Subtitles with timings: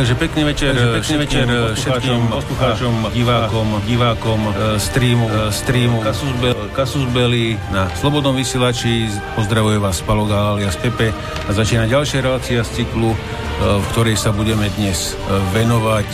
[0.00, 1.44] Takže pekný večer, Takže pekný večer
[1.76, 4.40] všetkým poslucháčom, divákom, divákom
[4.80, 6.00] streamu, streamu.
[6.00, 9.12] Kasus, Be- Kasus Belli na Slobodnom vysielači.
[9.36, 11.12] Pozdravuje vás Paloga alias Pepe.
[11.44, 13.12] A začína ďalšia relácia z cyklu,
[13.60, 15.20] v ktorej sa budeme dnes
[15.52, 16.08] venovať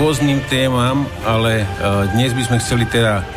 [0.00, 1.68] rôznym témam, ale
[2.16, 3.28] dnes by sme chceli teda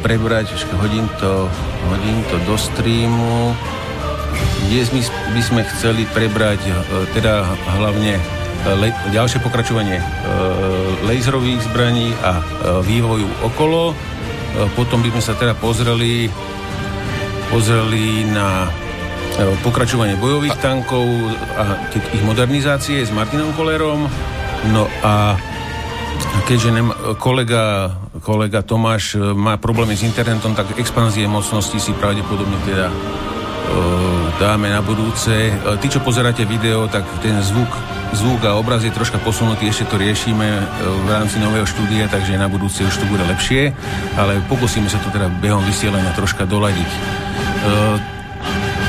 [0.00, 1.44] prebrať, hodím to,
[1.92, 3.52] hodím to do streamu,
[4.72, 4.88] dnes
[5.36, 6.64] by sme chceli prebrať
[7.12, 7.44] teda
[7.76, 8.16] hlavne
[8.74, 10.04] le, ďalšie pokračovanie e,
[11.06, 12.42] laserových zbraní a e,
[12.82, 13.92] vývoju okolo.
[13.92, 13.94] E,
[14.74, 16.26] potom by sme sa teda pozreli
[17.50, 18.68] pozreli na e,
[19.62, 21.06] pokračovanie bojových tankov
[21.56, 24.10] a ich modernizácie s Martinom Kolerom.
[24.74, 25.38] No a
[26.50, 26.90] keďže nem,
[27.22, 32.94] kolega, kolega Tomáš e, má problémy s internetom, tak expanzie mocnosti si pravdepodobne teda e,
[34.42, 35.54] dáme na budúce.
[35.78, 37.70] Tí, čo pozeráte video, tak ten zvuk
[38.16, 40.62] zvuk a obraz je troška posunutý, ešte to riešime e,
[41.04, 43.76] v rámci nového štúdia, takže na budúce už to bude lepšie,
[44.16, 46.90] ale pokúsime sa to teda behom vysielania troška doladiť.
[46.90, 46.98] E,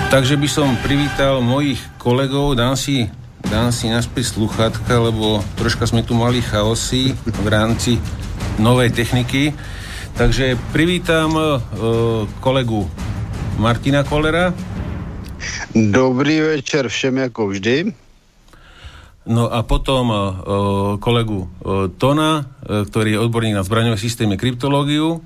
[0.08, 3.12] takže by som privítal mojich kolegov, dám si,
[3.52, 8.00] dám si naspäť sluchatka, lebo troška sme tu mali chaosy v rámci
[8.64, 9.52] novej techniky.
[10.16, 11.44] Takže privítam e,
[12.40, 12.88] kolegu
[13.60, 14.56] Martina Kolera.
[15.76, 18.07] Dobrý večer všem ako vždy.
[19.28, 20.22] No a potom uh,
[21.04, 25.20] kolegu uh, Tona, uh, ktorý je odborník na zbraňové systémy kryptológiu.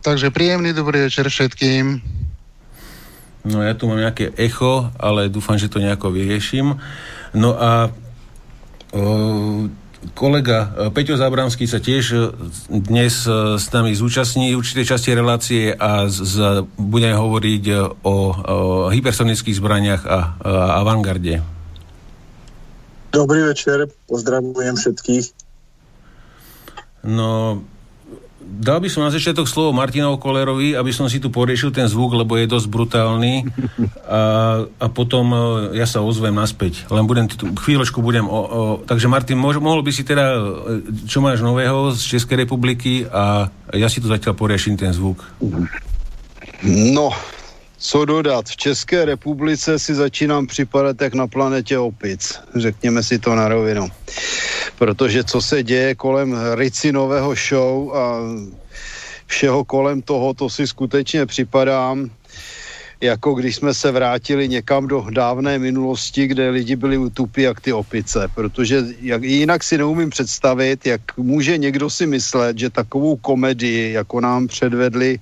[0.00, 2.00] Takže príjemný dobrý večer všetkým.
[3.46, 6.78] No ja tu mám nejaké echo, ale dúfam, že to nejako vyrieším.
[7.36, 7.94] No a
[10.14, 12.34] kolega Peťo Zábranský sa tiež
[12.70, 13.26] dnes
[13.58, 16.36] s nami zúčastní určitej časti relácie a z, z,
[16.78, 18.14] budeme hovoriť o, o
[18.90, 20.20] hypersonických zbraniach a, a
[20.82, 21.55] avantgarde.
[23.16, 25.26] Dobrý večer, pozdravujem všetkých.
[27.08, 27.64] No,
[28.44, 32.12] dal by som na začiatok slovo Martinovi Kolerovi, aby som si tu poriešil ten zvuk,
[32.12, 33.48] lebo je dosť brutálny
[34.04, 34.20] a,
[34.68, 35.38] a potom e,
[35.80, 36.84] ja sa ozvem naspäť.
[36.92, 37.24] Len budem,
[37.56, 40.40] chvíľočku budem o, o, takže Martin, mož, mohol by si teda, e,
[41.08, 45.24] čo máš nového z Českej republiky a ja si tu zatiaľ porieším ten zvuk.
[46.68, 47.16] No,
[47.86, 48.48] co dodat?
[48.48, 52.40] V České republice si začínám připadat jak na planetě opic.
[52.56, 53.88] Řekněme si to na rovinu.
[54.78, 58.18] Protože co se děje kolem Ricinového show a
[59.26, 62.10] všeho kolem toho, to si skutečně připadám
[63.00, 67.72] jako když jsme se vrátili někam do dávné minulosti, kde lidi byli utupí jak ty
[67.72, 73.92] opice, protože jak, jinak si neumím představit, jak může někdo si myslet, že takovou komedii,
[73.92, 75.18] jako nám předvedli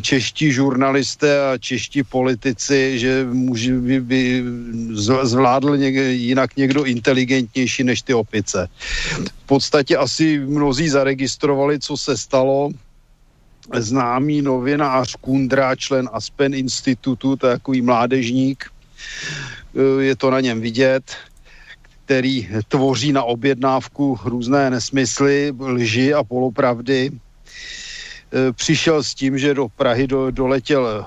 [0.00, 4.44] čeští žurnalisté a čeští politici, že může, by, by
[5.22, 8.68] zvládl něk, jinak někdo inteligentnější než ty opice.
[9.44, 12.70] V podstatě asi mnozí zaregistrovali, co se stalo,
[13.74, 21.16] známý novinář Kundra, člen Aspen institutu, takový mládežník, eh, je to na něm vidět,
[22.04, 27.10] který tvoří na objednávku různé nesmysly, lži a polopravdy.
[28.32, 31.04] Eh, přišel s tím, že do Prahy do, doletěl eh,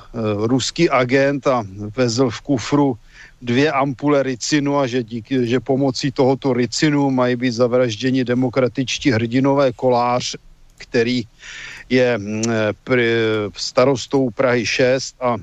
[0.47, 1.65] ruský agent a
[1.95, 2.97] vezl v kufru
[3.41, 9.73] dvě ampule ricinu a že, díky, že pomocí tohoto ricinu mají být zavražděni demokratičtí hrdinové
[9.73, 10.35] kolář,
[10.77, 11.23] který
[11.89, 12.43] je mm,
[13.57, 15.37] starostou Prahy 6 a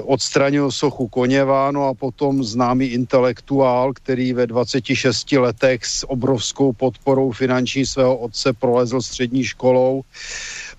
[0.00, 7.32] odstranil sochu Koněva, no a potom známý intelektuál, který ve 26 letech s obrovskou podporou
[7.32, 10.02] finanční svého otce prolezl střední školou.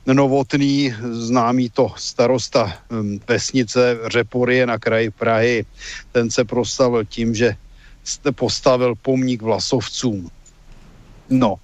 [0.05, 5.65] Novotný, známý to starosta mm, vesnice Řeporie na kraji Prahy,
[6.11, 7.55] ten se proslavil tím, že
[8.35, 10.29] postavil pomník vlasovcům.
[11.29, 11.55] No,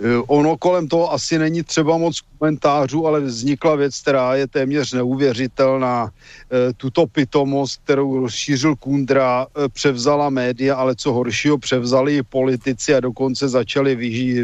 [0.00, 4.92] e, ono kolem toho asi není třeba moc komentářů, ale vznikla věc, která je téměř
[4.92, 6.10] neuvěřitelná.
[6.10, 12.94] E, tuto pitomost, kterou rozšířil Kundra, e, převzala média, ale co horšího, převzali i politici
[12.94, 13.96] a dokonce začali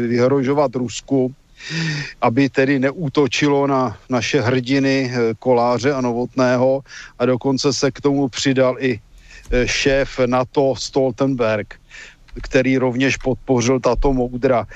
[0.07, 1.33] vyhrožovat Rusku,
[2.21, 6.81] aby tedy neútočilo na naše hrdiny Koláře a Novotného.
[7.19, 8.99] A dokonce se k tomu přidal i
[9.65, 11.79] šéf NATO Stoltenberg
[12.41, 14.67] který rovněž podpořil tato moudra.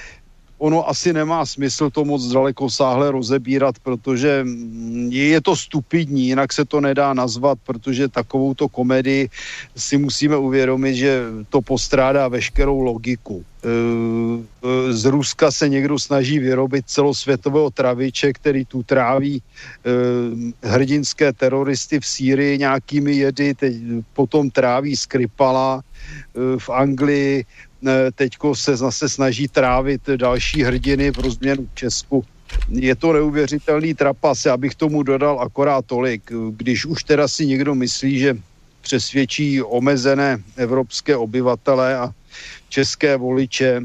[0.57, 4.45] Ono asi nemá smysl to moc daleko sáhle rozebírat, protože
[5.09, 9.29] je to stupidní, jinak se to nedá nazvat, protože takovou to komedii
[9.75, 13.45] si musíme uvědomit, že to postrádá veškerou logiku.
[13.63, 19.41] E, e, z Ruska se někdo snaží vyrobit celosvětového traviče, který tu tráví e,
[20.69, 23.73] hrdinské teroristy v Sýrii nějakými jedy, teď
[24.13, 25.81] potom tráví Skripala
[26.57, 27.45] v Anglii,
[28.15, 32.25] teďko se zase snaží trávit další hrdiny v rozměnu Česku.
[32.69, 36.31] Je to neuvěřitelný trapas, já bych tomu dodal akorát tolik.
[36.51, 38.37] Když už teda si někdo myslí, že
[38.81, 42.13] přesvědčí omezené evropské obyvatele a
[42.69, 43.81] české voliče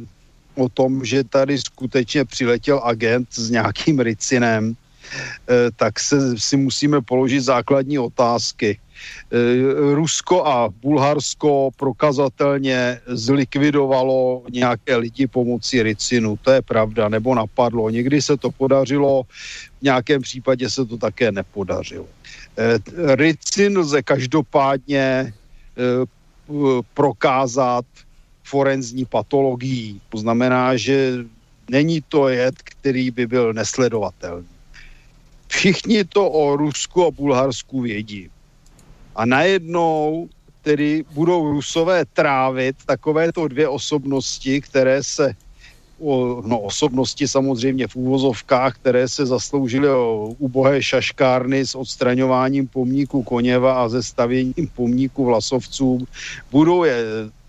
[0.54, 7.00] o tom, že tady skutečně přiletěl agent s nějakým ricinem, eh, tak se si musíme
[7.00, 8.78] položit základní otázky.
[9.32, 16.36] Eh, Rusko a Bulharsko prokazatelně zlikvidovalo nějaké lidi pomocí ricinu.
[16.42, 17.90] To je pravda, nebo napadlo.
[17.90, 19.22] Někdy se to podařilo,
[19.80, 22.06] v nějakém případě se to také nepodařilo.
[22.58, 22.78] Eh,
[23.16, 26.06] ricin lze každopádně eh,
[26.94, 27.84] prokázat
[28.44, 30.00] forenzní patologií.
[30.08, 31.24] To znamená, že
[31.70, 34.48] není to jed, který by byl nesledovatelný.
[35.48, 38.28] Všichni to o Rusku a Bulharsku vědí.
[39.16, 40.28] A najednou
[40.62, 45.34] tedy budou Rusové trávit takovéto dvě osobnosti, které se
[46.44, 53.82] no osobnosti samozřejmě v úvozovkách, které se zasloužily o ubohé šaškárny s odstraňováním pomníku Koněva
[53.84, 56.06] a ze stavěním pomníku Vlasovcům,
[56.50, 57.04] budou je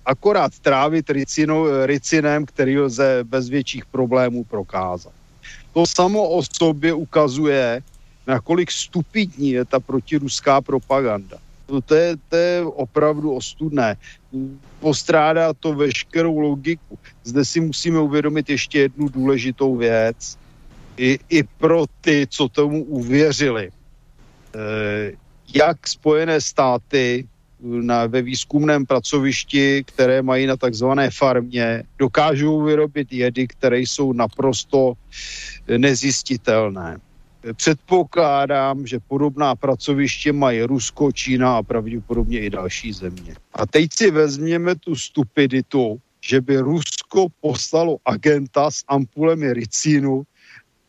[0.06, 5.14] akorát trávit ricinou, ricinem, který lze bez větších problémů prokázat.
[5.74, 7.82] To samo o sobě ukazuje,
[8.28, 11.43] nakolik stupidní je ta protiruská propaganda.
[11.70, 13.96] No to je, to je opravdu ostudné.
[14.80, 17.00] Postrádá to veškerou logiku.
[17.24, 20.38] Zde si musíme uvědomit ještě jednu důležitou věc.
[20.98, 23.70] I, i pro ty, co tomu uvěřili.
[23.70, 23.72] E,
[25.54, 27.28] jak Spojené státy
[27.64, 34.94] na, ve výzkumném pracovišti, které mají na takzvané farmě, dokážou vyrobit jedy, které jsou naprosto
[35.78, 36.98] nezjistitelné.
[37.56, 43.36] Předpokládám, že podobná pracoviště mají Rusko, Čína a pravděpodobně i další země.
[43.54, 50.24] A teď si vezměme tu stupiditu, že by Rusko poslalo agenta s ampulemi ricínu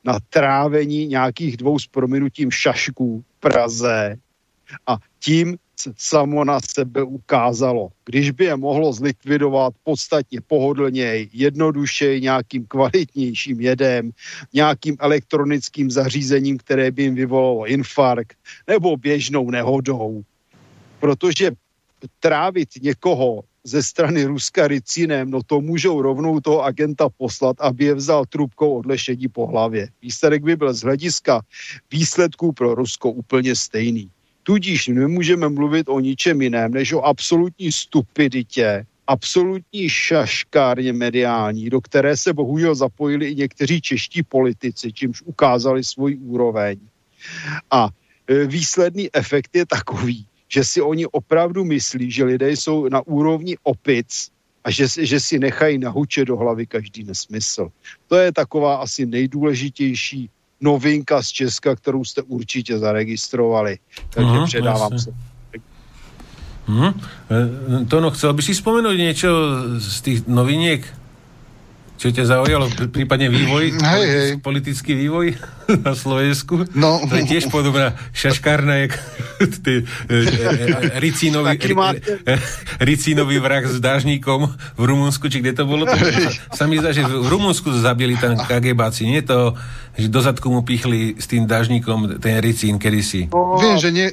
[0.04, 4.16] na trávení nějakých dvou s prominutím šašků v Praze
[4.86, 5.56] a tím
[5.96, 7.88] samo na sebe ukázalo.
[8.04, 14.10] Když by je mohlo zlikvidovat podstatně pohodlněji, jednodušeji, nějakým kvalitnějším jedem,
[14.52, 18.36] nějakým elektronickým zařízením, které by jim vyvolalo infarkt,
[18.68, 20.22] nebo běžnou nehodou.
[21.00, 21.50] Protože
[22.20, 27.94] trávit někoho ze strany Ruska ricinem, no to můžou rovnou toho agenta poslat, aby je
[27.94, 29.88] vzal trubkou odlešení po hlavě.
[30.02, 31.40] Výsledek by byl z hlediska
[31.90, 34.10] výsledků pro Rusko úplně stejný.
[34.44, 42.16] Tudíž nemůžeme mluvit o ničem jiném, než o absolutní stupiditě, absolutní šaškárně mediální, do které
[42.16, 46.78] se bohužel zapojili i někteří čeští politici, čímž ukázali svůj úroveň.
[47.70, 47.88] A
[48.28, 53.56] e, výsledný efekt je takový, že si oni opravdu myslí, že lidé jsou na úrovni
[53.62, 54.30] opic
[54.64, 57.68] a že, že si nechají nahučet do hlavy každý nesmysl.
[58.08, 60.30] To je taková asi nejdůležitější
[60.60, 63.78] novinka z Česka, kterou jste určitě zaregistrovali.
[64.10, 65.12] Takže uh-huh, předávám jasne.
[65.12, 65.18] se.
[66.66, 67.00] Hmm.
[67.88, 69.28] Tono, chcel by si spomenúť niečo
[69.76, 70.80] z tých noviniek?
[71.94, 72.66] Čo ťa zaujalo?
[72.90, 73.78] Prípadne vývoj?
[73.78, 74.30] Hej, hej.
[74.42, 75.38] Politický vývoj
[75.86, 76.66] na Slovensku?
[76.74, 76.98] No.
[77.06, 78.92] To je tiež podobná šaškárna, jak
[79.64, 81.54] ty, e, e, ricínový,
[82.90, 85.86] ricínový vrah s dážníkom v Rumunsku, či kde to bolo?
[85.86, 85.96] To,
[86.52, 89.54] sa mi zdá, že v Rumunsku zabili tam KGBáci, nie to
[89.94, 93.30] že do zadku mu pichli s tým dažníkom ten ricín kedysi.
[93.30, 94.10] No, Viem, že nie...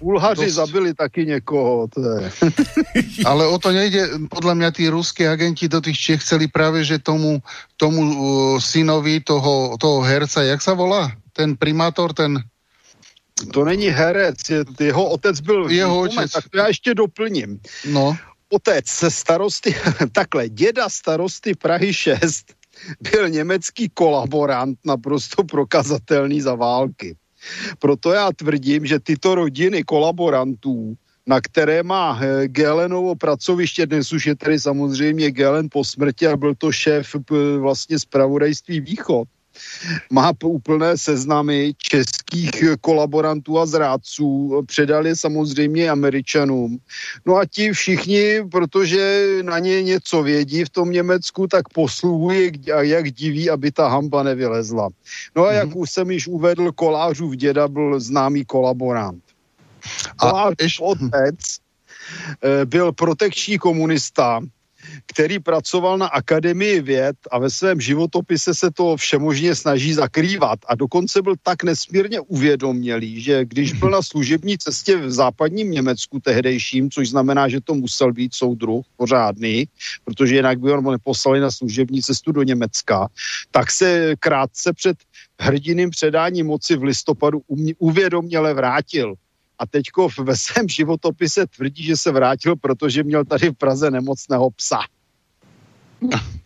[0.00, 0.56] Bulhaři Dosť...
[0.56, 1.40] zabili taky je.
[3.30, 4.28] Ale o to nejde.
[4.32, 7.44] Podľa mňa tí ruské agenti do tých Čech chceli práve, že tomu,
[7.76, 8.12] tomu uh,
[8.60, 11.12] synovi toho, toho herca, jak sa volá?
[11.36, 12.40] Ten primátor, ten...
[13.52, 15.70] To není herec, je, jeho otec byl...
[15.70, 16.32] Jeho otec.
[16.32, 17.60] Tak to já ještě doplním.
[17.88, 18.16] No.
[18.48, 19.76] Otec starosty,
[20.12, 22.60] takhle, děda starosty Prahy 6
[23.00, 27.16] byl německý kolaborant naprosto prokazatelný za války.
[27.78, 34.26] Proto já tvrdím, že tyto rodiny kolaborantů, na které má eh, Gelenovo pracoviště, dnes už
[34.26, 37.16] je tedy samozřejmě Gelen po smrti a byl to šéf
[37.58, 39.28] vlastně zpravodajství Východ,
[40.10, 42.50] má úplné seznamy českých
[42.80, 46.78] kolaborantů a zrádců, předali samozřejmě američanům.
[47.26, 53.10] No a ti všichni, protože na ně něco vědí v tom Německu, tak posluhují, jak
[53.12, 54.88] diví, aby ta hamba nevylezla.
[55.36, 55.80] No a jak mm-hmm.
[55.80, 59.22] už jsem již uvedl, Kolářův děda byl známý kolaborant.
[60.16, 61.38] Kolářův otec
[62.42, 64.40] eh, byl protekční komunista,
[65.06, 70.58] který pracoval na Akademii věd a ve svém životopise se to všemožně snaží zakrývat.
[70.68, 76.20] A dokonce byl tak nesmírně uvědomělý, že když byl na služební cestě v západním Německu
[76.20, 79.68] tehdejším, což znamená, že to musel být soudruh pořádný,
[80.04, 83.08] protože jinak by ho neposlali na služební cestu do Německa,
[83.50, 84.96] tak se krátce před
[85.40, 87.42] hrdiným předáním moci v listopadu
[87.78, 89.14] uvědoměle vrátil
[89.60, 94.50] a teďko ve svém životopise tvrdí, že se vrátil, protože měl tady v Praze nemocného
[94.50, 94.80] psa.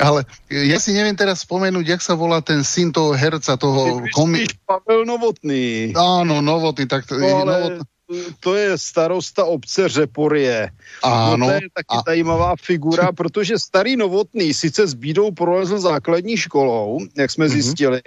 [0.00, 4.46] Ale ja si neviem teraz spomenúť, jak sa volá ten syn toho herca, toho komi...
[4.62, 5.90] Pavel Novotný.
[5.90, 7.82] Áno, Novotný, tak to, no, ale...
[7.82, 7.97] Novotný
[8.40, 10.70] to je starosta obce Řeporie.
[11.02, 11.36] Ano.
[11.36, 12.02] No, to je taky a...
[12.06, 17.48] zajímavá figura, protože starý Novotný sice s bídou prolezl základní školou, jak jsme mm-hmm.
[17.48, 18.00] zjistili,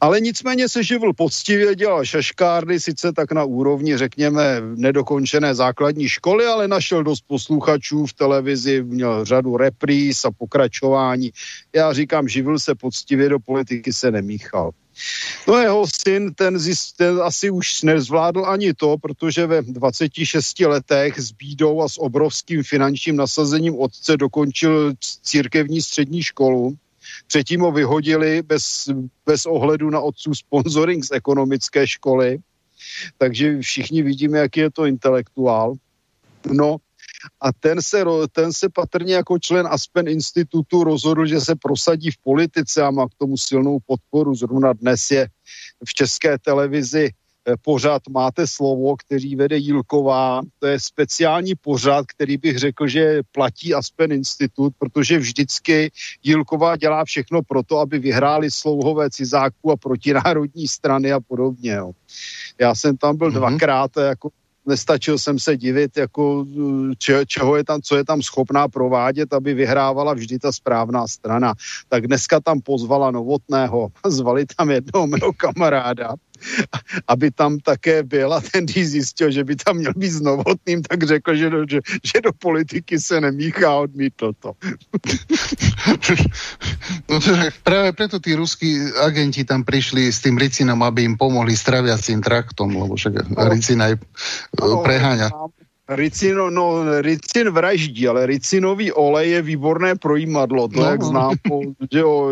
[0.00, 6.46] ale nicméně se živil poctivě, dělal šaškárny, sice tak na úrovni, řekněme, nedokončené základní školy,
[6.46, 11.30] ale našel dost posluchačů v televizi, měl řadu repríz a pokračování.
[11.74, 14.70] Já říkám, živil se poctivě, do politiky se nemíchal.
[15.48, 21.18] No jeho syn, ten, zist, ten asi už nezvládl ani to, protože ve 26 letech
[21.18, 26.76] s bídou a s obrovským finančním nasazením otce dokončil církevní střední školu.
[27.26, 28.88] Předtím ho vyhodili bez,
[29.26, 32.38] bez ohledu na otců sponsoring z ekonomické školy.
[33.18, 35.74] Takže všichni vidíme, jaký je to intelektuál.
[36.52, 36.76] No
[37.40, 42.18] a ten se, ten se patrně jako člen Aspen institutu rozhodl, že se prosadí v
[42.18, 44.34] politice a má k tomu silnou podporu.
[44.34, 45.28] Zrovna dnes je
[45.84, 50.40] v české televizi eh, pořád Máte slovo, který vede Jílková.
[50.58, 55.90] To je speciální pořád, který bych řekl, že platí Aspen Institut, protože vždycky
[56.22, 61.72] Jílková dělá všechno pro to, aby vyhráli slouhové cizáků a protinárodní strany a podobně.
[61.72, 61.92] Jo.
[62.60, 63.34] Já jsem tam byl mm-hmm.
[63.34, 64.30] dvakrát jako
[64.66, 66.46] nestačil jsem se divit, jako,
[66.98, 71.54] če, čeho je tam, co je tam schopná provádět, aby vyhrávala vždy ta správná strana.
[71.88, 76.14] Tak dneska tam pozvala Novotného, zvali tam jednoho mého kamaráda,
[77.08, 80.82] aby tam také byl a ten, když zjistil, že by tam měl být s Novotným,
[80.82, 84.52] tak řekl, že do, že, že do politiky se nemíchá, odmítl to.
[87.10, 87.18] No
[87.62, 92.22] práve preto tí ruskí agenti tam prišli s tým Ricinom, aby im pomohli s traviacím
[92.22, 93.38] traktom, lebo však no.
[93.50, 93.92] Ricin aj
[94.58, 95.28] no, preháňa.
[95.90, 100.68] Ricino, no, ricin vraždí, ale ricinový olej je výborné projímadlo.
[100.70, 101.34] To, no, jak znám,
[101.90, 102.30] že o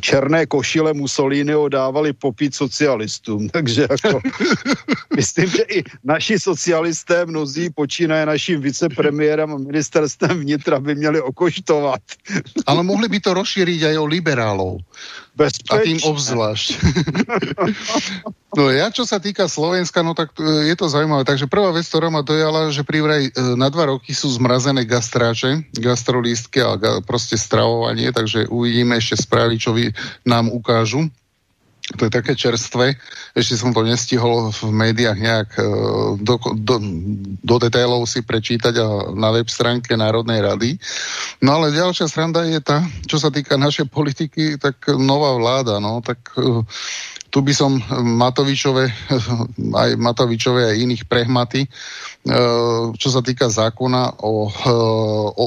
[0.00, 3.48] černé košile Mussoliniho dávali popít socialistům.
[3.48, 4.20] Takže jako,
[5.16, 12.00] myslím, že i naši socialisté, mnozí počínaje naším vicepremiérem a ministerstvem vnitra by měli okoštovat.
[12.66, 14.84] Ale mohli by to rozšíriť aj o liberálov.
[15.32, 15.72] Bezpečne.
[15.72, 16.68] A tým obzvlášť.
[18.58, 21.24] no ja, čo sa týka Slovenska, no tak e, je to zaujímavé.
[21.24, 25.72] Takže prvá vec, ktorá ma dojala, že privraj e, na dva roky sú zmrazené gastráče,
[25.72, 29.96] gastrolístky a proste stravovanie, takže uvidíme ešte správy, čo vy
[30.28, 31.08] nám ukážu
[31.96, 32.96] to je také čerstvé,
[33.36, 35.64] ešte som to nestihol v médiách nejak e,
[36.20, 36.76] do, do,
[37.40, 40.70] do detailov si prečítať a na web stránke Národnej rady.
[41.44, 46.00] No ale ďalšia sranda je tá, čo sa týka našej politiky, tak nová vláda, no
[46.00, 46.64] tak e,
[47.32, 47.80] tu by som
[48.20, 48.92] Matovičové,
[49.82, 51.68] aj Matovičové aj iných prehmaty, e,
[52.92, 54.52] čo sa týka zákona o,
[55.32, 55.44] o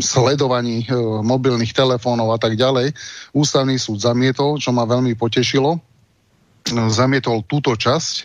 [0.00, 0.88] sledovaní e,
[1.22, 2.92] mobilných telefónov a tak ďalej.
[3.36, 5.76] Ústavný súd zamietol, čo ma veľmi potešilo.
[5.76, 5.80] E,
[6.90, 8.14] zamietol túto časť.
[8.16, 8.24] E,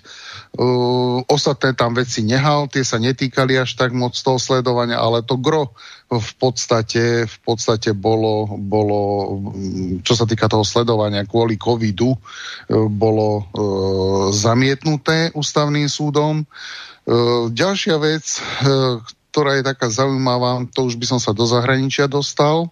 [1.27, 5.75] ostatné tam veci nehal, tie sa netýkali až tak moc toho sledovania, ale to gro
[6.11, 8.99] v podstate, v podstate bolo, bolo,
[10.03, 12.11] čo sa týka toho sledovania kvôli covidu,
[12.91, 13.43] bolo e,
[14.35, 16.43] zamietnuté ústavným súdom.
[16.43, 16.45] E,
[17.49, 18.39] ďalšia vec, e,
[19.31, 22.67] ktorá je taká zaujímavá, to už by som sa do zahraničia dostal.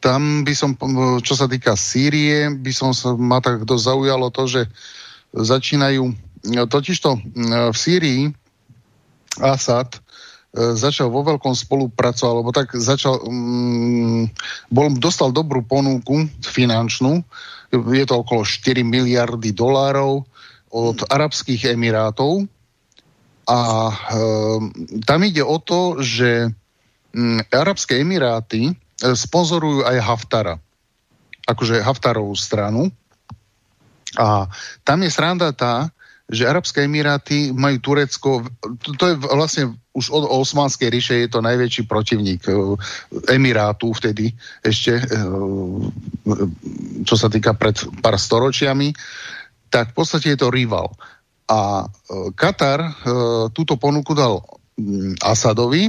[0.00, 0.72] Tam by som,
[1.20, 4.62] čo sa týka Sýrie, by som sa, ma tak dosť zaujalo to, že
[5.36, 6.08] začínajú,
[6.72, 7.10] totižto
[7.68, 8.32] v Sýrii
[9.44, 9.98] Asad e,
[10.74, 14.24] začal vo veľkom spolupracovať, alebo tak začal, um,
[14.72, 17.22] bol, dostal dobrú ponuku finančnú,
[17.70, 20.24] je to okolo 4 miliardy dolárov
[20.72, 22.48] od Arabských Emirátov,
[23.48, 23.96] a e,
[25.08, 26.52] tam ide o to, že
[27.16, 28.72] mm, Arabské Emiráty e,
[29.16, 30.60] sponzorujú aj Haftara.
[31.48, 32.92] akože Haftarovú stranu.
[34.20, 34.52] A
[34.84, 35.88] tam je sranda tá,
[36.28, 38.44] že Arabské Emiráty majú Turecko,
[38.84, 39.64] to, to je vlastne
[39.96, 42.52] už od Osmanskej ríše je to najväčší protivník e,
[43.32, 45.04] Emirátu vtedy ešte, e,
[47.08, 48.92] čo sa týka pred pár storočiami,
[49.72, 50.92] tak v podstate je to rival.
[51.48, 52.92] A e, Katar
[53.56, 54.44] túto ponuku dal
[54.76, 55.88] mm, Asadovi,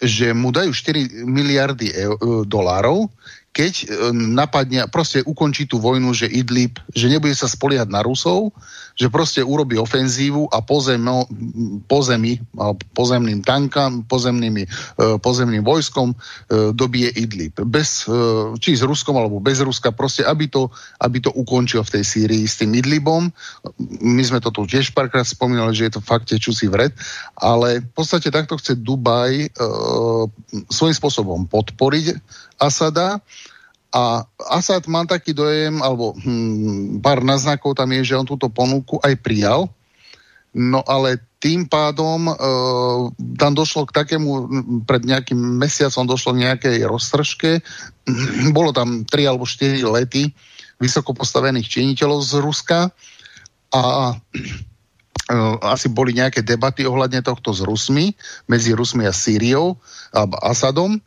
[0.00, 2.18] že mu dajú 4 miliardy
[2.50, 3.06] dolárov,
[3.54, 8.50] keď napadne, proste ukončí tú vojnu, že Idlib, že nebude sa spoliehať na Rusov,
[8.94, 11.26] že proste urobí ofenzívu a pozemo,
[11.90, 12.38] pozemi,
[12.94, 14.68] pozemným tankám, pozemnými, e,
[15.18, 16.16] pozemným vojskom e,
[16.70, 17.58] dobije Idlib.
[17.66, 18.14] Bez, e,
[18.62, 20.70] či s Ruskom alebo bez Ruska, proste aby to,
[21.02, 23.34] aby to ukončil v tej Sýrii s tým Idlibom.
[23.98, 26.94] My sme to tu tiež párkrát spomínali, že je to fakt tečúci vred,
[27.34, 29.50] ale v podstate takto chce Dubaj
[30.70, 32.14] svojím spôsobom podporiť
[32.62, 33.18] Asada
[33.94, 38.98] a Asad má taký dojem, alebo hm, pár naznakov tam je, že on túto ponuku
[38.98, 39.70] aj prijal,
[40.50, 42.34] no ale tým pádom e,
[43.38, 44.30] tam došlo k takému,
[44.82, 47.62] pred nejakým mesiacom došlo k nejakej roztržke,
[48.56, 50.34] bolo tam 3 alebo 4 lety
[50.82, 52.90] vysoko postavených činiteľov z Ruska
[53.70, 54.14] a e,
[55.62, 58.10] asi boli nejaké debaty ohľadne tohto s Rusmi,
[58.50, 59.78] medzi Rusmi a Sýriou
[60.10, 60.98] a Asadom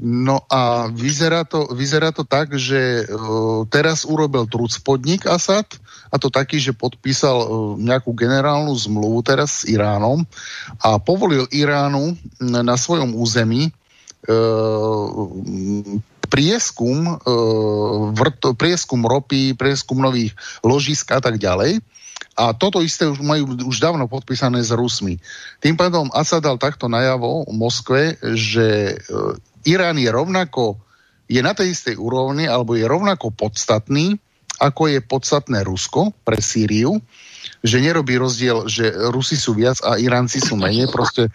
[0.00, 5.68] No a vyzerá to, vyzerá to tak, že uh, teraz urobil trúc podnik Asad
[6.08, 10.24] a to taký, že podpísal uh, nejakú generálnu zmluvu teraz s Iránom
[10.80, 13.68] a povolil Iránu na svojom území
[14.24, 15.28] uh,
[16.30, 17.18] prieskum,
[18.14, 20.30] vrt, prieskum ropy, prieskum nových
[20.62, 21.82] ložisk a tak ďalej.
[22.38, 25.18] A toto isté už majú už dávno podpísané s Rusmi.
[25.58, 28.02] Tým pádom Asad dal takto najavo v Moskve,
[28.38, 28.94] že
[29.64, 30.80] Irán je rovnako,
[31.28, 34.16] je na tej istej úrovni, alebo je rovnako podstatný,
[34.60, 37.00] ako je podstatné Rusko pre Sýriu,
[37.64, 41.32] že nerobí rozdiel, že Rusi sú viac a Iránci sú menej, proste e,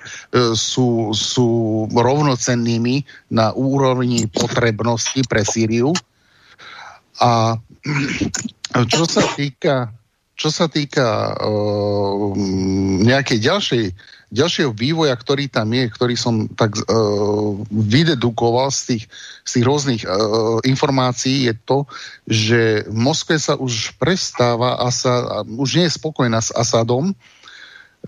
[0.54, 1.50] sú, sú
[1.90, 5.94] rovnocennými na úrovni potrebnosti pre Sýriu.
[7.22, 7.58] A
[8.90, 9.94] čo sa týka,
[10.38, 11.34] čo sa týka e,
[13.06, 13.84] nejakej ďalšej
[14.34, 16.84] ďalšieho vývoja, ktorý tam je, ktorý som tak uh,
[17.70, 19.04] vydedukoval z tých,
[19.46, 21.78] z tých rôznych uh, informácií, je to,
[22.26, 27.14] že v Moskve sa už prestáva, Asad, už nie je spokojná s Asadom.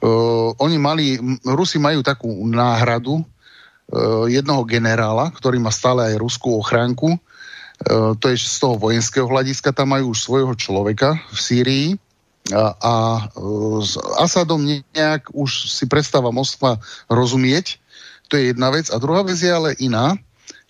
[0.01, 1.05] Uh, oni mali,
[1.45, 7.17] Rusi majú takú náhradu uh, jednoho generála, ktorý má stále aj ruskú ochránku.
[7.85, 11.89] Uh, to je z toho vojenského hľadiska, tam majú už svojho človeka v Sýrii
[12.51, 12.93] a, a
[13.83, 16.79] s Asadom nejak už si prestáva Moskva
[17.11, 17.79] rozumieť.
[18.31, 18.87] To je jedna vec.
[18.91, 20.15] A druhá vec je ale iná,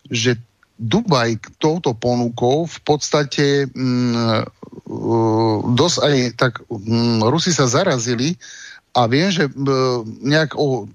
[0.10, 0.38] že
[0.78, 4.46] Dubaj touto ponukou v podstate mm,
[5.74, 8.38] dosť aj tak mm, Rusi sa zarazili
[8.94, 10.86] a viem, že mm, nejak o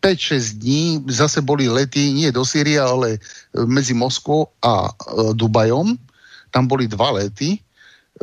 [0.00, 3.20] 5-6 dní zase boli lety nie do Sýrie, ale
[3.68, 4.92] medzi Moskvou a e,
[5.36, 6.00] Dubajom.
[6.48, 7.60] Tam boli dva lety, e,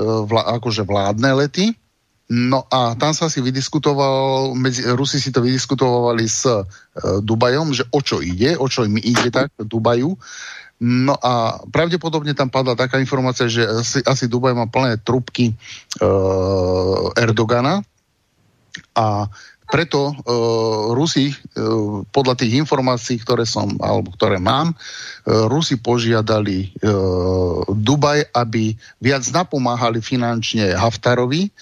[0.01, 1.77] vla, akože vládne lety
[2.33, 6.65] No a tam sa si vydiskutoval, medzi, Rusi si to vydiskutovali s e,
[7.21, 10.17] Dubajom, že o čo ide, o čo im ide tak Dubaju.
[10.81, 15.55] No a pravdepodobne tam padla taká informácia, že asi, asi Dubaj má plné trubky e,
[17.21, 17.85] Erdogana
[18.97, 19.29] a
[19.69, 20.13] preto e,
[20.97, 21.35] Rusi, e,
[22.09, 24.75] podľa tých informácií, ktoré som, alebo ktoré mám, e,
[25.45, 26.89] Rusi požiadali e,
[27.69, 31.53] Dubaj, aby viac napomáhali finančne Haftarovi,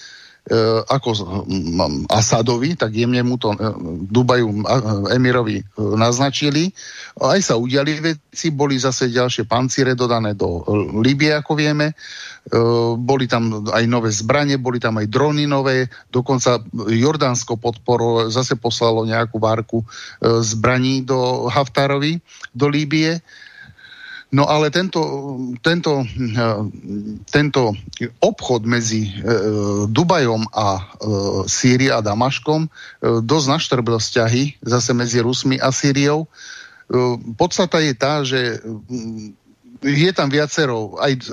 [0.90, 1.10] ako
[2.10, 3.58] Asadovi, tak jemne mu to e,
[4.10, 4.66] Dubaju
[5.14, 6.66] Emirovi e, naznačili.
[7.22, 10.66] Aj sa udiali veci, boli zase ďalšie pancíre dodané do
[10.98, 11.94] Libie, ako vieme.
[12.98, 19.06] Boli tam aj nové zbranie, boli tam aj drony nové, dokonca Jordánsko podporo zase poslalo
[19.06, 19.86] nejakú várku
[20.42, 22.18] zbraní do Haftarovi,
[22.50, 23.22] do Líbie.
[24.32, 25.00] No ale tento,
[25.60, 26.60] tento, eh,
[27.28, 27.76] tento
[28.16, 29.10] obchod medzi e,
[29.92, 30.84] Dubajom a e,
[31.44, 32.64] Sýriou a Damaškom
[33.02, 36.24] dosť naštrbil vzťahy zase medzi Rusmi a Sýriou.
[37.36, 38.60] Podstata je tá, že
[39.84, 41.24] je tam viacero, aj,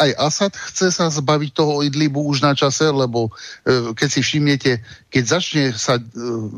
[0.00, 3.32] aj Asad chce sa zbaviť toho Idlibu už na čase, lebo
[3.64, 5.96] keď si všimnete, keď začne sa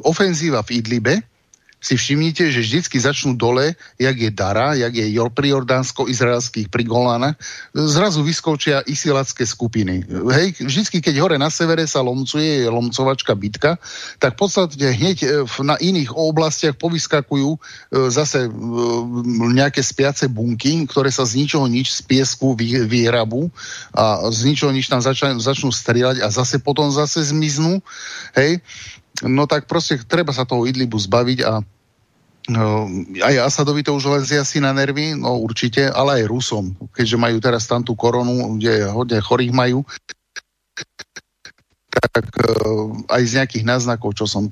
[0.03, 1.23] ofenzíva v Idlibe,
[1.79, 7.39] si všimnite, že vždycky začnú dole, jak je Dara, jak je pri Jordánsko-izraelských pri Golánach,
[7.71, 10.03] zrazu vyskočia isilacké skupiny.
[10.35, 13.79] Hej, vždycky, keď hore na severe sa lomcuje, je lomcovačka bitka,
[14.19, 15.27] tak v podstate hneď e,
[15.63, 17.59] na iných oblastiach povyskakujú e,
[18.11, 18.51] zase e,
[19.55, 23.55] nejaké spiace bunky, ktoré sa z ničoho nič z piesku vyhrabú
[23.95, 27.79] a z ničoho nič tam začnú, začnú strieľať a zase potom zase zmiznú.
[28.35, 28.59] Hej,
[29.27, 31.65] no tak proste treba sa toho Idlibu zbaviť a
[32.49, 32.89] No,
[33.21, 37.37] aj Asadovi to už lezie asi na nervy, no určite, ale aj Rusom, keďže majú
[37.45, 39.85] teraz tam tú koronu, kde hodne chorých majú,
[41.99, 44.49] tak uh, aj z nejakých náznakov, čo som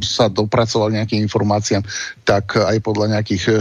[0.00, 1.82] sa dopracoval nejakým informáciám,
[2.24, 3.60] tak aj podľa nejakých eh,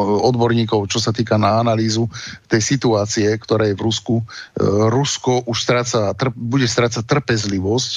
[0.00, 2.08] odborníkov, čo sa týka na analýzu
[2.48, 7.92] tej situácie, ktorá je v Rusku, uh, Rusko už stráca, bude strácať trpezlivosť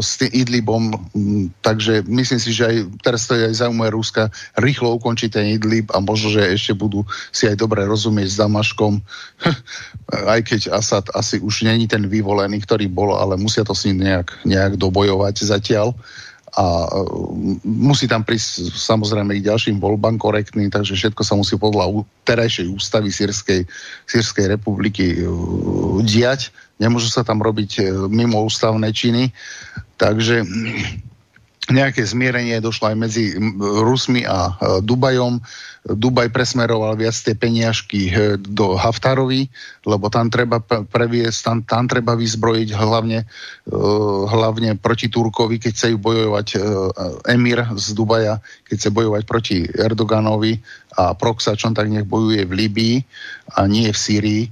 [0.00, 0.94] s tým Idlibom,
[1.60, 5.90] takže myslím si, že aj teraz to je aj zaujímavé Ruska rýchlo ukončiť ten Idlib
[5.92, 7.02] a možno, že ešte budú
[7.34, 9.02] si aj dobre rozumieť s Damaškom,
[10.32, 14.06] aj keď Asad asi už není ten vyvolený, ktorý bol, ale musia to s ním
[14.06, 15.92] nejak, nejak dobojovať zatiaľ
[16.56, 17.00] a e,
[17.68, 23.12] musí tam prísť samozrejme i ďalším voľbám korektný, takže všetko sa musí podľa terajšej ústavy
[23.12, 23.68] Sýrskej,
[24.08, 26.50] Sýrskej republiky uh, diať.
[26.76, 29.32] Nemôžu sa tam robiť uh, mimo ústavné činy,
[29.96, 30.44] takže
[31.66, 35.42] nejaké zmierenie došlo aj medzi Rusmi a uh, Dubajom.
[35.86, 39.46] Dubaj presmeroval viac tie peniažky eh, do Haftarovi,
[39.86, 43.22] lebo tam treba previesť, tam, tam treba vyzbrojiť hlavne,
[44.26, 46.58] hlavne proti Turkovi, keď chce bojovať
[47.30, 50.58] Emir z Dubaja, keď chce bojovať proti Erdoganovi
[50.98, 52.96] a Proxačon, tak nech bojuje v Líbii
[53.54, 54.42] a nie v Sýrii,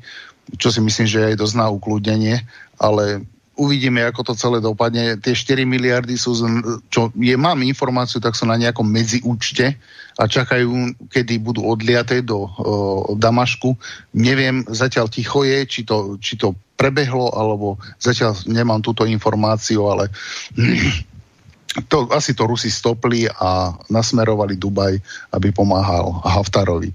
[0.60, 2.44] čo si myslím, že aj dosť na ukludnenie,
[2.76, 5.16] ale uvidíme, ako to celé dopadne.
[5.22, 6.34] Tie 4 miliardy sú,
[6.90, 9.78] čo je, mám informáciu, tak sú na nejakom medziúčte
[10.18, 12.50] a čakajú, kedy budú odliaté do o,
[13.14, 13.74] Damašku.
[14.14, 20.10] Neviem, zatiaľ ticho je, či to, či to prebehlo, alebo zatiaľ nemám túto informáciu, ale
[21.90, 24.94] to, asi to Rusi stopli a nasmerovali Dubaj,
[25.34, 26.90] aby pomáhal Haftarovi.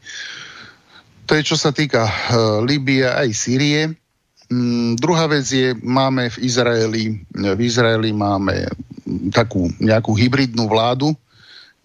[1.30, 2.12] To je, čo sa týka uh,
[2.66, 3.94] Líbie aj Sýrie.
[4.50, 8.66] Mm, druhá vec je, máme v Izraeli, v Izraeli máme
[9.30, 11.14] takú nejakú hybridnú vládu,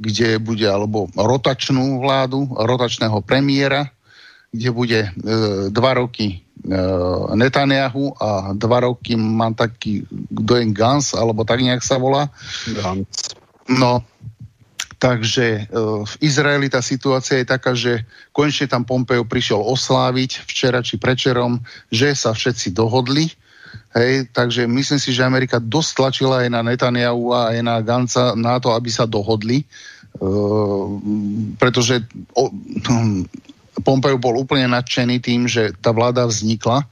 [0.01, 3.93] kde bude, alebo rotačnú vládu, rotačného premiéra,
[4.49, 5.11] kde bude e,
[5.69, 6.79] dva roky e,
[7.37, 12.33] Netanyahu a dva roky mám taký, je Gans, alebo tak nejak sa volá.
[12.65, 13.37] Gans.
[13.69, 14.05] No,
[15.05, 15.61] Takže e,
[16.09, 21.61] v Izraeli tá situácia je taká, že konečne tam Pompeo prišiel osláviť včera či prečerom,
[21.93, 23.29] že sa všetci dohodli.
[23.93, 28.33] Hej, takže myslím si, že Amerika dosť tlačila aj na Netanyahu a aj na Ganca
[28.33, 29.69] na to, aby sa dohodli.
[30.14, 30.99] Uh,
[31.61, 32.01] pretože
[32.38, 32.49] o,
[33.83, 36.87] Pompeo bol úplne nadšený tým, že tá vláda vznikla.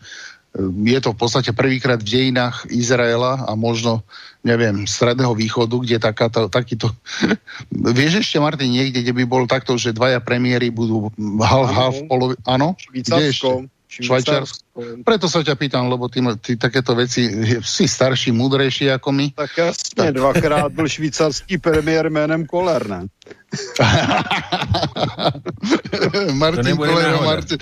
[0.85, 4.05] Je to v podstate prvýkrát v dejinách Izraela a možno
[4.43, 6.91] neviem, stredného východu, kde takáto, takýto...
[7.71, 11.09] Vieš ešte, Martin, niekde, kde by bol takto, že dvaja premiéry budú
[11.41, 12.35] half, half, polovi...
[12.45, 12.75] Áno?
[12.91, 13.71] Ešte?
[14.01, 15.05] Švajčiarsko.
[15.05, 17.29] Preto sa ťa pýtam, lebo ty, ty takéto veci,
[17.61, 19.27] si starší, múdrejší ako my.
[19.37, 20.17] Tak jasne, tak.
[20.17, 23.05] dvakrát byl švýcarský premiér jménem Koller, ne?
[26.33, 27.59] Martin Koller Martin...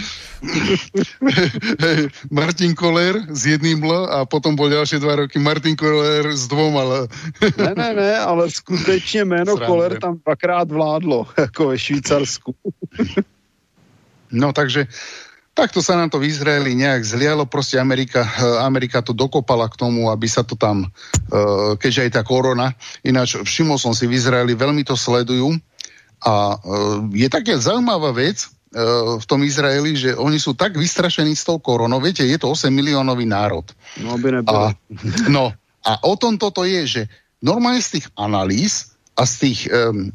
[2.31, 6.87] Martin Koller s jedným L a potom bol ďalšie dva roky Martin Koller s dvoma
[6.87, 7.11] L.
[7.59, 12.55] ne, ne, ne, ale skutečně jméno Koller tam dvakrát vládlo, jako ve Švýcarsku.
[14.31, 14.87] no takže
[15.51, 19.77] Takto sa nám to v Izraeli nejak zlialo, proste Amerika, eh, Amerika to dokopala k
[19.77, 24.15] tomu, aby sa to tam, eh, keďže aj tá korona, ináč všimol som si v
[24.15, 25.59] Izraeli, veľmi to sledujú
[26.23, 28.47] a eh, je také zaujímavá vec,
[29.19, 31.99] v tom Izraeli, že oni sú tak vystrašení s tou koronou.
[31.99, 33.67] Viete, je to 8 miliónový národ.
[33.99, 34.55] No, by nebolo.
[34.55, 34.79] A,
[35.27, 35.51] no,
[35.83, 37.03] a o tom toto je, že
[37.43, 38.90] normálne z tých analýz
[39.21, 40.09] a z tých, um,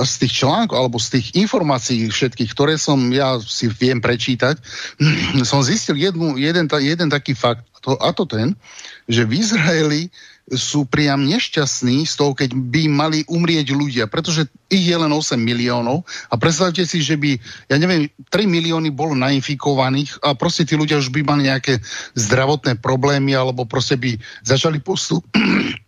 [0.00, 4.56] tých článkov alebo z tých informácií všetkých, ktoré som ja si viem prečítať,
[5.50, 8.56] som zistil jednu, jeden, jeden taký fakt, a to, a to ten,
[9.04, 10.08] že v Izraeli
[10.46, 15.34] sú priam nešťastní z toho, keď by mali umrieť ľudia, pretože ich je len 8
[15.34, 17.34] miliónov a predstavte si, že by,
[17.66, 21.82] ja neviem, 3 milióny bolo nainfikovaných a proste tí ľudia už by mali nejaké
[22.14, 24.14] zdravotné problémy alebo proste by
[24.46, 25.26] začali postup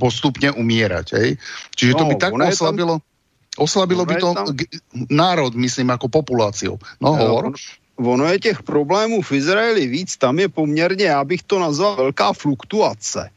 [0.00, 1.06] postupne umierať.
[1.18, 1.28] Hej?
[1.76, 2.94] Čiže no, to by tak oslabilo,
[3.60, 4.46] oslabilo by to tam...
[5.12, 6.80] národ, myslím, ako populáciu.
[6.98, 7.54] No, hovor.
[7.96, 12.32] Ono je těch problémů v Izraeli víc, tam je poměrně, já bych to nazval velká
[12.32, 13.30] fluktuace,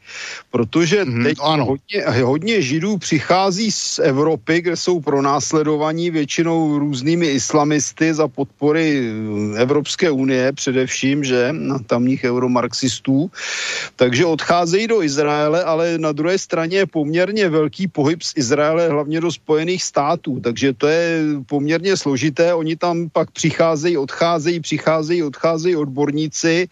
[0.51, 1.65] protože mm, teď ano.
[1.65, 9.11] Hodně, hodně židů přichází z Evropy, kde jsou pronásledovaní většinou různými islamisty za podpory
[9.55, 13.31] eh, Evropské unie především, že na tamních euromarxistů,
[13.95, 19.21] takže odcházejí do Izraele, ale na druhé straně je poměrně velký pohyb z Izraele hlavně
[19.21, 25.23] do Spojených států, takže to je poměrně složité, oni tam pak přicházejí, odcházejí přicházejí, přicházejí,
[25.23, 26.67] odcházejí odborníci,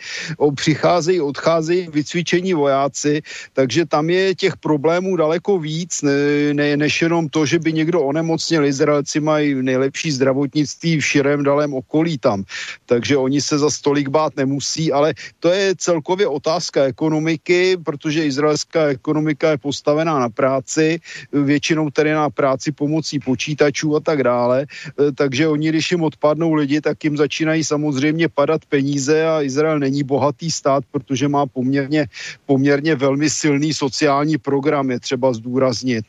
[0.56, 3.22] přicházejí, odcházejí vycvičení vojáci,
[3.54, 8.02] takže tam je těch problémů daleko víc, ne, ne, než jenom to, že by někdo
[8.02, 8.66] onemocněl.
[8.66, 12.44] Izraelci mají nejlepší zdravotnictví v širém dalém okolí tam,
[12.86, 18.96] takže oni se za stolik bát nemusí, ale to je celkově otázka ekonomiky, protože izraelská
[18.96, 21.00] ekonomika je postavená na práci,
[21.34, 26.54] většinou tedy na práci pomocí počítačů a tak dále, e, takže oni, když jim odpadnou
[26.54, 32.08] lidi, tak jim začínají samozřejmě padat peníze a Izrael není bohatý stát, protože má poměrně,
[32.46, 36.06] poměrně velmi silný sociální program, je třeba zdůraznit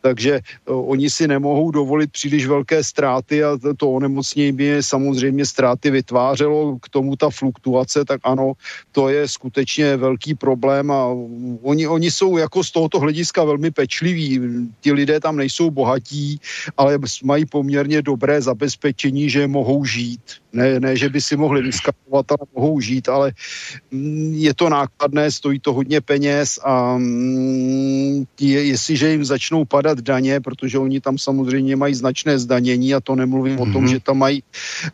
[0.00, 5.90] takže oni si nemohou dovolit příliš velké ztráty a to, to onemocnění by samozřejmě ztráty
[5.90, 8.52] vytvářelo, k tomu ta fluktuace, tak ano,
[8.92, 11.06] to je skutečně velký problém a
[11.62, 14.40] oni, oni jsou jako z tohoto hlediska velmi pečliví.
[14.80, 16.40] Ti lidé tam nejsou bohatí,
[16.76, 20.20] ale mají poměrně dobré zabezpečení, že mohou žít.
[20.52, 23.32] Ne, ne že by si mohli vyskakovat, ale mohou žít, ale
[23.90, 30.00] mm, je to nákladné, stojí to hodně peněz a mm, je, jestliže jim začnou padat
[30.00, 33.70] daně, protože oni tam samozřejmě mají značné zdanění a to nemluvím mm-hmm.
[33.70, 33.88] o tom, mhm.
[33.88, 34.42] že tam mají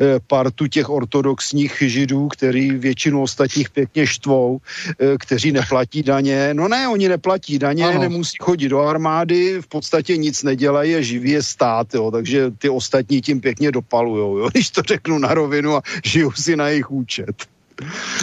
[0.01, 4.59] e, partu těch ortodoxních židů, který většinu ostatních pěkně štvou,
[5.01, 6.51] e, kteří neplatí daně.
[6.53, 8.01] No ne, oni neplatí daně, ano.
[8.01, 12.69] nemusí chodit do armády, v podstatě nic nedělají a živí je stát, jo, takže ty
[12.69, 16.91] ostatní tím pěkně dopalujou, jo, když to řeknu na rovinu a žijou si na jejich
[16.91, 17.47] účet.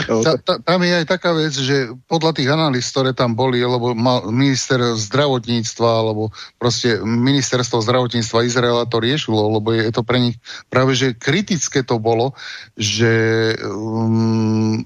[0.09, 3.93] Ta, ta, tam je aj taká vec, že podľa tých analýz, ktoré tam boli, lebo
[4.33, 10.41] minister zdravotníctva, alebo proste ministerstvo zdravotníctva Izraela to riešilo, lebo je to pre nich
[10.73, 12.33] práve, že kritické to bolo,
[12.73, 14.81] že um,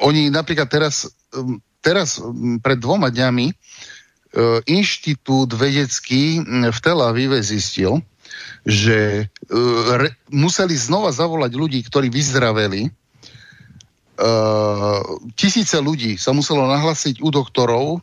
[0.00, 7.44] oni napríklad teraz, um, teraz um, pred dvoma dňami uh, inštitút vedecký v Tel Avive
[7.44, 8.00] zistil,
[8.62, 12.90] že uh, re, museli znova zavolať ľudí, ktorí vyzdraveli.
[14.22, 15.00] Uh,
[15.34, 18.00] tisíce ľudí sa muselo nahlasiť u doktorov uh,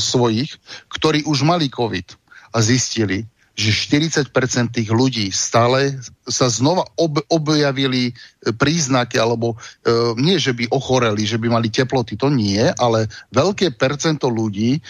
[0.00, 0.50] svojich,
[0.90, 2.18] ktorí už mali COVID
[2.50, 4.30] a zistili, že 40%
[4.72, 11.36] tých ľudí stále sa znova ob, objavili príznaky, alebo e, nie, že by ochoreli, že
[11.36, 14.80] by mali teploty, to nie, ale veľké percento ľudí e,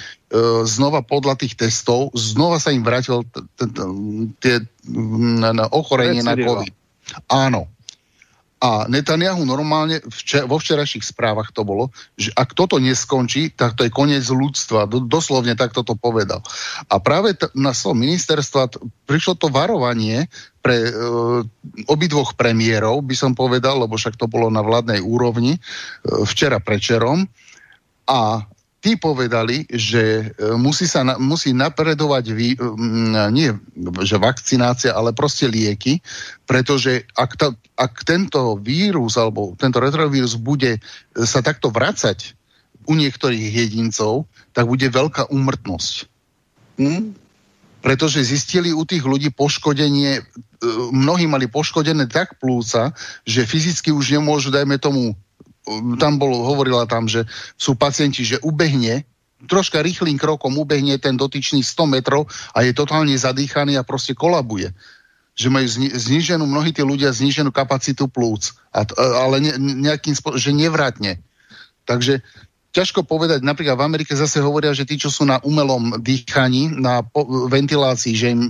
[0.69, 3.27] znova podľa tých testov, znova sa im vrátil
[4.39, 4.63] tie
[5.73, 6.73] ochorenie na COVID.
[7.27, 7.67] Áno.
[8.61, 10.05] A Netanyahu normálne
[10.45, 11.89] vo včerajších správach to bolo,
[12.21, 14.85] že ak toto neskončí, tak to je koniec ľudstva.
[14.85, 16.45] Do, doslovne takto to povedal.
[16.93, 18.77] A práve t- na slovo ministerstva t-
[19.09, 20.29] prišlo to varovanie
[20.61, 20.93] pre e,
[21.89, 25.61] obidvoch premiérov, by som povedal, lebo však to bolo na vládnej úrovni e,
[26.29, 27.25] včera prečerom.
[28.05, 28.45] A
[28.81, 32.57] tí povedali, že e, musí sa musí napredovať vý,
[33.29, 33.53] nie
[34.03, 36.01] že vakcinácia, ale proste lieky,
[36.49, 40.81] pretože ak, ta, ak tento vírus alebo tento retrovírus bude
[41.13, 42.35] sa takto vracať
[42.89, 44.25] u niektorých jedincov,
[44.57, 45.95] tak bude veľká úmrtnosť.
[46.81, 47.15] Hm?
[47.81, 50.23] Pretože zistili u tých ľudí poškodenie, e,
[50.93, 52.97] mnohí mali poškodené tak plúca,
[53.29, 55.13] že fyzicky už nemôžu, dajme tomu,
[55.99, 59.07] tam bolo, hovorila tam, že sú pacienti, že ubehne,
[59.49, 64.77] troška rýchlým krokom ubehne ten dotyčný 100 metrov a je totálne zadýchaný a proste kolabuje.
[65.39, 68.85] Že majú zni- zniženú, mnohí tí ľudia zniženú kapacitu plúc, a,
[69.25, 71.25] ale ne, nejakým spôsobom, že nevratne.
[71.89, 72.21] Takže
[72.77, 77.03] ťažko povedať, napríklad v Amerike zase hovoria, že tí, čo sú na umelom dýchaní, na
[77.03, 78.41] po- ventilácii, že im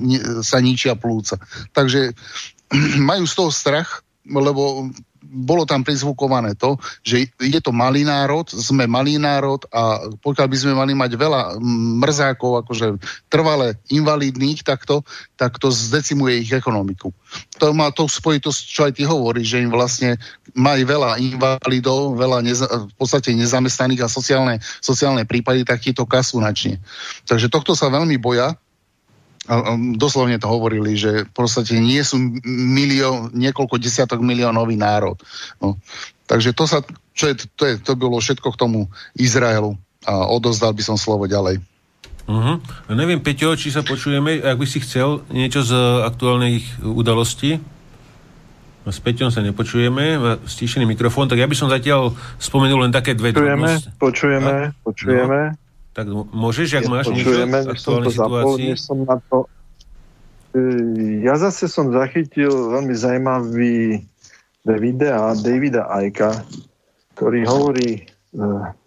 [0.43, 1.39] sa ničia plúca.
[1.71, 2.13] Takže
[3.11, 8.89] majú z toho strach, lebo bolo tam prizvukované to, že je to malý národ, sme
[8.89, 11.61] malý národ a pokiaľ by sme mali mať veľa
[12.01, 12.97] mrzákov, akože
[13.29, 15.05] trvale invalidných takto,
[15.37, 17.13] tak to zdecimuje ich ekonomiku.
[17.61, 20.17] To má to spojitosť, čo aj ty hovorí, že im vlastne
[20.57, 26.09] majú veľa invalidov, veľa neza, v podstate nezamestnaných a sociálne, sociálne prípady, tak ti to
[26.09, 26.81] kasu načne.
[27.29, 28.57] Takže tohto sa veľmi boja,
[29.97, 35.17] doslovne to hovorili, že v podstate nie sú milión, niekoľko desiatok miliónový národ.
[35.59, 35.81] No.
[36.29, 36.85] Takže to, sa,
[37.17, 39.75] čo je, to, je, to bolo všetko k tomu Izraelu
[40.07, 41.59] a odozdal by som slovo ďalej.
[42.31, 42.63] Uh-huh.
[42.95, 45.75] Neviem, Peťo, či sa počujeme, ak by si chcel niečo z
[46.07, 47.59] aktuálnych udalostí?
[48.87, 53.37] S Peťom sa nepočujeme, stíšený mikrofón, tak ja by som zatiaľ spomenul len také dve
[53.37, 55.39] Počujeme, počujeme, a, počujeme.
[55.53, 55.60] No,
[55.91, 59.51] tak môžeš, ak máš počujeme, niečo to zapol, som na to...
[61.23, 64.03] Ja zase som zachytil veľmi zaujímavý
[64.67, 66.43] videa Davida Aika,
[67.15, 68.01] ktorý hovorí, e,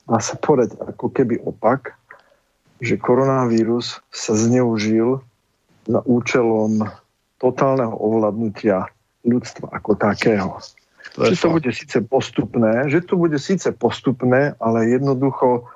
[0.03, 1.95] dá sa povedať, ako keby opak,
[2.83, 5.23] že koronavírus sa zneužil
[5.87, 6.83] za účelom
[7.39, 8.91] totálneho ovládnutia
[9.23, 10.59] ľudstva ako takého.
[11.15, 15.67] To že to bude síce postupné, že to bude síce postupné, ale jednoducho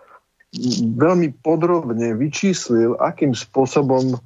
[0.97, 4.17] veľmi podrobne vyčíslil, akým spôsobom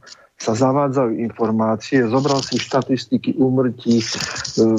[0.42, 4.06] sa zavádzajú informácie, zobral si štatistiky úmrtí, e,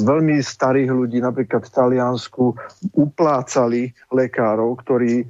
[0.03, 2.51] veľmi starých ľudí, napríklad v Taliansku,
[2.99, 5.23] uplácali lekárov, ktorí,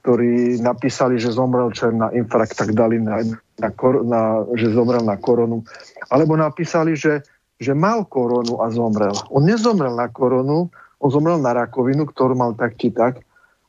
[0.00, 3.26] ktorí napísali, že zomrel čer na infarkt, tak dali na,
[3.58, 3.68] na,
[4.06, 4.22] na,
[4.54, 5.66] že zomrel na koronu.
[6.14, 9.16] Alebo napísali, že že mal koronu a zomrel.
[9.32, 10.68] On nezomrel na koronu,
[11.00, 13.24] on zomrel na rakovinu, ktorú mal tak či tak.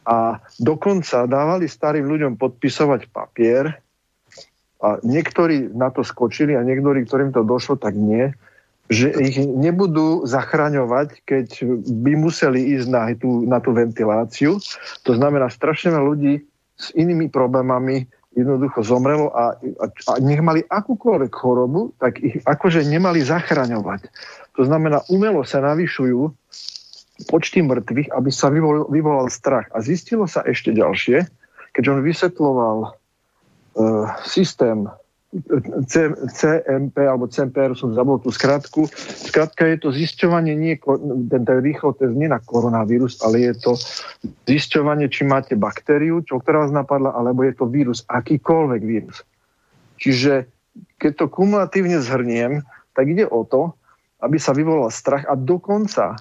[0.08, 3.76] A dokonca dávali starým ľuďom podpisovať papier
[4.80, 8.32] a niektorí na to skočili a niektorí, ktorým to došlo, tak nie,
[8.88, 11.48] že ich nebudú zachraňovať, keď
[11.92, 14.64] by museli ísť na tú, na tú ventiláciu.
[15.04, 16.48] To znamená, strašne ľudí
[16.80, 22.86] s inými problémami jednoducho zomrelo a, a, a nech mali akúkoľvek chorobu, tak ich akože
[22.86, 24.08] nemali zachraňovať.
[24.56, 26.32] To znamená, umelo sa navyšujú
[27.26, 29.66] počty mŕtvych, aby sa vyvolal, vyvolal strach.
[29.74, 31.26] A zistilo sa ešte ďalšie,
[31.74, 34.86] keď on vysvetloval uh, systém
[35.92, 38.88] C, CMP alebo CMPR, som zabol tú skratku.
[39.28, 43.72] Skratka je to zisťovanie, nie, ten, ten rýchlo test nie na koronavírus, ale je to
[44.48, 49.28] zisťovanie, či máte baktériu, čo ktorá vás napadla, alebo je to vírus, akýkoľvek vírus.
[50.00, 50.48] Čiže
[50.96, 52.64] keď to kumulatívne zhrniem,
[52.96, 53.76] tak ide o to,
[54.24, 56.16] aby sa vyvolal strach a dokonca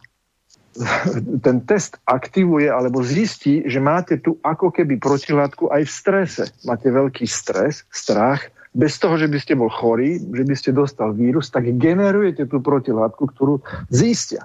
[1.45, 6.45] ten test aktivuje alebo zistí, že máte tu ako keby protilátku aj v strese.
[6.69, 11.17] Máte veľký stres, strach bez toho, že by ste bol chorý, že by ste dostal
[11.17, 14.45] vírus, tak generujete tú protilátku, ktorú zistia.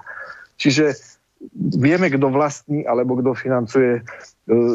[0.56, 0.96] Čiže
[1.52, 4.02] vieme, kto vlastní alebo kto financuje e,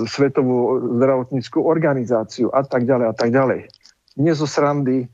[0.05, 3.65] Svetovú zdravotníckú organizáciu a tak ďalej a tak ďalej.
[4.13, 5.07] Dnes zo srandy e,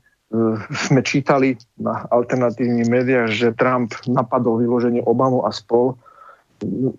[0.92, 5.96] sme čítali na alternatívnych médiách, že Trump napadol vyloženie Obamu a spol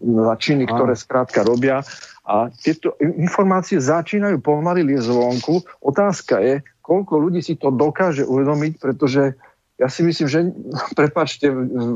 [0.02, 1.82] na činy, ktoré skrátka robia.
[2.26, 5.62] A tieto informácie začínajú pomaly liezť zvonku.
[5.86, 9.38] Otázka je, koľko ľudí si to dokáže uvedomiť, pretože
[9.76, 10.40] ja si myslím, že,
[11.00, 11.52] prepačte,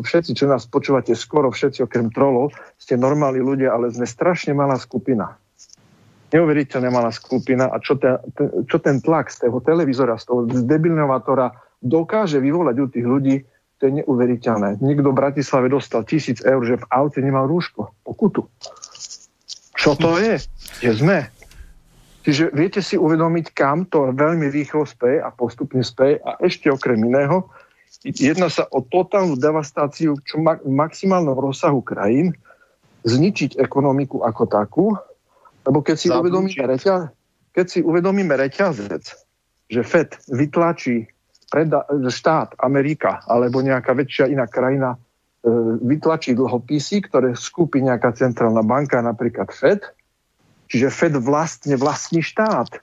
[0.05, 4.77] všetci, čo nás počúvate, skoro všetci okrem trolov, ste normálni ľudia, ale sme strašne malá
[4.77, 5.35] skupina.
[6.29, 8.21] Neuveriteľne malá skupina a čo ten,
[8.69, 11.49] čo ten tlak z toho televízora, z toho debilnovatora
[11.81, 13.35] dokáže vyvolať u tých ľudí,
[13.79, 14.83] to je neuveriteľné.
[14.83, 18.43] Niekto v Bratislave dostal tisíc eur, že v aute nemal rúško, pokutu.
[19.79, 20.35] Čo to je?
[20.83, 21.17] Kde sme?
[22.27, 26.99] Čiže viete si uvedomiť, kam to veľmi rýchlo speje a postupne speje a ešte okrem
[26.99, 27.47] iného,
[28.03, 32.35] jedná sa o totálnu devastáciu čo ma- v maximálnom rozsahu krajín,
[33.07, 34.85] zničiť ekonomiku ako takú,
[35.63, 37.07] lebo keď si, uvedomíme, reťaz,
[37.55, 39.03] keď si uvedomíme reťazec,
[39.71, 41.07] že FED vytlačí
[41.49, 44.97] preda- štát, Amerika alebo nejaká väčšia iná krajina e,
[45.81, 49.81] vytlačí dlhopisy, ktoré skúpi nejaká centrálna banka, napríklad FED,
[50.69, 52.77] Čiže Fed vlastne vlastní štát.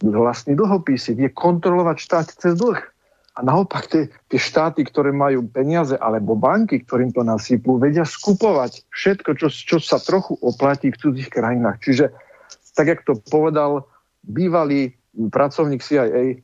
[0.00, 2.80] Vlastní dlhopisy, vie kontrolovať štát cez dlh.
[3.36, 8.88] A naopak tie, tie štáty, ktoré majú peniaze, alebo banky, ktorým to nasypú, vedia skupovať
[8.90, 11.78] všetko, čo, čo sa trochu oplatí v cudzích krajinách.
[11.84, 12.10] Čiže,
[12.74, 13.86] tak jak to povedal
[14.24, 16.40] bývalý pracovník CIA,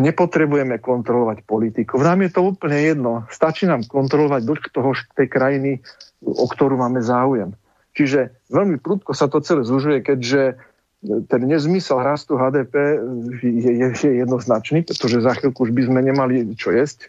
[0.00, 2.00] nepotrebujeme kontrolovať politiku.
[2.00, 3.12] Nám je to úplne jedno.
[3.28, 5.84] Stačí nám kontrolovať dlh toho, tej krajiny,
[6.24, 7.52] o ktorú máme záujem.
[7.92, 10.56] Čiže veľmi prudko sa to celé zužuje, keďže
[11.00, 13.00] ten nezmysel rastu HDP
[13.40, 17.08] je, je, je jednoznačný, pretože za chvíľku už by sme nemali čo jesť.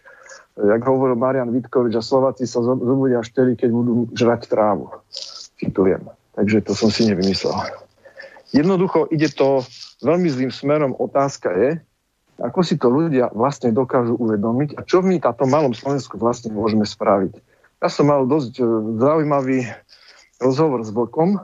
[0.56, 4.92] Jak hovoril Marian Vitkovič, a Slováci sa zobudia až tedy, keď budú žrať trávu.
[5.56, 6.08] Citujem.
[6.36, 7.56] Takže to som si nevymyslel.
[8.52, 9.64] Jednoducho ide to
[10.04, 10.92] veľmi zlým smerom.
[10.96, 11.70] Otázka je,
[12.42, 16.82] ako si to ľudia vlastne dokážu uvedomiť a čo my táto malom Slovensku vlastne môžeme
[16.82, 17.38] spraviť.
[17.78, 18.64] Ja som mal dosť e,
[18.98, 19.58] zaujímavý
[20.42, 21.38] rozhovor s Vlkom.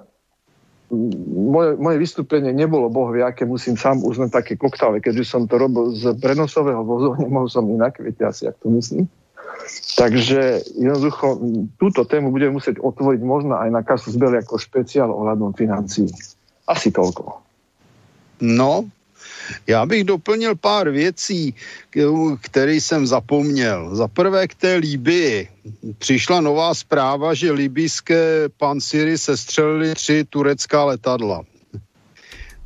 [1.28, 5.94] Moje, moje vystúpenie nebolo boh vie, musím sám uznať také koktále, keďže som to robil
[5.94, 9.06] z prenosového vozu, nemohol som inak, viete asi, ak to myslím.
[9.98, 11.38] Takže jednoducho
[11.76, 16.08] túto tému budeme musieť otvoriť možno aj na kasu zbeli ako špeciál ohľadom financií.
[16.64, 17.42] Asi toľko.
[18.38, 18.86] No,
[19.66, 21.54] Já bych doplnil pár věcí,
[22.40, 23.96] které jsem zapomněl.
[23.96, 25.48] Za prvé k té Líbii.
[25.98, 31.42] Přišla nová zpráva, že libijské pansiry sestřelili tři turecká letadla.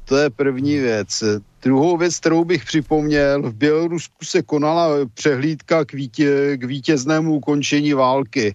[0.05, 1.25] To je první věc.
[1.63, 7.93] Druhou věc, kterou bych připomněl, v Bělorusku se konala přehlídka k, vítě, k vítěznému ukončení
[7.93, 8.55] války.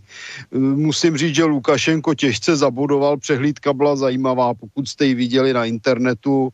[0.52, 6.50] Musím říct, že Lukašenko těžce zabudoval, přehlídka byla zajímavá, pokud jste ji viděli na internetu,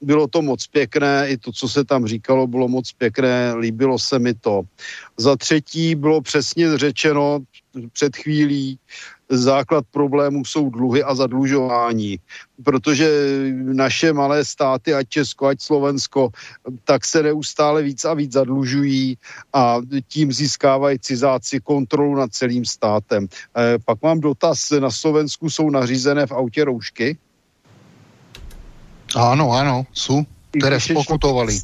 [0.00, 4.18] bylo to moc pěkné, i to, co se tam říkalo, bylo moc pěkné, líbilo se
[4.18, 4.62] mi to.
[5.16, 7.40] Za třetí bylo přesně řečeno
[7.92, 8.78] před chvílí,
[9.30, 12.18] základ problémů jsou dluhy a zadlužování,
[12.64, 13.08] protože
[13.62, 16.30] naše malé státy, ať Česko, ať Slovensko,
[16.84, 19.18] tak se neustále víc a víc zadlužují
[19.52, 19.78] a
[20.08, 23.26] tím získávají cizáci kontrolu nad celým státem.
[23.56, 27.18] E, pak mám dotaz, na Slovensku jsou nařízené v autě roušky?
[29.14, 30.22] Áno, áno, sú.
[30.50, 31.58] Teraz pokutovali.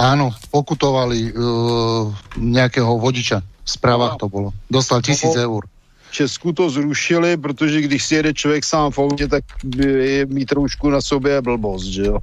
[0.00, 2.08] Áno, pokutovali uh,
[2.40, 3.44] nejakého vodiča.
[3.44, 4.56] V správach to bolo.
[4.72, 5.68] Dostal tisíc eur.
[6.10, 9.44] Česku to zrušili, protože když si jede člověk sám v autě, tak
[9.86, 12.18] je mít roušku na sobě je blbost, že jo.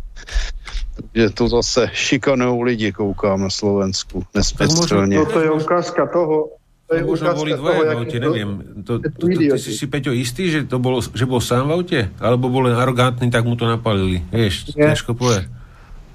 [0.95, 5.25] Takže to zase šikanou lidi, koukám na Slovensku, nespeciálně.
[5.25, 6.49] To je ukázka toho,
[6.88, 8.49] to je možno boli dvoje v aute, neviem.
[8.88, 11.71] To, to, to, ty si si, Peťo, istý, že, to bolo, že bol sám v
[11.75, 11.99] aute?
[12.23, 14.23] Alebo bol len arogantný, tak mu to napalili?
[14.31, 15.51] Vieš, ťažko povie.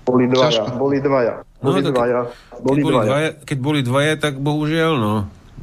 [0.08, 1.44] Boli dvaja, boli dvaja.
[1.60, 2.20] Boli no, dvaja.
[2.64, 3.06] Boli keď, dvaja.
[3.06, 3.30] dvaja.
[3.44, 5.14] keď boli dvaja, tak bohužiaľ, no.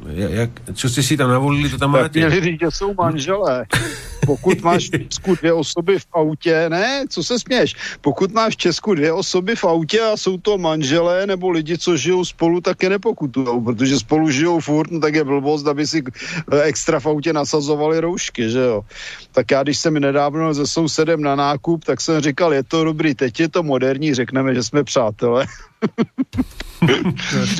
[0.08, 2.22] Jak, čo ste si tam navolili, to tam máte?
[2.22, 3.66] Měli říct, že jsou manželé.
[4.30, 7.98] Pokud máš v Česku dvě osoby v autě, ne, co se směš?
[8.00, 11.96] Pokud máš v Česku dvě osoby v autě a jsou to manželé nebo lidi, co
[11.96, 16.02] žijou spolu, tak je nepokutujou, protože spolu žijou furt, no tak je blbost, aby si
[16.06, 18.86] eh, extra v autě nasazovali roušky, že jo.
[19.32, 23.14] Tak já, když jsem nedávno se sousedem na nákup, tak jsem říkal, je to dobrý,
[23.14, 25.46] teď je to moderní, řekneme, že jsme přátelé.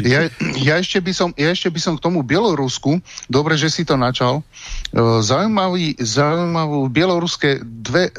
[0.04, 0.28] ja,
[0.60, 3.96] ja, ešte by som, ja ešte by som k tomu Bielorusku, dobre, že si to
[3.96, 4.44] načal, e,
[5.24, 5.96] zaujímavý,
[6.60, 8.12] zaujímavú bieloruské dve,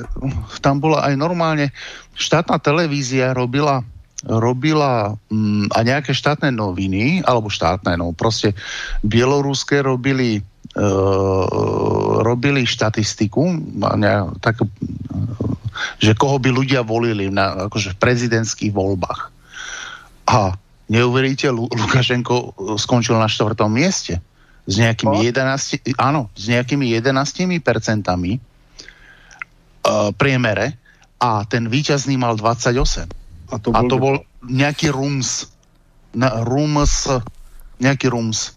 [0.66, 1.70] tam bola aj normálne
[2.18, 3.86] štátna televízia robila
[4.22, 8.58] robila mm, a nejaké štátne noviny, alebo štátne, no proste
[9.06, 13.44] bieloruské robili Uh, robili štatistiku,
[14.00, 14.64] ne, tak,
[16.00, 19.36] že koho by ľudia volili na, akože v prezidentských voľbách.
[20.32, 20.56] A
[20.88, 24.24] neuveríte, Lu- Lukašenko skončil na štvrtom mieste.
[24.72, 30.80] S nejakými 11, áno, s nejakými 11 percentami uh, priemere
[31.20, 33.52] a ten víťazný mal 28.
[33.52, 34.16] A to bol, a to bol
[34.48, 35.52] nejaký Rums.
[36.16, 37.12] Na, Rums,
[37.84, 38.56] nejaký Rums.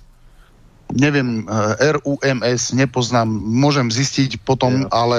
[0.95, 4.93] Neviem, uh, RUMS, nepoznám, môžem zistiť potom, yeah.
[4.95, 5.19] ale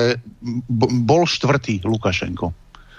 [1.03, 2.55] bol štvrtý Lukašenko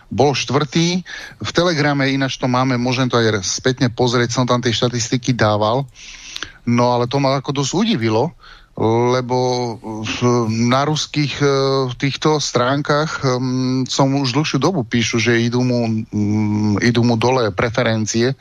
[0.06, 1.02] bol štvrtý.
[1.42, 5.86] V Telegrame ináč to máme, môžem to aj spätne pozrieť, som tam tie štatistiky dával.
[6.66, 8.34] No ale to ma ako dosť udivilo,
[9.14, 9.38] lebo
[10.52, 11.48] na ruských e,
[11.96, 17.48] týchto stránkach um, som už dlhšiu dobu píšu, že idú mu, um, idú mu dole
[17.56, 18.36] preferencie.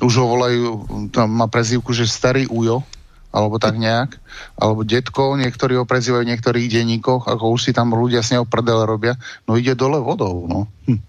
[0.00, 2.80] Už ho volajú, tam má prezývku, že starý ujo,
[3.28, 4.16] alebo tak nejak,
[4.56, 8.48] alebo detko, niektorí ho prezývajú v niektorých denníkoch, ako už si tam ľudia s neho
[8.48, 10.64] prdele robia, no ide dole vodou, no.
[10.88, 11.00] Hm.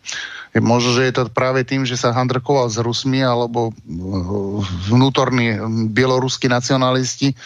[0.57, 3.75] Možno, že je to práve tým, že sa handrkoval s Rusmi, alebo eh,
[4.89, 5.61] vnútorní
[5.93, 7.37] bieloruskí nacionalisti,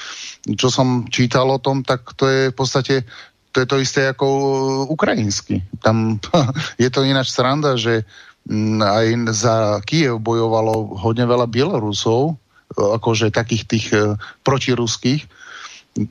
[0.56, 2.96] čo som čítal o tom, tak to je v podstate
[3.54, 4.26] to je to isté ako
[4.90, 5.62] ukrajinsky.
[5.78, 6.18] Tam
[6.82, 8.02] je to ináč sranda, že
[8.82, 12.36] aj za Kiev bojovalo hodne veľa Bielorusov,
[12.74, 15.22] akože takých tých e, protiruských,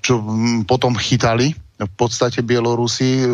[0.00, 0.22] čo
[0.64, 1.52] potom chytali
[1.86, 3.26] v podstate Bielorusi, e,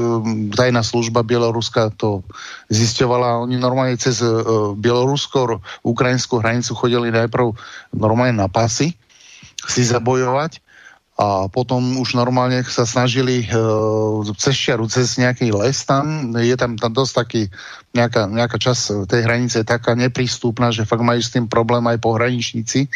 [0.53, 2.23] tajná služba Bieloruska to
[2.69, 4.29] zisťovala, oni normálne cez e,
[4.77, 7.57] bielorusko-ukrajinskú hranicu chodili najprv
[7.97, 8.95] normálne na pasy
[9.67, 10.68] si zabojovať
[11.19, 13.47] a potom už normálne sa snažili e,
[14.39, 17.43] cez čiaru, cez nejaký les tam, je tam, tam dosť taký,
[17.91, 21.99] nejaká, nejaká časť tej hranice je taká neprístupná, že fakt majú s tým problém aj
[21.99, 22.87] pohraničníci,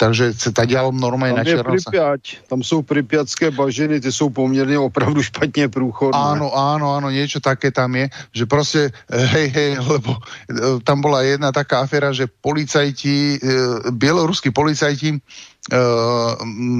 [0.00, 5.20] takže tá ďalom normálne na Černo Pripiať, tam sú pripiatské bažiny, tie sú pomerne opravdu
[5.20, 6.16] špatne prúchodné.
[6.16, 11.20] Áno, áno, áno, niečo také tam je, že proste, hej, hej, lebo e, tam bola
[11.20, 13.38] jedna taká aféra, že policajti, e,
[13.92, 15.20] bieloruskí policajti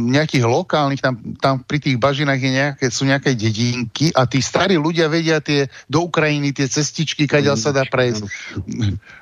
[0.09, 4.81] nejakých lokálnych, tam, tam pri tých bažinách je nejaké, sú nejaké dedinky a tí starí
[4.81, 8.25] ľudia vedia tie do Ukrajiny tie cestičky, kaďal sa dá prejsť.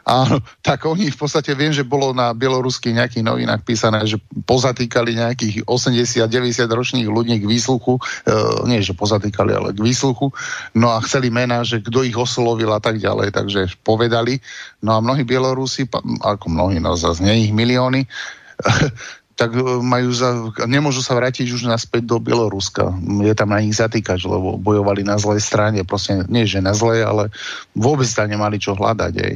[0.07, 5.19] A tak oni v podstate viem, že bolo na bieloruských nejakých novinách písané, že pozatýkali
[5.19, 10.31] nejakých 80-90 ročných ľudí k výsluchu, e, nie že pozatýkali, ale k výsluchu,
[10.79, 14.39] no a chceli mená, že kto ich oslovil a tak ďalej, takže povedali.
[14.79, 15.91] No a mnohí Bielorusi,
[16.23, 18.07] ako mnohí, no zase nie ich milióny,
[19.37, 22.97] tak e, majú za, nemôžu sa vrátiť už naspäť do Bieloruska.
[23.20, 25.84] Je tam na nich zatýkač, lebo bojovali na zlej strane.
[25.84, 27.28] Proste nie, že na zlej, ale
[27.76, 29.14] vôbec tam nemali čo hľadať.
[29.20, 29.34] Aj.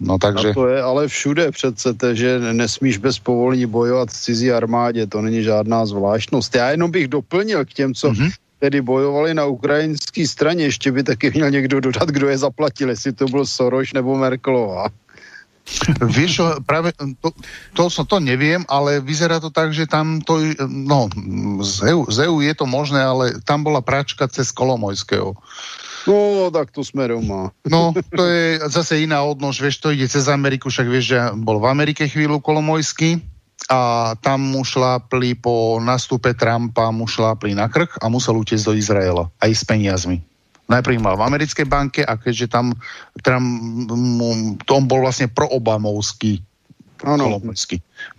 [0.00, 0.50] No takže...
[0.50, 5.22] A to je ale všude přece, že nesmíš bez povolení bojovat v cizí armádě, to
[5.22, 6.54] není žádná zvláštnost.
[6.54, 8.30] Já jenom bych doplnil k těm, co mm-hmm.
[8.58, 13.12] tedy bojovali na ukrajinské straně, ještě by taky měl někdo dodat, kdo je zaplatil, jestli
[13.12, 14.88] to byl Soros nebo Merkelová.
[16.18, 17.30] Vieš čo, práve to,
[17.76, 21.06] to, to, to neviem, ale vyzerá to tak, že tam to, no,
[21.62, 25.36] z EU, z EU je to možné, ale tam bola práčka cez Kolomojského.
[26.08, 27.52] No, tak to sme Roma.
[27.68, 31.60] No, to je zase iná odnož, vieš, to ide cez Ameriku, však vieš, že bol
[31.60, 33.20] v Amerike chvíľu Kolomojský
[33.68, 38.74] a tam mu šlápli po nastupe Trumpa, mu šlápli na krk a musel utiecť do
[38.74, 40.24] Izraela, aj s peniazmi
[40.70, 42.70] najprv mal v americkej banke a keďže tam,
[43.20, 43.42] tam
[44.62, 46.46] to on bol vlastne proobamovský
[47.00, 47.40] Ano.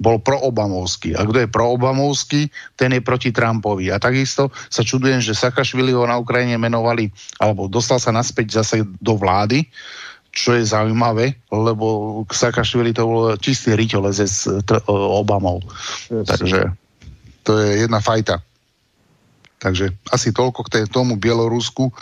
[0.01, 1.13] Bol proobamovský.
[1.13, 3.93] A kto je proobamovský, ten je proti Trumpovi.
[3.93, 8.81] A takisto sa čudujem, že Sakašvili ho na Ukrajine menovali, alebo dostal sa naspäť zase
[8.97, 9.69] do vlády,
[10.33, 15.61] čo je zaujímavé, lebo Sakašvili to bol čistý riťolezec Obamov.
[16.09, 16.25] Yes.
[16.25, 16.59] Takže
[17.45, 18.41] to je jedna fajta.
[19.61, 21.93] Takže asi toľko k tomu Bielorusku.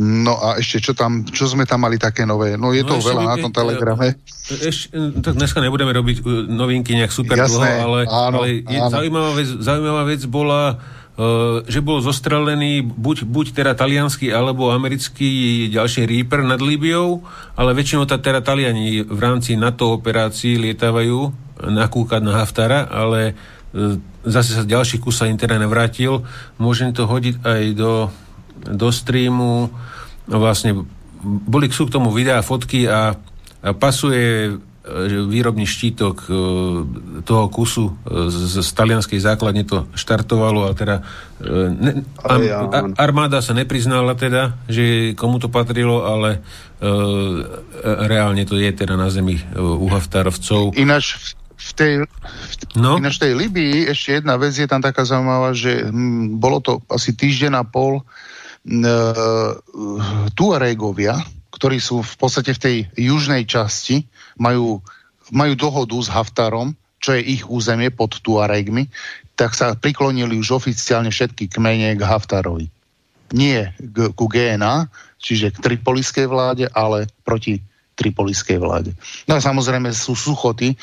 [0.00, 2.58] No a ešte, čo tam, čo sme tam mali také nové?
[2.58, 4.16] No je no to veľa na tom telegrame.
[4.50, 4.90] Ešte,
[5.22, 8.90] tak dneska nebudeme robiť uh, novinky nejak super Jasné, dlho, ale, áno, ale je, áno.
[8.90, 15.68] Zaujímavá, vec, zaujímavá vec bola, uh, že bol zostrelený buď, buď teda talianský alebo americký
[15.70, 17.22] ďalší Reaper nad Líbiou,
[17.54, 21.30] ale väčšinou tá teda Taliani v rámci NATO operácií lietávajú
[21.70, 23.38] nakúkať na Haftara, ale
[23.76, 26.24] uh, zase sa ďalší kus sa teda nevrátil.
[26.60, 27.92] Môžem to hodiť aj do,
[28.68, 29.72] do streamu.
[30.28, 30.84] Vlastne
[31.24, 33.12] boli sú k tomu videá, fotky a,
[33.60, 34.52] a pasuje e,
[35.28, 36.30] výrobný štítok e,
[37.24, 41.04] toho kusu e, z, z talianskej základne to štartovalo a teda
[41.76, 46.44] ne, am, armáda sa nepriznala teda, že komu to patrilo, ale
[47.84, 50.76] reálne to je teda na zemi u Haftarovcov.
[50.76, 51.92] Ináč v tej,
[52.80, 52.96] no?
[52.96, 57.12] ináč tej Libii ešte jedna vec je tam taká zaujímavá, že hm, bolo to asi
[57.12, 58.04] týždeň a pol uh,
[60.32, 61.20] Tuaregovia,
[61.52, 64.08] ktorí sú v podstate v tej južnej časti,
[64.40, 64.80] majú,
[65.28, 68.88] majú dohodu s Haftarom, čo je ich územie pod Tuaregmi,
[69.36, 72.68] tak sa priklonili už oficiálne všetky kmene k Haftarovi.
[73.36, 74.88] Nie k, ku GNA,
[75.20, 77.60] čiže k tripoliskej vláde, ale proti
[78.00, 78.96] tripoliskej vláde.
[79.28, 80.76] No a samozrejme sú suchoty, e,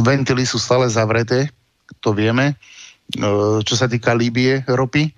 [0.00, 1.52] ventily sú stále zavreté,
[2.00, 3.20] to vieme, e,
[3.60, 5.12] čo sa týka Líbie ropy,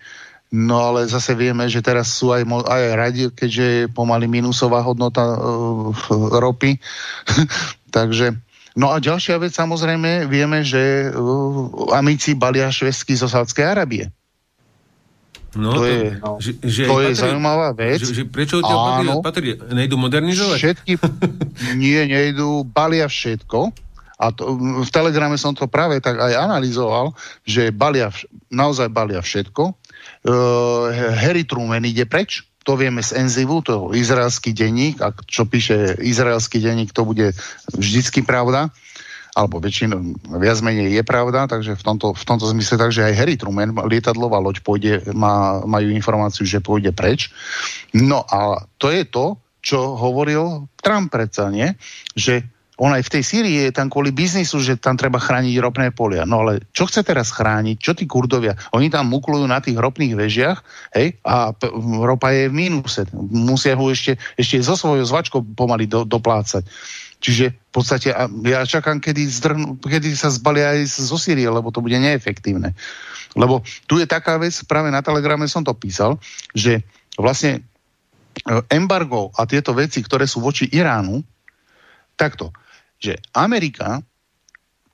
[0.58, 5.22] no ale zase vieme, že teraz sú aj, aj radi, keďže je pomaly minusová hodnota
[5.22, 5.38] e,
[6.42, 6.82] ropy,
[7.96, 8.34] takže
[8.76, 14.12] No a ďalšia vec, samozrejme, vieme, že uh, amici balia švestky zo Sádskej Arábie.
[15.56, 16.36] No, to, to je, no.
[16.36, 18.00] že, že to patrí, je zaujímavá vec.
[18.04, 20.58] Že, že prečo tie patrí, patrí, nejdu modernizovať?
[20.60, 20.92] Všetky,
[21.82, 23.72] nie, nejdu, balia všetko.
[24.16, 27.12] A to, v Telegrame som to práve tak aj analyzoval,
[27.44, 28.12] že balia,
[28.48, 29.76] naozaj balia všetko.
[30.24, 35.46] Uh, Harry Truman ide preč, to vieme z Enzivu, to je izraelský denník, a čo
[35.46, 37.30] píše izraelský denník, to bude
[37.76, 38.74] vždycky pravda
[39.36, 43.36] alebo väčšinou viac menej je pravda, takže v tomto, v tomto zmysle, takže aj Harry
[43.36, 47.28] Truman, lietadlová loď pôjde, má, majú informáciu, že pôjde preč.
[47.92, 51.76] No a to je to, čo hovoril Trump predsa, nie?
[52.16, 55.88] Že on aj v tej Sýrii je tam kvôli biznisu, že tam treba chrániť ropné
[55.96, 56.28] polia.
[56.28, 57.76] No ale čo chce teraz chrániť?
[57.80, 58.52] Čo tí kurdovia?
[58.76, 60.60] Oni tam muklujú na tých ropných vežiach
[60.92, 61.72] hej, a p-
[62.04, 63.08] ropa je v mínuse.
[63.16, 66.68] Musia ho ešte, ešte so svojou zvačkou pomaly do, doplácať.
[67.20, 68.12] Čiže v podstate
[68.44, 72.76] ja čakám, kedy, zdrhnú, kedy sa zbalia aj zo Sýrie, lebo to bude neefektívne.
[73.36, 76.16] Lebo tu je taká vec, práve na Telegrame som to písal,
[76.56, 76.84] že
[77.16, 77.60] vlastne e,
[78.72, 81.20] embargo a tieto veci, ktoré sú voči Iránu,
[82.16, 82.52] takto,
[82.96, 84.00] že Amerika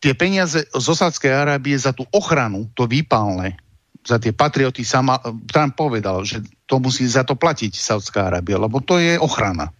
[0.02, 3.54] tie peniaze z Osadskej Arábie za tú ochranu, to výpalné,
[4.02, 8.82] za tie patrioty sama, Trump povedal, že to musí za to platiť Saudská Arábia, lebo
[8.82, 9.70] to je ochrana.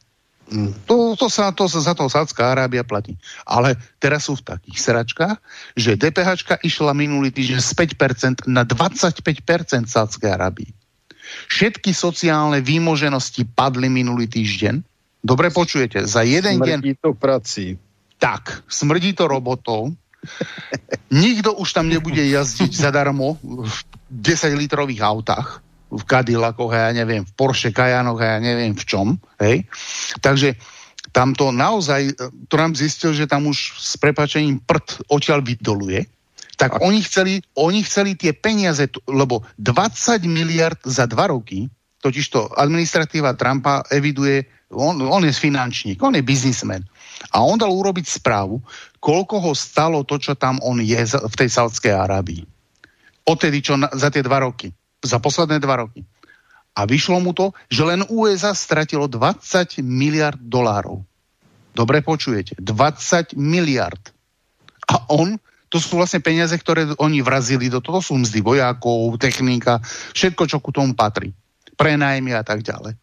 [0.86, 3.16] To, to, sa, to za to Sádzka Arábia platí.
[3.48, 5.36] Ale teraz sú v takých sračkách,
[5.74, 10.70] že DPH išla minulý týždeň z 5% na 25% Sádskej Arábii.
[11.48, 14.84] Všetky sociálne výmoženosti padli minulý týždeň.
[15.24, 16.78] Dobre počujete, za jeden smrdí deň...
[16.82, 17.66] Smrdí to prací.
[18.20, 19.94] Tak, smrdí to robotou.
[21.10, 23.76] Nikto už tam nebude jazdiť zadarmo v
[24.12, 29.20] 10-litrových autách v Cadillacoch a ja neviem, v Porsche Cayanoch a ja neviem v čom.
[29.36, 29.68] Hej?
[30.24, 30.56] Takže
[31.12, 32.16] tam to naozaj,
[32.48, 36.08] Trump zistil, že tam už s prepačením prd odtiaľ vydoluje,
[36.56, 41.68] tak oni chceli, oni chceli tie peniaze, lebo 20 miliard za dva roky,
[42.00, 46.80] totižto administratíva Trumpa eviduje, on, on je finančník, on je biznismen.
[47.36, 48.62] A on dal urobiť správu,
[48.98, 52.42] koľko ho stalo to, čo tam on je v tej Saudskej Arábii.
[53.22, 54.72] Odtedy, čo na, za tie dva roky
[55.02, 56.06] za posledné dva roky.
[56.72, 61.04] A vyšlo mu to, že len USA stratilo 20 miliard dolárov.
[61.76, 64.00] Dobre počujete, 20 miliard.
[64.88, 65.36] A on,
[65.68, 69.84] to sú vlastne peniaze, ktoré oni vrazili do toho, sú mzdy vojakov, technika,
[70.16, 71.32] všetko, čo ku tomu patrí.
[71.76, 72.96] Prenajmy a tak ďalej.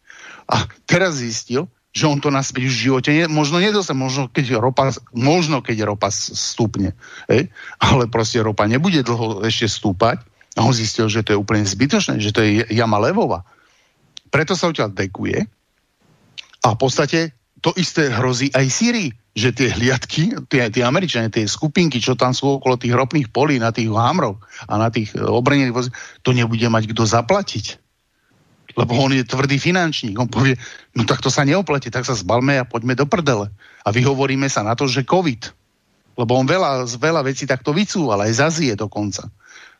[0.50, 4.94] A teraz zistil, že on to naspäť v živote ne, možno nedostane, možno keď ropa,
[5.10, 6.94] možno keď ropa stúpne,
[7.26, 7.50] hej?
[7.82, 10.22] ale proste ropa nebude dlho ešte stúpať
[10.58, 13.46] a on zistil, že to je úplne zbytočné, že to je jama levova.
[14.30, 15.46] Preto sa odtiaľ dekuje
[16.62, 21.46] a v podstate to isté hrozí aj Syrii, že tie hliadky, tie, tie Američania, tie
[21.46, 25.22] skupinky, čo tam sú okolo tých ropných polí, na tých hámroch a na tých e,
[25.22, 25.90] obrnených vozí,
[26.24, 27.78] to nebude mať kto zaplatiť.
[28.74, 30.16] Lebo on je tvrdý finančník.
[30.16, 30.56] On povie,
[30.94, 33.50] no tak to sa neoplatí, tak sa zbalme a poďme do prdele.
[33.82, 35.52] A vyhovoríme sa na to, že COVID.
[36.16, 39.30] Lebo on veľa, veľa vecí takto vycúval, aj z dokonca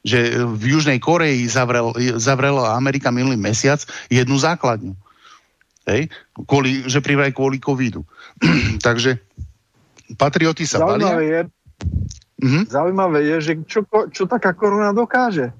[0.01, 4.96] že v Južnej Koreji zavrel, zavrela Amerika minulý mesiac jednu základňu.
[5.88, 6.09] Hej?
[6.48, 8.05] Kvôli, že privraj kvôli covidu.
[8.86, 9.20] Takže
[10.16, 11.28] patrioti sa Zaujímavé balia.
[11.28, 11.40] Je,
[12.44, 12.62] mm-hmm.
[12.68, 15.53] Zaujímavé je, že čo, čo taká korona dokáže.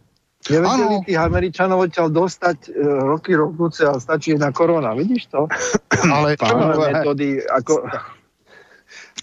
[0.49, 4.97] Nevedeli tých Američanov odtiaľ dostať e, roky rokúce a stačí jedna korona.
[4.97, 5.45] Vidíš to?
[6.17, 7.85] Ale čo metódy ako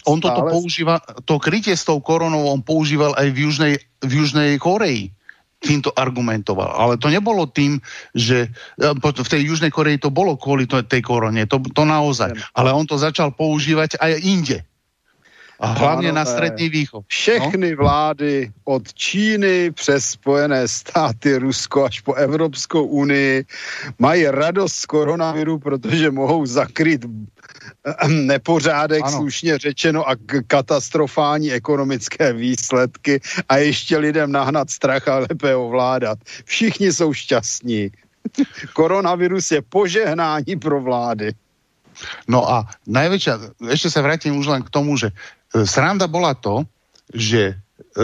[0.08, 0.50] on toto ale...
[0.50, 0.96] používa,
[1.28, 5.12] to krytie s tou koronou on používal aj v Južnej, v Južnej Koreji
[5.58, 6.70] týmto argumentoval.
[6.70, 7.82] Ale to nebolo tým,
[8.14, 8.46] že
[8.78, 12.30] e, v tej Južnej Koreji to bolo kvôli tej korone, to, to naozaj.
[12.54, 14.58] Ale on to začal používať aj inde.
[15.60, 17.04] A hlavně na střední východ.
[17.06, 17.76] Všechny no?
[17.76, 23.44] vlády od Číny přes Spojené státy, Rusko až po Evropskou unii
[23.98, 27.04] mají radost z koronaviru, protože mohou zakryt
[28.08, 29.16] nepořádek, ano.
[29.16, 30.16] slušně řečeno, a
[30.46, 36.18] katastrofální ekonomické výsledky a ještě lidem nahnat strach a lépe ovládat.
[36.44, 37.90] Všichni jsou šťastní.
[38.72, 41.32] Koronavirus je požehnání pro vlády.
[42.30, 46.62] No a najväčšia, ešte sa vrátim už len k tomu, že e, sranda bola to,
[47.10, 48.02] že e,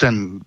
[0.00, 0.40] ten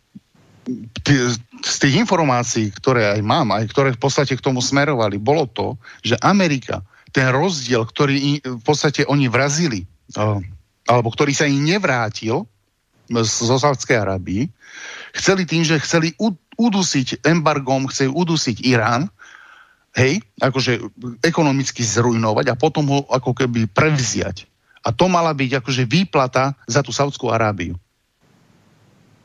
[1.61, 5.77] z tých informácií, ktoré aj mám, aj ktoré v podstate k tomu smerovali, bolo to,
[6.05, 9.83] že Amerika, ten rozdiel, ktorý v podstate oni vrazili,
[10.87, 12.47] alebo ktorý sa im nevrátil
[13.11, 14.47] zo Sávskej Arabii,
[15.11, 16.15] chceli tým, že chceli
[16.55, 19.11] udusiť embargom, chceli udusiť Irán,
[19.95, 20.79] hej, akože
[21.19, 24.47] ekonomicky zrujnovať a potom ho ako keby prevziať.
[24.81, 27.75] A to mala byť akože výplata za tú Saudskú Arábiu.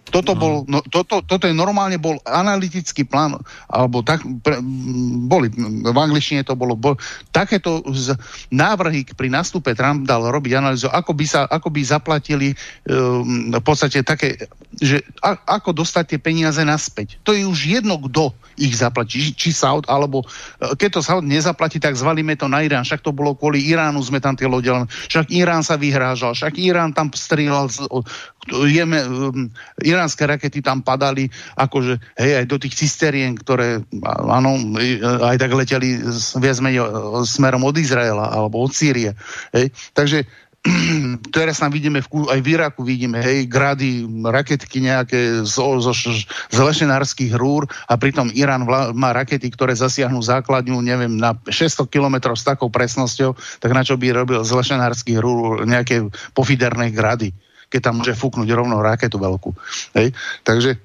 [0.07, 0.39] Toto, no.
[0.39, 4.63] bol, no, toto, toto je normálne bol analytický plán, alebo tak, pre,
[5.27, 5.51] boli,
[5.83, 6.95] v angličtine to bolo, bol,
[7.35, 8.15] takéto z,
[8.55, 12.55] návrhy pri nastupe Trump dal robiť analýzu, ako by, sa, ako by zaplatili
[12.87, 14.47] um, v podstate také,
[14.79, 17.19] že a, ako dostať tie peniaze naspäť.
[17.27, 21.77] To je už jedno, kto ich zaplatí, či Saud, alebo e, keď to Saud nezaplatí,
[21.77, 24.69] tak zvalíme to na Irán, však to bolo kvôli Iránu, sme tam tie lode,
[25.13, 27.69] však Irán sa vyhrážal, však Irán tam strieľal,
[28.71, 29.51] jeme, um,
[29.97, 34.77] iránske rakety tam padali, akože, hej, aj do tých cisterien, ktoré, áno,
[35.25, 35.97] aj tak leteli
[36.37, 36.87] viac menej e,
[37.25, 39.17] smerom od Izraela, alebo od Sýrie,
[39.57, 40.29] hej, takže
[41.37, 46.57] teraz tam vidíme, v, aj v Iraku vidíme, hej, grady, raketky nejaké zo, zo, z
[46.59, 52.17] lešenárskych rúr a pritom Irán vla, má rakety, ktoré zasiahnu základňu, neviem, na 600 km
[52.35, 57.31] s takou presnosťou, tak na čo by robil z lešenárskych rúr nejaké pofiderné grady,
[57.77, 59.53] keď tam môže fúknuť rovno raketu veľkú.
[59.93, 60.17] Hej?
[60.41, 60.81] Takže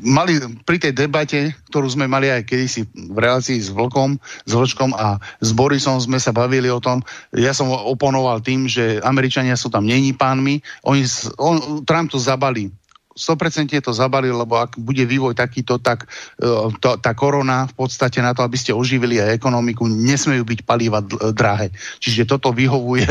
[0.00, 4.16] mali pri tej debate, ktorú sme mali aj kedysi v relácii s Vlkom,
[4.48, 7.04] s Vlčkom a s Borisom sme sa bavili o tom,
[7.36, 11.04] ja som oponoval tým, že Američania sú tam není pánmi, oni,
[11.36, 12.72] on, Trump to zabalí
[13.20, 18.24] 100% to zabalil, lebo ak bude vývoj takýto, tak uh, to, tá korona v podstate
[18.24, 21.04] na to, aby ste oživili aj ekonomiku, nesmejú byť paliva
[21.36, 21.68] drahé.
[22.00, 23.06] Čiže toto vyhovuje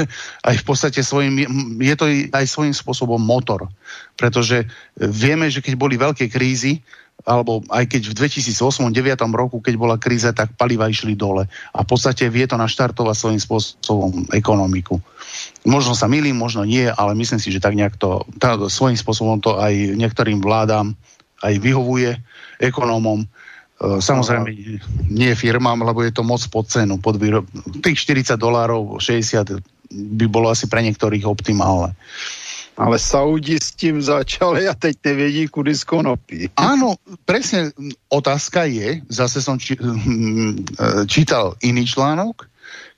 [0.49, 1.37] aj v podstate svojim,
[1.77, 3.69] je to aj svojím spôsobom motor.
[4.17, 4.65] Pretože
[4.97, 6.81] vieme, že keď boli veľké krízy,
[7.27, 8.17] alebo aj keď v
[8.95, 11.51] 2008-2009 roku, keď bola kríza, tak paliva išli dole.
[11.75, 15.03] A v podstate vie to naštartovať svojím spôsobom ekonomiku.
[15.67, 19.43] Možno sa milím, možno nie, ale myslím si, že tak nejak to, tá, svojím spôsobom
[19.43, 20.95] to aj niektorým vládam
[21.43, 22.19] aj vyhovuje
[22.59, 23.23] ekonómom.
[23.23, 23.27] E,
[24.03, 24.47] samozrejme,
[25.07, 26.99] nie firmám, lebo je to moc pod cenu.
[26.99, 27.47] Pod výrob...
[27.79, 29.59] Tých 40 dolárov, 60
[29.89, 31.95] by bolo asi pre niektorých optimálne.
[32.79, 36.47] Ale Saudi s tím začali a teď nevědí, kudy z konopí.
[36.55, 36.95] Áno,
[37.27, 37.75] presne
[38.07, 39.75] otázka je, zase som či,
[41.13, 42.47] čítal iný článok,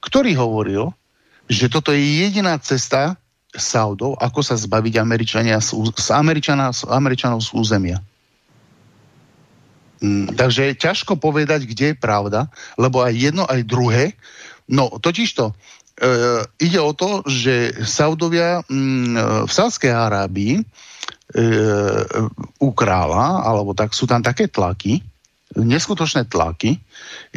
[0.05, 0.93] ktorý hovoril,
[1.51, 3.19] že toto je jediná cesta
[3.51, 7.99] Saudov, ako sa zbaviť Američania z, z Američana, z Američanov z územia.
[9.99, 12.47] Mm, takže je ťažko povedať, kde je pravda,
[12.79, 14.15] lebo aj jedno, aj druhé.
[14.71, 15.51] No, totižto,
[16.01, 16.09] E,
[16.57, 20.63] ide o to, že Saudovia mm, v Sádskej Arábii e,
[22.57, 24.97] u kráľa, alebo tak sú tam také tlaky,
[25.53, 26.81] neskutočné tlaky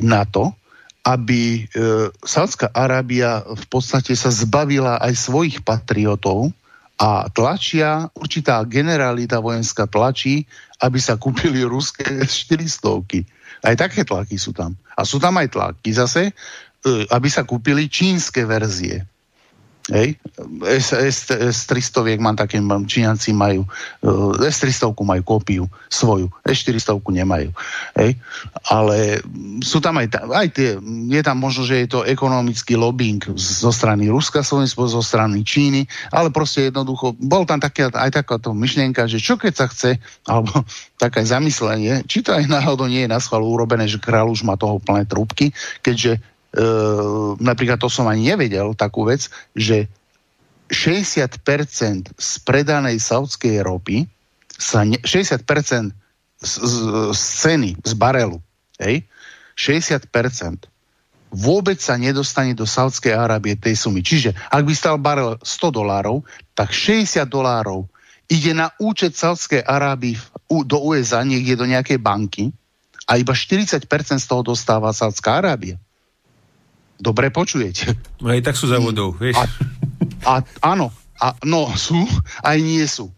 [0.01, 0.57] na to,
[1.05, 6.51] aby e, Sádzka Arábia v podstate sa zbavila aj svojich patriotov
[6.97, 10.49] a tlačia, určitá generalita vojenská tlačí,
[10.81, 13.29] aby sa kúpili ruské 400
[13.65, 14.73] Aj také tlaky sú tam.
[14.97, 16.33] A sú tam aj tlaky zase,
[16.85, 19.09] E, aby sa kúpili čínske verzie.
[19.93, 20.17] Hej.
[20.65, 23.69] S, S, S300 mám také, Číňanci majú,
[24.01, 27.53] e, S300 majú kópiu svoju, S400 nemajú.
[28.01, 28.17] Hej.
[28.65, 29.21] Ale
[29.61, 34.09] sú tam aj, aj tie, je tam možno, že je to ekonomický lobbying zo strany
[34.09, 39.21] Ruska, Slovensko, zo strany Číny, ale proste jednoducho, bol tam také, aj takáto myšlienka, že
[39.21, 40.65] čo keď sa chce, alebo
[41.05, 44.57] také zamyslenie, či to aj náhodou nie je na schvál urobené, že kráľ už má
[44.57, 45.53] toho plné trúbky,
[45.85, 46.25] keďže
[47.43, 49.27] napríklad to som ani nevedel, takú vec,
[49.59, 49.91] že
[50.71, 54.07] 60% z predanej saudskej ropy
[54.55, 55.45] sa ne, 60%
[56.41, 56.75] z, z,
[57.11, 58.39] z ceny, z barelu,
[58.79, 59.03] hej,
[59.59, 60.71] 60%
[61.35, 64.07] vôbec sa nedostane do Saudskej Arábie tej sumy.
[64.07, 66.23] Čiže ak by stal barel 100 dolárov,
[66.55, 67.91] tak 60 dolárov
[68.31, 70.15] ide na účet Saudskej Arábii
[70.47, 72.55] do USA, niekde do nejakej banky
[73.11, 73.83] a iba 40%
[74.23, 75.77] z toho dostáva Saudská Arábia
[76.99, 77.95] dobre počujete.
[78.23, 79.37] No aj tak sú za vodou, vieš.
[79.37, 79.45] A,
[80.25, 80.33] a,
[80.63, 80.91] áno,
[81.21, 82.05] a, no sú,
[82.43, 83.11] aj nie sú.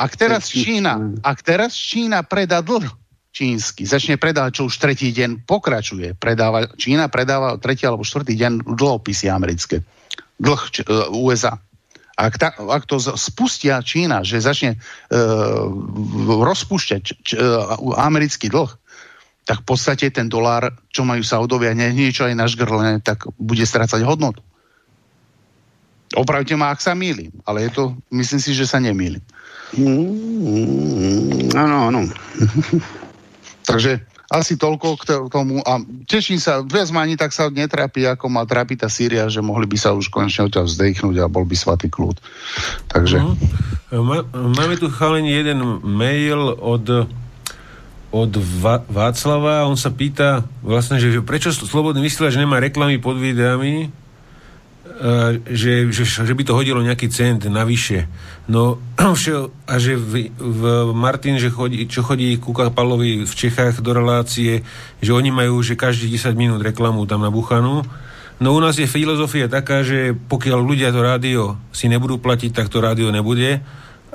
[0.00, 2.86] Ak teraz Čína, ak teraz Čína predá dlh
[3.30, 8.52] čínsky, začne predávať, čo už tretí deň pokračuje, predáva, Čína predáva tretí alebo štvrtý deň
[8.64, 9.84] dlhopisy americké.
[10.40, 11.60] Dlh č, uh, e, USA.
[12.16, 15.68] Ak, ta, ak to spustia Čína, že začne uh,
[16.24, 18.72] rozpúšťať č, č, uh, americký dlh,
[19.46, 24.02] tak v podstate ten dolár, čo majú Saudovia, nie, niečo aj našgrlené, tak bude strácať
[24.02, 24.42] hodnotu.
[26.18, 29.22] Opravte ma, ak sa mýlim, ale je to, myslím si, že sa nemýlim.
[29.78, 32.00] Mm, áno, áno.
[33.70, 35.78] Takže asi toľko k tomu a
[36.10, 39.70] teším sa, viac ma ani tak sa netrápi, ako ma trápi tá Sýria, že mohli
[39.70, 42.18] by sa už konečne odtiaľ vzdechnúť a bol by svatý kľud.
[42.90, 43.22] Takže...
[43.22, 44.26] Uh-huh.
[44.34, 47.06] Máme tu chalení jeden mail od
[48.24, 49.68] od Va- Václava.
[49.68, 53.92] On sa pýta vlastne, že prečo Slobodný vysielač nemá reklamy pod videami,
[55.44, 58.08] že, že, že by to hodilo nejaký cent navyše.
[58.48, 58.80] No
[59.70, 60.62] a že v, v
[60.96, 64.64] Martin, že chodí, čo chodí ku Kapalovi v Čechách do relácie,
[65.04, 67.84] že oni majú že každý 10 minút reklamu tam na Buchanu.
[68.36, 72.68] No u nás je filozofia taká, že pokiaľ ľudia to rádio si nebudú platiť, tak
[72.68, 73.64] to rádio nebude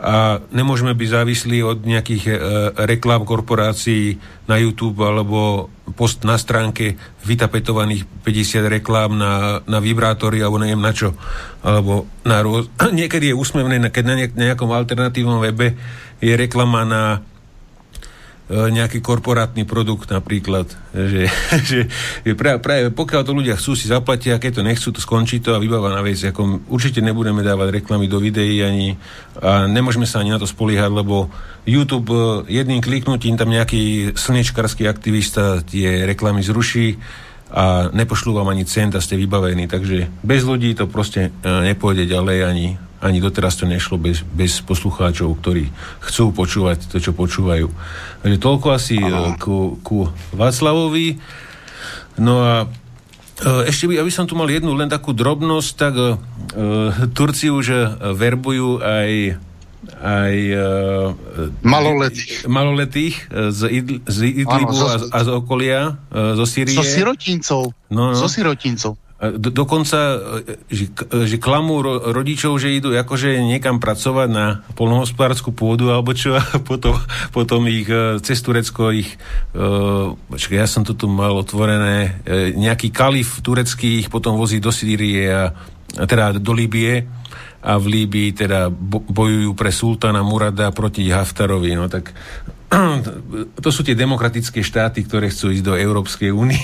[0.02, 2.34] a nemôžeme byť závislí od nejakých e,
[2.90, 4.18] reklám korporácií
[4.50, 10.90] na YouTube alebo post na stránke vytapetovaných 50 reklám na, na vibrátory alebo neviem na
[10.90, 11.14] čo.
[11.62, 12.66] Alebo na rôz...
[12.98, 15.78] Niekedy je úsmevné, keď na nejakom alternatívnom webe
[16.18, 17.22] je reklama na
[18.52, 20.68] nejaký korporátny produkt napríklad.
[20.92, 21.32] Že,
[21.70, 21.80] že
[22.36, 25.64] práve, práve pokiaľ to ľudia chcú, si zaplatia, keď to nechcú, to skončí to a
[25.64, 26.20] vybáva na vec.
[26.20, 29.00] Ako, určite nebudeme dávať reklamy do videí ani
[29.40, 31.32] a nemôžeme sa ani na to spoliehať, lebo
[31.64, 37.00] YouTube e, jedným kliknutím tam nejaký slnečkarský aktivista tie reklamy zruší
[37.52, 39.72] a nepošlú vám ani cent a ste vybavení.
[39.72, 42.68] Takže bez ľudí to proste e, nepôjde ďalej ani,
[43.02, 45.74] ani doteraz to nešlo bez, bez poslucháčov, ktorí
[46.06, 47.68] chcú počúvať to, čo počúvajú.
[48.22, 49.34] Takže toľko asi Aha.
[49.34, 50.06] E, ku, ku
[50.38, 51.18] Václavovi.
[52.22, 52.54] No a
[53.42, 56.14] e, ešte by, aby som tu mal jednu len takú drobnosť, tak uh,
[57.18, 59.42] Turci už verbujú aj
[59.82, 61.10] aj uh,
[61.66, 66.78] maloletých, maloletých z, Idl, z Idlibu ano, a, a z okolia, uh, zo Syrie.
[66.78, 67.74] Zo sirotincov.
[67.90, 68.18] No, no.
[68.18, 68.94] Zo sirotincov.
[69.22, 70.18] Do, dokonca,
[70.66, 70.90] že,
[71.30, 76.42] že klamú ro, rodičov, že idú akože niekam pracovať na polnohospodárskú pôdu alebo čo a
[76.58, 76.98] potom,
[77.30, 77.86] potom ich
[78.26, 79.14] cez Turecko ich
[79.54, 80.18] uh,
[80.50, 82.18] ja som to tu mal otvorené
[82.58, 85.54] nejaký kalif turecký ich potom vozí do Sýrie a,
[86.10, 87.06] teda do Líbie
[87.62, 91.78] a v Líbii teda bojujú pre sultána Murada proti Haftarovi.
[91.78, 92.10] No tak
[93.64, 96.62] to sú tie demokratické štáty, ktoré chcú ísť do Európskej únie.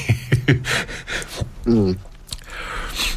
[1.70, 2.07] mm.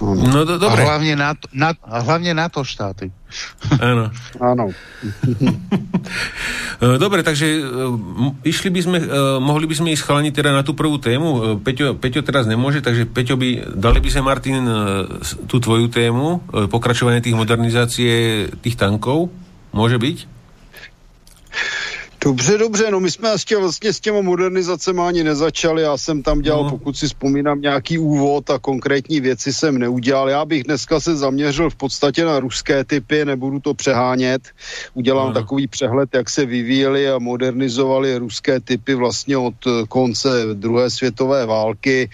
[0.01, 0.81] No do, dobre.
[0.81, 3.13] A hlavne NATO, na, a hlavne NATO štáty.
[3.79, 4.11] Áno.
[4.53, 4.65] Áno.
[6.81, 7.63] E, dobre, takže e,
[8.41, 9.07] išli by sme, e,
[9.37, 11.61] mohli by sme ísť chalani teda na tú prvú tému.
[11.61, 14.65] Peťo, Peťo teraz nemôže, takže Peťo by, dali by sme Martin
[15.45, 16.41] tú tvoju tému,
[16.73, 19.29] pokračovanie tých modernizácie tých tankov.
[19.77, 20.25] Môže byť?
[22.25, 26.41] Dobře, dobře, no my jsme ještě vlastně s těma modernizacemi ani nezačali, já jsem tam
[26.41, 26.71] dělal, no.
[26.71, 30.29] pokud si vzpomínám, nějaký úvod a konkrétní věci jsem neudělal.
[30.29, 34.43] Já bych dneska se zaměřil v podstatě na ruské typy, nebudu to přehánět.
[34.95, 35.35] Udělám no.
[35.35, 39.55] takový přehled, jak se vyvíjely a modernizovali ruské typy vlastně od
[39.89, 42.11] konce druhé světové války.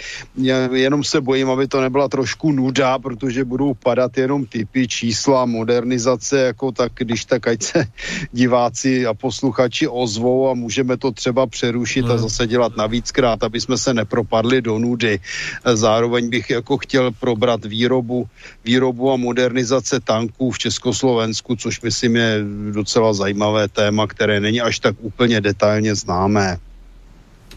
[0.73, 6.39] Jenom se bojím, aby to nebyla trošku nuda, protože budou padat jenom typy, čísla, modernizace,
[6.39, 7.85] jako tak, když tak ať se
[8.33, 12.13] diváci a posluchači ozvou a můžeme to třeba přerušit hmm.
[12.13, 15.21] a zase dělat navíckrát, aby jsme se nepropadli do nudy.
[15.65, 18.29] Zároveň bych jako chtěl probrat výrobu,
[18.65, 24.79] výrobu a modernizace tanků v Československu, což myslím je docela zajímavé téma, které není až
[24.79, 26.59] tak úplně detailně známé.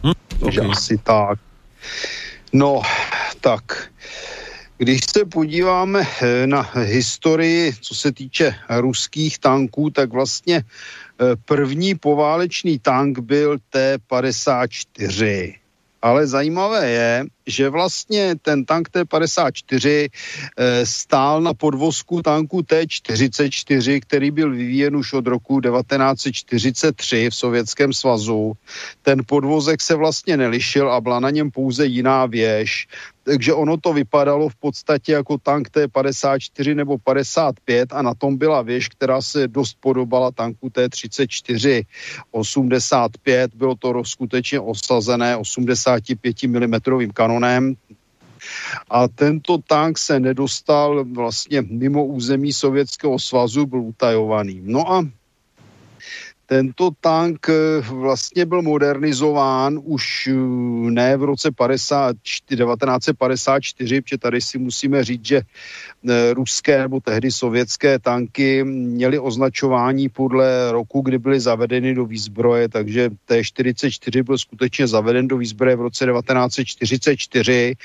[0.03, 0.13] Hmm.
[0.39, 0.71] Takže okay.
[0.71, 1.39] asi tak.
[2.53, 2.81] No,
[3.41, 3.89] tak.
[4.79, 10.63] Když se podíváme eh, na historii, co se týče ruských tanků, tak vlastně
[11.45, 15.55] první poválečný tank byl T-54.
[16.01, 20.07] Ale zajímavé je, že vlastně ten tank T-54
[20.57, 27.93] e, stál na podvozku tanku T-44, který byl vyvíjen už od roku 1943 v Sovětském
[27.93, 28.53] svazu.
[29.01, 32.87] Ten podvozek se vlastně nelišil a byla na něm pouze jiná věž.
[33.23, 38.61] Takže ono to vypadalo v podstatě jako tank T-54 nebo 55 a na tom byla
[38.61, 41.83] věž, která se dost podobala tanku T-34
[42.31, 43.55] 85.
[43.55, 46.73] Bylo to skutečně osazené 85 mm
[47.13, 47.75] kanonem kanonem.
[48.89, 54.61] A tento tank se nedostal vlastně mimo území Sovětského svazu, byl utajovaný.
[54.63, 55.07] No a
[56.45, 60.33] tento tank eh, vlastně byl modernizován už eh,
[60.91, 65.41] ne v roce 50, 1954, protože tady si musíme říct, že
[66.33, 73.09] ruské nebo tehdy sovětské tanky měly označování podle roku, kdy byly zavedeny do výzbroje, takže
[73.25, 77.75] T-44 byl skutečně zaveden do výzbroje v roce 1944.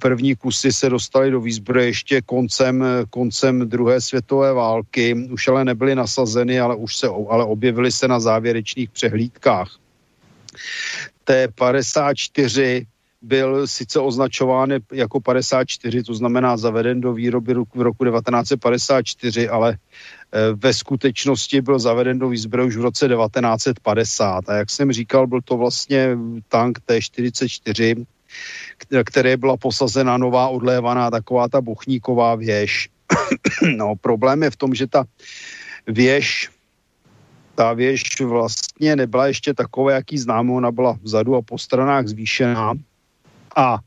[0.00, 5.94] První kusy se dostaly do výzbroje ještě koncem, koncem druhé světové války, už ale nebyly
[5.94, 9.76] nasazeny, ale už se ale objevily se na závěrečných přehlídkách.
[11.26, 12.86] T54
[13.22, 20.38] byl sice označován jako 54, to znamená zaveden do výroby v roku 1954, ale eh,
[20.54, 24.48] ve skutečnosti byl zaveden do výzbroje už v roce 1950.
[24.48, 26.16] A jak jsem říkal, byl to vlastně
[26.48, 28.04] tank T44,
[29.04, 32.88] které byla posazena nová odlévaná taková ta bochníková věž.
[33.76, 35.04] no, problém je v tom, že ta
[35.86, 36.50] věž
[37.54, 42.72] ta věž vlastně nebyla ještě takové, jaký známo, ona byla vzadu a po stranách zvýšená
[43.60, 43.78] a e,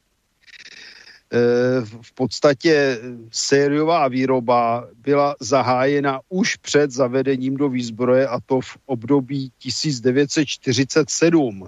[2.02, 3.00] v podstatě
[3.32, 11.68] sériová výroba byla zahájena už před zavedením do výzbroje a to v období 1947.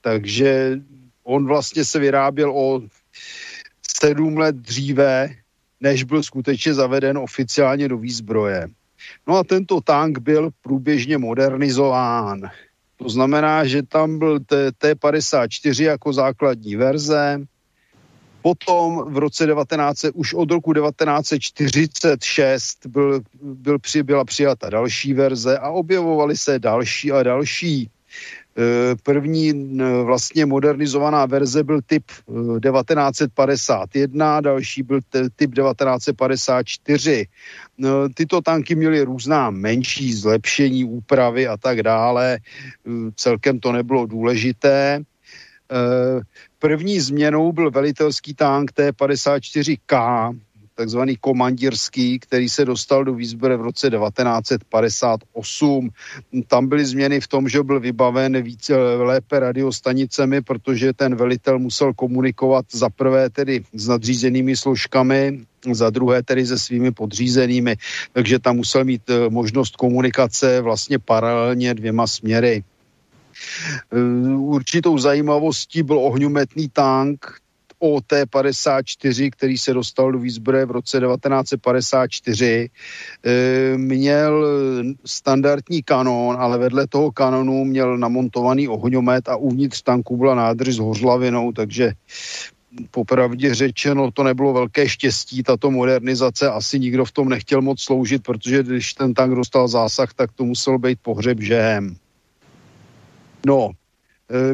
[0.00, 0.80] Takže
[1.24, 2.82] on vlastně se vyráběl o
[4.00, 5.28] sedm let dříve,
[5.80, 8.68] než byl skutečně zaveden oficiálně do výzbroje.
[9.26, 12.40] No a tento tank byl průběžně modernizován.
[12.96, 14.40] To znamená, že tam byl
[14.78, 17.46] T-54 jako základní verze,
[18.46, 25.58] Potom v roce 19, už od roku 1946 byl, byl při, byla přijata další verze
[25.58, 27.90] a objevovaly se další a další.
[28.58, 32.04] Eh, první vlastně modernizovaná verze byl typ
[32.60, 35.00] 1951, eh, další byl
[35.36, 37.26] typ 1954.
[37.78, 42.38] No, tyto tanky měly různá menší zlepšení, úpravy a tak dále.
[43.16, 45.00] Celkem to nebylo důležité.
[46.58, 50.32] První změnou byl velitelský tank T-54K,
[50.76, 55.90] takzvaný komandírský, který se dostal do výzbroje v roce 1958.
[56.46, 61.94] Tam byly změny v tom, že byl vybaven více lépe radiostanicemi, protože ten velitel musel
[61.94, 65.40] komunikovat za prvé tedy s nadřízenými složkami,
[65.72, 67.76] za druhé tedy se svými podřízenými,
[68.12, 72.64] takže tam musel mít eh, možnost komunikace vlastně paralelně dvěma směry.
[73.92, 73.98] Eh,
[74.36, 77.45] určitou zajímavostí byl ohňometný tank,
[77.86, 82.68] OT-54, který se dostal do výzbroje v roce 1954,
[83.24, 84.46] eh, měl
[85.06, 90.78] standardní kanon, ale vedle toho kanonu měl namontovaný ohňomet a uvnitř tanku byla nádrž s
[90.78, 91.92] hořlavinou, takže
[92.90, 98.22] popravdě řečeno, to nebylo velké štěstí, tato modernizace, asi nikdo v tom nechtěl moc sloužit,
[98.22, 101.96] protože když ten tank dostal zásah, tak to musel být pohřeb žehem.
[103.46, 103.70] No,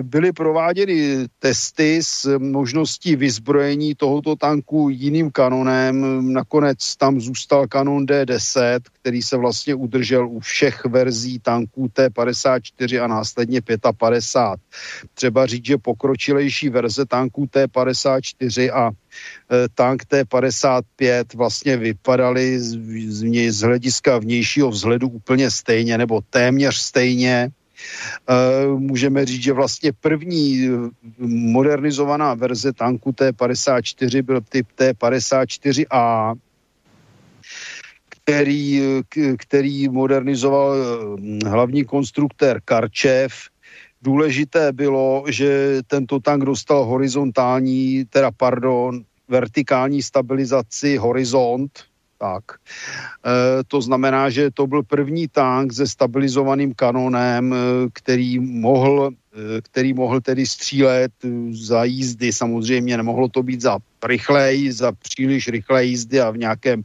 [0.02, 6.32] byly prováděny testy s možností vyzbrojení tohoto tanku jiným kanonem.
[6.32, 13.06] Nakonec tam zůstal kanon D10, který se vlastně udržel u všech verzí tanků T54 a
[13.06, 13.60] následně
[13.98, 14.60] 55.
[15.14, 23.50] Třeba říct, že pokročilejší verze tanků T54 a eh, tank T55 vlastně vypadaly z, z,
[23.50, 27.50] z hlediska vnějšího vzhledu úplně stejně nebo téměř stejně
[28.78, 30.90] můžeme říct, že vlastně první eh,
[31.28, 36.34] modernizovaná verze tanku T54 byl typ T54A,
[38.08, 38.82] který,
[39.38, 43.32] který modernizoval eh, hlavní konstruktér Karčev.
[44.02, 51.70] Důležité bylo, že tento tank dostal horizontální, teda pardon, vertikální stabilizaci horizont,
[52.22, 52.44] tak.
[52.54, 57.56] E, to znamená, že to byl první tank se stabilizovaným kanonem, e,
[57.90, 62.32] který mohl Eh, který mohl tedy střílet eh, za jízdy.
[62.32, 66.82] Samozřejmě nemohlo to být za rychlej, za příliš rychlé jízdy a v nějakém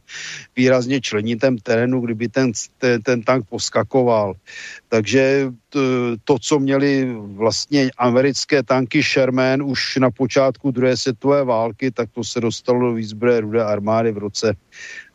[0.56, 4.32] výrazně členitém terénu, kdyby ten, ten, ten tank poskakoval.
[4.88, 5.80] Takže to,
[6.24, 12.24] to, co měli vlastně americké tanky Sherman už na počátku druhé světové války, tak to
[12.24, 14.56] se dostalo do výzbroje rudé armády v roce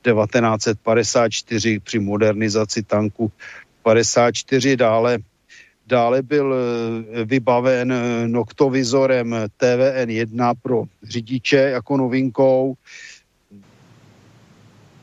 [0.04, 3.32] 1954 při modernizaci tanku
[3.84, 5.20] 54 dále
[5.88, 12.74] Dále byl eh, vybaven eh, noktovizorem TVN1 pro řidiče jako novinkou.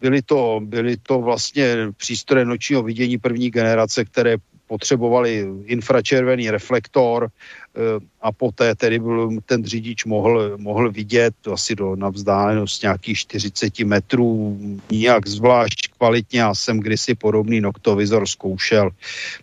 [0.01, 4.37] Byly to, byly to vlastně přístroje nočního vidění první generace, které
[4.67, 7.31] potřebovali infračervený reflektor,
[7.77, 13.19] Eh, a poté tedy byl, ten řidič mohl, mohl vidět asi do, na vzdálenost nějakých
[13.19, 14.59] 40 metrů,
[14.91, 16.41] nijak zvlášť kvalitně.
[16.41, 18.91] Já jsem kdysi podobný noktovizor zkoušel.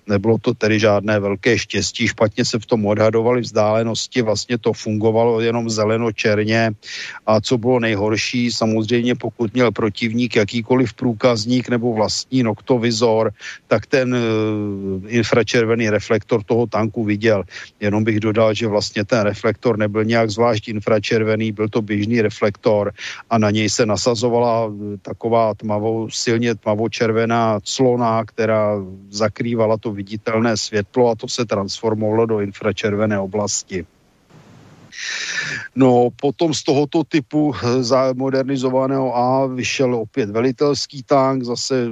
[0.07, 5.41] Nebylo to tedy žádné velké štěstí, špatně se v tom odhadovali vzdálenosti, vlastně to fungovalo
[5.41, 6.71] jenom zeleno-černě
[7.25, 13.33] a co bylo nejhorší, samozřejmě pokud měl protivník jakýkoliv průkazník nebo vlastní noktovizor,
[13.67, 14.21] tak ten uh,
[15.07, 17.43] infračervený reflektor toho tanku viděl.
[17.79, 22.93] Jenom bych dodal, že vlastně ten reflektor nebyl nějak zvlášť infračervený, byl to běžný reflektor
[23.29, 28.75] a na něj se nasazovala taková tmavou, silně tmavočervená clona, která
[29.09, 33.85] zakrývala to viditelné světlo a to se transformovalo do infračervené oblasti.
[35.75, 41.87] No, potom z tohoto typu eh, modernizovaného A vyšel opět velitelský tank, zase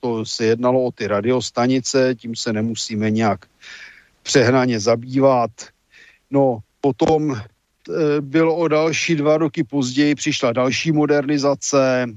[0.00, 3.46] to se jednalo o ty radiostanice, tím se nemusíme nějak
[4.22, 5.50] přehnaně zabývat.
[6.36, 7.40] No, potom e,
[8.20, 12.04] bylo o další dva roky později, přišla další modernizace.
[12.04, 12.12] E,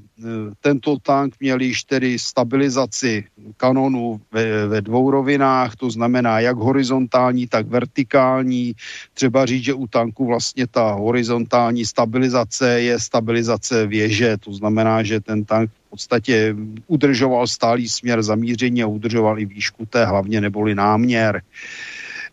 [0.61, 3.23] tento tank měl již tedy stabilizaci
[3.57, 8.75] kanonu ve, ve dvou rovinách, to znamená jak horizontální, tak vertikální.
[9.13, 15.19] Třeba říct, že u tanku vlastně ta horizontální stabilizace je stabilizace věže, to znamená, že
[15.19, 16.55] ten tank v podstatě
[16.87, 21.41] udržoval stálý směr zamíření a udržoval i výšku té hlavně neboli náměr.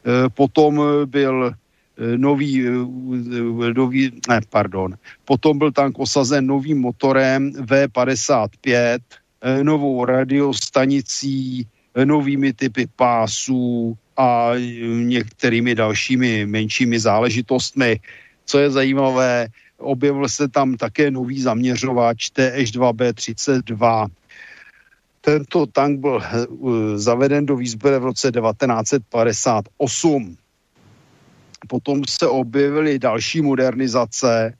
[0.06, 1.54] Eh, potom byl
[2.16, 2.70] nový, eh,
[3.74, 4.94] nový, ne, pardon,
[5.24, 8.98] potom byl tank osazen novým motorem V55,
[9.62, 11.66] novou radiostanicí,
[12.04, 14.50] novými typy pásů a
[15.02, 18.00] některými dalšími menšími záležitostmi.
[18.44, 24.06] Co je zajímavé, objevil se tam také nový zaměřovač TH2B32,
[25.20, 26.46] tento tank byl eh,
[26.98, 30.36] zaveden do výzbroje v roce 1958.
[31.66, 34.54] Potom se objevily další modernizace,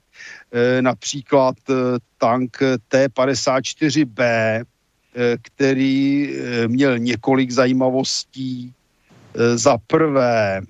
[0.51, 1.73] eh, například eh,
[2.17, 4.63] tank T-54B,
[5.41, 6.29] který
[6.67, 8.73] měl několik zajímavostí.
[9.55, 10.61] Za prvé,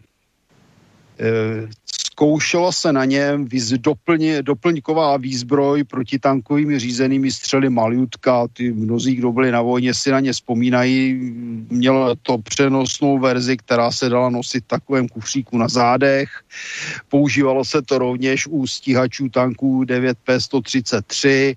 [2.17, 3.47] Zkoušela se na něm
[3.77, 8.47] doplně, doplňková výzbroj proti tankovými řízenými střely Maljutka.
[8.53, 11.13] Ty mnozí, kdo byli na vojně, si na ně vzpomínají.
[11.69, 16.29] Mělo to přenosnou verzi, která se dala nosit takovém kufříku na zádech.
[17.09, 21.55] Používalo se to rovněž u stíhačů tanků 9P133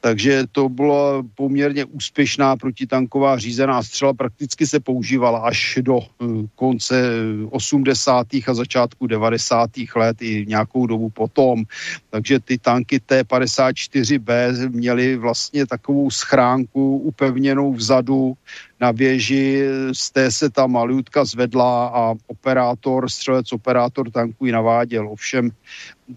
[0.00, 6.24] takže to byla poměrně úspěšná protitanková řízená střela, prakticky se používala až do eh,
[6.54, 7.02] konce
[7.50, 8.26] 80.
[8.48, 9.70] a začátku 90.
[9.96, 11.64] let i nějakou dobu potom.
[12.10, 18.34] Takže ty tanky T-54B měly vlastně takovou schránku upevněnou vzadu
[18.80, 25.08] na věži, z té se ta malutka zvedla a operátor, střelec operátor tanku ji naváděl.
[25.08, 25.50] Ovšem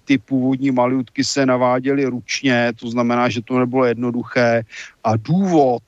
[0.06, 4.64] ty původní malutky se naváděly ručně, to znamená, že to nebylo jednoduché
[5.04, 5.84] a důvod,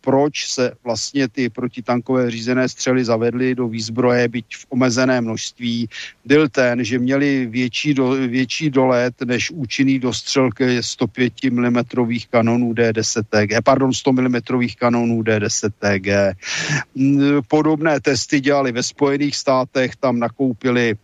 [0.00, 5.88] proč se vlastně ty protitankové řízené střely zavedly do výzbroje, byť v omezené množství,
[6.24, 11.76] byl ten, že měli větší, do, větší dolet než účinný dostřel ke 105 mm
[12.30, 14.40] kanonů D10TG, pardon, 100 mm
[14.78, 16.32] kanonů D10TG.
[17.48, 20.96] Podobné testy dělali ve Spojených státech, tam nakoupili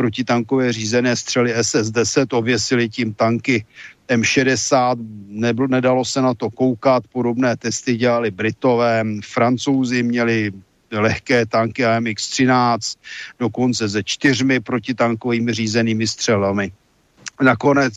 [0.00, 3.64] protitankové řízené střely SS-10, ověsili tím tanky
[4.08, 4.96] M60,
[5.28, 10.52] nebyl, nedalo se na to koukat, podobné testy dělali Britové, Francouzi měli
[10.92, 12.96] lehké tanky AMX-13,
[13.38, 16.72] dokonce se čtyřmi protitankovými řízenými střelami.
[17.42, 17.94] Nakonec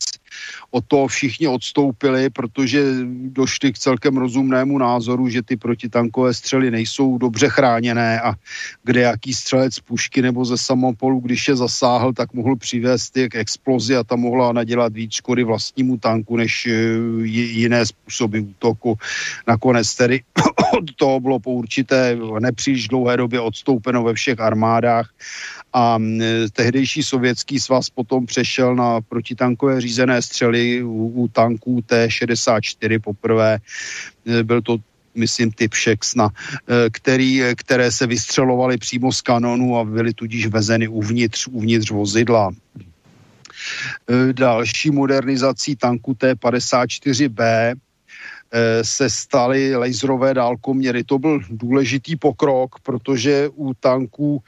[0.72, 2.84] od toho všichni odstoupili, protože
[3.28, 8.34] došli k celkem rozumnému názoru, že ty protitankové střely nejsou dobře chráněné a
[8.84, 13.96] kde jaký střelec pušky nebo ze samopolu, když je zasáhl, tak mohl přivést k explozi
[13.96, 16.72] a ta mohla nadělat víc škody vlastnímu tanku než eh,
[17.26, 18.96] jiné způsoby útoku.
[19.48, 20.22] Nakonec tedy
[20.78, 25.10] od toho bylo po určité nepříliš dlouhé době odstoupeno ve všech armádách
[25.74, 26.00] a
[26.54, 33.60] tehdejší sovětský svaz potom přešel na protitankové řízené střely u, u tanků T-64 poprvé.
[34.26, 34.78] E, byl to
[35.16, 40.88] myslím, typ Šexna, e, který, které se vystřelovaly přímo z kanonu a byly tudíž vezeny
[40.88, 42.52] uvnitř, uvnitř vozidla.
[44.10, 47.76] E, další modernizací tanku T-54B Eh,
[48.82, 51.04] se staly laserové dálkoměry.
[51.04, 54.44] To byl důležitý pokrok, protože u tanků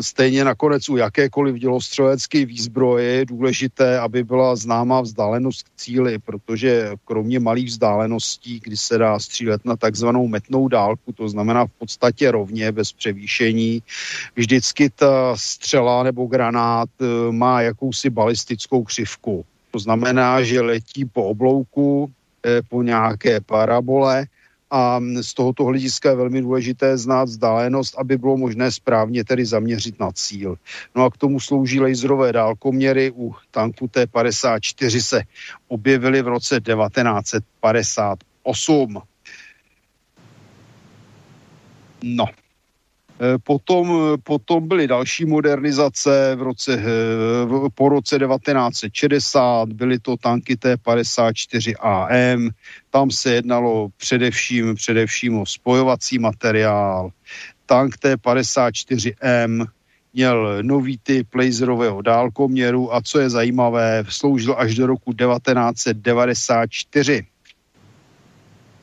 [0.00, 6.90] stejně nakonec u jakékoliv dělostřelecké výzbroje je důležité, aby byla známá vzdálenost k cíli, protože
[7.04, 12.30] kromě malých vzdáleností, kdy se dá střílet na takzvanou metnou dálku, to znamená v podstatě
[12.30, 13.82] rovně, bez převýšení,
[14.36, 19.44] vždycky ta střela nebo granát eh, má jakousi balistickou křivku.
[19.70, 22.17] To znamená, že letí po oblouku, Eh,
[22.68, 24.26] po nějaké parabole
[24.70, 30.00] a z tohoto hlediska je velmi důležité znát vzdálenost, aby bylo možné správně tedy zaměřit
[30.00, 30.56] na cíl.
[30.94, 33.12] No a k tomu slouží laserové dálkoměry.
[33.16, 35.22] U tanku T-54 se
[35.68, 39.02] objevily v roce 1958.
[42.02, 42.24] No,
[43.44, 46.82] potom, potom byly další modernizace v roce, eh,
[47.74, 52.50] po roce 1960, byly to tanky T-54AM,
[52.90, 57.10] tam se jednalo především, především o spojovací materiál.
[57.66, 59.66] Tank T-54M
[60.14, 67.26] měl nový typ laserového dálkoměru a co je zajímavé, sloužil až do roku 1994.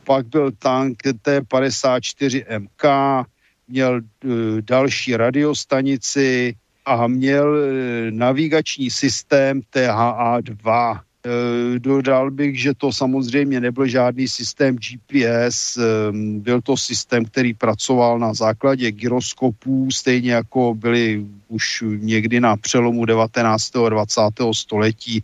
[0.04, 3.26] Pak byl tank T-54MK,
[3.68, 6.56] měl uh, další radiostanici
[6.86, 7.62] a měl uh,
[8.10, 10.92] navigační systém THA-2.
[11.26, 15.80] Uh, dodal bych, že to samozřejmě nebyl žádný systém GPS,
[16.14, 23.06] byl to systém, který pracoval na základě gyroskopů, stejně jako byly už někdy na přelomu
[23.06, 23.76] 19.
[23.76, 24.22] a 20.
[24.52, 25.24] století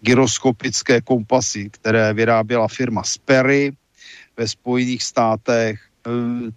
[0.00, 3.72] gyroskopické kompasy, které vyráběla firma Sperry
[4.36, 5.91] ve Spojených státech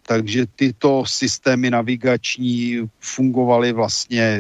[0.02, 4.40] takže tyto systémy navigační fungovaly vlastně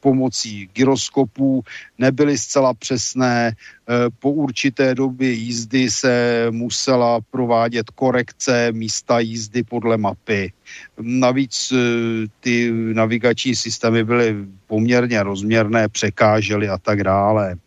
[0.00, 1.62] pomocí gyroskopů,
[1.98, 3.50] nebyly zcela přesné.
[3.50, 10.52] Eh, po určité době jízdy se musela provádět korekce místa jízdy podle mapy.
[11.00, 17.58] Navíc eh, ty navigační systémy byly poměrně rozměrné, překážely a tak dále.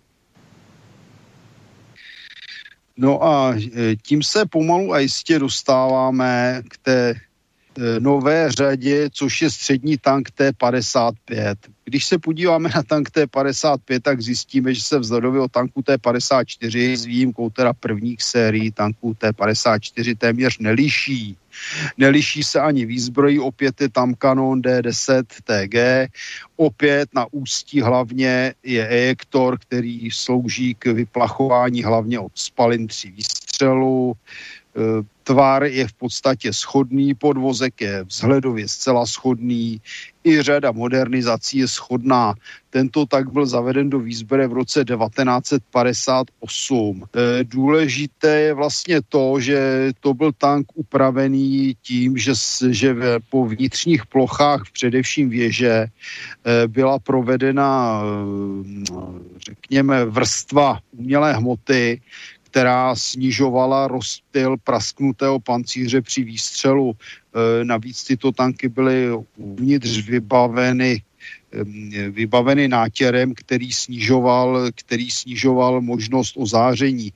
[3.01, 7.15] No a e, tím se pomalu a jistě dostáváme k té e,
[7.99, 11.55] nové řadě, což je střední tank T-55.
[11.85, 17.05] Když se podíváme na tank T-55, tak zjistíme, že se vzhledově o tanku T-54 s
[17.05, 21.38] výjimkou teda prvních sérií tanků T-54 téměř neliší.
[21.98, 26.11] Neliší se ani výzbrojí, opět je tam kanon D10 TG,
[26.56, 34.14] opět na ústí hlavně je ejektor, který slouží k vyplachování hlavně od spalin tří výstřelů,
[35.23, 39.81] Tvar je v podstatě schodný, podvozek je vzhledově zcela schodný,
[40.23, 42.33] i řada modernizací je schodná.
[42.69, 47.03] Tento tak byl zaveden do výzbere v roce 1958.
[47.03, 47.07] E,
[47.43, 52.33] důležité je vlastně to, že to byl tank upravený tím, že,
[52.69, 52.95] že
[53.29, 55.89] po vnitřních plochách, především věže, e,
[56.67, 58.05] byla provedena, e,
[59.37, 62.01] řekněme, vrstva umělé hmoty,
[62.51, 66.93] která snižovala rozptyl prasknutého pancíře při výstřelu.
[66.93, 71.01] E, navíc tyto tanky byly uvnitř vybaveny
[72.09, 77.13] vybaveny nátěrem, který snižoval, který snižoval možnost ozáření e,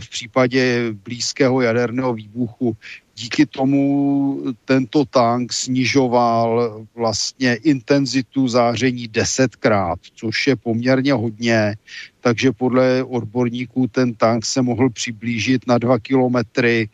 [0.00, 2.76] v případě blízkého jaderného výbuchu
[3.16, 11.76] díky tomu tento tank snižoval vlastně intenzitu záření desetkrát, což je poměrně hodně,
[12.20, 16.88] takže podle odborníků ten tank se mohl přiblížit na dva kilometry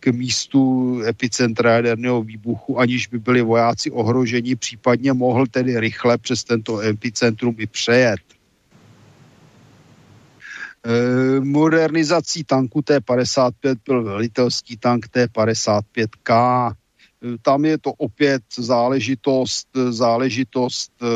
[0.00, 6.44] k místu epicentra jaderného výbuchu, aniž by byli vojáci ohroženi, případně mohl tedy rychle přes
[6.44, 8.20] tento epicentrum i přejet.
[10.86, 16.30] Eh, modernizací tanku T-55 byl velitelský tank T-55K.
[17.24, 21.06] Eh, tam je to opět záležitost, záležitost eh,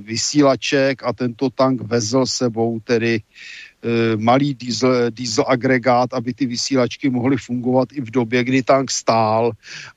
[0.00, 3.22] vysílaček a tento tank vezl sebou tedy
[4.16, 9.52] malý diesel, diesel agregát, aby ty vysílačky mohly fungovat i v době, kdy tank stál,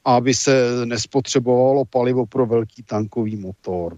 [0.06, 3.98] aby se nespotřebovalo palivo pro velký tankový motor.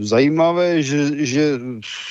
[0.00, 1.58] Zajímavé, že, že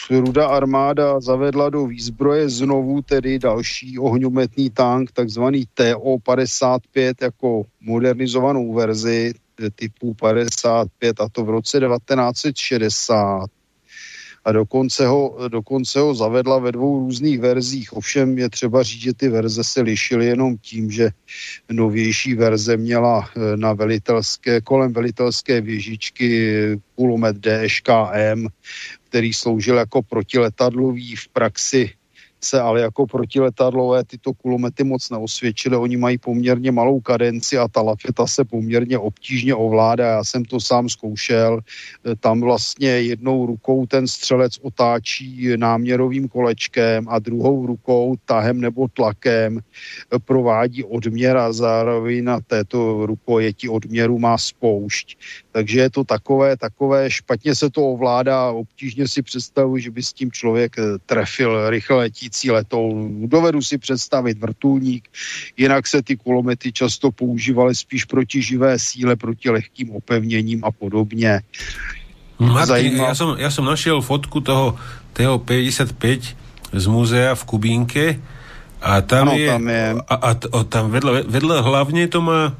[0.10, 9.34] ruda armáda zavedla do výzbroje znovu tedy další ohňometný tank, takzvaný TO-55 jako modernizovanou verzi
[9.76, 13.56] typu 55 a to v roce 1960
[14.48, 17.94] a dokonce ho, dokonce ho zavedla ve dvou různých verzích.
[17.94, 21.10] Ovšem je třeba říct, že ty verze se lišily jenom tím, že
[21.72, 28.48] novější verze měla eh, na velitelské, kolem velitelské věžičky kulomet DŠKM,
[29.10, 31.97] který sloužil jako protiletadlový v praxi
[32.43, 35.77] se ale jako protiletadlové tyto kulomety moc neosvědčily.
[35.77, 40.07] Oni mají poměrně malou kadenci a ta lafeta se poměrně obtížně ovládá.
[40.07, 41.59] Já jsem to sám zkoušel.
[41.59, 48.88] E, tam vlastně jednou rukou ten střelec otáčí náměrovým kolečkem a druhou rukou tahem nebo
[48.88, 55.18] tlakem e, provádí odměr zároveň na této rukojeti odměru má spoušť.
[55.57, 60.13] Takže je to takové, takové, špatně se to ovládá, obtížně si představuji, že by s
[60.13, 63.25] tím člověk e, trefil rychle letící letoun.
[63.25, 65.09] Dovedu si představit vrtulník,
[65.57, 71.41] jinak se ty kulomety často používaly spíš proti živé síle, proti lehkým opevněním a podobně.
[72.38, 74.77] Martin, ja som, ja som našiel fotku toho
[75.17, 76.38] TO-55
[76.69, 78.05] z múzea v Kubínke
[78.77, 79.85] a tam ano, je, tam je.
[80.05, 82.53] A, a, a tam vedľa, vedľa hlavne to má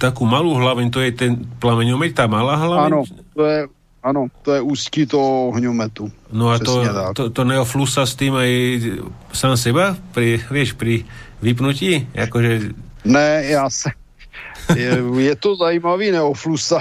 [0.00, 2.90] takú malú hlaveň, to je ten plameňomet, tá malá hlaveň?
[2.90, 3.00] Áno,
[3.34, 3.58] to je
[4.04, 6.12] ano, to je ústí toho ohňometu.
[6.28, 6.84] No a to,
[7.16, 8.50] to, to neoflusa s tým aj
[9.32, 11.08] sám seba, pri, vieš, pri
[11.40, 12.12] vypnutí?
[12.12, 12.76] Akože...
[13.08, 13.88] Ne, já se,
[14.76, 16.80] je, je to zajímavý neoflusa.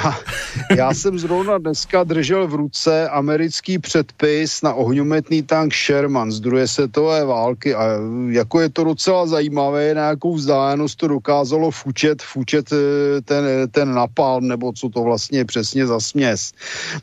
[0.75, 6.67] Já jsem zrovna dneska držel v ruce americký předpis na ohňometný tank Sherman z druhé
[6.67, 7.85] světové války a
[8.29, 13.93] jako je to docela zajímavé, na jakou vzdálenost to dokázalo fučet, fučet eh, ten, ten
[13.93, 16.51] napalm, nebo co to vlastně je přesně za směs.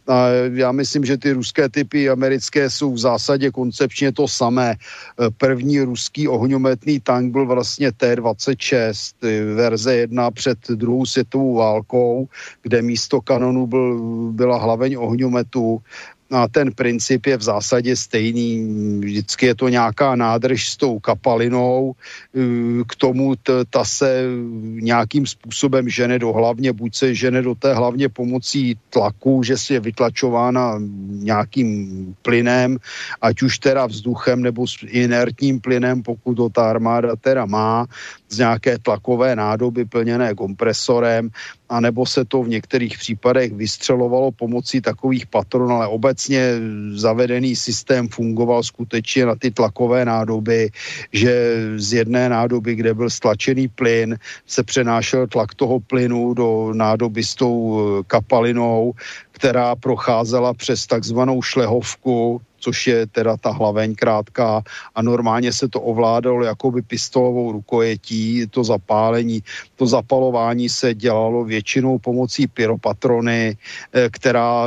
[0.08, 4.74] A já myslím, že ty ruské typy americké jsou v zásadě koncepčně to samé.
[4.76, 9.14] Eh, první ruský ohňometný tank byl vlastně T-26,
[9.54, 12.28] verze 1 před druhou světovou válkou,
[12.62, 13.98] kde místo kanonu byl,
[14.32, 15.82] byla hlaveň ohňometu.
[16.30, 18.62] A ten princip je v zásadě stejný.
[19.02, 21.94] Vždycky je to nějaká nádrž s tou kapalinou,
[22.86, 24.24] k tomu t, ta se
[24.62, 29.74] nějakým způsobem žene do hlavně, buď se žene do té hlavně pomocí tlaku, že si
[29.74, 30.78] je vytlačována
[31.10, 32.78] nějakým plynem,
[33.20, 37.86] ať už teda vzduchem nebo s inertním plynem, pokud to ta armáda teda má,
[38.30, 41.30] z nějaké tlakové nádoby plněné kompresorem,
[41.68, 46.54] anebo se to v některých případech vystřelovalo pomocí takových patron, ale obecně
[46.94, 50.70] zavedený systém fungoval skutečně na ty tlakové nádoby,
[51.12, 57.24] že z jedné nádoby, kde byl stlačený plyn, se přenášel tlak toho plynu do nádoby
[57.24, 58.92] s tou kapalinou,
[59.32, 64.62] která procházela přes takzvanou šlehovku, což je teda ta hlaveň krátká
[64.94, 69.42] a normálně se to ovládalo jakoby pistolovou rukojetí, to zapálení,
[69.76, 73.56] to zapalování se dělalo většinou pomocí pyropatrony,
[73.92, 74.66] eh, která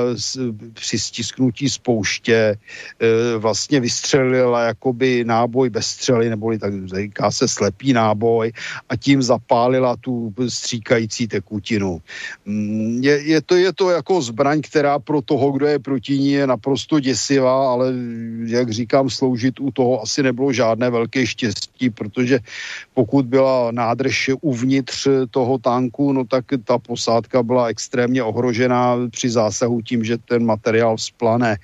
[0.73, 7.93] při stisknutí spouště eh, vlastně vystřelila jakoby náboj bez střely, neboli tak říká se slepý
[7.93, 8.51] náboj
[8.89, 12.01] a tím zapálila tu stříkající tekutinu.
[12.45, 16.31] Mm, je, je, to, je to jako zbraň, která pro toho, kdo je proti ní,
[16.31, 17.82] je naprosto děsivá, ale
[18.45, 22.39] jak říkám, sloužit u toho asi nebylo žádné velké štěstí, protože
[22.93, 29.81] pokud byla nádrž uvnitř toho tanku, no tak ta posádka byla extrémně ohrožená při zásahu
[29.81, 31.57] tím, že ten materiál vzplane.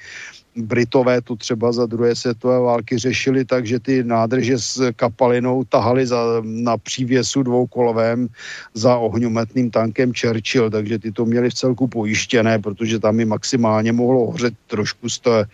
[0.55, 6.07] Britové to třeba za druhé světové války řešili tak, že ty nádrže s kapalinou tahali
[6.07, 8.27] za, na přívěsu dvoukolovém
[8.73, 13.91] za ohňometným tankem Churchill, takže ty to měli v celku pojištěné, protože tam mi maximálně
[13.91, 15.45] mohlo hořet trošku z té,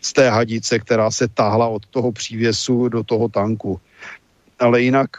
[0.00, 3.80] z té hadice, která se tahla od toho přívěsu do toho tanku.
[4.58, 5.10] Ale jinak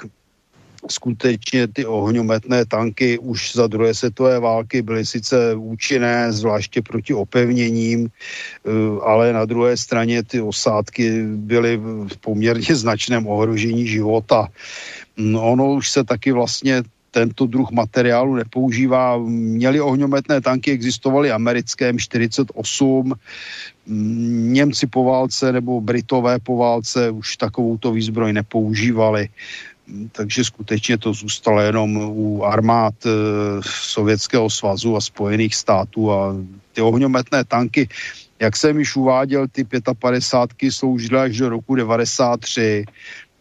[0.89, 8.07] skutečně ty ohňometné tanky už za druhé světové války byly sice účinné, zvláště proti opevněním,
[8.07, 8.69] eh,
[9.03, 11.77] ale na druhé straně ty osádky byly
[12.07, 14.47] v poměrně značném ohrožení života.
[15.17, 19.17] No, ono už se taky vlastně tento druh materiálu nepoužívá.
[19.27, 23.13] Měli ohňometné tanky, existovaly americké M48,
[24.55, 29.29] Němci po válce nebo Britové po válce už takovouto výzbroj nepoužívali
[30.11, 33.09] takže skutečně to zůstalo jenom u armád e,
[33.65, 36.35] Sovětského svazu a Spojených států a
[36.73, 37.89] ty ohňometné tanky,
[38.39, 39.65] jak jsem již uváděl, ty
[39.99, 42.85] 55 sloužily až do roku 93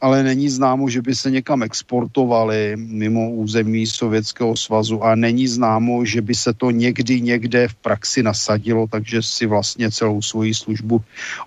[0.01, 6.05] ale není známo, že by se někam exportovali mimo území Sovětského svazu a není známo,
[6.05, 11.02] že by se to někdy někde v praxi nasadilo, takže si vlastně celou svoji službu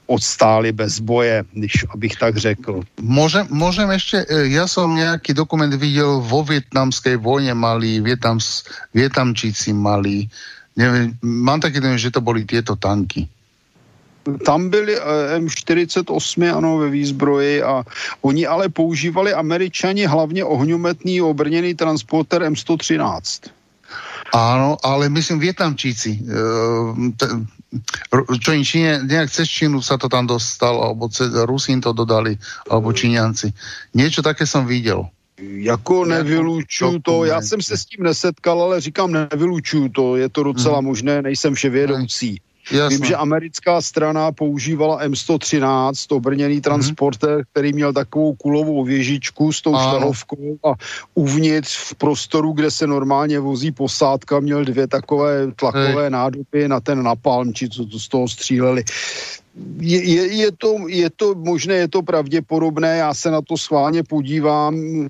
[0.08, 2.82] odstáli bez boje, když abych tak řekl.
[3.02, 8.64] Můžem, můžem ještě, e, já jsem nějaký dokument viděl vo větnamské vojně malý, Větnams,
[8.94, 10.30] Větnamčíci malí,
[10.76, 13.28] nevím, mám taky ten, že to byly tyto tanky.
[14.46, 17.84] Tam byly eh, M48, ano, ve výzbroji a
[18.22, 23.52] oni ale používali američani hlavně ohňometný obrněný transporter M113.
[24.34, 26.26] Áno, ale myslím Vietnamčíci.
[28.42, 32.38] Čo im Číne, nejak cez Čínu sa to tam dostalo, alebo cez Rusín to dodali,
[32.66, 33.54] alebo Číňanci.
[33.94, 35.06] Niečo také som videl.
[35.38, 40.44] Jako nevylučuju to, já jsem se s tím nesetkal, ale říkám nevylučuju to, je to
[40.44, 40.86] docela hmm.
[40.86, 42.42] možné, nejsem vševědoucí.
[42.72, 42.98] Jasne.
[42.98, 46.62] Vím, že americká strana používala M113, to brněný mhm.
[46.62, 47.46] transporter, mm-hmm.
[47.52, 50.74] který měl takovou kulovou věžičku s tou štahovkou a
[51.14, 56.10] uvnitř v prostoru, kde se normálně vozí posádka, měl dvě takové tlakové Hej.
[56.10, 58.84] nádoby na ten napalm, či co to z toho stříleli
[59.80, 64.76] je, je, to, je to možné, je to pravděpodobné, já se na to schválně podívám.
[64.76, 65.10] E,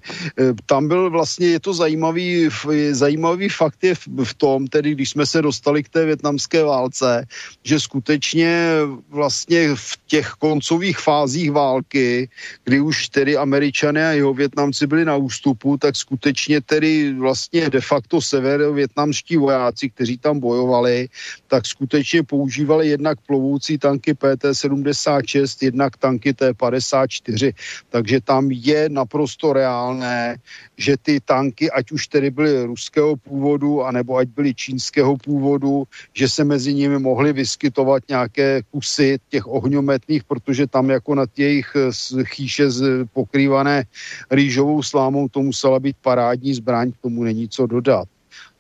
[0.66, 2.50] tam byl vlastně, je to zajímavý,
[2.92, 7.28] zajímavý fakt je v, v tom, tedy když jsme se dostali k té větnamské válce,
[7.64, 8.78] že skutečně
[9.10, 12.30] vlastně v těch koncových fázích války,
[12.64, 17.82] kdy už tedy američané a jeho Větnamci byli na ústupu, tak skutečně tedy vlastně de
[17.82, 21.08] facto severovětnamští vojáci, kteří tam bojovali,
[21.48, 27.54] tak skutečně používali jednak plovoucí tanky P T-76, jednak tanky T-54,
[27.90, 30.38] takže tam je naprosto reálné,
[30.78, 35.84] že ty tanky, ať už tedy byly ruského původu, anebo ať byly čínského původu,
[36.14, 41.76] že se mezi nimi mohly vyskytovat nějaké kusy těch ohňometných, protože tam jako na jejich
[41.76, 42.68] eh, chýše
[43.14, 43.84] pokrývané
[44.32, 48.08] rýžovou slámou to musela být parádní zbraň, k tomu není co dodat.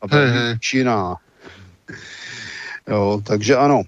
[0.01, 0.07] A
[0.59, 1.15] činná.
[2.87, 3.83] Jo, takže ano.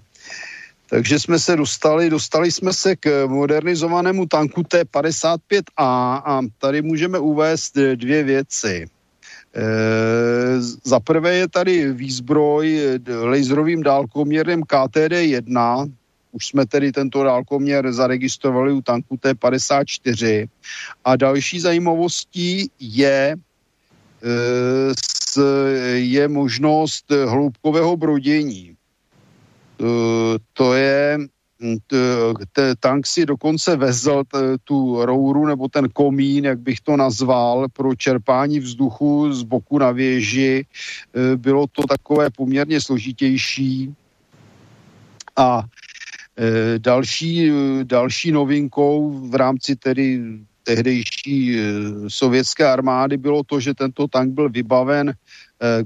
[0.88, 5.62] Takže jsme se dostali, dostali jsme se k modernizovanému tanku T-55A
[6.26, 8.86] a tady můžeme uvést dvě věci.
[9.56, 9.62] E,
[10.84, 12.80] za prvé je tady výzbroj
[13.22, 15.92] laserovým dálkoměrem KTD-1,
[16.32, 20.48] už jsme tedy tento dálkoměr zaregistrovali u tanku T-54.
[21.04, 23.36] A další zajímavostí je,
[24.22, 25.46] e,
[25.96, 28.75] je možnost hloubkového brodění.
[29.80, 31.18] Eh, to je
[32.80, 34.24] tank si dokonce vezl
[34.64, 39.90] tu rouru nebo ten komín, jak bych to nazval, pro čerpání vzduchu z boku na
[39.90, 40.66] věži.
[40.66, 43.94] Eh, bylo to takové poměrně složitější.
[45.36, 45.64] A
[46.36, 47.50] eh, další,
[47.82, 50.20] další novinkou v rámci tedy
[50.62, 51.56] tehdejší
[52.08, 55.14] sovětské armády bylo to, že tento tank byl vybaven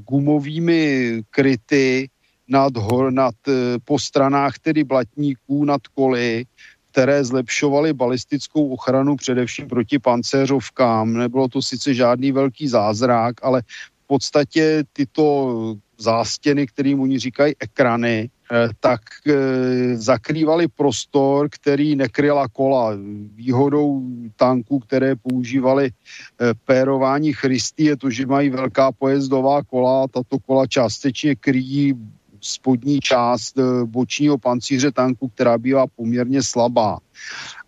[0.08, 2.08] gumovými kryty,
[2.50, 6.44] nad, hor, nad, eh, po stranách tedy blatníků nad koly,
[6.90, 11.12] které zlepšovaly balistickou ochranu především proti pancéřovkám.
[11.12, 13.62] Nebylo to sice žádný velký zázrak, ale
[14.04, 22.48] v podstatě tyto zástěny, kterým oni říkají ekrany, eh, tak eh, zakrývaly prostor, který nekryla
[22.48, 22.96] kola.
[23.34, 24.02] Výhodou
[24.36, 30.08] tanků, které používaly eh, pérování Christy, je to, že mají velká pojezdová kola.
[30.08, 31.94] Tato kola částečně kryjí
[32.40, 36.98] spodní část eh, bočního pancíře tanku, která bývá poměrně slabá.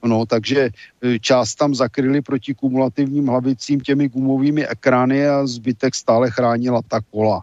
[0.05, 0.70] No, takže
[1.03, 7.01] eh, část tam zakryli proti kumulativním hlavicím těmi gumovými ekrány a zbytek stále chránila ta
[7.11, 7.43] kola.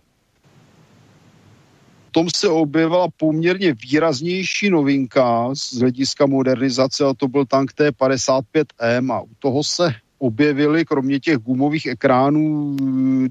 [2.08, 9.14] V tom se objevila poměrně výraznější novinka z hlediska modernizace a to byl tank T-55M
[9.14, 12.76] a u toho se objevily kromě těch gumových ekránů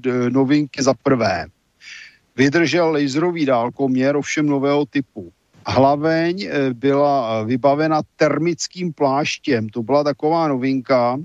[0.05, 1.45] eh, novinky za prvé
[2.39, 5.31] Vydržel laserový dálkoměr, ovšem nového typu.
[5.67, 9.69] Hlaveň eh, byla vybavena termickým pláštěm.
[9.69, 11.19] To byla taková novinka,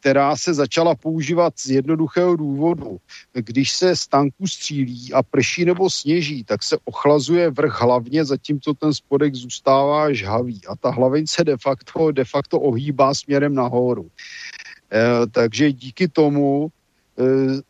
[0.00, 2.98] která se začala používat z jednoduchého důvodu.
[3.32, 8.74] Když se z tanku střílí a prší nebo sněží, tak se ochlazuje vrch hlavně, zatímco
[8.74, 14.10] ten spodek zůstává žhavý a ta hlaveň se de facto, de facto ohýbá směrem nahoru.
[14.92, 16.75] E, takže díky tomu Eh,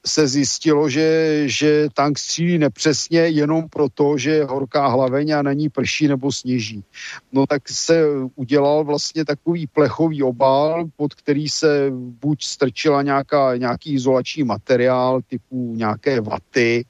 [0.06, 5.52] se zjistilo, že, že tank střílí nepřesně jenom proto, že je horká hlaveň a na
[5.52, 6.84] ní prší nebo sněží.
[7.32, 8.04] No tak se
[8.34, 15.74] udělal vlastně takový plechový obal, pod který se buď strčila nějaká, nějaký izolační materiál typu
[15.76, 16.84] nějaké vaty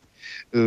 [0.55, 0.59] eh,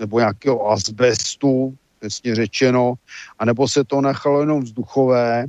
[0.00, 2.94] nebo nějakého asbestu, přesně řečeno,
[3.38, 5.46] anebo se to nechalo jenom vzduchové,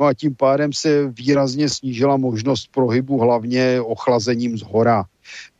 [0.00, 5.04] No a tím pádem se výrazně snížila možnost prohybu hlavně ochlazením z hora.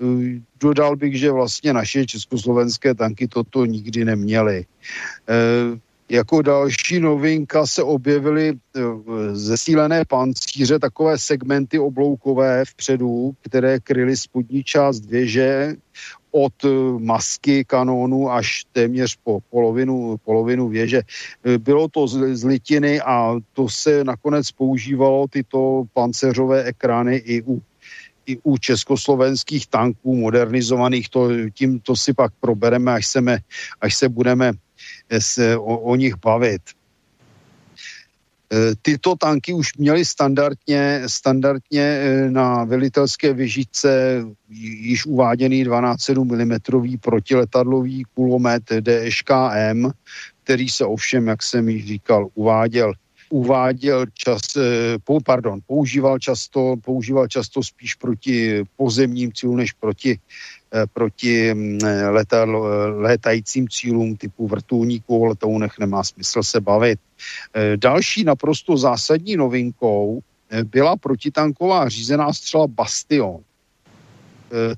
[0.02, 4.64] Eh, dodal bych, že vlastně naše československé tanky toto nikdy neměly.
[5.28, 8.80] Eh, jako další novinka se objevily eh,
[9.32, 15.76] zesílené pancíře, takové segmenty obloukové vpředu, které kryly spodní část věže
[16.30, 16.52] od
[16.98, 21.02] masky kanónu až téměř po polovinu, polovinu věže.
[21.58, 27.62] Bylo to z, z litiny a to se nakonec používalo tyto panceřové ekrány i u
[28.26, 33.38] i u československých tanků modernizovaných, to, tím to si pak probereme, až, seme,
[33.80, 34.52] až se budeme
[35.18, 36.62] se o, o nich bavit.
[38.52, 46.98] E, tyto tanky už měly standardně, standardně e, na velitelské vyžičce již uváděný 12,7 mm
[47.00, 49.90] protiletadlový kulomet DŠKM,
[50.44, 52.92] který se ovšem, jak jsem již říkal, uváděl.
[53.30, 60.18] Uváděl čas, eh, pardon, používal často, používal často spíš proti pozemním cílům, než proti,
[60.92, 61.78] proti mm,
[62.08, 62.62] letadlo,
[63.00, 66.98] létajícím cílům typu vrtulníků, o letounech nemá smysl se bavit.
[67.76, 70.20] Další naprosto zásadní novinkou
[70.64, 73.38] byla protitanková řízená střela Bastion.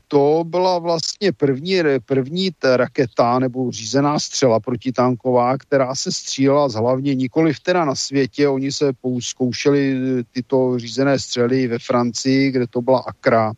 [0.09, 7.15] To byla vlastně první, první raketa nebo řízená střela protitanková, která se střílela z hlavně
[7.15, 8.49] nikoli teda na světě.
[8.49, 10.01] Oni se zkoušeli
[10.33, 13.53] tyto řízené střely ve Francii, kde to byla Akra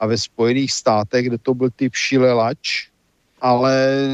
[0.00, 2.88] a ve Spojených státech, kde to byl typ Šilelač,
[3.40, 4.08] ale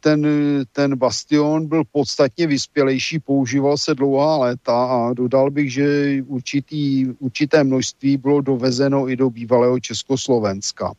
[0.00, 0.26] ten,
[0.72, 7.64] ten bastion byl podstatně vyspělejší, používal se dlouhá léta a dodal bych, že určitý, určité
[7.64, 10.92] množství bylo dovezeno i do bývalého Československa.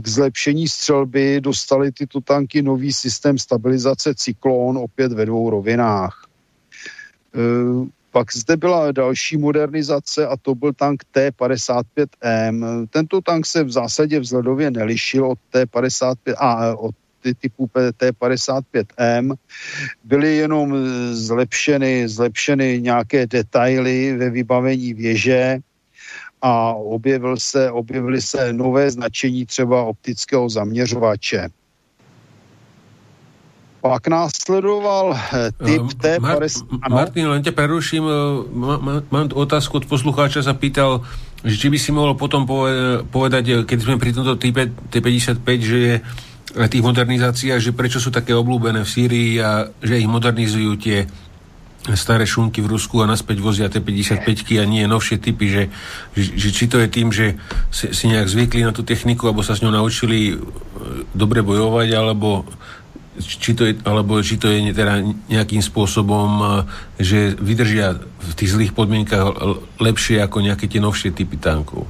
[0.00, 6.26] K zlepšení střelby dostali tyto tanky nový systém stabilizace cyklon opět ve dvou rovinách.
[8.12, 12.86] Pak zde byla další modernizace a to byl tank T-55M.
[12.90, 16.94] Tento tank se v zásadě vzhledově nelišil od T-55 a od
[17.40, 19.34] typu T-55M.
[20.04, 20.76] Byly jenom
[21.12, 25.58] zlepšeny, zlepšeny nějaké detaily ve vybavení věže
[26.42, 31.48] a objevil se, objevily se nové značení třeba optického zaměřovače.
[33.82, 36.22] Pak následoval eh, typ T50...
[36.22, 36.46] Mar-
[36.86, 38.06] Martin, len ťa preruším.
[38.06, 38.14] Eh,
[39.10, 41.02] mám otázku od poslucháča, sa pýtal,
[41.42, 42.46] že či by si mohol potom
[43.10, 45.94] povedať, eh, keď sme pri tomto type T55, že je
[46.70, 51.10] tých modernizáciách, že prečo sú také oblúbené v Sýrii a že ich modernizujú tie
[51.98, 55.64] staré šunky v Rusku a naspäť vozia T-55 a nie novšie typy, že,
[56.14, 57.34] že či to je tým, že
[57.74, 60.38] si, si nejak zvykli na tú techniku, alebo sa s ňou naučili
[61.10, 62.46] dobre bojovať, alebo
[63.22, 65.00] či to je, alebo či to je teda
[65.30, 66.46] nejakým spôsobom, e,
[67.00, 69.32] že vydržia v tých zlých podmienkach
[69.78, 71.86] lepšie ako nejaké tie novšie typy tankov?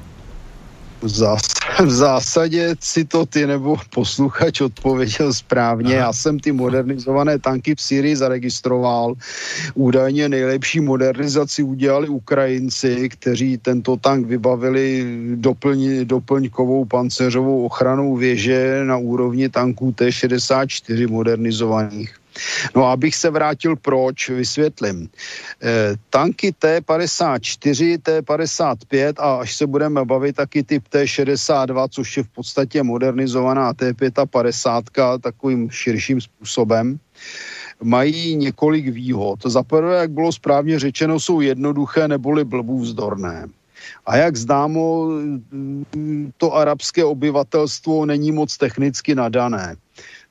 [1.03, 1.43] Zás,
[1.87, 5.95] v zásadě si to ty nebo posluchač odpověděl správně.
[5.95, 6.07] Aha.
[6.07, 9.15] Já jsem ty modernizované tanky v Syrii zaregistroval.
[9.75, 18.97] Údajně nejlepší modernizaci udělali Ukrajinci, kteří tento tank vybavili doplň, doplňkovou pancéřovou ochranou věže na
[18.97, 22.22] úrovni tanků T-64 modernizovaných.
[22.77, 25.09] No a abych se vrátil proč, vysvětlím.
[25.63, 32.29] E, tanky T-54, T-55 a až se budeme bavit taky typ T-62, což je v
[32.29, 36.99] podstatě modernizovaná T-55 takovým širším způsobem,
[37.83, 39.39] mají několik výhod.
[39.47, 43.49] Za prvé, jak bylo správně řečeno, jsou jednoduché neboli blbůvzdorné.
[44.07, 45.09] A jak známo,
[46.37, 49.77] to arabské obyvatelstvo není moc technicky nadané.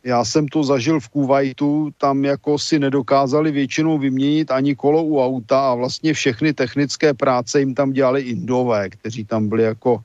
[0.04, 5.22] Já jsem to zažil v Kuwaitu, tam jako si nedokázali většinou vyměnit ani kolo u
[5.22, 10.02] auta a vlastně všechny technické práce jim tam dělali indové, kteří tam byli jako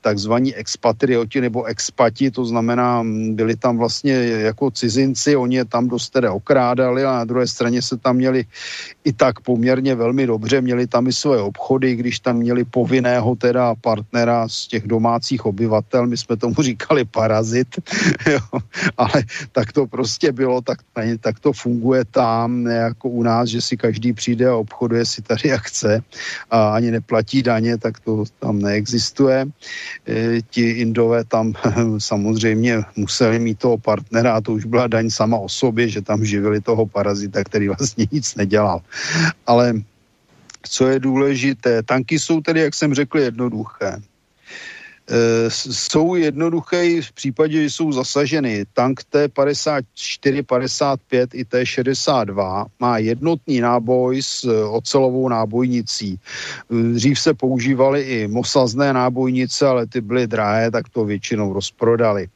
[0.00, 6.10] takzvaní expatrioti nebo expati, to znamená, byli tam vlastně jako cizinci, oni je tam dost
[6.10, 8.44] teda okrádali a na druhé straně se tam měli
[9.04, 13.74] i tak poměrně velmi dobře, měli tam i svoje obchody, když tam měli povinného teda
[13.74, 17.68] partnera z těch domácích obyvatel, my jsme tomu říkali parazit,
[18.30, 18.60] jo,
[18.96, 19.22] ale
[19.52, 20.78] tak to prostě bylo, tak,
[21.20, 25.22] tak to funguje tam, ne jako u nás, že si každý přijde a obchoduje si
[25.22, 26.00] tady jak chce
[26.50, 29.46] a ani neplatí daně, tak to tam neexistuje.
[30.06, 31.52] E, ti Indové tam
[31.98, 36.24] samozřejmě museli mít toho partnera a to už byla daň sama o sobě, že tam
[36.24, 38.80] živili toho parazita, který vlastně nic nedělal.
[39.46, 39.74] Ale
[40.62, 44.02] co je důležité, tanky jsou tedy, jak jsem řekl, jednoduché.
[45.08, 48.64] E, jsou jednoduché v případě, že jsou zasaženy.
[48.72, 56.12] Tank T-54, 55 i T-62 má jednotný náboj s e, ocelovou nábojnicí.
[56.12, 56.18] E,
[56.92, 62.28] dřív se používaly i mosazné nábojnice, ale ty byly drahé, tak to většinou rozprodali.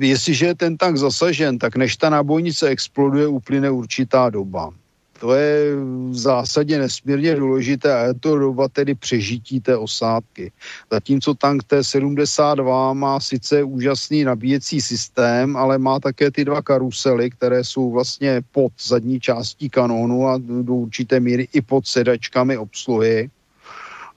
[0.00, 4.70] Jestliže je ten tank zasažen, tak než ta nábojnice exploduje, uplyne určitá doba.
[5.20, 5.76] To je
[6.10, 10.52] v zásadě nesmírně důležité a je to doba tedy přežití té osádky.
[10.92, 17.64] Zatímco tank T-72 má sice úžasný nabíjecí systém, ale má také ty dva karusely, které
[17.64, 23.30] jsou vlastně pod zadní částí kanónu a do určité míry i pod sedačkami obsluhy.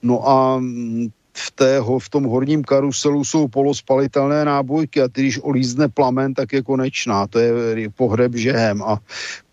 [0.02, 0.62] No a
[1.32, 6.62] v, tého, v tom horním karuselu jsou polospalitelné nábojky a když olízne plamen, tak je
[6.62, 7.26] konečná.
[7.26, 8.98] To je pohreb žehem a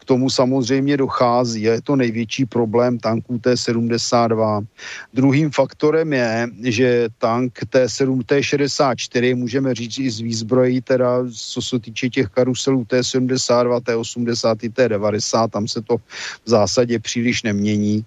[0.10, 4.65] tomu samozřejmě dochází je to největší problém tanků T-72.
[5.14, 6.90] Druhým faktorem je, že
[7.22, 13.81] tank T-7, T-64, můžeme říct i z výzbrojí, teda co se týče těch karuselů T-72,
[13.86, 16.02] T-80, T-90, tam se to
[16.45, 18.06] v zásadě příliš nemění,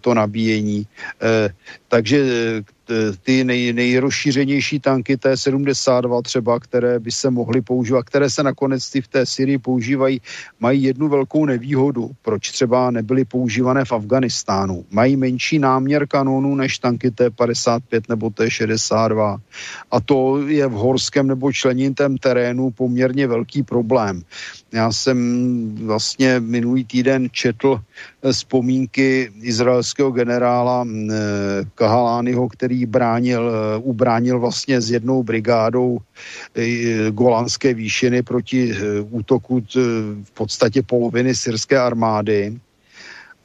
[0.00, 0.86] to nabíjení.
[1.22, 1.50] Eh,
[1.88, 2.18] takže
[3.22, 9.00] ty nej, nejrozšířenější tanky T-72 třeba, které by se mohly používat, které se nakonec ty
[9.00, 10.20] v té Syrii používají,
[10.60, 14.84] mají jednu velkou nevýhodu, proč třeba nebyly používané v Afganistánu.
[14.90, 19.38] Mají menší náměr kanonů než tanky T-55 nebo T-62.
[19.90, 24.22] A to je v horském nebo členitém terénu poměrně velký problém.
[24.72, 25.18] Já jsem
[25.86, 27.80] vlastně minulý týden četl
[28.22, 31.14] eh, vzpomínky izraelského generála eh,
[31.74, 35.98] Kahalányho, který bránil, eh, ubránil vlastně s jednou brigádou
[37.10, 38.74] Golanské výšiny proti
[39.10, 39.62] útoku
[40.24, 42.58] v podstatě poloviny syrské armády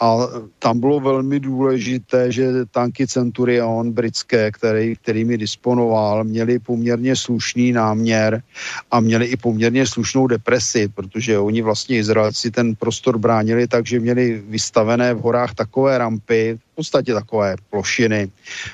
[0.01, 0.17] a
[0.59, 8.43] tam bylo velmi důležité, že tanky Centurion britské, který, kterými disponoval, měli poměrně slušný náměr
[8.91, 13.99] a měli i poměrně slušnou depresi, protože oni vlastně Izraelci ten prostor bránili tak, že
[13.99, 18.31] měli vystavené v horách takové rampy, podstatě takové plošiny,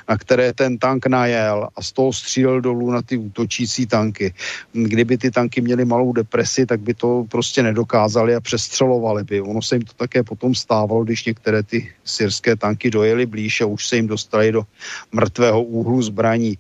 [0.08, 4.34] na které ten tank najel a z toho střílel dolů na ty útočící tanky.
[4.72, 9.42] Kdyby ty tanky měly malou depresi, tak by to prostě nedokázali a přestřelovali by.
[9.42, 13.66] Ono se jim to také potom stávalo, když některé ty syrské tanky dojeli blíž a
[13.66, 14.64] už se jim dostali do
[15.12, 16.58] mrtvého úhlu zbraní.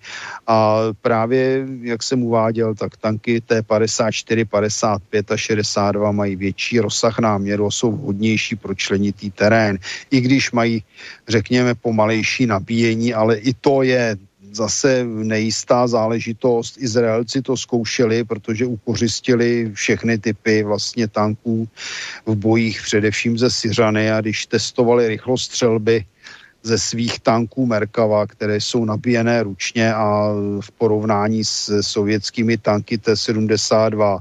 [0.48, 7.65] A právě, jak jsem uváděl, tak tanky T54, 55 a 62 mají větší rozsah náměru
[7.65, 9.80] a jsou vhodnější pro členitý terén.
[10.11, 10.84] I když mají
[11.38, 14.18] řekněme, pomalejší nabíjení, ale i to je
[14.51, 16.81] zase nejistá záležitost.
[16.81, 21.69] Izraelci to zkoušeli, protože ukořistili všechny typy vlastně tanků
[22.26, 26.05] v bojích, především ze Syřany a když testovali rychlost střelby
[26.64, 34.19] ze svých tanků Merkava, které jsou nabíjené ručně a v porovnání s sovětskými tanky T-72,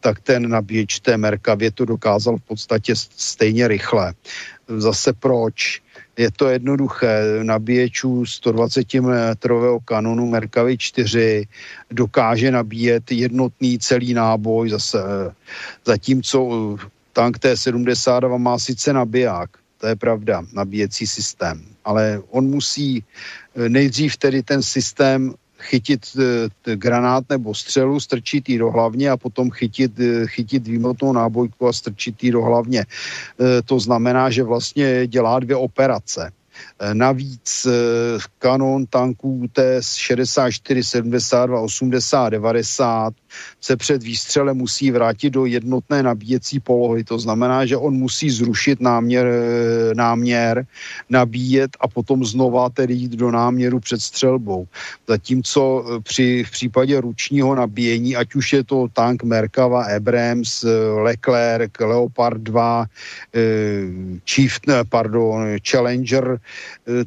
[0.00, 4.14] tak ten nabíječ té Merkavě to dokázal v podstatě stejně rychle.
[4.68, 5.83] Zase proč?
[6.16, 7.22] Je to jednoduché.
[7.42, 11.46] Nabíječů 120 metrového kanonu Merkavy 4
[11.90, 14.98] dokáže nabíjet jednotný celý náboj zase.
[15.84, 16.76] Zatímco
[17.12, 23.04] tank T-72 má sice nabiják, to je pravda, nabíjecí systém, ale on musí
[23.68, 25.34] nejdřív tedy ten systém
[25.64, 26.06] chytit
[26.66, 31.68] e, granát nebo střelu, strčit ji do hlavně a potom chytit, e, chytit výmotnou nábojku
[31.68, 32.80] a strčit ji do hlavně.
[32.80, 36.30] E, to znamená, že vlastně dělá dvě operace.
[36.80, 43.14] Eh, navíc eh, kanon tanků T-64, 72, 80, 90
[43.60, 47.04] se před výstřelem musí vrátit do jednotné nabíjecí polohy.
[47.04, 50.66] To znamená, že on musí zrušit náměr, eh, náměr
[51.10, 54.66] nabíjet a potom znova tedy jít do náměru před střelbou.
[55.08, 60.64] Zatímco při v případě ručního nabíjení, ať už je to tank Merkava, Abrams,
[61.02, 62.86] Leclerc, Leopard 2,
[64.26, 66.40] Chief, pardon, Challenger,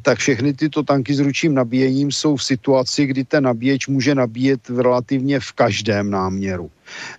[0.02, 4.70] tak všechny tyto tanky s ručním nabíjením jsou v situaci, kdy ten nabíječ může nabíjet
[4.70, 6.70] relativně v každém náměru.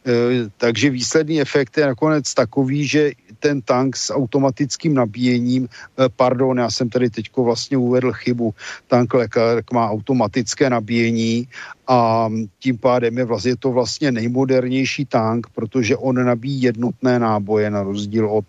[0.05, 6.57] Eh, takže výsledný efekt je nakonec takový, že ten tank s automatickým nabíjením, eh, pardon,
[6.57, 8.53] já jsem tady teďko vlastně uvedl chybu,
[8.87, 11.47] tank Leclerc má automatické nabíjení
[11.89, 12.29] a
[12.59, 18.29] tím pádem je vlastně to vlastně nejmodernější tank, protože on nabíjí jednotné náboje na rozdíl
[18.29, 18.45] od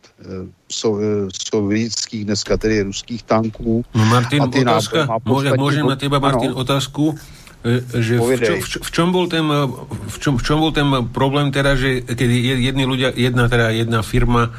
[1.49, 3.85] sovětských, dneska tedy ruských tanků.
[3.95, 5.09] No Martin, a ty otázka,
[5.57, 6.61] môžem na teba, Martin, ano.
[6.61, 7.17] otázku?
[7.65, 9.45] E, že v, čo, v, v, čom bol ten,
[10.09, 12.29] v, čom, v čom bol ten problém teda, že keď
[12.61, 14.53] jedni ľudia, jedna teda jedna firma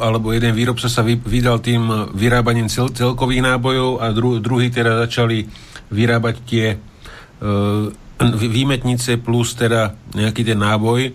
[0.00, 5.08] alebo jeden výrobca sa vy, vydal tým vyrábaním cel, celkových nábojov a dru, druhý teda
[5.08, 5.48] začali
[5.88, 6.76] vyrábať tie
[8.20, 11.12] výmetnice plus teda nejaký ten náboj,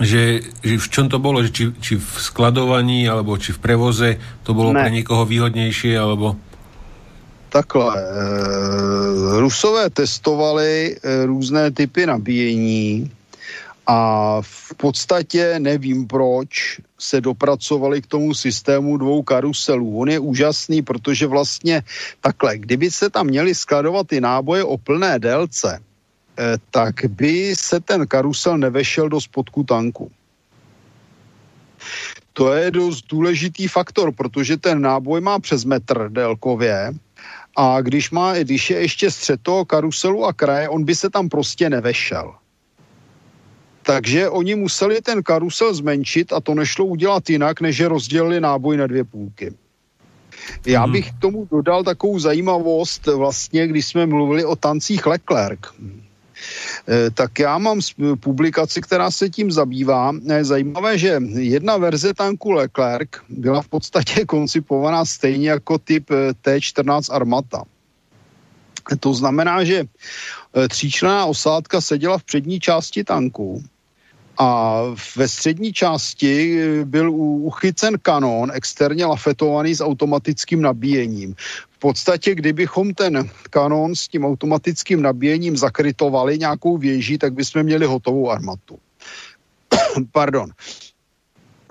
[0.00, 4.10] že, že v čom to bolo, že či, či v skladovaní alebo či v prevoze
[4.42, 4.80] to bolo ne.
[4.80, 6.40] pre niekoho výhodnejšie alebo
[7.50, 7.98] takhle.
[7.98, 8.02] E,
[9.42, 13.10] Rusové testovali e, různé typy nabíjení
[13.90, 19.98] a v podstatě nevím proč se dopracovali k tomu systému dvou karuselů.
[19.98, 21.82] On je úžasný, protože vlastně
[22.20, 25.82] takhle, kdyby se tam měli skladovat ty náboje o plné délce,
[26.38, 30.10] e, tak by se ten karusel nevešel do spodku tanku.
[32.32, 36.94] To je dost důležitý faktor, protože ten náboj má přes metr délkově
[37.56, 41.28] a když, má, když je ještě střed toho karuselu a kraje, on by se tam
[41.28, 42.34] prostě nevešel.
[43.82, 48.76] Takže oni museli ten karusel zmenšit a to nešlo udělat jinak, než že rozdělili náboj
[48.76, 49.54] na dvě půlky.
[50.66, 50.92] Já mhm.
[50.92, 55.60] bych k tomu dodal takovou zajímavost, vlastně, když jsme mluvili o tancích Leclerc.
[56.88, 57.80] Eh, tak já mám
[58.20, 60.12] publikaci, která se tím zabývá.
[60.36, 66.34] Je zajímavé, že jedna verze tanku Leclerc byla v podstatě koncipovaná stejně jako typ eh,
[66.40, 67.62] T-14 Armata.
[69.00, 69.84] To znamená, že
[70.68, 73.62] tříčlená osádka seděla v přední části tanku
[74.38, 74.80] a
[75.16, 81.34] ve střední části byl uchycen kanon externě lafetovaný s automatickým nabíjením
[81.80, 88.30] podstatě, kdybychom ten kanon s tím automatickým nabíjením zakrytovali nějakou věží, tak bychom měli hotovou
[88.30, 88.78] armatu.
[90.12, 90.50] Pardon.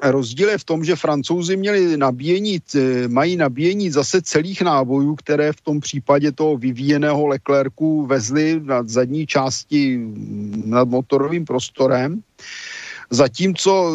[0.01, 2.59] Rozdíl je v tom, že francouzi měli nabíjení,
[3.07, 9.27] mají nabíjení zase celých nábojů, které v tom případě toho vyvíjeného Leclercu vezli na zadní
[9.27, 9.99] části
[10.65, 12.23] nad motorovým prostorem.
[13.09, 13.93] Zatímco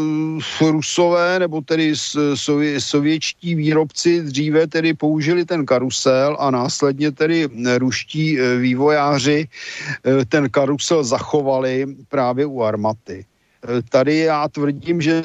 [0.62, 1.92] eh, Rusové, nebo tedy
[2.34, 7.48] sově, sovětští výrobci dříve tedy použili ten karusel a následně tedy
[7.78, 9.48] ruští eh, vývojáři
[10.04, 13.24] eh, ten karusel zachovali právě u armaty.
[13.88, 15.22] Tady já tvrdím, že,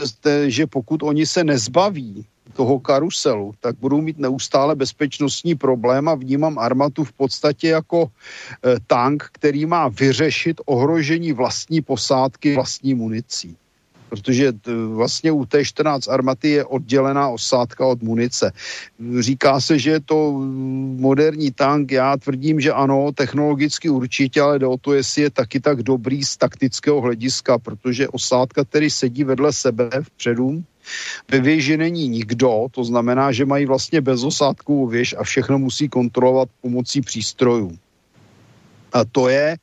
[0.47, 6.59] že pokud oni se nezbaví toho karuselu, tak budou mít neustále bezpečnostní problém a vnímám
[6.59, 8.11] armatu v podstatě jako
[8.87, 13.57] tank, který má vyřešit ohrožení vlastní posádky vlastní municí
[14.09, 14.53] protože
[14.93, 18.51] vlastně u T-14 armaty je oddělená osádka od munice.
[19.19, 20.31] Říká se, že je to
[20.97, 25.59] moderní tank, já tvrdím, že ano, technologicky určitě, ale jde o to, jestli je taky
[25.59, 30.63] tak dobrý z taktického hlediska, protože osádka, který sedí vedle sebe vpředu,
[31.31, 36.49] ve věži není nikdo, to znamená, že mají vlastně bezosádkovou věž a všechno musí kontrolovat
[36.61, 37.77] pomocí přístrojů.
[38.93, 39.57] A to je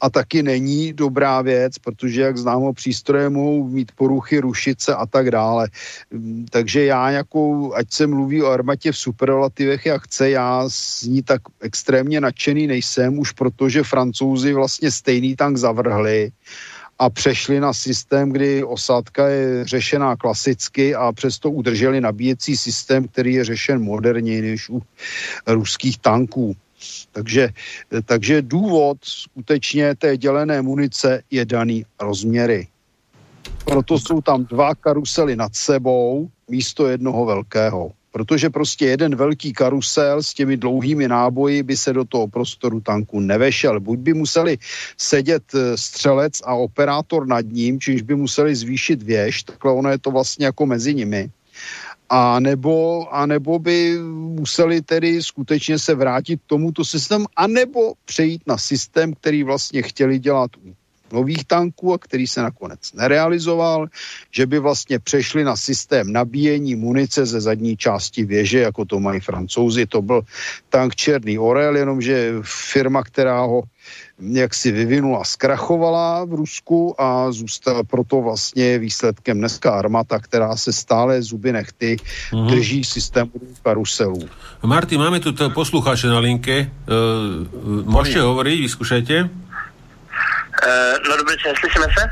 [0.00, 5.06] a taky není dobrá věc, protože jak známo přístroje mohou mít poruchy, rušit se a
[5.06, 5.68] tak dále.
[6.10, 11.02] Mm, takže já jako, ať se mluví o armatě v superlativech, jak chce, já z
[11.02, 16.32] ní tak extrémně nadšený nejsem, už protože francouzi vlastně stejný tank zavrhli
[16.98, 23.34] a přešli na systém, kdy osádka je řešená klasicky a přesto udrželi nabíjecí systém, který
[23.34, 24.82] je řešen moderněji než u
[25.46, 26.56] ruských tanků.
[27.12, 27.48] Takže,
[28.04, 32.68] takže důvod skutečně té dělené munice je daný rozměry.
[33.64, 40.22] Proto jsou tam dva karusely nad sebou místo jednoho velkého protože prostě jeden velký karusel
[40.22, 43.80] s těmi dlouhými náboji by se do toho prostoru tanku nevešel.
[43.80, 44.58] Buď by museli
[44.96, 49.98] sedět eh, střelec a operátor nad ním, čiž by museli zvýšit věž, takhle ono je
[49.98, 51.30] to vlastně jako mezi nimi.
[52.10, 53.98] A nebo, a nebo by
[54.38, 60.18] museli tedy skutečně se vrátit k tomuto systému, anebo přejít na systém, který vlastně chtěli
[60.18, 60.74] dělat u
[61.12, 63.86] nových tanků a který se nakonec nerealizoval,
[64.30, 69.20] že by vlastně přešli na systém nabíjení munice ze zadní části věže, jako to mají
[69.20, 69.86] francouzi.
[69.86, 70.22] To byl
[70.68, 73.62] tank Černý Orel, jenomže firma, která ho
[74.20, 80.72] jak si vyvinula, zkrachovala v Rusku a zůstala proto vlastně výsledkem dneska armata, která se
[80.72, 82.50] stále zuby nechty mm-hmm.
[82.50, 83.30] drží systému
[83.62, 84.28] karuselů.
[84.62, 86.70] Marty, máme tu posluchače na linke.
[86.84, 87.46] Uh,
[87.88, 89.14] môžete hovoriť, vyskúšajte.
[89.24, 89.28] Uh,
[91.08, 92.02] no dobře, slyšíme se?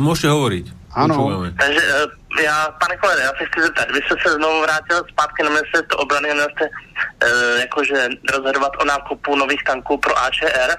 [0.00, 0.64] Můžete hovoriť.
[0.92, 1.44] Ano.
[1.60, 2.10] Takže uh,
[2.44, 5.96] já, pane kolede, já se chci zeptat, vy jste se znovu vrátil zpátky na ministerstvo
[5.98, 10.70] obrany a měl jste uh, jakože rozhodovat o nákupu nových tanků pro AČR.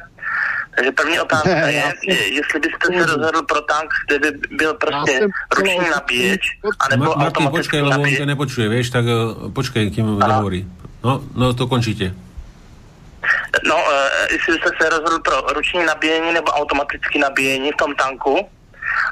[0.76, 2.16] Takže první otázka ne, je, jsem...
[2.34, 5.28] jestli byste se rozhodl pro tank, kde by byl prostě
[5.58, 6.42] ruční nabíječ,
[6.80, 10.68] anebo Ma- Martin, počkej, lebo on to nepočuje, vieš, tak uh, počkej, kým dohovorí.
[11.04, 12.16] No, no to končíte.
[13.68, 13.92] No, uh,
[14.32, 18.48] jestli byste se rozhodl pro ruční nabíjení nebo automatické nabíjení v tom tanku.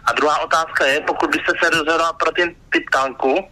[0.05, 3.47] A druhá otázka je, pokud byste se rozhodl pro ten typ tanku,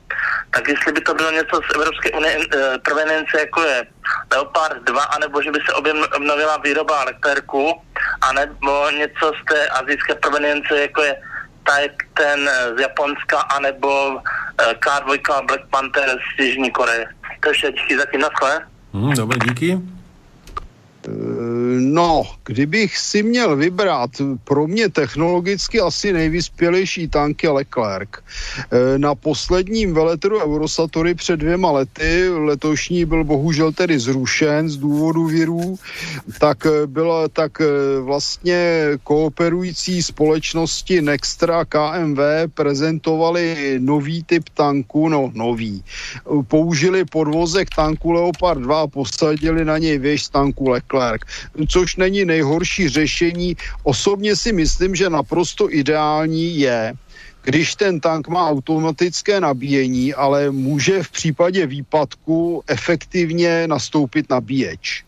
[0.51, 2.43] tak jestli by to bylo něco z Evropské unie uh,
[2.83, 3.83] provenience, jako je
[4.31, 5.73] Leopard 2, anebo že by se
[6.15, 7.73] obnovila výroba Leclercu,
[8.21, 11.15] anebo něco z té azijské provenience, jako je
[11.67, 14.21] Type ten z Japonska, anebo uh,
[14.79, 17.07] K2 Black Panther z Jižní Koreje.
[17.39, 18.61] To je vše, díky zatím, naschle.
[18.93, 19.77] Mm, dobré, díky.
[21.79, 24.09] No, kdybych si měl vybrat,
[24.43, 28.09] pro mě technologicky asi nejvyspělejší tank je Leclerc.
[28.15, 35.25] E, na posledním veletrhu Eurosatory před dvěma lety, letošní byl bohužel tedy zrušen z důvodu
[35.25, 35.75] virů,
[36.39, 37.51] tak e, byla tak
[38.01, 42.19] vlastně kooperující společnosti Nextra KMV
[42.53, 45.83] prezentovali nový typ tanku, no nový.
[46.47, 50.96] Použili podvozek tanku Leopard 2 a posadili na něj věž tanku Leclerc
[51.67, 53.55] což není nejhorší řešení.
[53.83, 56.93] Osobně si myslím, že naprosto ideální je,
[57.43, 65.06] když ten tank má automatické nabíjení, ale může v případě výpadku efektivně nastoupit nabíječ.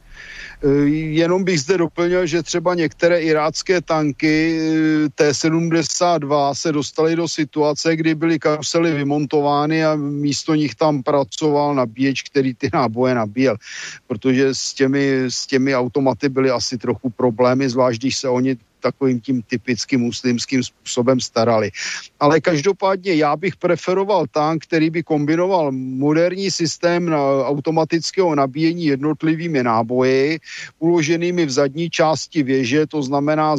[0.64, 0.68] Eh,
[1.16, 7.96] jenom bych zde doplnil, že třeba některé irácké tanky eh, T-72 se dostaly do situace,
[7.96, 13.56] kdy byly karusely vymontovány a místo nich tam pracoval nabíječ, který ty náboje nabíjel.
[14.08, 19.22] Protože s těmi, s těmi automaty byly asi trochu problémy, zvlášť když se oni takovým
[19.22, 21.72] tím typickým muslimským způsobem starali.
[22.20, 30.40] Ale každopádně já bych preferoval tank, který by kombinoval moderní systém automatického nabíjení jednotlivými náboji,
[30.80, 33.58] uloženými v zadní části věže, to znamená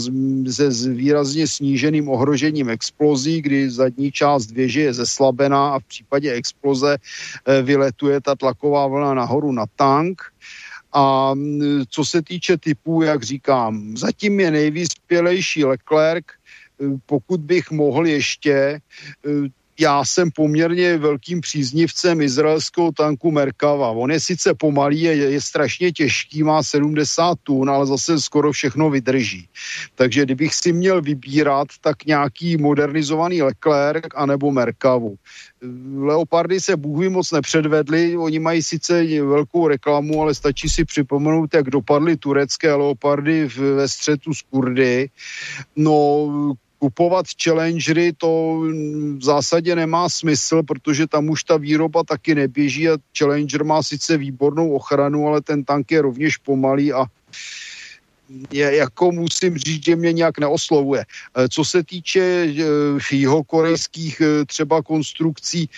[0.50, 6.96] se výrazně sníženým ohrožením explozí, kdy zadní část věže je zeslabená a v případě exploze
[6.96, 10.22] eh, vyletuje ta tlaková vlna nahoru na tank.
[10.92, 11.32] A
[11.88, 16.24] co se týče typů, jak říkám, zatím je nejvyspělejší Leclerc,
[17.06, 18.80] pokud bych mohl ještě,
[19.80, 23.90] já jsem poměrně velkým příznivcem izraelského tanku Merkava.
[23.90, 28.90] On je sice pomalý, je, je strašně těžký, má 70 tun, ale zase skoro všechno
[28.90, 29.48] vydrží.
[29.94, 35.16] Takže kdybych si měl vybírat, tak nějaký modernizovaný Leclerc anebo Merkavu.
[35.96, 41.70] Leopardy se bůh moc nepředvedli, oni mají sice velkou reklamu, ale stačí si připomenout, jak
[41.70, 45.10] dopadly turecké leopardy ve střetu s Kurdy.
[45.76, 48.60] No, kupovat challengery to
[49.18, 54.16] v zásadě nemá smysl, protože tam už ta výroba taky neběží a challenger má sice
[54.16, 57.04] výbornou ochranu, ale ten tank je rovněž pomalý a
[58.50, 61.04] je, jako musím říct, že mě nějak neoslovuje.
[61.04, 65.68] Eh, co se týče eh, jeho korejských eh, třeba konstrukcí,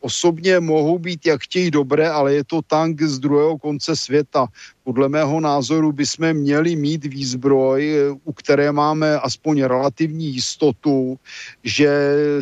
[0.00, 4.46] osobně mohou být jak chtějí dobré, ale je to tank z druhého konce světa.
[4.84, 11.18] Podle mého názoru bychom měli mít výzbroj, u které máme aspoň relativní jistotu,
[11.64, 11.90] že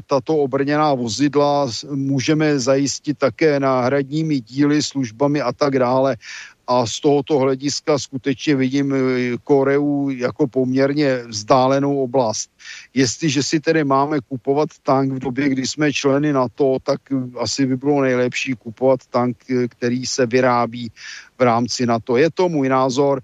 [0.07, 6.17] tato obrněná vozidla můžeme zajistit také náhradními díly, službami a tak dále
[6.73, 8.95] a z tohoto hlediska skutečně vidím
[9.45, 12.51] Koreu jako poměrně vzdálenou oblast.
[12.95, 17.01] jestliže si tedy máme kupovat tank v době, kdy jsme členy NATO, tak
[17.39, 19.37] asi by bylo nejlepší kupovat tank,
[19.69, 20.93] který se vyrábí
[21.39, 22.17] v rámci NATO.
[22.17, 23.23] Je to můj názor,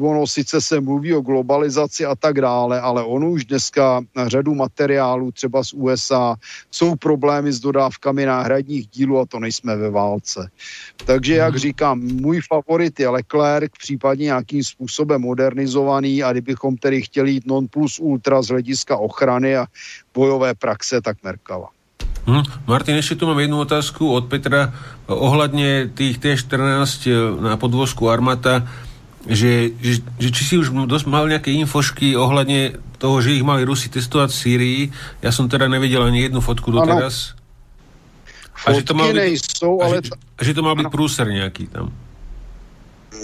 [0.00, 4.54] ono sice se mluví o globalizaci a tak dále, ale ono už dneska na řadu
[4.54, 6.36] materiálů, třeba z USA,
[6.70, 10.50] jsou problémy s dodávkami náhradních dílů a to nejsme ve válce.
[11.06, 11.58] Takže, jak mhm.
[11.58, 17.68] říkám, můj favorit je Leclerc, případně nějakým způsobem modernizovaný a kdybychom tedy chtěli jít non
[17.68, 19.66] plus ultra z hlediska ochrany a
[20.14, 21.68] bojové praxe, tak Merkava.
[22.24, 22.64] Hm.
[22.64, 24.72] Martin, ešte tu mám jednu otázku od Petra
[25.12, 28.64] ohľadne tých T-14 na podvozku Armata
[29.24, 33.64] že, že, že či si už dosť mal nejaké infošky ohľadne toho, že ich mali
[33.64, 34.80] Rusi testovať v Sýrii.
[35.24, 37.32] Ja som teda nevedel ani jednu fotku doteraz.
[38.64, 40.00] A že to mal byť, nejsou, ale...
[40.00, 41.92] A že, a že to mal byť prúser nejaký tam.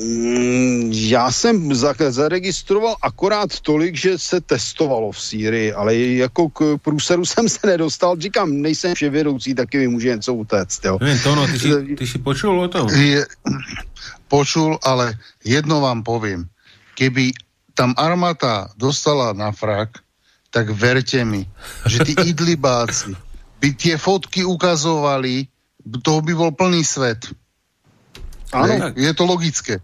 [0.00, 1.74] Mm, já jsem
[2.08, 8.16] zaregistroval akorát tolik, že se testovalo v Sýrii, ale jako k průseru jsem se nedostal.
[8.18, 10.84] Říkám, nejsem vševědoucí, taky mi může něco utéct.
[10.84, 10.98] Jo.
[11.00, 12.88] Nevím, to no, ty si, ty si počul o tom?
[12.88, 13.26] Je,
[14.30, 16.46] počul, ale jedno vám poviem.
[16.94, 17.34] Keby
[17.74, 19.98] tam armáta dostala na frak,
[20.54, 21.50] tak verte mi,
[21.90, 23.18] že tí idlibáci
[23.58, 25.50] by tie fotky ukazovali,
[26.06, 27.26] toho by bol plný svet.
[28.54, 28.94] Áno.
[28.94, 29.82] Je to logické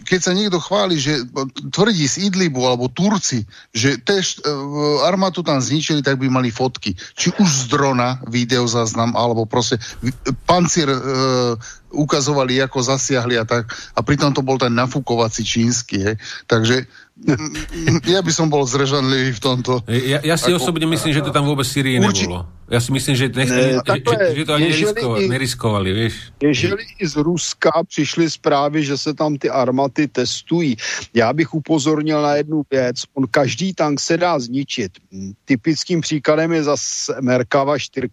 [0.00, 1.20] keď sa niekto chváli, že
[1.68, 3.44] tvrdí z Idlibu alebo Turci,
[3.74, 4.48] že tež e,
[5.04, 6.96] armátu tam zničili, tak by mali fotky.
[6.96, 9.76] Či už z drona, videozáznam, alebo proste
[10.48, 11.00] pancier e,
[11.92, 13.68] ukazovali, ako zasiahli a tak.
[13.94, 15.96] A pritom to bol ten nafúkovací čínsky.
[16.00, 16.12] He.
[16.48, 16.88] Takže
[18.08, 19.84] ja by som bol zrežanlivý v tomto.
[19.86, 22.26] Ja, ja si ako, osobne myslím, že to tam vôbec Syrii urči...
[22.26, 22.48] nebolo.
[22.72, 26.14] Ja si myslím, že, nech, ne, že, že, že to ani neriskovali, neriskovali, vieš.
[26.40, 30.76] Ježeli i z Ruska přišly zprávy, že se tam ty armaty testují.
[31.14, 32.96] Já bych upozornil na jednu věc.
[33.14, 34.92] On každý tank se dá zničit.
[35.44, 38.08] Typickým příkladem je zase Merkava 4,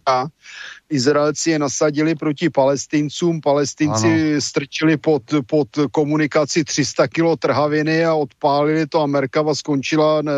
[0.90, 4.42] Izraelci je nasadili proti palestincům, palestinci ano.
[4.42, 10.32] strčili pod, pod komunikaci 300 kilo trhaviny a odpálili to a Merkava skončila ne,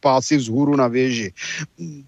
[0.00, 1.32] páci vzhůru na věži.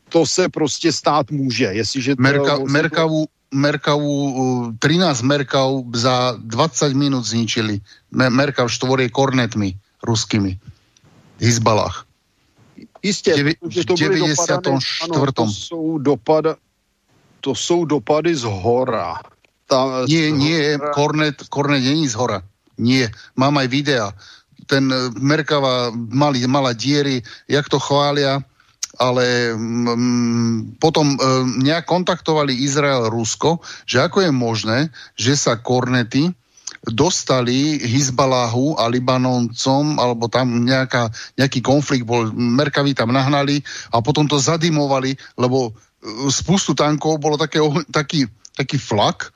[0.08, 1.64] To se prostě stát může.
[1.64, 7.80] Jestliže to, Merka, Merkavu, Merkavu, 13 Merkav za 20 minút zničili.
[8.10, 10.58] Merkav štvorie kornetmi ruskými.
[11.38, 12.04] Hizbalách.
[13.02, 13.54] Jistě, Devi,
[13.86, 14.78] to byly 94.
[15.02, 16.44] Ano, to jsou dopad,
[17.48, 19.16] to jsou dopady z hora.
[19.64, 20.92] Tam, nie, z nie, hora...
[20.92, 22.44] Kornet, Kornet není z hora.
[22.76, 23.08] Nie,
[23.40, 24.12] mám aj videa.
[24.68, 28.44] Ten eh, Merkava mali, mala diery, jak to chvália,
[28.98, 31.16] ale mm, potom e,
[31.62, 34.78] nejak kontaktovali Izrael Rusko, že ako je možné,
[35.14, 36.34] že sa kornety
[36.82, 43.62] dostali Hizbalahu a Libanoncom, alebo tam nejaká, nejaký konflikt bol, Merkavi tam nahnali
[43.94, 45.78] a potom to zadimovali, lebo
[46.30, 47.58] spustu tankov bolo také,
[47.90, 49.34] taký, taký flak.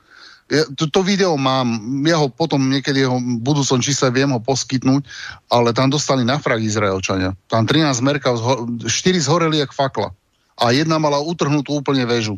[0.51, 4.43] Ja, to, to video mám, ja ho potom niekedy ho v budúcom čísle viem ho
[4.43, 5.07] poskytnúť,
[5.47, 7.33] ale tam dostali na frak Izraelčania.
[7.47, 8.87] Tam 13 merkav, 4
[9.23, 10.11] zhoreli jak fakla.
[10.59, 12.37] A jedna mala utrhnutú úplne väžu.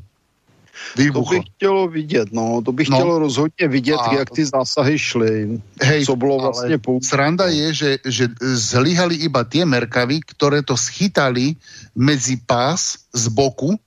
[0.96, 1.34] Výbucho.
[1.34, 2.98] To by chtělo vidět, no, to by no.
[2.98, 4.14] chtělo rozhodně vidět, a...
[4.14, 5.62] jak ty zásahy šly.
[5.82, 7.10] Hej, co bylo vlastně použité.
[7.10, 11.56] Sranda je, že, že zlyhali iba tie merkavy, ktoré to schytali
[11.96, 13.80] medzi pás z boku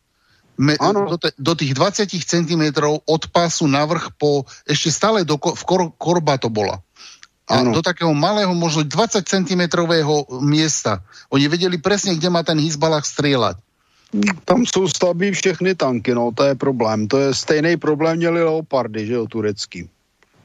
[0.58, 2.64] me, do, te, do tých 20 cm
[3.06, 6.82] od pásu navrh po, ešte stále do, v kor, korba to bola.
[7.48, 7.72] A ano.
[7.72, 9.62] do takého malého, možno 20 cm
[10.44, 11.00] miesta.
[11.32, 13.56] Oni vedeli presne, kde má ten Hizbalách strieľať.
[14.44, 17.08] Tam jsou slabí všechny tanky, no, to je problém.
[17.08, 19.88] To je stejný problém měli Leopardy, že jo, turecký.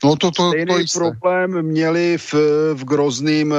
[0.04, 2.34] No to, to, Stejný to problém měli v,
[2.74, 3.58] v Grozným e,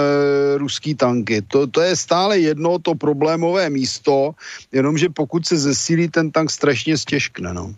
[0.59, 1.43] ruský tanky.
[1.43, 4.35] To, to je stále jedno to problémové místo,
[4.73, 7.55] jenomže pokud se zesílí, ten tank strašně stěžkne.
[7.55, 7.75] No,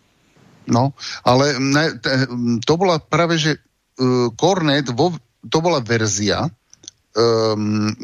[0.66, 0.92] no
[1.24, 2.26] ale ne, te,
[2.66, 5.14] to bola práve, že uh, Cornet, vo,
[5.48, 6.50] to bola verzia,
[7.16, 7.94] um,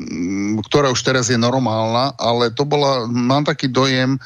[0.62, 4.16] ktorá už teraz je normálna, ale to bola, mám taký dojem,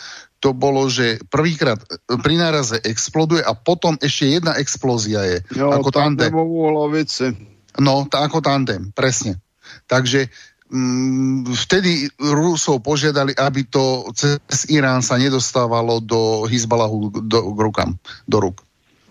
[0.41, 1.81] to bolo, že prvýkrát
[2.21, 5.39] pri náraze exploduje a potom ešte jedna explózia je.
[5.57, 6.31] Jo, ako tandem.
[6.31, 7.33] hlavici.
[7.81, 9.41] No, tá, ako tandem, presne.
[9.89, 10.29] Takže
[10.73, 14.41] mm, vtedy Rusov požiadali, aby to cez
[14.73, 17.91] Irán sa nedostávalo do Hizbalahu do, k rukám,
[18.29, 18.65] do ruk.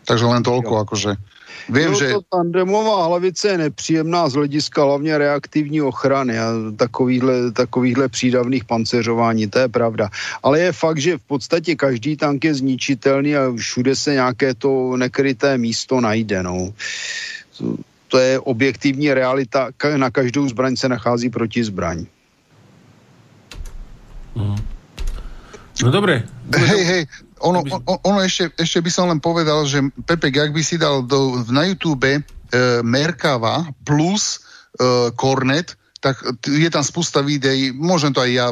[0.05, 0.81] Takže len toľko, jo.
[0.85, 1.11] akože
[1.69, 2.13] Vím, no, že...
[2.13, 9.47] To tandemová hlavice je nepříjemná z hlediska hlavně reaktivní ochrany a takovýhle, takovýhle přídavných panceřování,
[9.47, 10.09] to je pravda.
[10.43, 14.97] Ale je fakt, že v podstatě každý tank je zničitelný a všude se nějaké to
[14.97, 16.43] nekryté místo najde.
[16.43, 16.73] No.
[18.07, 22.05] To je objektivní realita, na každou zbraň se nachází proti zbraň.
[25.83, 26.23] No dobre.
[26.55, 27.05] Hej, hej,
[27.39, 31.03] ono, ono, ono ešte, ešte by som len povedal, že Pepe, ak by si dal
[31.03, 32.19] do, na YouTube e,
[32.83, 34.39] Merkava plus
[34.79, 35.75] e, Cornet,
[36.05, 38.47] tak je tam spústa videí, môžem to aj ja,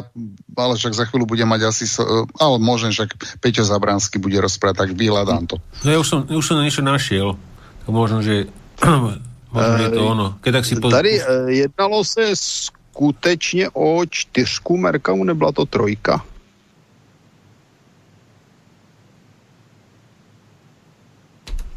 [0.58, 1.86] ale však za chvíľu budem mať asi,
[2.42, 5.62] ale môžem, však Peťo Zabranský bude rozprávať, tak vyhľadám to.
[5.86, 7.38] No ja už som, už som niečo našiel,
[7.86, 8.50] tak možno, že,
[9.54, 10.26] možno, že to eh, ono.
[10.42, 10.90] Keď tak si poz...
[10.90, 11.12] Tady
[11.46, 16.24] jednalo se skutečně o čtyřku Merkamu, nebyla to trojka.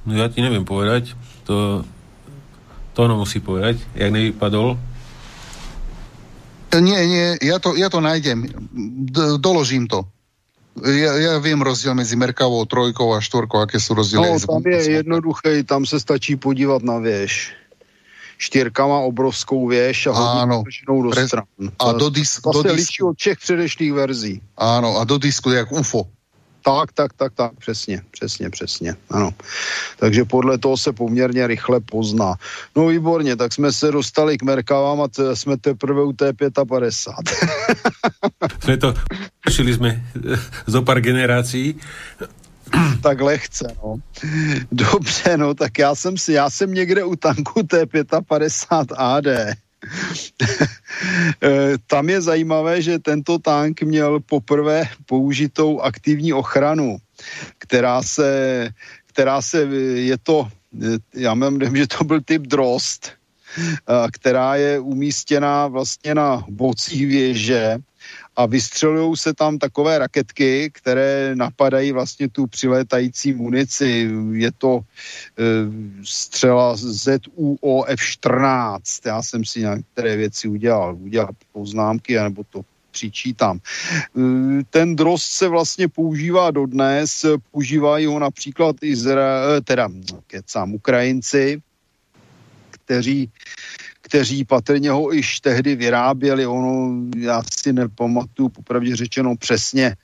[0.07, 1.83] No ja ti neviem povedať, to,
[2.95, 4.79] to ono musí povedať, jak nevypadol.
[6.79, 8.47] Nie, nie, ja to, ja to nájdem.
[9.11, 10.07] D- doložím to.
[10.77, 14.23] Ja, ja viem rozdiel medzi Merkavou, trojkou a štvorkou, aké sú rozdiely.
[14.23, 17.51] No, tam je jednoduché, tam se stačí podívat na věž.
[18.37, 21.45] Štyrka má obrovskou věž a hodně do stran.
[21.79, 23.09] A do, dis- do disku.
[23.09, 24.33] od všech předešlých verzí.
[24.57, 26.05] Áno, a do disku jak UFO.
[26.67, 29.31] Tak, tak, tak, tak, přesně, přesně, přesně, ano.
[29.99, 32.35] Takže podle toho se poměrně rychle pozná.
[32.75, 36.33] No výborně, tak jsme se dostali k Merkavám a t- jsme teprve u té
[36.67, 37.49] 55.
[38.63, 38.93] jsme to,
[39.49, 40.03] šili jsme
[40.67, 41.79] zo pár generací.
[43.01, 43.95] tak lehce, no.
[44.71, 49.53] Dobře, no, tak já jsem si, já jsem někde u tanku T55 AD Eh,
[51.87, 56.97] tam je zajímavé, že tento tank měl poprvé použitou aktivní ochranu,
[57.57, 58.29] která se,
[59.05, 59.61] která se
[59.95, 60.47] je to,
[60.81, 63.11] eh, já mám, že to byl typ Drost,
[63.57, 67.77] eh, která je umístěná vlastně na bocích věže
[68.37, 74.09] a vystřelují se tam takové raketky, které napadají vlastně tu přilétající munici.
[74.31, 75.43] Je to e,
[76.03, 78.79] střela ZUO F-14.
[79.05, 82.61] Já jsem si některé věci udělal, udělal poznámky, nebo to
[82.91, 83.57] přičítám.
[83.57, 83.61] E,
[84.69, 89.89] ten drost se vlastně používá dodnes, používají ho například Izra, teda
[90.27, 91.61] kecám, Ukrajinci,
[92.69, 93.31] kteří
[94.07, 96.47] kteří patrně ho již tehdy vyráběli.
[96.47, 99.95] Ono, já si nepamatuju popravdě řečeno přesně,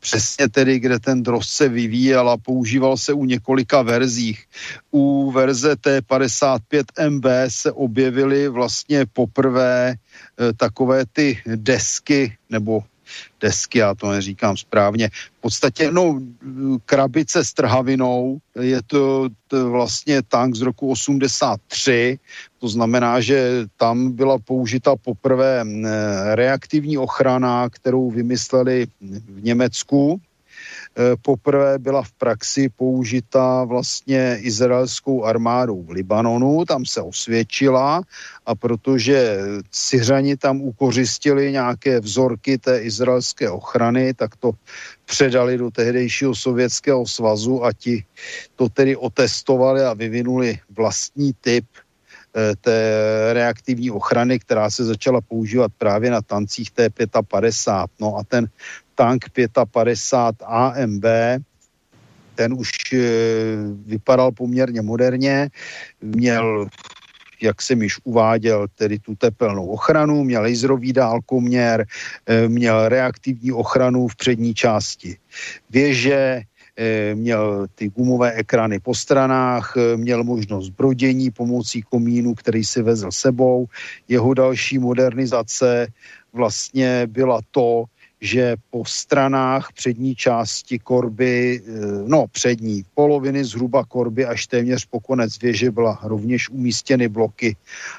[0.00, 4.44] přesně tedy, kde ten dros se vyvíjel a používal se u několika verzích.
[4.90, 9.96] U verze T55MB se objevily vlastně poprvé e,
[10.56, 12.80] takové ty desky nebo
[13.40, 15.08] desky, já to neříkám správně.
[15.08, 16.20] V podstatě, no,
[16.86, 22.18] krabice s trhavinou, je to, to vlastně tank z roku 83,
[22.58, 25.64] to znamená, že tam byla použita poprvé
[26.34, 28.86] reaktivní ochrana, kterou vymysleli
[29.28, 30.20] v Německu,
[31.22, 38.02] poprvé byla v praxi použita vlastně izraelskou armádou v Libanonu, tam se osvědčila
[38.46, 39.38] a protože
[39.70, 44.52] Syřani tam ukořistili nějaké vzorky té izraelské ochrany, tak to
[45.04, 48.04] předali do tehdejšího sovětského svazu a ti
[48.56, 51.64] to tedy otestovali a vyvinuli vlastní typ
[52.36, 52.78] eh, té
[53.32, 57.86] reaktivní ochrany, která se začala používat právě na tancích T55.
[58.00, 58.48] No a ten
[59.00, 59.32] tank
[59.72, 61.04] 55 AMB,
[62.34, 62.98] ten už e,
[63.88, 65.48] vypadal poměrně moderně,
[66.00, 66.68] měl
[67.42, 71.86] jak jsem již uváděl, tedy tu tepelnou ochranu, měl laserový dálkoměr,
[72.26, 75.16] e, měl reaktivní ochranu v přední části
[75.70, 76.44] věže,
[76.76, 83.08] e, měl ty gumové ekrany po stranách, měl možnost brodění pomocí komínu, který si vezl
[83.08, 83.64] sebou.
[84.08, 85.88] Jeho další modernizace
[86.32, 87.88] vlastně byla to,
[88.20, 91.70] že po stranách přední části korby, eh,
[92.06, 97.56] no přední poloviny zhruba korby až téměř po konec věže byla rovněž umístěny bloky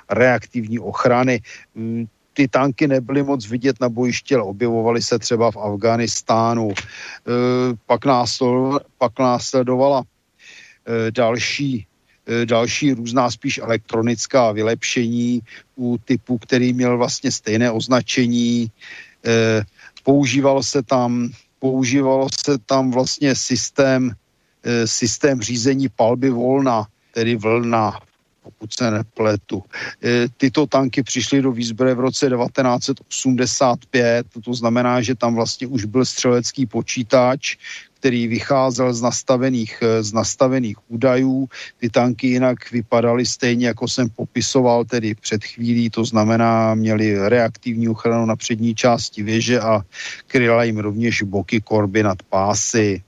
[0.10, 1.42] reaktivní ochrany.
[1.76, 6.70] Mm, ty tanky nebyly moc vidět na bojiště, ale objevovaly se třeba v Afganistánu.
[6.72, 10.04] Eh, pak, následovala, pak následovala
[10.88, 11.88] eh, další
[12.46, 15.42] další různá spíš elektronická vylepšení
[15.76, 18.72] u typu, který měl vlastně stejné označení
[20.04, 21.30] používal se tam,
[21.60, 24.12] používalo se tam vlastně systém,
[24.64, 28.00] e, systém řízení palby volna, tedy vlna,
[28.44, 29.64] pokud se nepletu.
[30.04, 35.86] E, tyto tanky přišly do výzbroje v roce 1985, to znamená, že tam vlastně už
[35.86, 37.58] byl střelecký počítač,
[38.02, 41.50] který vycházel z nastavených, eh, z nastavených údajů.
[41.78, 47.86] Ty tanky jinak vypadaly stejně, jako jsem popisoval, tedy před chvílí, to znamená, měli reaktivní
[47.86, 49.86] ochranu na přední části věže a
[50.28, 53.06] kryla jim rovněž boky korby nad pásy.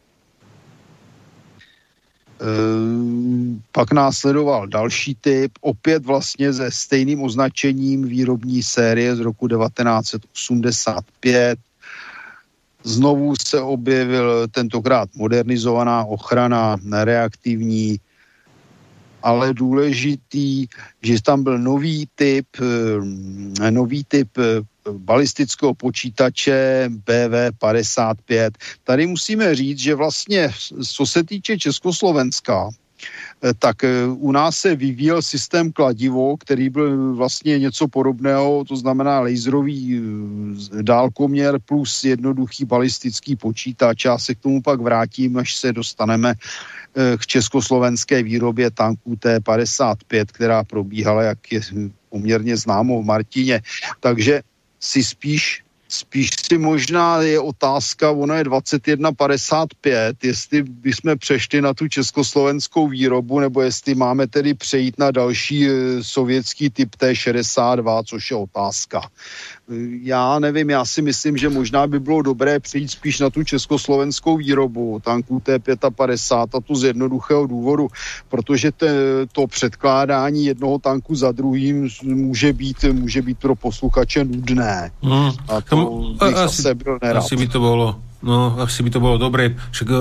[2.38, 11.60] Ehm, pak následoval další typ, opět vlastně se stejným označením výrobní série z roku 1985,
[12.84, 17.99] Znovu se objevil tentokrát modernizovaná ochrana, reaktivní,
[19.23, 20.68] ale důležitý,
[21.01, 24.61] že tam byl nový typ, eh, nový typ eh,
[24.91, 28.51] balistického počítače BV-55.
[28.84, 30.51] Tady musíme říct, že vlastně,
[30.88, 32.69] co se týče Československa,
[33.60, 39.20] tak eh, u nás se vyvíjel systém kladivo, který byl vlastně něco podobného, to znamená
[39.20, 44.06] laserový eh, dálkoměr plus jednoduchý balistický počítač.
[44.06, 46.34] Já se k tomu pak vrátím, až se dostaneme
[46.94, 51.62] k československé výrobě tanků T-55, která probíhala, jak je
[52.10, 53.62] poměrně známo v Martině.
[54.00, 54.42] Takže
[54.80, 55.62] si spíš
[55.94, 63.40] Spíš si možná je otázka, ono je 21.55, jestli bychom přešli na tu československou výrobu,
[63.40, 65.72] nebo jestli máme tedy přejít na další e,
[66.03, 69.02] sovětský typ T62, což je otázka.
[69.69, 73.44] E, já nevím, já si myslím, že možná by bylo dobré přejít spíš na tu
[73.44, 77.88] československou výrobu tanků T55 a to z jednoduchého důvodu,
[78.30, 78.88] protože te,
[79.31, 84.91] to předkládání jednoho tanku za druhým může být, může být pro posluchače nudné.
[85.02, 85.31] Hmm.
[85.48, 86.64] A to bych asi.
[87.15, 89.95] Asi by to bolo No, asi by to bolo dobre, však e,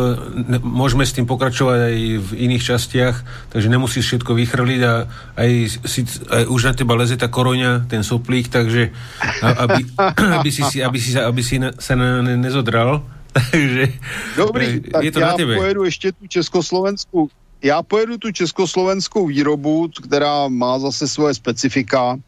[0.47, 3.17] ne, môžeme s tým pokračovať aj v iných častiach,
[3.51, 5.51] takže nemusíš všetko vychrliť a aj,
[5.83, 8.95] si, aj už na teba leze tá koroňa, ten soplík, takže
[9.43, 9.83] aby,
[10.39, 13.03] aby, si, aby, si, aby si sa na ne, nezodral.
[13.35, 13.91] takže
[14.39, 15.59] Dobrý, e, je to tak na tebe.
[15.59, 17.27] pojedu ešte tú Československu
[17.63, 22.19] já pojedu tu československou výrobu, která má zase svoje specifika.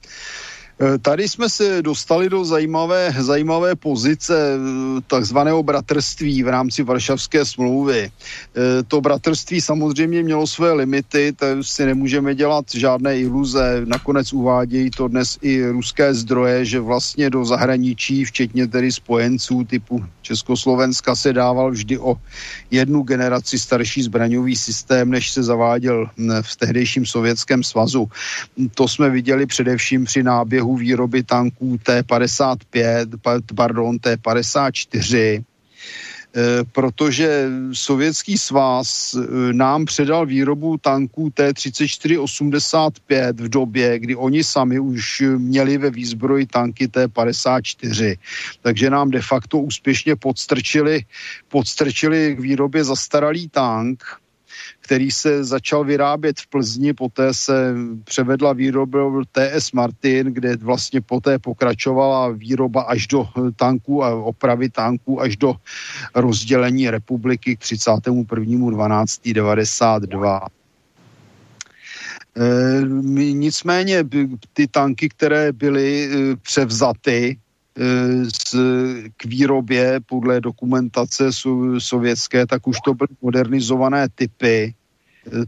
[0.81, 7.45] Eh, tady jsme se dostali do zajímavé, zajímavé pozice eh, takzvaného bratrství v rámci Varšavské
[7.45, 8.11] smlouvy.
[8.11, 13.83] Eh, to bratrství samozřejmě mělo své limity, tak si nemůžeme dělat žádné iluze.
[13.85, 20.05] Nakonec uvádějí to dnes i ruské zdroje, že vlastně do zahraničí, včetně tedy spojenců typu
[20.23, 22.17] Československa, se dával vždy o
[22.71, 26.11] jednu generaci starší zbraňový systém, než se zaváděl
[26.43, 28.09] v tehdejším sovětském svazu.
[28.75, 33.07] To jsme viděli především při náběhu průběhu výroby tanků T-55,
[33.55, 35.45] pardon, T-54,
[36.37, 39.19] eh, protože Sovětský svaz eh,
[39.53, 46.89] nám předal výrobu tanků T-34-85 v době, kdy oni sami už měli ve výzbroji tanky
[46.89, 48.17] T-54.
[48.63, 51.05] Takže nám de facto úspěšně podstrčili,
[51.49, 54.24] podstrčili k výrobě zastaralý tank,
[54.85, 57.75] který se začal vyrábět v Plzni, poté se
[58.05, 65.21] převedla výroba TS Martin, kde vlastně poté pokračovala výroba až do tanků a opravy tanků
[65.21, 65.55] až do
[66.15, 70.47] rozdělení republiky k 31.12.92.
[72.37, 72.41] E,
[73.33, 74.05] nicméně
[74.53, 77.39] ty tanky, které byly e, převzaty
[78.23, 78.55] z,
[79.17, 81.31] k výrobě podle dokumentace
[81.79, 84.75] sovětské, tak už to byly modernizované typy.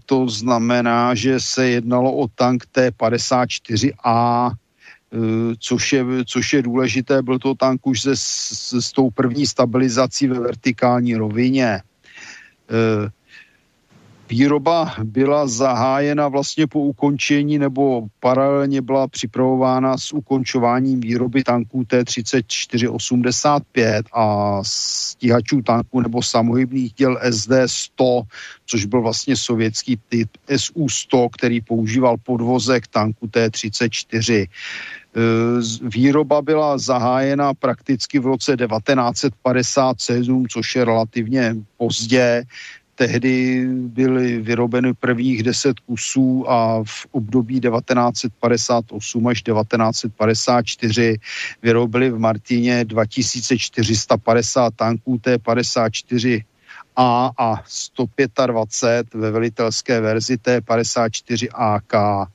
[0.06, 4.52] To znamená, že se jednalo o tank T-54A,
[5.58, 10.26] což je, což je důležité, byl to tank už se, s, s tou první stabilizací
[10.26, 11.82] ve vertikální rovině.
[14.28, 24.02] Výroba byla zahájena vlastně po ukončení nebo paralelně byla připravována s ukončováním výroby tanků T-3485
[24.12, 28.22] a stíhačů tanků nebo samohybných děl SD-100,
[28.66, 34.42] což byl vlastně sovětský typ SU-100, který používal podvozek tanku T-34.
[34.42, 34.46] E,
[35.82, 42.44] výroba byla zahájena prakticky v roce 1957, což je relativně pozdě.
[42.98, 51.16] Tehdy byly vyrobeny prvních deset kusů a v období 1958 až 1954
[51.62, 56.44] vyrobili v Martině 2450 tanků T-54
[56.96, 62.28] a a 125 ve velitelské verzi T-54 AK.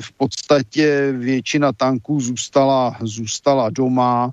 [0.00, 4.32] V podstatě většina tanků zůstala, zůstala doma,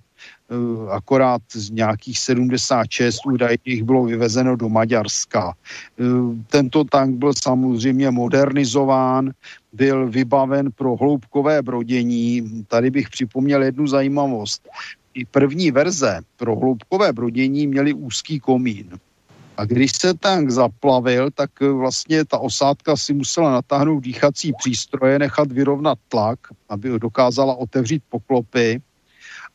[0.89, 5.53] akorát z nějakých 76 údajných bylo vyvezeno do Maďarska.
[5.53, 6.03] Eh,
[6.47, 9.31] tento tank byl samozřejmě modernizován,
[9.73, 12.65] byl vybaven pro hloubkové brodění.
[12.67, 14.67] Tady bych připomněl jednu zajímavost.
[15.13, 18.99] I první verze pro hloubkové brodění měly úzký komín.
[19.57, 25.19] A když se tank zaplavil, tak eh, vlastně ta osádka si musela natáhnout dýchací přístroje,
[25.19, 26.39] nechat vyrovnat tlak,
[26.69, 28.81] aby dokázala otevřít poklopy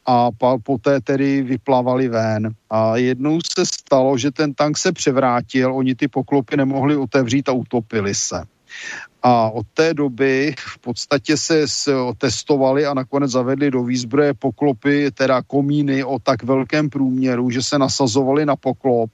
[0.06, 0.28] a
[0.62, 2.50] poté tedy vyplavali ven.
[2.70, 7.52] A jednou se stalo, že ten tank se převrátil, oni ty poklopy nemohli otevřít a
[7.52, 8.44] utopili se.
[9.22, 11.64] A od té doby v podstatě se
[12.18, 17.78] testovali a nakonec zavedli do výzbroje poklopy, teda komíny o tak velkém průměru, že se
[17.78, 19.10] nasazovali na poklop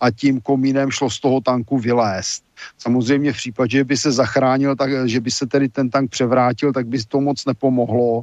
[0.00, 2.44] a tím komínem šlo z toho tanku vylézt.
[2.78, 6.72] Samozřejmě v případě, že by se zachránil, tak, že by se tedy ten tank převrátil,
[6.72, 8.22] tak by to moc nepomohlo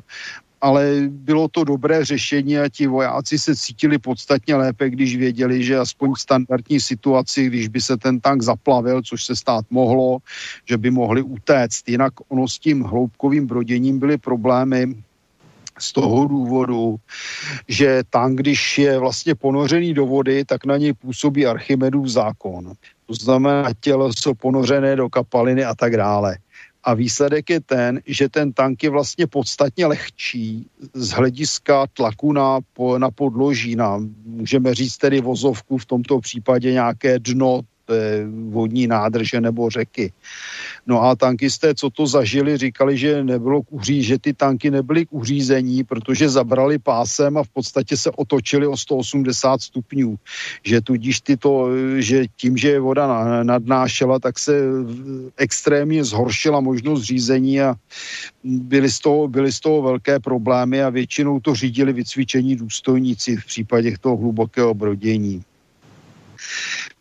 [0.61, 5.77] ale bylo to dobré řešení a ti vojáci se cítili podstatně lépe, když věděli, že
[5.77, 10.17] aspoň v standardní situaci, když by se ten tank zaplavil, což se stát mohlo,
[10.65, 11.89] že by mohli utéct.
[11.89, 14.95] Jinak ono s tím hloubkovým broděním byly problémy
[15.79, 16.95] z toho důvodu,
[17.67, 22.73] že tank, když je vlastně ponořený do vody, tak na něj působí Archimedův zákon.
[23.05, 26.37] To znamená, tělo jsou ponořené do kapaliny a tak dále
[26.83, 32.59] a výsledek je ten, že ten tank je vlastně podstatně lehčí z hlediska tlaku na,
[32.97, 37.61] na podloží, na, můžeme říct tedy vozovku, v tomto případě nějaké dno
[38.49, 40.11] vodní nádrže nebo řeky.
[40.87, 45.13] No a tankisté, co to zažili, říkali, že nebylo k že ty tanky nebyly k
[45.13, 50.15] uřízení, protože zabrali pásem a v podstatě se otočili o 180 stupňů.
[50.63, 53.07] Že tudíž tyto, že tím, že voda
[53.43, 54.61] nadnášela, tak se
[55.37, 57.75] extrémně zhoršila možnost řízení a
[58.43, 63.45] byly z toho, byly z toho velké problémy a většinou to řídili vycvičení důstojníci v
[63.45, 65.43] případě toho hlubokého brodění.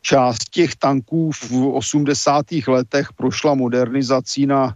[0.03, 2.47] Část těch tanků v 80.
[2.67, 4.75] letech prošla modernizací na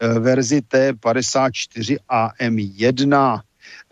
[0.00, 3.40] eh, verzi T54 AM1.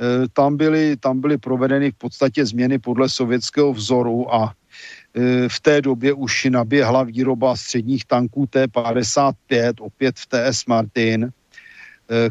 [0.00, 4.54] Eh, tam byly, tam byly provedeny v podstatě změny podle sovětského vzoru a
[5.14, 11.32] eh, v té době už naběhla výroba středních tanků T-55, opět v TS Martin,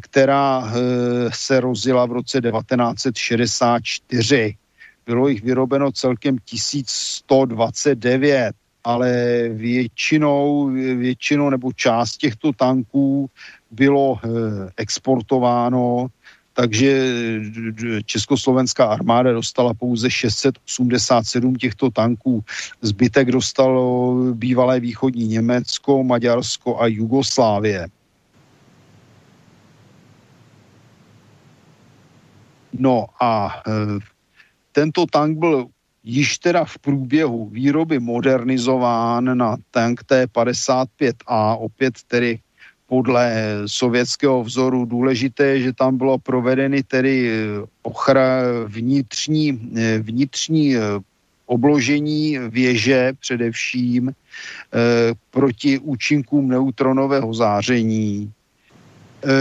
[0.01, 0.73] která
[1.31, 4.57] se rozjela v roce 1964
[5.09, 8.53] bylo jich vyrobeno celkem 1129,
[8.83, 9.09] ale
[9.49, 10.67] většinou,
[10.97, 13.29] většinou nebo část těchto tanků
[13.71, 14.27] bylo eh,
[14.77, 16.07] exportováno,
[16.53, 17.13] takže
[18.05, 22.43] československá armáda dostala pouze 687 těchto tanků.
[22.81, 27.87] Zbytek dostalo bývalé východní Německo, Maďarsko a Jugoslávie.
[32.79, 33.71] No a e,
[34.79, 35.67] tento tank byl
[36.03, 42.39] již teda v průběhu výroby modernizován na tank T-55A, opět tedy
[42.87, 44.85] podle sovětského vzoru.
[44.85, 47.31] Důležité, že tam bylo provedeny tedy
[47.83, 49.51] ochra vnitřní,
[49.99, 50.79] vnitřní eh,
[51.45, 54.15] obložení věže především eh,
[55.31, 58.31] proti účinkům neutronového záření.
[58.31, 58.38] E,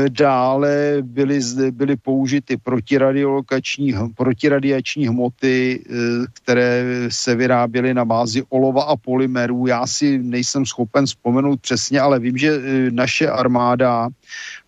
[0.09, 1.41] dále byly,
[1.71, 5.95] byly použity protiradiolokační, protiradiační hmoty, e,
[6.33, 9.67] které se vyráběly na bázi olova a polymerů.
[9.67, 14.09] Já si nejsem schopen vzpomenout přesně, ale vím, že e, naše armáda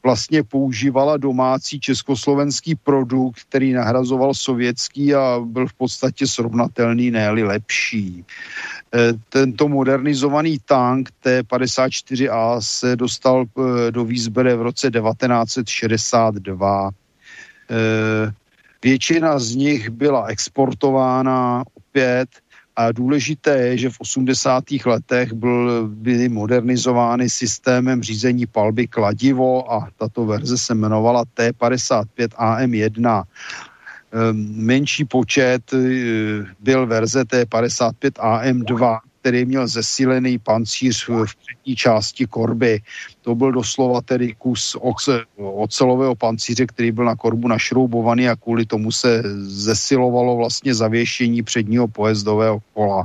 [0.02, 8.24] vlastně používala domácí československý produkt, který nahrazoval sovětský a byl v podstatě srovnatelný, ne lepší.
[8.94, 16.90] Eh, tento modernizovaný tank T-54A se dostal eh, do výzbere v roce 1962.
[17.70, 18.32] Eh,
[18.82, 22.28] většina z nich byla exportována opět
[22.80, 24.64] a důležité je, že v 80.
[24.86, 33.22] letech byl, byly modernizovány systémem řízení palby kladivo a tato verze se jmenovala T55 AM1.
[34.12, 35.76] Ehm, menší počet eh,
[36.60, 42.80] byl verze T55 AM2, který měl zesílený pancíř v přední části korby.
[43.20, 44.76] To byl doslova tedy kus
[45.36, 51.88] ocelového pancíře, který byl na korbu našroubovaný a kvůli tomu se zesilovalo vlastně zavěšení předního
[51.88, 53.04] pojezdového kola.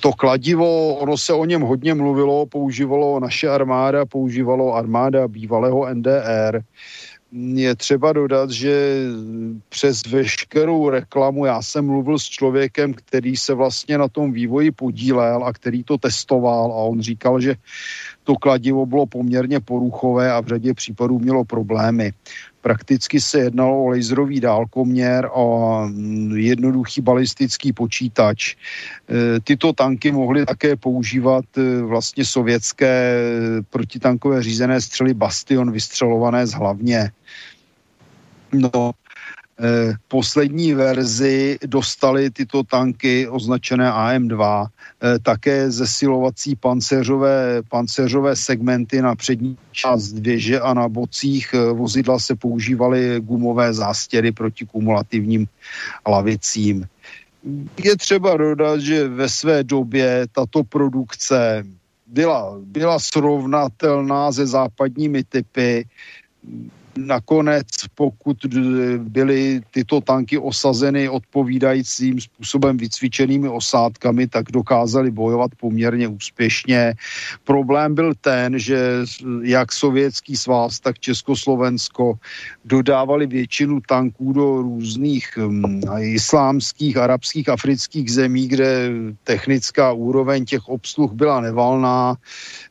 [0.00, 6.62] To kladivo, ono se o něm hodně mluvilo, používalo naše armáda, používalo armáda bývalého NDR
[7.32, 9.04] je třeba dodat, že
[9.68, 15.44] přes veškerou reklamu já jsem mluvil s člověkem, který se vlastně na tom vývoji podílel
[15.44, 17.54] a který to testoval a on říkal, že
[18.24, 22.12] to kladivo bylo poměrně poruchové a v řadě případů mělo problémy.
[22.66, 25.46] Prakticky se jednalo o laserový dálkoměr a
[26.34, 28.54] jednoduchý balistický počítač.
[28.54, 33.22] E, tyto tanky mohly také používat e, vlastně sovětské
[33.70, 37.10] protitankové řízené střely Bastion vystřelované z hlavně.
[38.52, 38.90] No,
[40.08, 49.56] poslední verzi dostali tyto tanky označené AM2 eh, také zesilovací pancéřové, pancéřové segmenty na přední
[49.72, 55.46] část věže a na bocích eh, vozidla se používaly gumové zástěry proti kumulativním
[56.08, 56.86] lavicím.
[57.84, 61.64] Je třeba dodat, že ve své době tato produkce
[62.06, 65.86] byla, byla srovnatelná se západními typy
[66.96, 68.36] nakonec, pokud
[68.98, 76.94] byly tyto tanky osazeny odpovídajícím způsobem vycvičenými osádkami, tak dokázali bojovat poměrně úspěšně.
[77.44, 79.04] Problém byl ten, že
[79.42, 82.18] jak Sovětský svaz, tak Československo
[82.64, 88.90] dodávali většinu tanků do různých um, islámských, arabských, afrických zemí, kde
[89.24, 92.16] technická úroveň těch obsluh byla nevalná.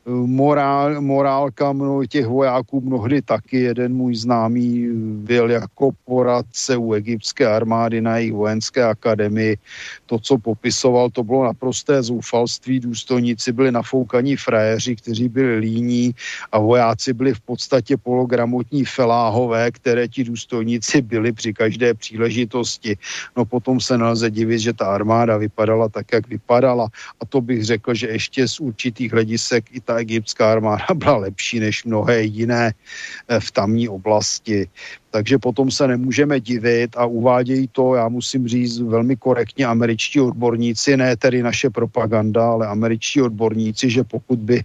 [0.07, 3.59] Morál, morálka mnoho těch vojáků mnohdy taky.
[3.59, 4.87] Jeden můj známý
[5.25, 9.57] byl jako poradce u egyptské armády na jejich vojenské akademii.
[10.05, 12.79] To, co popisoval, to bylo naprosté zoufalství.
[12.79, 16.15] Důstojníci byli nafoukaní frajeři, kteří byli líní
[16.51, 22.97] a vojáci byli v podstatě pologramotní feláhové, které ti důstojníci byli při každé příležitosti.
[23.37, 26.87] No potom se nelze divit, že ta armáda vypadala tak, jak vypadala.
[27.21, 31.59] A to bych řekl, že ještě z určitých hledisek i ta egyptská armáda byla lepší
[31.59, 32.73] než mnohé jiné
[33.27, 34.69] eh, v tamní oblasti
[35.15, 40.97] takže potom se nemůžeme divit a uvádějí to, já musím říct, velmi korektně američtí odborníci,
[40.97, 44.63] ne tedy naše propaganda, ale američtí odborníci, že pokud by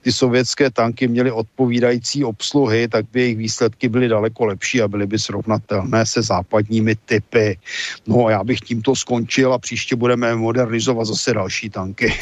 [0.00, 5.06] ty sovětské tanky měly odpovídající obsluhy, tak by jejich výsledky byly daleko lepší a byly
[5.06, 7.58] by srovnatelné se západními typy.
[8.06, 12.14] No a já bych tímto skončil a příště budeme modernizovat zase další tanky.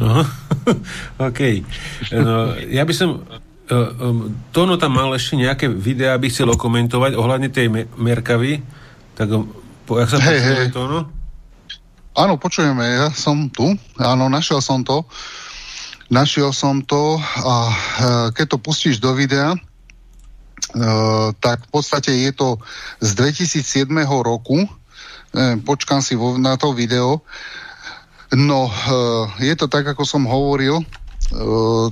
[0.00, 0.24] Aha,
[1.28, 1.40] OK.
[2.12, 3.28] No, ja by som
[4.54, 7.66] Tono tam mal ešte nejaké videá, aby chcel komentovať ohľadne tej
[7.98, 8.62] Merkavy.
[9.18, 9.26] Tak
[9.86, 10.66] po, jak sa hey, hey.
[10.70, 11.10] Tono?
[12.16, 13.76] Áno, počujeme, ja som tu.
[14.00, 15.04] Áno, našiel som to.
[16.08, 22.30] Našiel som to a uh, keď to pustíš do videa, uh, tak v podstate je
[22.30, 22.62] to
[23.02, 23.10] z
[23.58, 23.90] 2007
[24.22, 24.64] roku.
[25.34, 27.20] Uh, počkám si vo, na to video.
[28.34, 28.66] No,
[29.38, 30.82] je to tak, ako som hovoril,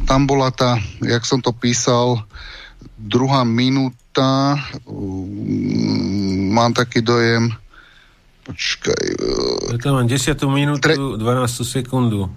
[0.06, 2.23] tam bola tá, jak som to písal,
[3.05, 4.56] druhá minúta,
[4.86, 5.27] uh,
[6.55, 7.51] mám taký dojem,
[8.47, 9.05] počkaj.
[9.19, 10.94] Uh, tam mám 10 minútu, tre...
[10.97, 11.20] 12
[11.66, 12.31] sekundu.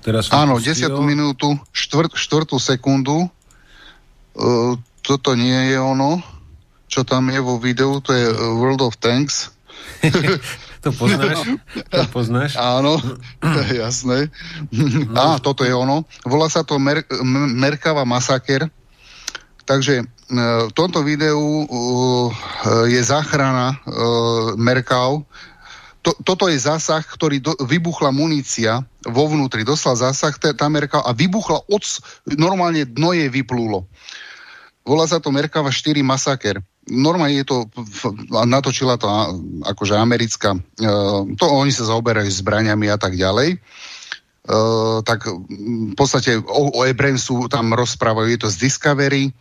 [0.00, 3.26] Teraz áno, 10 minútu, 4, 4 sekundu.
[4.36, 6.20] Uh, toto nie je ono,
[6.86, 8.26] čo tam je vo videu, to je
[8.56, 9.50] World of Tanks.
[10.86, 11.42] To poznáš?
[11.90, 12.54] To poznáš?
[12.54, 13.02] Áno,
[13.74, 14.30] jasné.
[14.70, 15.18] No.
[15.18, 16.06] Á, toto je ono.
[16.22, 17.10] Volá sa to Mer-
[17.50, 18.70] Merkava masaker.
[19.66, 20.04] Takže e,
[20.70, 22.30] v tomto videu uh,
[22.86, 25.26] je záchrana uh, Merkav.
[26.06, 29.66] To, toto je zásah, ktorý do, vybuchla munícia vo vnútri.
[29.66, 31.82] Doslal zásah tá Merkav a vybuchla od,
[32.38, 33.90] normálne dno je vyplulo.
[34.86, 37.58] Volá sa to Merkava 4 masaker normálne je to,
[38.46, 39.10] natočila to
[39.66, 40.60] akože americká, e,
[41.34, 43.58] to oni sa zaoberajú zbraniami a tak ďalej.
[44.46, 49.34] Uh, tak v podstate o, o Ebrensu tam rozprávajú, je to z Discovery,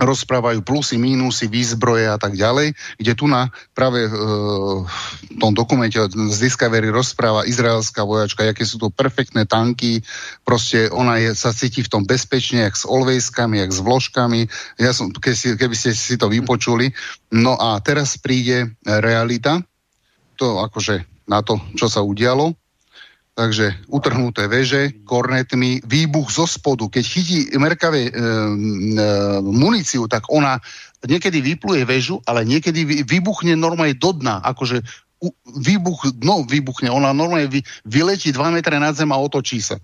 [0.00, 6.00] rozprávajú plusy, mínusy, výzbroje a tak ďalej, kde tu na práve e, v tom dokumente
[6.08, 10.00] z Discovery rozpráva izraelská vojačka, aké sú to perfektné tanky,
[10.42, 14.40] proste ona je, sa cíti v tom bezpečne, jak s olvejskami, jak s vložkami,
[14.80, 16.90] ja som, keby, si, keby ste si to vypočuli.
[17.30, 19.60] No a teraz príde realita,
[20.40, 22.56] to akože na to, čo sa udialo,
[23.30, 26.90] Takže utrhnuté veže, kornetmi, výbuch zo spodu.
[26.90, 28.12] Keď chytí Merkave e, e,
[29.40, 30.58] muníciu, tak ona
[31.06, 34.44] niekedy vypluje väžu, ale niekedy vybuchne normálne do dna.
[34.44, 34.82] Akože
[35.20, 39.78] u, výbuch, no vybuchne, ona normálne vy, vyletí 2 metre nad zem a otočí sa.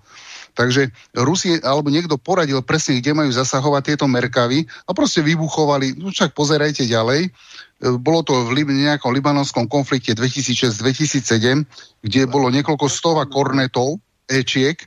[0.57, 6.09] Takže Rusi alebo niekto poradil presne, kde majú zasahovať tieto merkavy a proste vybuchovali, no
[6.09, 7.29] však pozerajte ďalej,
[7.81, 11.69] bolo to v nejakom libanonskom konflikte 2006-2007,
[12.01, 14.81] kde bolo niekoľko stova kornetov, ečiek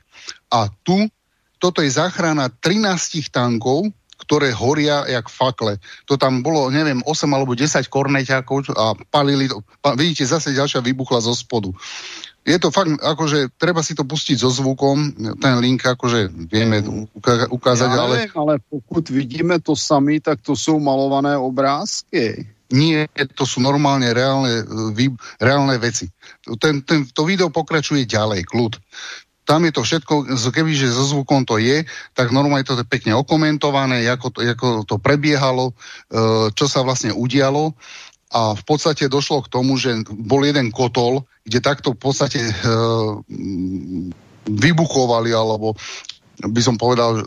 [0.50, 1.08] a tu
[1.60, 5.76] toto je záchrana 13 tankov, ktoré horia jak fakle.
[6.08, 9.60] To tam bolo, neviem, 8 alebo 10 korneťákov a palili to.
[9.96, 11.72] Vidíte, zase ďalšia vybuchla zo spodu.
[12.40, 16.80] Je to fakt, akože treba si to pustiť so zvukom, ten link akože vieme
[17.52, 18.32] ukázať, ja neviem, ale...
[18.32, 22.48] ale pokud vidíme to sami, tak to sú malované obrázky.
[22.70, 24.62] Nie, to sú normálne reálne,
[24.94, 25.10] vý,
[25.42, 26.06] reálne veci.
[26.62, 28.78] Ten, ten, to video pokračuje ďalej, kľud.
[29.42, 31.82] Tam je to všetko, kebyže so zvukom to je,
[32.14, 37.10] tak normálne to je pekne okomentované, ako to, ako to prebiehalo, e, čo sa vlastne
[37.10, 37.74] udialo.
[38.30, 42.54] A v podstate došlo k tomu, že bol jeden kotol, kde takto v podstate e,
[44.46, 45.74] vybuchovali alebo
[46.46, 47.22] by som povedal, e,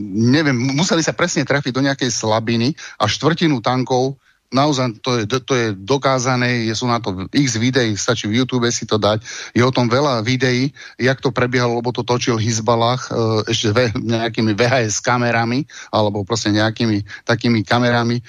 [0.00, 4.16] neviem, museli sa presne trafiť do nejakej slabiny a štvrtinu tankov
[4.50, 8.84] naozaj to je, to je dokázané, sú na to x videí, stačí v YouTube si
[8.84, 9.22] to dať.
[9.54, 13.10] Je o tom veľa videí, jak to prebiehalo, lebo to točil Hizbalach e,
[13.46, 15.64] ešte ve, nejakými VHS kamerami,
[15.94, 18.20] alebo proste nejakými takými kamerami.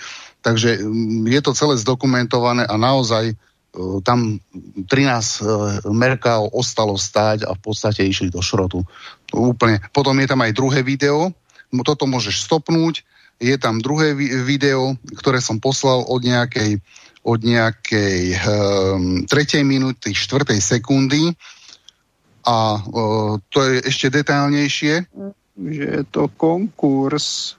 [0.46, 3.36] Takže mm, je to celé zdokumentované a naozaj e,
[4.06, 4.38] tam
[4.86, 5.10] 13 e,
[5.90, 8.86] merkov ostalo stáť a v podstate išli do šrotu.
[9.34, 9.82] Úplne.
[9.90, 11.34] Potom je tam aj druhé video,
[11.82, 13.08] toto môžeš stopnúť,
[13.42, 14.14] je tam druhé
[14.46, 16.78] video, ktoré som poslal od nejakej,
[17.26, 21.34] od nejakej um, tretej minúty, štvrtej sekundy
[22.46, 25.10] a uh, to je ešte detailnejšie.
[25.58, 27.58] Že je to konkurs.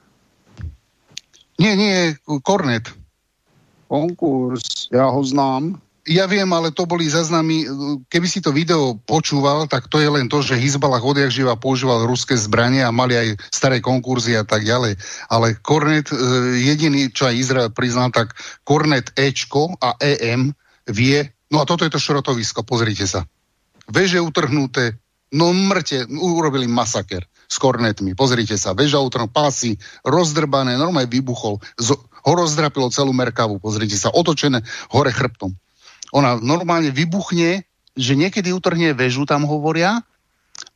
[1.58, 2.14] Nie, nie,
[2.46, 2.90] Kornet.
[3.90, 5.82] Konkurs, ja ho znám.
[6.02, 7.62] Ja viem, ale to boli zaznamy,
[8.10, 12.10] keby si to video počúval, tak to je len to, že Hizbalah odjak živa používal
[12.10, 14.98] ruské zbranie a mali aj staré konkurzy a tak ďalej.
[15.30, 16.18] Ale Kornet, e,
[16.58, 18.34] jediný, čo aj Izrael priznal, tak
[18.66, 20.50] Kornet Ečko a EM
[20.90, 23.22] vie, no a toto je to šrotovisko, pozrite sa.
[23.86, 24.98] Veže utrhnuté,
[25.30, 28.18] no mŕte, urobili masaker s kornetmi.
[28.18, 29.70] Pozrite sa, veža utrhnuté, pásy
[30.02, 31.62] rozdrbané, normálne vybuchol,
[32.22, 35.54] ho rozdrapilo celú Merkavu, pozrite sa, otočené hore chrbtom.
[36.12, 37.64] Ona normálne vybuchne,
[37.96, 40.04] že niekedy utrhne väžu, tam hovoria,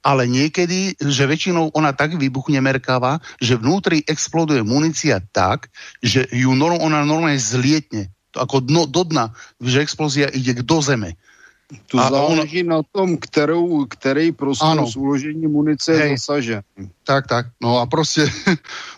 [0.00, 5.68] ale niekedy, že väčšinou ona tak vybuchne merkáva, že vnútri exploduje munícia tak,
[6.00, 11.20] že ju ona normálne zlietne, ako dno, do dna, že explózia ide do zeme.
[11.66, 12.68] Tu a záleží on...
[12.68, 16.62] na tom, kterou, který prostor z uložení munice je zasažen.
[17.02, 17.46] Tak, tak.
[17.58, 18.30] No a proste,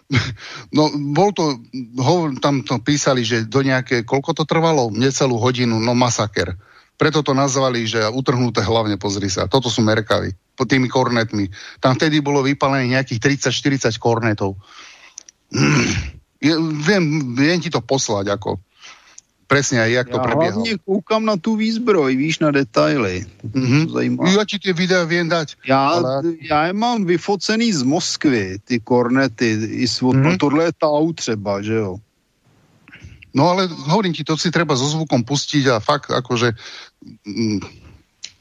[0.77, 1.57] no bol to,
[1.97, 4.93] ho, tam to písali, že do nejaké, koľko to trvalo?
[4.93, 6.61] Necelú hodinu, no masaker.
[7.01, 9.49] Preto to nazvali, že utrhnuté hlavne, pozri sa.
[9.49, 11.49] Toto sú merkavy, pod tými kornetmi.
[11.81, 14.61] Tam vtedy bolo vypalené nejakých 30-40 kornetov.
[15.57, 16.19] Mm.
[16.39, 16.55] Je,
[16.87, 18.63] viem, viem ti to poslať, ako
[19.49, 20.61] Presne aj, jak ja to prebiehalo.
[20.61, 23.25] hlavne kúkam na tú výzbroj, víš, na detaily.
[23.41, 24.21] Mm-hmm.
[24.37, 25.57] Ja ti tie videá viem dať.
[25.65, 26.37] Já, ale...
[26.37, 30.37] já je mám vyfocený z Moskvy, ty kornety, i svod, mm-hmm.
[30.37, 31.97] tohle je tau třeba, že jo.
[33.35, 36.53] No ale hovorím ti, to si treba so zvukom pustiť a fakt akože
[37.25, 37.61] mm,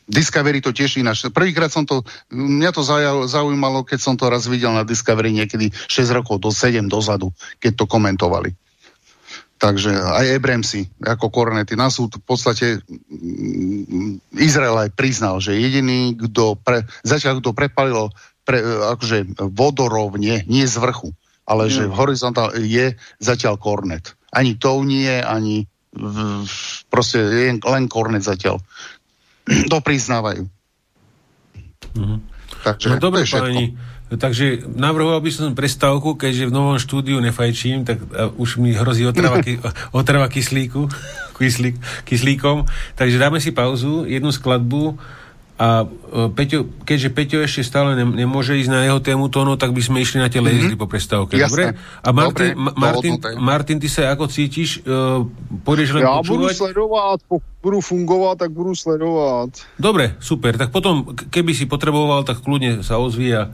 [0.08, 1.28] Discovery to tiež ináč.
[1.28, 2.80] Prvýkrát som to, mňa to
[3.28, 7.84] zaujímalo, keď som to raz videl na Discovery niekedy 6 rokov do 7 dozadu, keď
[7.84, 8.56] to komentovali.
[9.58, 12.78] Takže aj Abramsy, ako kornety, na súd v podstate
[13.10, 18.14] mm, Izrael aj priznal, že jediný, kto pre, zatiaľ kto prepalil
[18.46, 21.10] pre, akože vodorovne, nie z vrchu,
[21.50, 21.72] ale mm.
[21.74, 24.14] že v horizontál je zatiaľ kornet.
[24.30, 26.46] Ani to nie, ani v,
[26.94, 28.62] proste je len kornet zatiaľ.
[29.74, 30.46] to priznávajú.
[31.98, 32.22] Mm.
[32.62, 33.74] Takže no dobre, páni,
[34.08, 38.00] Takže navrhoval by som prestávku, keďže v novom štúdiu nefajčím, tak
[38.40, 39.60] už mi hrozí otrava, ky,
[40.00, 40.88] otrava kyslíku,
[41.36, 41.76] kyslík,
[42.08, 42.64] kyslíkom.
[42.96, 44.96] Takže dáme si pauzu, jednu skladbu
[45.58, 49.74] a e, Peťo, keďže Peťo ešte stále ne, nemôže ísť na jeho tému tónu, tak
[49.74, 50.78] by sme išli na tie mm-hmm.
[50.78, 51.34] po prestávke.
[51.34, 51.74] Dobre?
[52.06, 54.86] A Martin, Dobre, Martin, Martin, ty sa ako cítiš?
[54.86, 55.26] Uh,
[55.66, 56.30] pôjdeš len ja počúvať?
[56.30, 57.18] budu sledovať,
[57.66, 59.52] budu fungovať, tak budu sledovať.
[59.82, 60.62] Dobre, super.
[60.62, 63.50] Tak potom, keby si potreboval, tak kľudne sa ozví a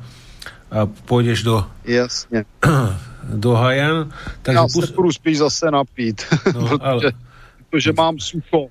[0.74, 1.62] a pôjdeš do...
[1.86, 2.50] Jasne.
[3.24, 4.12] Do Hajan.
[4.44, 4.92] Takže ja pust...
[4.92, 7.02] sa budu spíš zase napít, no, protože, ale...
[7.70, 8.68] protože mám sucho.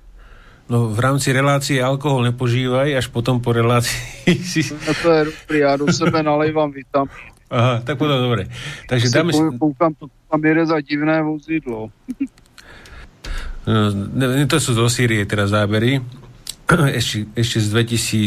[0.69, 4.61] No v rámci relácie alkohol nepožívaj, až potom po relácii si...
[4.63, 7.33] No to je dobrý, ja do sebe nalejvam vitamín.
[7.53, 8.49] Aha, tak potom dobre.
[8.89, 9.31] Takže dáme...
[9.57, 11.93] Koukám, to tam jede za divné vozidlo.
[13.63, 16.01] No, ne, to sú zo Sýrie teraz zábery.
[16.99, 17.67] Ešte, ešte z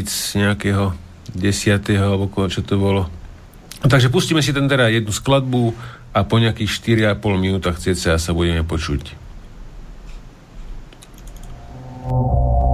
[0.05, 0.93] 2000 nejakého
[1.35, 1.83] 10.
[1.99, 3.09] alebo čo to bolo
[3.85, 5.77] Takže pustíme si ten teda jednu skladbu
[6.17, 6.71] a po nejakých
[7.17, 9.27] 4,5 minútach cca sa budeme počuť.
[12.07, 12.66] listening to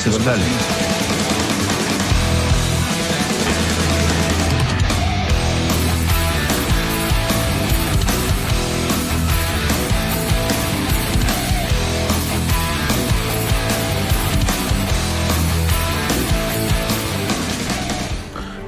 [0.00, 0.48] Casus Belli.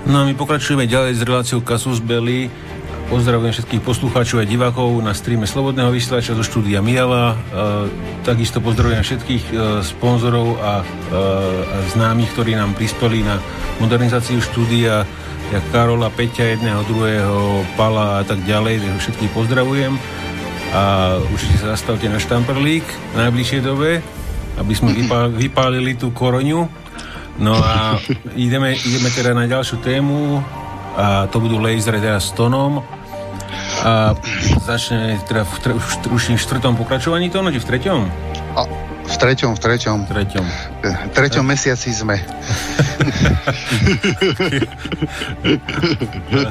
[0.04, 2.52] No a my pokračujeme ďalej s reláciou Kasus Belli.
[3.12, 7.36] Pozdravujem všetkých poslucháčov a divákov na streame Slobodného vysielača zo štúdia Miala.
[7.36, 7.36] E,
[8.24, 13.36] takisto pozdravujem všetkých e, sponzorov a, e, a známych, ktorí nám prispeli na
[13.84, 15.04] modernizáciu štúdia,
[15.52, 18.80] jak Karola, Peťa, jedného, druhého, Pala a tak ďalej.
[18.80, 19.92] Všetkých pozdravujem
[20.72, 24.00] a určite sa zastavte na Štamperlík v najbližšej dobe,
[24.56, 24.96] aby sme
[25.44, 26.64] vypálili tú koroňu
[27.44, 28.00] No a
[28.40, 30.40] ideme, ideme teda na ďalšiu tému
[30.96, 33.01] a to budú lasery teda s tonom
[33.82, 34.14] a
[34.62, 35.74] začne teda v, tre,
[36.06, 38.00] už v štvrtom pokračovaní tónu, či v treťom?
[38.54, 38.62] A,
[39.02, 40.06] v treťom, v treťom.
[40.06, 40.46] V treťom.
[40.86, 42.22] V treťom mesiaci sme.
[46.30, 46.46] no.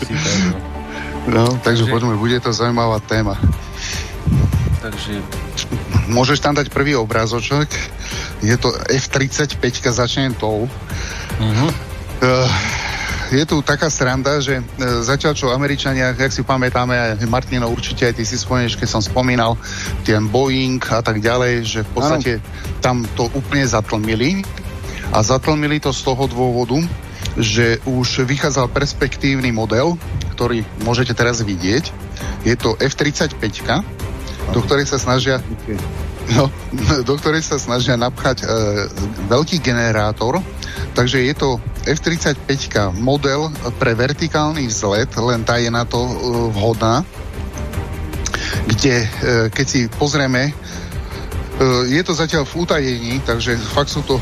[1.32, 3.40] no, takže, poďme, bude to zaujímavá téma.
[4.84, 5.24] Takže...
[6.12, 7.72] Môžeš tam dať prvý obrázoček?
[8.44, 10.68] Je to F-35, začnem tou.
[11.40, 11.72] Uh-huh.
[12.20, 12.50] Uh,
[13.32, 18.20] je tu taká sranda, že uh, zatiaľ čo Američania, jak si pamätáme, Martino určite aj
[18.20, 19.56] ty si spomínaš, keď som spomínal,
[20.04, 22.46] ten Boeing a tak ďalej, že v podstate ano.
[22.84, 24.44] tam to úplne zatlmili
[25.16, 26.80] a zatlmili to z toho dôvodu,
[27.40, 29.96] že už vychádzal perspektívny model,
[30.36, 31.92] ktorý môžete teraz vidieť.
[32.44, 33.40] Je to F-35,
[34.52, 35.40] do ktorej sa snažia
[36.32, 36.48] No,
[37.08, 38.46] do ktorej sa snažia napchať e,
[39.28, 40.40] veľký generátor,
[40.94, 41.50] takže je to
[41.88, 42.46] F-35
[43.00, 43.50] model
[43.82, 46.14] pre vertikálny vzlet, len tá je na to e,
[46.54, 47.02] vhodná,
[48.70, 49.08] kde, e,
[49.50, 50.54] keď si pozrieme, e,
[51.90, 54.22] je to zatiaľ v utajení, takže fakt sú to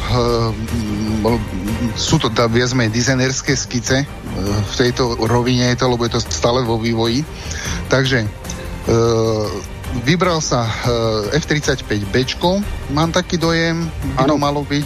[2.00, 4.08] sú to viac dizajnerské skice
[4.40, 7.28] v tejto rovine je to, lebo je to stále vo vývoji.
[7.92, 8.24] Takže
[10.08, 12.40] vybral sa uh, F-35B,
[12.94, 14.86] mám taký dojem, by to malo byť.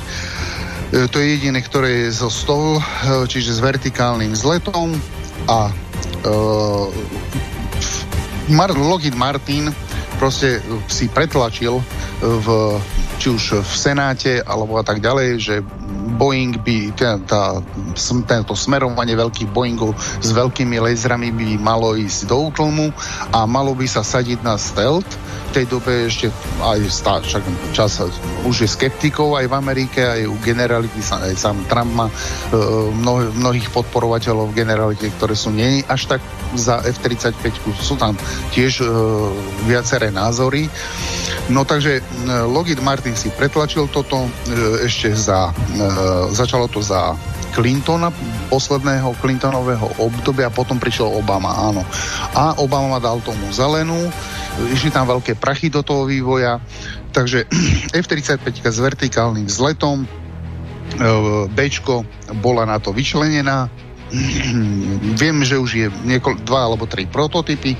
[0.93, 4.93] Uh, to je jediné, ktoré je zo stol, uh, čiže s vertikálnym vzletom
[5.49, 6.85] a uh,
[8.53, 9.73] Mar- Lockheed Martin
[10.21, 11.81] proste si pretlačil
[12.21, 12.47] v,
[13.17, 15.55] či už v Senáte alebo a tak ďalej, že
[15.93, 17.43] Boeing by, tá, tá,
[18.27, 22.91] tento smerovanie veľkých Boeingov s veľkými laserami by malo ísť do útlmu
[23.33, 25.07] a malo by sa sadiť na stealth.
[25.53, 26.33] V tej dobe ešte
[26.65, 27.43] aj stá, však
[27.77, 28.01] čas
[28.41, 32.13] už je skeptikov aj v Amerike, aj u generality, aj sám Trump má e,
[32.89, 36.21] mnoh, mnohých podporovateľov v generalite, ktoré sú nie až tak
[36.57, 37.53] za F-35,
[37.85, 38.17] sú tam
[38.49, 38.85] tiež e,
[39.69, 40.73] viaceré názory.
[41.51, 42.01] No takže e,
[42.47, 44.29] Lockheed Martin si pretlačil toto e,
[44.87, 45.82] ešte za e,
[46.31, 47.17] začalo to za
[47.53, 48.09] Clintona,
[48.49, 51.85] posledného Clintonového obdobia, potom prišiel Obama, áno.
[52.33, 54.09] A Obama dal tomu zelenú,
[54.73, 56.57] išli tam veľké prachy do toho vývoja,
[57.13, 57.45] takže
[58.03, 60.07] F-35 s vertikálnym vzletom, e,
[61.53, 62.01] Bčko
[62.41, 63.69] bola na to vyčlenená,
[65.21, 67.73] Viem, že už je niekoľ, dva alebo tri prototypy.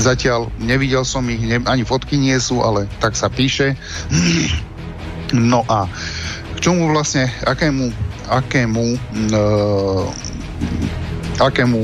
[0.00, 3.76] Zatiaľ nevidel som ich, ne, ani fotky nie sú, ale tak sa píše.
[5.34, 5.90] No a
[6.66, 7.94] čomu vlastne, akému,
[8.26, 8.84] akému,
[9.30, 10.02] uh,
[11.38, 11.78] akému,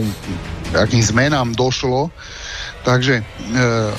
[0.75, 2.11] akým zmenám došlo.
[2.83, 3.95] Takže uh,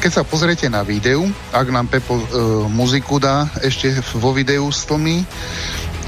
[0.00, 2.24] keď sa pozriete na videu, ak nám Pepo uh,
[2.64, 5.20] muziku dá ešte vo videu stlmy,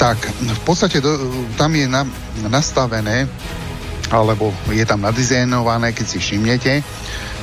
[0.00, 1.20] tak v podstate do,
[1.60, 2.08] tam je na,
[2.48, 3.28] nastavené
[4.08, 6.80] alebo je tam nadizajnované, keď si všimnete,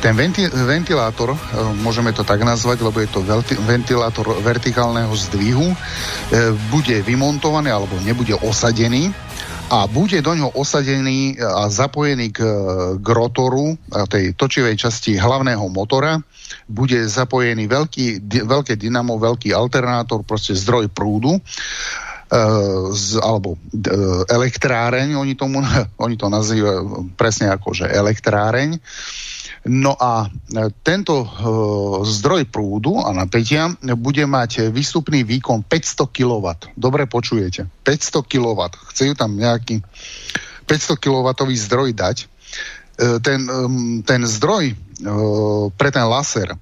[0.01, 1.37] ten venti- ventilátor, e,
[1.77, 3.21] môžeme to tak nazvať, lebo je to
[3.61, 5.77] ventilátor vertikálneho zdvihu, e,
[6.73, 9.13] bude vymontovaný alebo nebude osadený
[9.71, 12.43] a bude do ňoho osadený a zapojený k,
[12.99, 13.79] k rotoru,
[14.11, 16.19] tej točivej časti hlavného motora,
[16.67, 18.05] bude zapojený veľký,
[18.43, 21.41] veľké dynamo, veľký alternátor, proste zdroj prúdu, e,
[22.91, 23.59] z, alebo e,
[24.27, 25.63] elektráreň, oni, tomu,
[26.05, 28.75] oni to nazývajú presne ako, že elektráreň.
[29.61, 30.29] No a e,
[30.81, 31.27] tento e,
[32.01, 36.45] zdroj prúdu a napätia bude mať výstupný výkon 500 kW.
[36.73, 37.69] Dobre počujete.
[37.85, 38.59] 500 kW.
[38.89, 39.85] Chcejú tam nejaký
[40.65, 42.17] 500 kW zdroj dať.
[42.25, 42.27] E,
[43.21, 43.39] ten,
[44.01, 44.73] ten zdroj
[45.77, 46.53] pre ten laser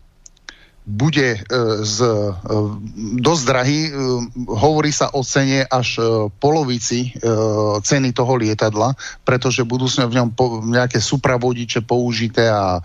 [0.89, 1.39] bude e,
[1.85, 2.33] z, e,
[3.21, 3.81] dosť drahý.
[3.85, 3.91] E,
[4.49, 6.01] hovorí sa o cene až
[6.41, 7.13] polovici
[7.83, 10.33] ceny toho lietadla, pretože budú v ňom
[10.71, 12.79] nejaké supravodiče použité a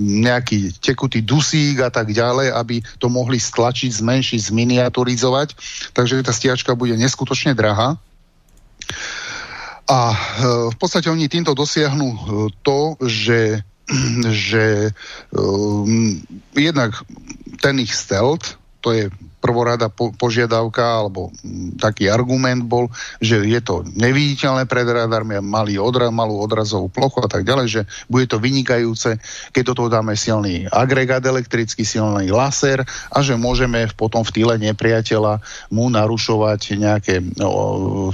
[0.00, 5.48] nejaký tekutý dusík a tak ďalej, aby to mohli stlačiť, zmenšiť, zminiaturizovať.
[5.94, 7.96] Takže tá stiačka bude neskutočne drahá.
[9.88, 9.98] A
[10.70, 12.08] v podstate oni týmto dosiahnu
[12.62, 13.62] to, že
[14.30, 14.90] že
[15.30, 16.22] um,
[16.54, 16.94] jednak
[17.60, 19.10] ten ich stealth, to je
[19.40, 25.80] prvorada po, požiadavka alebo m, taký argument bol, že je to neviditeľné pred radarmi, malý
[25.80, 29.16] odra, malú odrazovú plochu a tak ďalej, že bude to vynikajúce,
[29.50, 34.54] keď do toho dáme silný agregát elektrický, silný laser a že môžeme potom v tyle
[34.60, 35.40] nepriateľa
[35.72, 38.12] mu narušovať nejaké no,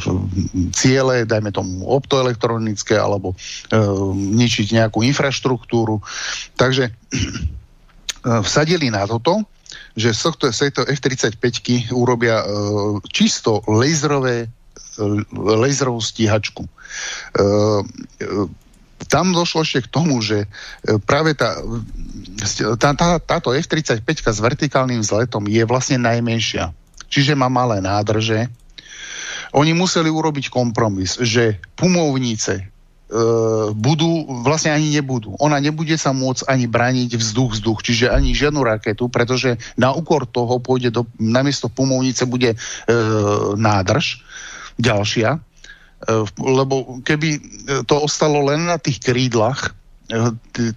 [0.70, 3.36] ciele, dajme tomu optoelektronické alebo e,
[4.14, 5.98] ničiť nejakú infraštruktúru.
[6.55, 6.94] Takže
[8.46, 9.56] vsadili na toto
[9.97, 16.68] že z tohto, z F-35 urobia uh, čisto laserové, uh, laserovú stíhačku.
[16.68, 18.49] Uh, uh,
[19.08, 20.49] tam došlo ešte k tomu, že
[21.05, 21.60] práve tá,
[22.81, 26.73] tá, tá, táto F-35 s vertikálnym vzletom je vlastne najmenšia.
[27.07, 28.49] Čiže má malé nádrže.
[29.55, 32.75] Oni museli urobiť kompromis, že pumovnice
[33.70, 35.39] budú, vlastne ani nebudú.
[35.39, 40.59] Ona nebude sa môcť ani braniť vzduch-vzduch, čiže ani žiadnu raketu, pretože na úkor toho
[40.59, 42.59] pôjde do, namiesto pumovnice bude uh,
[43.55, 44.26] nádrž
[44.83, 47.39] ďalšia, uh, lebo keby
[47.86, 49.70] to ostalo len na tých krídlach,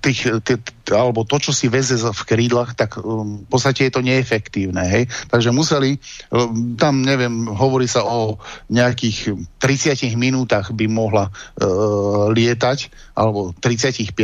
[0.01, 0.59] tých, tých,
[0.89, 4.81] alebo to, čo si veze v krídlach, tak um, v podstate je to neefektívne.
[4.81, 5.05] Hej?
[5.29, 6.01] Takže museli,
[6.33, 8.41] um, tam neviem, hovorí sa o
[8.73, 14.17] nejakých 30 minútach by mohla uh, lietať, alebo 35.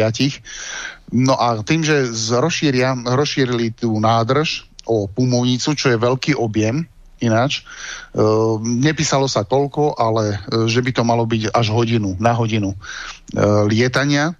[1.13, 6.89] No a tým, že rozšíria, rozšírili tú nádrž o pumovnicu, čo je veľký objem,
[7.21, 7.61] ináč.
[8.09, 12.73] Uh, nepísalo sa toľko, ale uh, že by to malo byť až hodinu, na hodinu
[12.73, 14.33] uh, lietania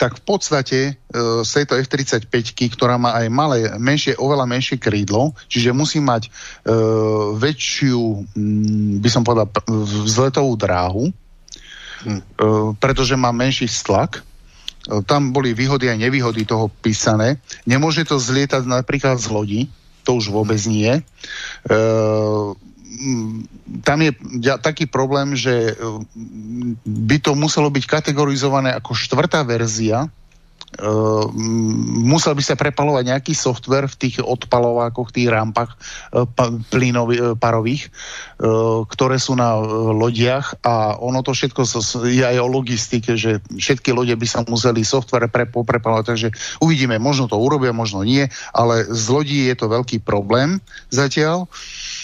[0.00, 0.92] tak v podstate e,
[1.44, 2.32] z tejto F-35,
[2.72, 6.30] ktorá má aj malé, menšie, oveľa menšie krídlo, čiže musí mať e,
[7.36, 8.00] väčšiu,
[8.32, 9.52] mm, by som povedal,
[10.08, 11.12] vzletovú dráhu,
[12.08, 12.16] hm.
[12.16, 12.22] e,
[12.80, 14.24] pretože má menší stlak.
[14.88, 17.36] E, tam boli výhody a nevýhody toho písané.
[17.68, 19.60] Nemôže to zlietať napríklad z lodi,
[20.08, 20.96] to už vôbec nie.
[20.96, 21.02] E,
[23.80, 24.12] tam je
[24.60, 25.74] taký problém, že
[26.84, 30.08] by to muselo byť kategorizované ako štvrtá verzia.
[30.70, 31.26] Uh,
[31.98, 35.74] musel by sa prepalovať nejaký software v tých odpalovákoch, tých rampách
[36.70, 37.90] plynovi, uh, parových,
[38.86, 39.58] ktoré sú na
[39.90, 41.66] lodiach a ono to všetko
[42.06, 46.28] je aj o logistike, že všetky lode by sa museli software pre, prepalovať, takže
[46.62, 50.62] uvidíme, možno to urobia, možno nie, ale z lodí je to veľký problém
[50.94, 51.50] zatiaľ.
[51.50, 51.99] Uh,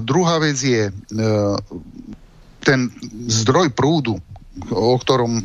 [0.00, 0.92] druhá vec je
[2.64, 2.90] ten
[3.28, 4.16] zdroj prúdu,
[4.70, 5.42] o ktorom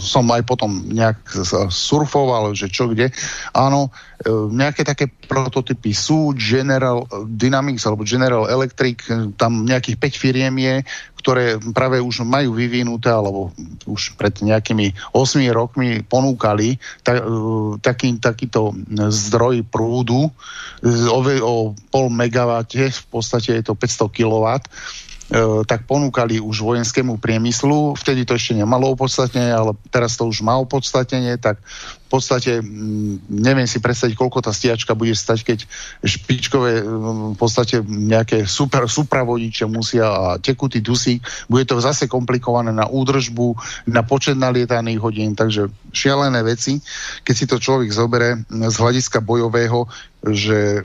[0.00, 1.20] som aj potom nejak
[1.68, 3.12] surfoval, že čo kde.
[3.52, 3.92] Áno,
[4.24, 9.04] e, nejaké také prototypy sú, General Dynamics alebo General Electric,
[9.36, 10.74] tam nejakých 5 firiem je,
[11.20, 13.52] ktoré práve už majú vyvinuté, alebo
[13.84, 17.22] už pred nejakými 8 rokmi ponúkali ta, e,
[17.84, 18.72] taký, takýto
[19.12, 20.32] zdroj prúdu
[20.88, 21.54] o, o
[21.92, 25.09] pol megawate, v podstate je to 500 kW, E,
[25.64, 27.94] tak ponúkali už vojenskému priemyslu.
[27.94, 32.58] Vtedy to ešte nemalo opodstatnenie, ale teraz to už má opodstatnenie, tak v podstate
[33.30, 35.58] neviem si predstaviť, koľko tá stiačka bude stať, keď
[36.02, 41.22] špičkové v podstate nejaké super, supravodiče musia a tekutý dusík.
[41.46, 43.54] Bude to zase komplikované na údržbu,
[43.86, 46.82] na počet nalietaných hodín, takže šialené veci.
[47.22, 49.86] Keď si to človek zobere z hľadiska bojového,
[50.26, 50.82] že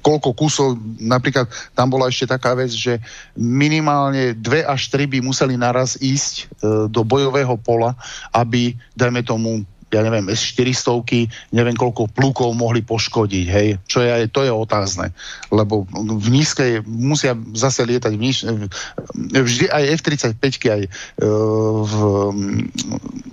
[0.00, 2.98] koľko kusov, napríklad tam bola ešte taká vec, že
[3.36, 6.44] minimálne dve až tri by museli naraz ísť e,
[6.88, 7.96] do bojového pola,
[8.32, 11.02] aby, dajme tomu, ja neviem, S-400,
[11.50, 15.10] neviem koľko plúkov mohli poškodiť, hej, čo je, to je otázne,
[15.50, 18.46] lebo v nízkej musia zase lietať v níž,
[19.34, 20.88] vždy aj F-35 aj e,
[21.82, 21.94] v,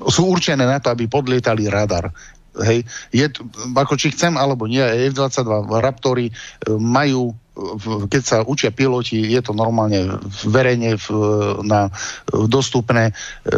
[0.10, 2.10] sú určené na to, aby podlietali radar.
[2.64, 3.26] Hej, je,
[3.76, 6.34] ako či chcem alebo nie, F-22 Raptory e,
[6.78, 7.34] majú
[8.06, 11.08] keď sa učia piloti, je to normálne verejne v,
[11.66, 11.90] na,
[12.30, 13.10] dostupné.
[13.10, 13.54] E,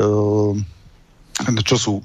[1.40, 2.04] čo sú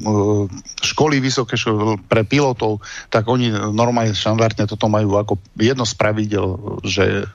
[0.79, 1.59] školy vysoké
[2.07, 2.79] pre pilotov,
[3.11, 7.27] tak oni normálne štandardne toto majú ako jedno z pravidel, že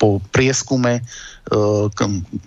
[0.00, 1.04] po prieskume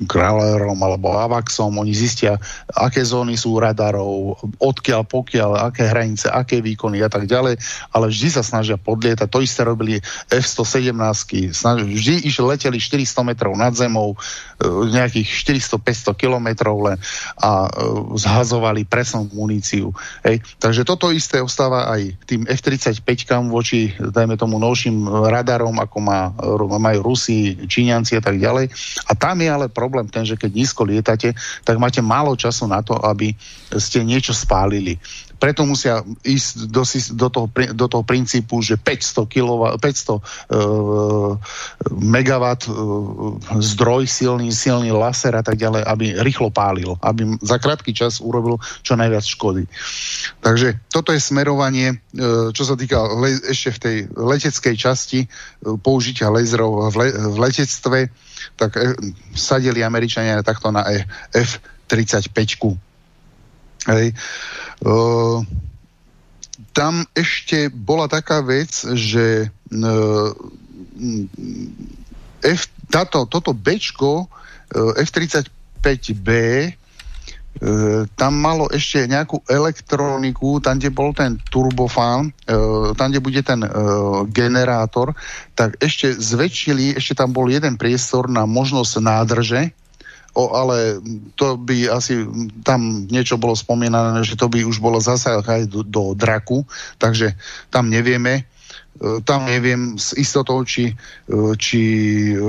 [0.09, 2.42] Králerom alebo Avaxom, oni zistia,
[2.74, 7.61] aké zóny sú radarov, odkiaľ, pokiaľ, aké hranice, aké výkony a tak ďalej,
[7.93, 9.30] ale vždy sa snažia podlietať.
[9.30, 10.01] To isté robili
[10.34, 11.53] F-117,
[11.85, 14.17] vždy iš leteli 400 metrov nad zemou,
[14.58, 16.98] e, nejakých 400-500 kilometrov len
[17.38, 17.72] a e,
[18.17, 19.93] zhazovali presnú muníciu.
[20.26, 20.42] Hej.
[20.58, 23.06] Takže toto isté ostáva aj tým F-35
[23.45, 26.34] voči, dajme tomu, novším radarom, ako má,
[26.82, 28.74] majú Rusi, Číňanci a tak ďalej
[29.07, 31.33] a tam je ale problém ten, že keď nízko lietate,
[31.64, 33.33] tak máte málo času na to, aby
[33.75, 34.99] ste niečo spálili
[35.38, 36.83] preto musia ísť do,
[37.14, 40.22] do, toho, do toho princípu, že 500, kW, 500 uh,
[41.93, 47.93] megawatt uh, zdroj, silný, silný laser a tak ďalej, aby rýchlo pálil, aby za krátky
[47.93, 49.69] čas urobil čo najviac škody.
[50.41, 55.77] Takže toto je smerovanie, uh, čo sa týka le, ešte v tej leteckej časti uh,
[55.77, 58.09] použitia laserov v, le, v letectve,
[58.56, 58.93] tak uh,
[59.35, 61.03] sadili Američania takto na e,
[61.34, 62.32] F-35.
[63.88, 64.08] Hej.
[64.85, 65.43] Uh,
[66.72, 70.30] tam ešte bola taká vec, že uh,
[72.45, 76.30] F, táto, toto Bčko uh, F-35B
[76.72, 76.86] Uh,
[78.14, 83.66] tam malo ešte nejakú elektroniku, tam, kde bol ten turbofán, uh, tam, kde bude ten
[83.66, 85.18] uh, generátor,
[85.58, 89.61] tak ešte zväčšili, ešte tam bol jeden priestor na možnosť nádrže,
[90.38, 91.02] o, ale
[91.34, 92.22] to by asi,
[92.61, 95.34] tam niečo bolo spomínané, že to by už bolo zase
[95.66, 96.61] do, do draku,
[97.02, 97.34] takže
[97.74, 98.45] tam nevieme.
[98.98, 101.82] E, tam neviem s istotou, či, e, či
[102.34, 102.42] e,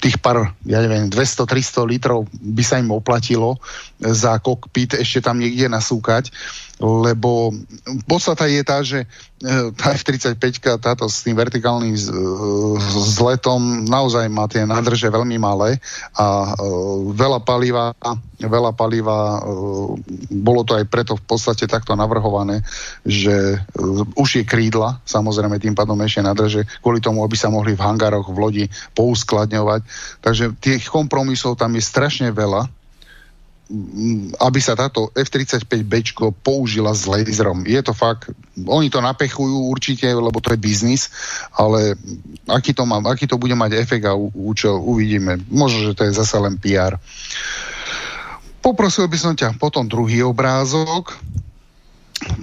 [0.00, 3.60] tých pár, ja neviem, 200-300 litrov by sa im oplatilo
[4.00, 6.32] za kokpit ešte tam niekde nasúkať
[6.82, 7.54] lebo
[8.10, 9.06] podstata je tá, že
[9.38, 10.34] e, tá F-35,
[10.82, 11.94] táto s tým vertikálnym
[12.90, 15.78] zletom naozaj má tie nádrže veľmi malé
[16.18, 16.66] a e,
[17.14, 17.94] veľa paliva,
[18.42, 19.40] veľa paliva, e,
[20.34, 22.66] bolo to aj preto v podstate takto navrhované,
[23.06, 23.62] že
[24.18, 28.26] už je krídla, samozrejme tým pádom ešte nádrže, kvôli tomu, aby sa mohli v hangároch
[28.26, 28.64] v lodi
[28.98, 29.86] pouskladňovať.
[30.18, 32.81] Takže tých kompromisov tam je strašne veľa
[34.40, 36.12] aby sa táto F-35B
[36.44, 37.64] použila s laserom.
[37.64, 41.08] Je to fakt, oni to napechujú určite, lebo to je biznis,
[41.56, 41.96] ale
[42.44, 45.40] aký to, má, aký to bude mať efekt a účel, uvidíme.
[45.48, 47.00] Možno, že to je zase len PR.
[48.62, 51.18] Poprosil by som ťa potom druhý obrázok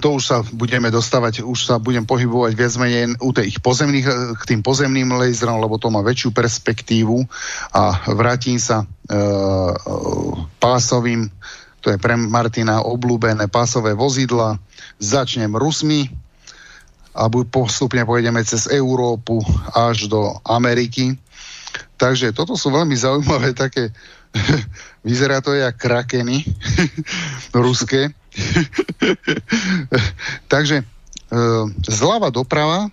[0.00, 4.42] to už sa budeme dostávať, už sa budem pohybovať viac menej u tých pozemných, k
[4.44, 7.24] tým pozemným laserom, lebo to má väčšiu perspektívu.
[7.72, 8.86] A vrátim sa e,
[10.60, 11.28] pásovým,
[11.80, 14.60] to je pre Martina obľúbené pásové vozidla,
[15.00, 16.08] začnem Rusmi
[17.16, 19.40] a postupne pôjdeme cez Európu
[19.72, 21.16] až do Ameriky.
[21.96, 23.92] Takže toto sú veľmi zaujímavé také,
[25.08, 26.44] vyzerá to jak krakeny
[27.56, 28.12] ruské,
[30.52, 30.84] Takže e,
[31.86, 32.90] zľava doprava, e,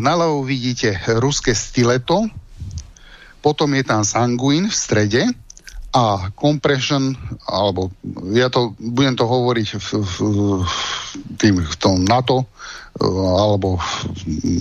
[0.00, 2.28] naľavo vidíte ruské stileto,
[3.44, 5.22] potom je tam sanguin v strede
[5.94, 7.14] a compression,
[7.46, 7.94] alebo
[8.34, 10.16] ja to budem to hovoriť v, v,
[11.40, 12.46] tým, v tom NATO, e,
[13.40, 13.78] alebo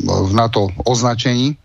[0.06, 1.58] v NATO označení,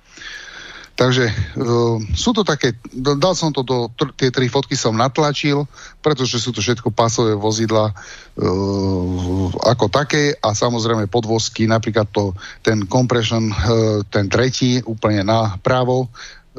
[0.97, 3.89] Takže uh, sú to také, dal som to do,
[4.21, 5.65] tie tri fotky som natlačil,
[6.05, 12.85] pretože sú to všetko pásové vozidla uh, ako také a samozrejme podvozky, napríklad to, ten
[12.85, 16.13] compression, uh, ten tretí, úplne na právo.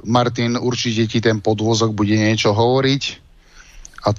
[0.07, 3.03] Martin, určite ti ten podvozok bude niečo hovoriť
[4.01, 4.09] a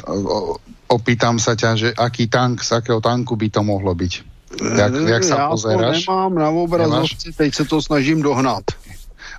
[0.86, 4.12] opýtam sa ťa, že aký tank, z akého tanku by to mohlo byť.
[4.52, 6.04] Jak, jak sa ja pozeráš?
[6.04, 8.76] to nemám na obrazovce, teď sa to snažím dohnať.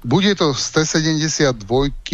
[0.03, 1.63] Bude to z T72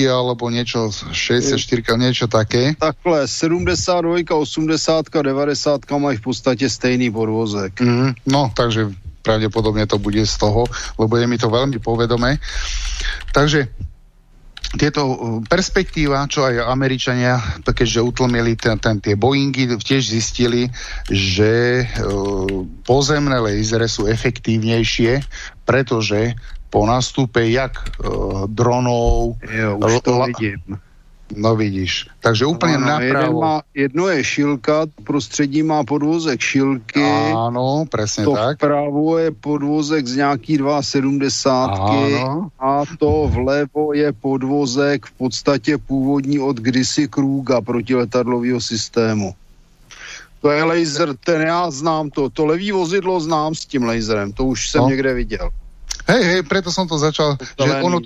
[0.06, 2.78] alebo niečo, 64, niečo také?
[2.78, 7.82] Takhle, 72, 80, 90 mají v podstate stejný podvozek.
[7.82, 8.94] Mm, no, takže
[9.26, 10.70] pravdepodobne to bude z toho,
[11.02, 12.38] lebo je mi to veľmi povedomé.
[13.34, 13.68] Takže
[14.78, 15.16] tieto uh,
[15.50, 20.70] perspektíva, čo aj Američania, keďže utlmili ten, ten, tie Boeingy, tiež zistili,
[21.10, 25.26] že uh, pozemné lasery sú efektívnejšie,
[25.66, 26.38] pretože
[26.70, 29.36] po nástupe jak uh, dronov.
[29.42, 30.80] Jo, už to vidím.
[31.30, 32.10] No vidíš.
[32.26, 33.06] Takže úplne no, napravo.
[33.06, 37.06] Jeden má, jedno je šilka, prostředí má podvozek šilky.
[37.30, 38.58] Áno, presne to tak.
[38.58, 46.58] vpravo je podvozek z nějaký 2,70 a to vlevo je podvozek v podstatě původní od
[46.58, 49.36] kdysi Krúga protiletadlového systému.
[50.42, 52.30] To je laser, ten já znám to.
[52.30, 54.90] To levý vozidlo znám s tím laserem, to už jsem no.
[54.90, 55.50] někde viděl.
[56.10, 58.02] Hej, hej, preto som to začal, to že ono,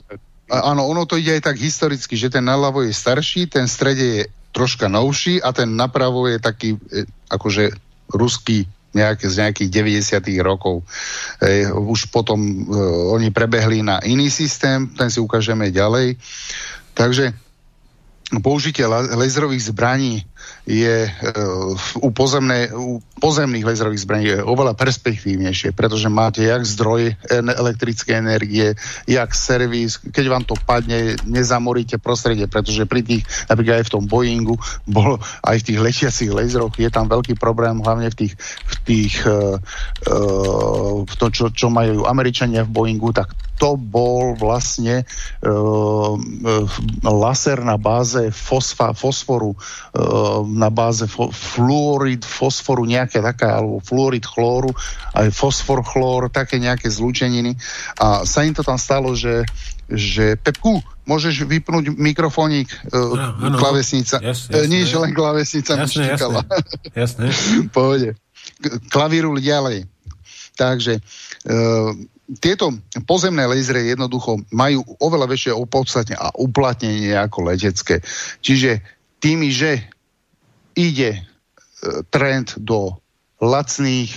[0.51, 4.23] áno, ono to ide aj tak historicky, že ten naľavo je starší, ten strede je
[4.53, 7.73] troška novší a ten napravo je taký e, akože
[8.11, 9.69] ruský nejaké, z nejakých
[10.21, 10.85] 90 rokov.
[11.41, 12.53] E, už potom e,
[13.17, 16.21] oni prebehli na iný systém, ten si ukážeme ďalej.
[16.93, 17.33] Takže
[18.41, 20.21] použitie laserových zbraní
[20.63, 27.15] je uh, u, pozemné, u pozemných laserových zbraní je oveľa perspektívnejšie, pretože máte jak zdroj
[27.31, 28.75] elektrické energie,
[29.07, 34.03] jak servis, keď vám to padne, nezamoríte prostredie, pretože pri tých, napríklad aj v tom
[34.07, 34.55] Boeingu,
[34.87, 39.13] bol aj v tých letiacich laseroch, je tam veľký problém, hlavne v tých, v tých
[39.27, 39.59] uh,
[40.07, 45.05] uh, v to, čo, čo majú Američania v Boeingu, tak to bol vlastne
[45.45, 46.13] uh,
[47.05, 54.73] laser na báze fosfa, fosforu uh, na báze fluorid fosforu, nejaké taká, alebo fluorid chlóru,
[55.13, 57.53] aj fosfor chlór, také nejaké zlúčeniny.
[58.01, 59.45] A sa im to tam stalo, že
[59.93, 64.23] že Pepku, môžeš vypnúť mikrofónik, uh, no, klavesnica.
[64.23, 64.71] Jasne, jasne.
[64.71, 66.41] Nie, že len klavesnica jasne, jasne,
[66.95, 67.27] jasne.
[67.75, 68.15] Pohode.
[68.89, 69.85] Klavíru ďalej.
[70.55, 71.91] Takže uh,
[72.39, 72.71] tieto
[73.03, 77.99] pozemné lasery jednoducho majú oveľa väčšie opodstatne a uplatnenie ako letecké.
[78.39, 78.79] Čiže
[79.19, 79.83] tými, že
[80.75, 81.21] ide e,
[82.09, 82.97] trend do
[83.43, 84.11] lacných,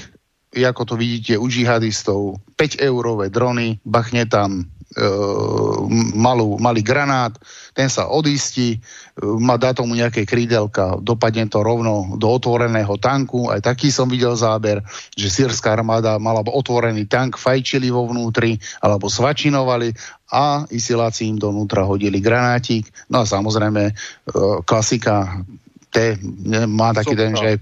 [0.57, 4.65] ako to vidíte u džihadistov, 5-eurové drony, bachne tam
[4.97, 5.07] e,
[6.17, 7.37] malú, malý granát,
[7.77, 8.79] ten sa odistí, e,
[9.21, 14.33] má dá tomu nejaké krídelka, dopadne to rovno do otvoreného tanku, aj taký som videl
[14.33, 14.81] záber,
[15.13, 19.93] že sírska armáda mala otvorený tank, fajčili vo vnútri, alebo svačinovali
[20.33, 23.95] a isiláci im donútra hodili granátik, no a samozrejme e,
[24.65, 25.45] klasika
[25.97, 26.21] T
[26.69, 27.57] má taký ten, že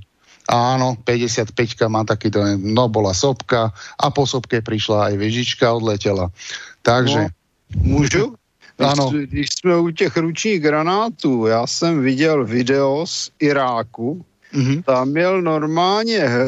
[0.51, 1.55] áno, 55
[1.87, 6.35] má taký ten, no bola sopka a po sopke prišla aj vežička, odletela.
[6.83, 7.31] Takže...
[7.31, 7.33] No,
[7.79, 8.35] můžu?
[8.79, 9.11] Ano.
[9.11, 14.83] Když, jsme u těch ručních granátů, já jsem viděl video z Iráku, mm-hmm.
[14.83, 16.41] tam měl normálně eh,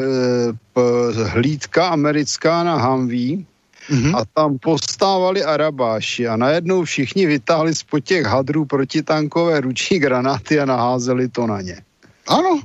[1.23, 3.47] hlídka americká na Humvee,
[3.89, 4.15] mm-hmm.
[4.17, 10.65] a tam postávali Arabáši a najednou všichni vytáhli spod těch hadrů protitankové ruční granáty a
[10.65, 11.81] naházeli to na ně.
[12.27, 12.59] Ano,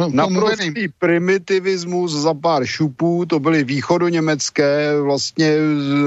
[0.00, 5.56] Naprostý primitivismus za pár šupů, to byly východoněmecké, vlastně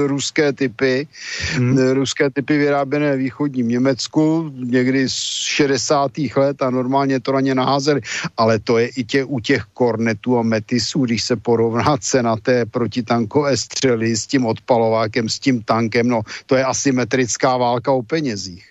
[0.06, 1.08] ruské typy,
[1.54, 1.78] hmm.
[1.78, 6.10] ruské typy vyráběné východním Německu, někdy z 60.
[6.36, 8.00] let a normálně to na ně naházeli,
[8.36, 12.66] ale to je i tě, u těch kornetů a metisů, když se porovná cena té
[12.66, 18.70] protitankové střely s tím odpalovákem, s tím tankem, no to je asymetrická válka o penězích.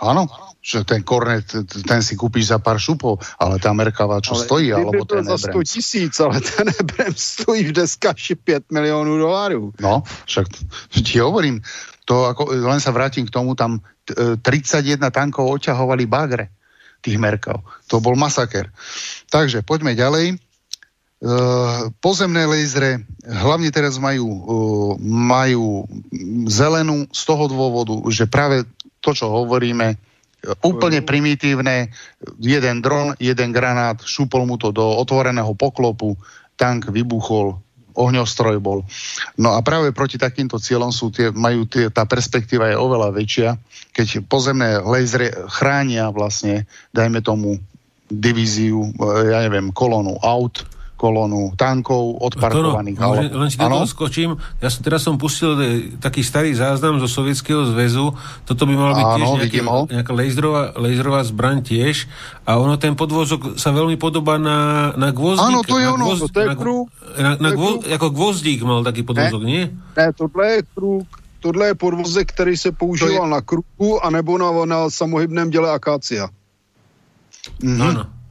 [0.00, 0.26] Áno,
[0.64, 4.68] že ten kornet, ten si kúpiš za pár šupov, ale tá Merkava čo ale stojí,
[4.72, 9.76] alebo ten za 100 tisíc, ale ten Ebrem stojí v deskaši 5 miliónov dolárov.
[9.76, 10.48] No, však
[11.04, 11.60] ti hovorím,
[12.08, 16.48] to ako, len sa vrátim k tomu, tam 31 e, tankov oťahovali bagre
[17.04, 17.60] tých Merkav.
[17.92, 18.72] To bol masaker.
[19.28, 20.40] Takže poďme ďalej.
[21.24, 25.88] Uh, pozemné lasery hlavne teraz majú, uh, majú
[26.52, 28.68] zelenú z toho dôvodu, že práve
[29.00, 29.96] to, čo hovoríme,
[30.60, 31.92] úplne primitívne,
[32.40, 36.16] jeden dron, jeden granát, šúpol mu to do otvoreného poklopu,
[36.54, 37.58] tank vybuchol,
[37.94, 38.82] ohňostroj bol.
[39.38, 43.48] No a práve proti takýmto cieľom sú tie, majú tie, tá perspektíva je oveľa väčšia,
[43.94, 47.62] keď pozemné lasery chránia vlastne, dajme tomu,
[48.10, 50.66] divíziu, ja neviem, kolónu aut,
[51.04, 52.96] kolónu tankov odparkovaných.
[52.96, 54.30] To, no, len, len si do toho skočím.
[54.64, 58.16] Ja som, teraz som pustil e, taký starý záznam zo Sovietskeho zväzu.
[58.48, 59.60] Toto by malo byť tiež nejaký,
[59.92, 62.08] nejaká laserová, laserová zbraň tiež.
[62.48, 65.44] A ono, ten podvozok sa veľmi podobá na, na gvozdík.
[65.44, 66.86] Áno, to je ono, gvozd, to je krúg.
[67.20, 69.62] Na, na, na gvo, ako gvozdík mal taký podvozok, ne, nie?
[70.00, 71.04] Ne, tohle je krúg.
[71.44, 73.30] Tohle je podvozek, který se používal je...
[73.36, 76.32] na kruhu anebo na, na samohybném děle akácia.
[77.60, 77.82] Mm-hmm.
[77.84, 78.23] Ano.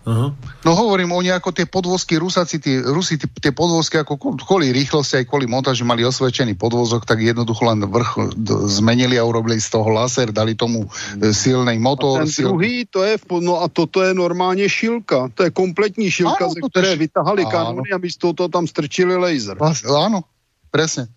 [0.00, 0.32] Uh-huh.
[0.64, 5.20] No hovorím, oni ako tie podvozky, Rusáci, tie, Rusi, tie, tie podvozky ako kvôli rýchlosti
[5.20, 8.32] aj kvôli montáži mali osvedčený podvozok, tak jednoducho len vrch
[8.72, 10.88] zmenili a urobili z toho laser, dali tomu
[11.20, 12.24] e, silný motor.
[12.24, 12.48] A ten sil...
[12.48, 16.60] druhý, to je, no a toto je normálně šilka, to je kompletní šilka, áno, ze
[16.64, 16.98] které tež...
[16.98, 19.60] vytahali kanóny a místo toho tam strčili laser.
[19.84, 20.24] Áno,
[20.72, 21.12] presne.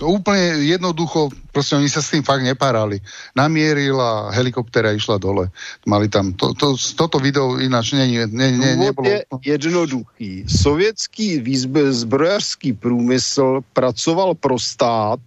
[0.00, 3.00] To úplne jednoducho, proste oni sa s tým fakt nepárali.
[3.36, 5.52] Namierila, helikoptéra išla dole.
[5.84, 9.04] Mali tam, to, to, toto video ináč ne, ne, ne, nebolo...
[9.08, 10.48] je jednoduchý.
[10.48, 11.44] Sovětský
[11.90, 15.20] zbrojařský průmysl pracoval pro stát,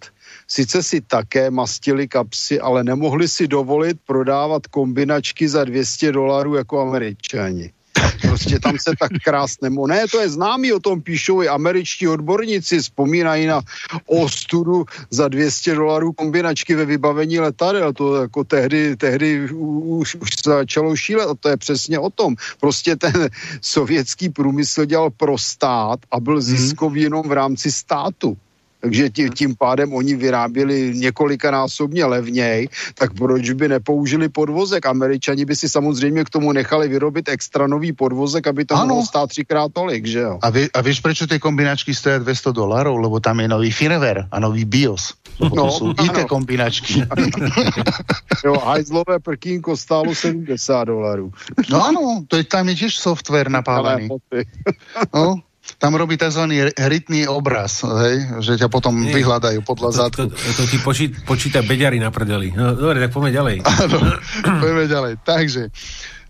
[0.48, 6.80] Sice si také mastili kapsy, ale nemohli si dovolit prodávat kombinačky za 200 dolarů jako
[6.80, 7.72] američani.
[8.20, 12.78] Prostě tam se tak krásně, ne, to je známý, o tom píšou i američtí odborníci,
[12.78, 13.62] vzpomínají na
[14.06, 20.96] ostudu za 200 dolarů kombinačky ve vybavení letadel, to jako tehdy, tehdy už, už začalo
[20.96, 22.34] šílet a to je přesně o tom.
[22.60, 23.28] Prostě ten
[23.60, 26.42] sovětský průmysl dělal pro stát a byl mhm.
[26.42, 28.36] ziskový jenom v rámci státu
[28.84, 34.86] takže tím, pádem oni vyráběli několikanásobně levněji, tak proč by nepoužili podvozek?
[34.86, 39.30] Američani by si samozřejmě k tomu nechali vyrobit extra nový podvozek, aby to mohlo stát
[39.30, 40.38] třikrát tolik, že jo?
[40.42, 42.96] A, vy, a víš, proč ty kombinačky stojí 200 dolarů?
[42.96, 45.14] Lebo tam je nový firmware a nový BIOS.
[45.40, 47.02] No, to jsou IT kombinačky.
[48.44, 51.32] jo, hajzlové prkínko stálo 70 dolarů.
[51.70, 54.08] no ano, to je, tam je tiež software napálený.
[55.14, 55.40] no,
[55.78, 56.44] tam robí tzv.
[56.76, 58.40] rytný obraz, hej?
[58.40, 60.16] že ťa potom Nie, vyhľadajú podľa to, zadku.
[60.16, 62.52] To, to, to ti počí, počíta beďary na prdeli.
[62.52, 63.56] No, dobre, tak poďme ďalej.
[63.84, 63.98] Áno,
[64.60, 65.12] poďme ďalej.
[65.24, 65.62] Takže,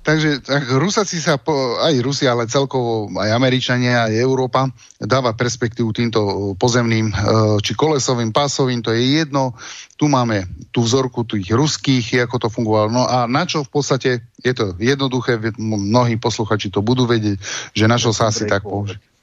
[0.06, 4.70] takže tak Rusaci sa, po, aj Rusia, ale celkovo aj Američania, aj Európa
[5.02, 6.20] dáva perspektívu týmto
[6.54, 7.14] pozemným e,
[7.60, 9.58] či kolesovým, pásovým, to je jedno.
[9.98, 12.88] Tu máme tú vzorku tých ruských, ako to fungovalo.
[12.90, 17.38] No a na čo v podstate, je to jednoduché, mnohí posluchači to budú vedieť,
[17.74, 19.13] že na čo sa asi tak použije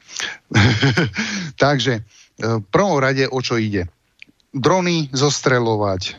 [1.63, 2.01] Takže e,
[2.41, 3.89] v prvom rade o čo ide?
[4.51, 6.13] drony zostrelovať, e,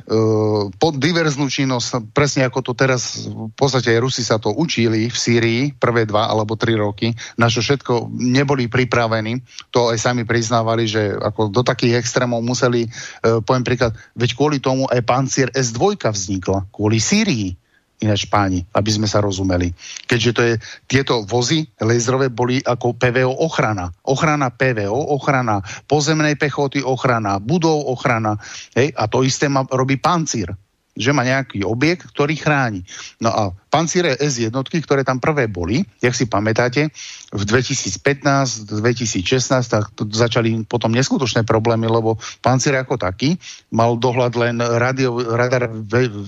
[0.81, 5.17] pod diverznú činnosť, presne ako to teraz, v podstate aj Rusi sa to učili v
[5.17, 10.89] Sýrii prvé dva alebo tri roky, na čo všetko neboli pripravení, to aj sami priznávali,
[10.89, 16.01] že ako do takých extrémov museli, e, poviem príklad, veď kvôli tomu aj pancier S2
[16.01, 17.61] vznikla, kvôli Sýrii
[18.03, 19.71] ináč páni, aby sme sa rozumeli.
[20.11, 20.55] Keďže to je,
[20.91, 23.89] tieto vozy laserové boli ako PVO ochrana.
[24.05, 28.37] Ochrana PVO, ochrana pozemnej pechoty, ochrana budov, ochrana.
[28.75, 30.51] Hej, a to isté má, robí pancír
[30.93, 32.85] že má nejaký objekt, ktorý chráni.
[33.17, 36.93] No a pancíre S jednotky, ktoré tam prvé boli, jak si pamätáte,
[37.33, 43.41] v 2015, 2016, tak začali potom neskutočné problémy, lebo pancír ako taký
[43.73, 45.73] mal dohľad len radio, radar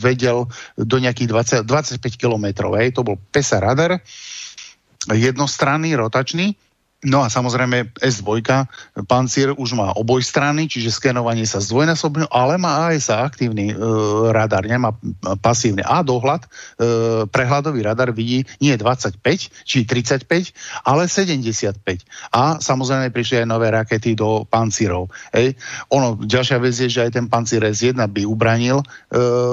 [0.00, 0.48] vedel
[0.80, 4.00] do nejakých 20, 25 kilometrov, to bol PESA radar,
[5.12, 6.56] jednostranný, rotačný,
[7.04, 8.40] No a samozrejme S2,
[9.04, 13.74] pancier už má oboj strany, čiže skenovanie sa zdvojnásobne, ale má aj sa aktívny e,
[14.32, 14.96] radar, nemá
[15.44, 15.84] pasívny.
[15.84, 16.48] A dohľad, e,
[17.28, 19.20] prehľadový radar vidí nie 25
[19.68, 20.24] či 35,
[20.88, 21.76] ale 75.
[22.32, 25.12] A samozrejme prišli aj nové rakety do pancírov.
[25.36, 25.60] Ej.
[25.92, 28.86] Ono, ďalšia vec je, že aj ten pancír S1 by ubranil e,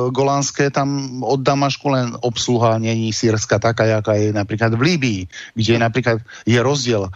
[0.08, 5.22] Golánske, tam od Damašku len obsluha není sírska taká, jaká je napríklad v Líbii,
[5.60, 7.12] kde napríklad je rozdiel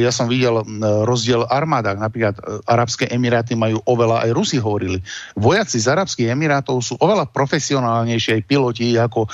[0.00, 0.62] ja som videl
[1.04, 5.00] rozdiel armádach, napríklad e, Arabské Emiráty majú oveľa, aj Rusi hovorili,
[5.34, 9.28] vojaci z Arabských Emirátov sú oveľa profesionálnejšie aj piloti, ako e,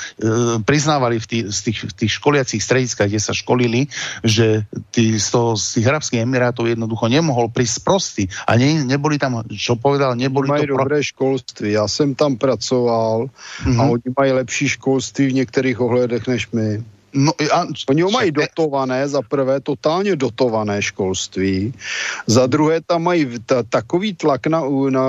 [0.63, 3.89] priznávali v tých, z tých, tých školiacich strediskách, kde sa školili,
[4.23, 9.19] že tí, z, toho, z tých Arabských Emirátov jednoducho nemohol prísť prostý a ne, neboli
[9.21, 10.77] tam, čo povedal, neboli mají to...
[10.79, 11.09] dobré pro...
[11.11, 13.79] školství, ja som tam pracoval mm-hmm.
[13.79, 13.91] a mhm.
[13.91, 16.94] oni mají lepší školství v niektorých ohledech než my.
[17.15, 21.75] No, a, Oni ho mají dotované, za prvé totálně dotované školství,
[22.26, 25.07] za druhé tam mají ta, takový tlak na, na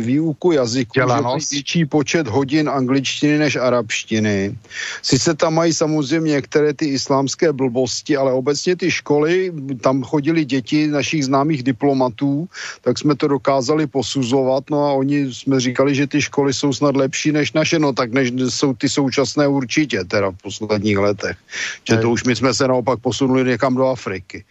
[0.00, 1.50] výuku jazyku, Dělanost.
[1.50, 4.54] že větší počet hodin angličtiny než arabštiny.
[5.02, 10.86] Sice tam mají samozřejmě některé ty islámské blbosti, ale obecně ty školy, tam chodili děti
[10.86, 12.48] našich známých diplomatů,
[12.80, 16.96] tak jsme to dokázali posuzovat, no a oni jsme říkali, že ty školy jsou snad
[16.96, 21.84] lepší než naše, no tak než jsou ty současné určitě, teda v posledních letech letech.
[21.84, 24.44] Že to už my jsme se naopak posunuli někam do Afriky.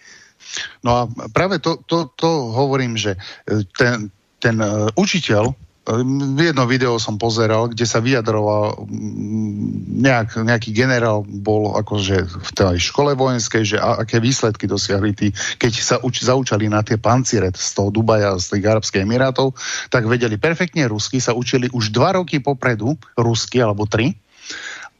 [0.83, 4.09] No a práve to, to, to hovorím, že e, ten,
[4.41, 5.53] ten uh, učiteľ, e,
[6.43, 8.83] jedno video som pozeral, kde sa vyjadroval
[10.01, 15.71] nejak, nejaký generál bol akože v tej škole vojenskej, že aké výsledky dosiahli tí, keď
[15.79, 19.55] sa uč, zaučali na tie pancire z toho Dubaja, z tých Arabských Emirátov,
[19.87, 24.19] tak vedeli perfektne rusky, sa učili už dva roky popredu rusky, alebo tri,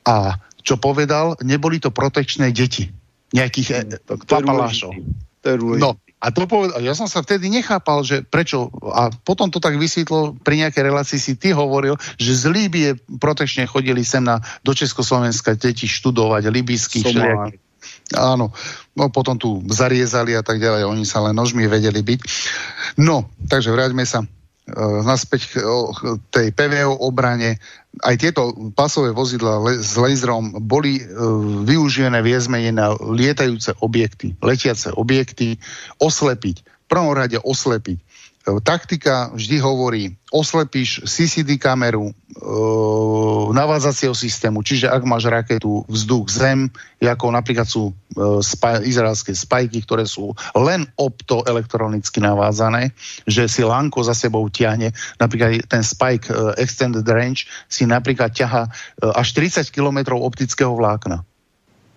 [0.02, 2.90] a čo povedal, neboli to protekčné deti.
[3.32, 4.94] Nejakých e, no, papalášov.
[5.82, 9.82] No, a to povedal, ja som sa vtedy nechápal, že prečo, a potom to tak
[9.82, 14.78] vysvetlo, pri nejakej relácii si ty hovoril, že z Líbie protečne chodili sem na, do
[14.78, 17.62] Československa deti študovať, libijských všelijakých.
[18.14, 18.54] Áno,
[18.94, 22.20] no potom tu zariezali a tak ďalej, oni sa len nožmi vedeli byť.
[23.02, 24.22] No, takže vráťme sa
[25.04, 25.60] naspäť k
[26.30, 27.58] tej PVO obrane
[28.00, 31.04] aj tieto pasové vozidla s laserom boli e,
[31.68, 35.60] využívané viezmene na lietajúce objekty, letiace objekty,
[36.00, 38.00] oslepiť, v prvom rade oslepiť.
[38.66, 40.04] Taktika vždy hovorí,
[40.34, 42.14] oslepíš CCD kameru e,
[43.54, 47.94] navádzacieho systému, čiže ak máš raketu vzduch zem, ako napríklad sú e,
[48.42, 52.96] spa, izraelské spajky, ktoré sú len optoelektronicky navázané,
[53.30, 58.64] že si lanko za sebou ťahne, napríklad ten spike e, extended range si napríklad ťaha
[58.66, 58.70] e,
[59.14, 61.28] až 30 km optického vlákna.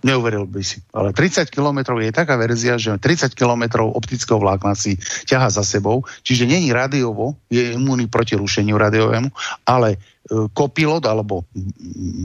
[0.05, 0.85] Neuveril by si.
[0.93, 6.05] Ale 30 km je taká verzia, že 30 km optického vlákna si ťaha za sebou,
[6.21, 9.33] čiže není radiovo, je imúnny proti rušeniu radiovému,
[9.65, 9.97] ale
[10.31, 11.45] kopilot alebo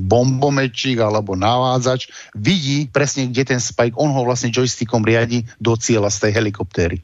[0.07, 6.07] bombomečík alebo navádzač vidí presne, kde ten spike, on ho vlastne joystickom riadi do cieľa
[6.07, 7.03] z tej helikoptéry.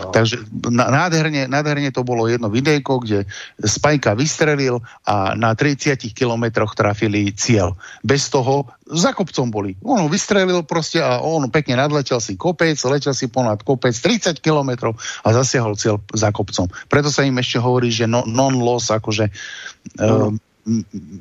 [0.00, 0.08] No.
[0.16, 0.40] Takže
[0.72, 3.28] nádherne, nádherne to bolo jedno videjko, kde
[3.60, 7.76] spajka vystrelil a na 30 kilometroch trafili cieľ.
[8.00, 9.78] Bez toho za kopcom boli.
[9.86, 14.42] On ho vystrelil proste a on pekne nadletel si kopec, letel si ponad kopec 30
[14.42, 16.66] kilometrov a zasiahol cieľ za kopcom.
[16.90, 20.29] Preto sa im ešte hovorí, že no, non-loss, akože uh,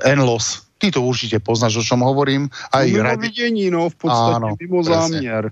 [0.06, 0.68] N-loss.
[0.80, 2.48] Ty to určite poznáš, o čom hovorím.
[2.72, 3.28] Aj no, radi...
[3.28, 4.96] videní, no, v podstate Áno, mimo presne.
[4.96, 5.44] zámier.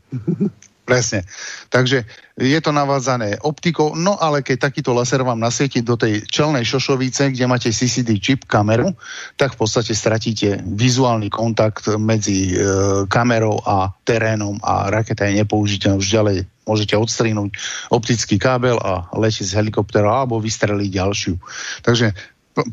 [0.87, 1.27] Presne.
[1.67, 2.07] Takže
[2.39, 7.35] je to navázané optikou, no ale keď takýto laser vám nasvieti do tej čelnej šošovice,
[7.35, 8.95] kde máte CCD čip, kameru,
[9.35, 12.63] tak v podstate stratíte vizuálny kontakt medzi e,
[13.11, 16.37] kamerou a terénom a raketa je nepoužiteľná už ďalej.
[16.63, 17.51] Môžete odstrinúť
[17.91, 21.35] optický kábel a letieť z helikoptera alebo vystreliť ďalšiu.
[21.83, 22.15] Takže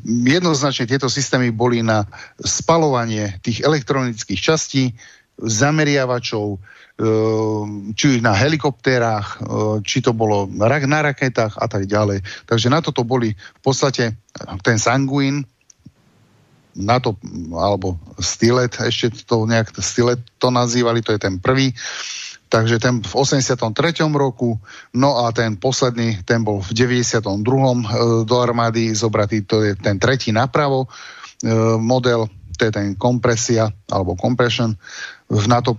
[0.04, 2.08] jednoznačne tieto systémy boli na
[2.40, 4.94] spalovanie tých elektronických častí,
[5.34, 6.58] zameriavačov, e,
[7.98, 9.38] či na helikoptérach, e,
[9.82, 12.22] či to bolo na raketách a tak ďalej.
[12.46, 14.14] Takže na toto boli v podstate
[14.62, 15.42] ten Sanguin,
[16.74, 17.14] na to,
[17.54, 21.70] alebo Stilet, ešte to nejak Stilet to nazývali, to je ten prvý,
[22.54, 23.66] Takže ten v 83.
[24.14, 24.54] roku,
[24.94, 27.18] no a ten posledný, ten bol v 92.
[27.18, 27.82] E,
[28.22, 30.88] do armády zobratý, to je ten tretí napravo e,
[31.82, 34.70] model, to je ten kompresia alebo compression
[35.26, 35.78] v NATO e,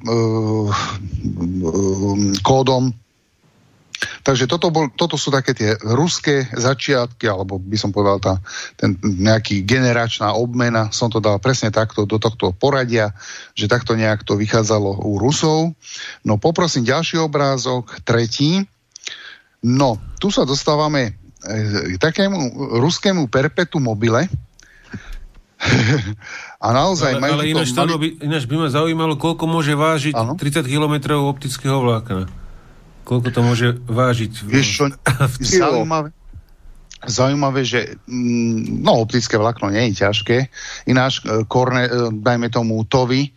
[2.43, 2.91] kódom
[4.25, 8.33] Takže toto, bol, toto sú také tie ruské začiatky, alebo by som povedal tá,
[8.75, 13.15] ten nejaký generačná obmena, som to dal presne takto do tohto poradia,
[13.55, 15.73] že takto nejak to vychádzalo u Rusov.
[16.27, 18.67] No poprosím ďalší obrázok, tretí.
[19.63, 21.01] No, tu sa dostávame
[21.41, 24.27] e, k takému ruskému perpetu mobile,
[26.65, 27.95] a naozaj ale, majú ale ináč, mali...
[27.95, 30.35] by, ináč by ma zaujímalo, koľko môže vážiť ano?
[30.37, 32.44] 30 km optického vlákna.
[33.05, 34.31] Koľko to môže vážiť?
[34.49, 34.83] Vieš čo,
[35.61, 36.09] zaujímavé,
[37.05, 40.37] zaujímavé, že mm, no, optické vlákno nie je ťažké.
[40.89, 43.29] Ináč, e, korne, e, dajme tomu TOVY,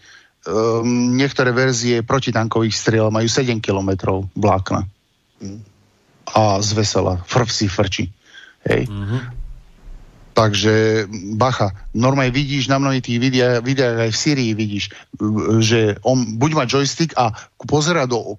[0.48, 4.88] um, niektoré verzie protitankových striel majú 7 km vlákna.
[5.44, 5.60] Mm.
[6.28, 8.04] A z vesela, frvsi frči.
[8.64, 8.88] Hej.
[8.88, 9.37] Mm-hmm.
[10.38, 14.94] Takže bacha, normálne vidíš na mnohých tých videách, videách aj v Syrii vidíš,
[15.58, 17.34] že on buď má joystick a
[17.66, 18.38] pozera do,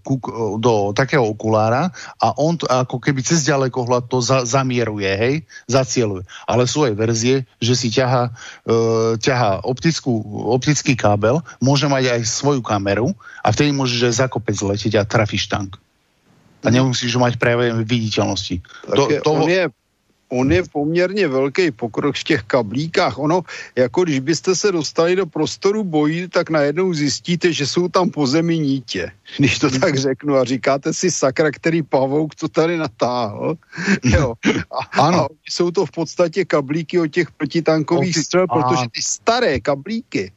[0.63, 1.91] do takého okulára
[2.23, 5.35] a on to, ako keby cez ďalekohľad to za, zamieruje, hej,
[5.67, 6.23] zacieluje.
[6.47, 8.31] Ale sú aj verzie, že si ťaha,
[8.63, 8.79] e,
[9.19, 10.23] ťaha optickú,
[10.55, 13.11] optický kábel, môže mať aj svoju kameru
[13.43, 15.75] a vtedy môžeš aj za kopec letieť a trafíš tank.
[16.63, 18.63] A nemusíš mať prejavené viditeľnosti.
[18.87, 19.67] To, to, on je
[20.29, 23.19] on je poměrně velký pokrok v těch kablíkách.
[23.19, 23.41] Ono,
[23.75, 28.27] jako když byste se dostali do prostoru bojí, tak najednou zjistíte, že jsou tam po
[28.27, 29.11] zemi nítě.
[29.37, 33.57] Když to tak řeknu a říkáte si sakra, který pavouk to tady natáhl.
[34.03, 34.33] jo.
[34.71, 35.25] A, ano.
[35.25, 40.31] a jsou to v podstatě kablíky od těch protitankových střel, protože ty staré kablíky,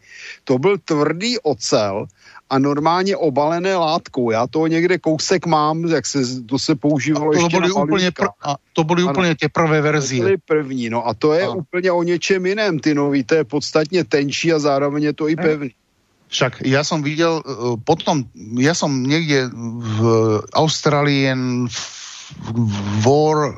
[0.45, 2.07] to byl tvrdý ocel,
[2.53, 4.31] a normálně obalené látkou.
[4.31, 8.11] Já to někde kousek mám, jak se, to se používalo to ještě byly na úplně
[8.11, 10.21] pr- a To byly ano, úplně ty prvé verzie.
[10.21, 11.65] To byly první, no a to je ano.
[11.65, 15.37] úplně o něčem jiném, ty nový, to je podstatně tenčí a zároveň je to i
[15.37, 15.73] pevný.
[16.33, 18.25] Však ja som videl, uh, potom,
[18.57, 20.01] ja som niekde v
[20.57, 21.29] Austrálii
[21.69, 22.02] v
[23.07, 23.55] War,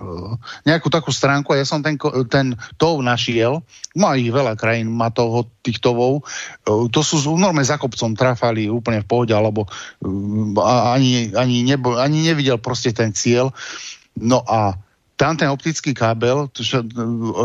[0.69, 1.97] nejakú takú stránku a ja som ten,
[2.29, 3.65] ten tov našiel,
[3.97, 6.27] má ich veľa krajín, má toho, tých tovov,
[6.67, 9.65] to sú normálne za kopcom trafali úplne v pohode, alebo
[10.95, 13.55] ani, ani, nebo, ani nevidel proste ten cieľ.
[14.15, 14.79] No a
[15.15, 16.83] tam ten optický kábel, čo,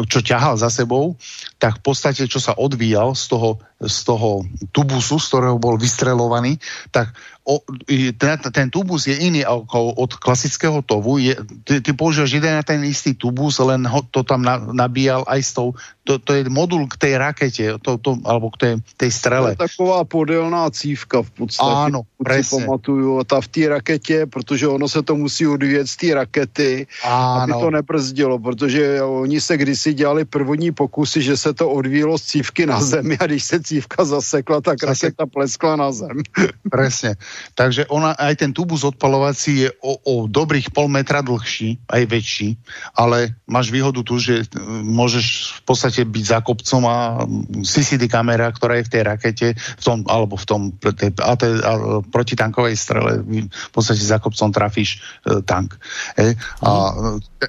[0.09, 1.13] čo ťahal za sebou,
[1.61, 4.41] tak v podstate, čo sa odvíjal z toho, z toho
[4.73, 6.57] tubusu, z ktorého bol vystrelovaný,
[6.89, 7.13] tak
[7.49, 7.65] o,
[8.13, 11.17] ten, ten tubus je iný ako od klasického tovu.
[11.17, 11.33] Je,
[11.65, 15.41] ty, ty používaš jeden na ten istý tubus, len ho to tam na, nabíjal aj
[15.41, 15.73] s tou
[16.09, 19.53] to, to je modul k tej rakete, to, to, alebo k tej, tej strele.
[19.53, 21.69] To je taková podelná cívka v podstatě.
[21.69, 22.65] Áno, presne.
[22.65, 27.45] pamatuju, ta v té raketě, protože ono se to musí odvíjet z té rakety, Áno.
[27.45, 32.23] aby to nebrzdilo, protože oni se kdysi dělali první pokusy, že se to odvíjelo z
[32.23, 34.89] cívky na zemi a když se cívka zasekla, tak Zase...
[34.89, 36.25] raketa pleskla na zem.
[36.71, 37.21] Presne.
[37.55, 42.49] Takže ona, aj ten tubus odpalovací je o, o dobrých pol metra dlhší, aj väčší,
[42.95, 44.47] ale máš výhodu tu, že
[44.85, 47.23] môžeš v podstate byť za kopcom a
[47.63, 51.51] CCD kamera, ktorá je v tej rakete, v tom, alebo v tom tej, a tej,
[51.59, 55.75] a, protitankovej strele, v podstate za kopcom trafíš e, tank.
[56.15, 56.71] E, a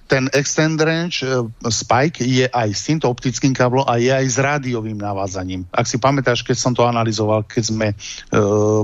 [0.07, 4.37] ten extend range e, spike je aj s týmto optickým káblom a je aj s
[4.39, 5.67] rádiovým navádzaním.
[5.75, 7.95] Ak si pamätáš, keď som to analyzoval, keď sme e,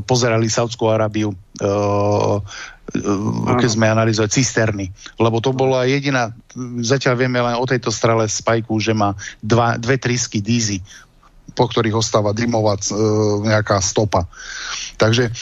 [0.02, 1.36] pozerali Saudskú Arábiu, e,
[3.60, 4.86] keď sme analyzovali cisterny.
[5.20, 6.32] Lebo to bola jediná,
[6.80, 9.12] zatiaľ vieme len o tejto strele spajku, že má
[9.44, 10.80] dva, dve trysky dízy,
[11.52, 12.82] po ktorých ostáva dymová e,
[13.48, 14.24] nejaká stopa.
[14.96, 15.32] Takže e,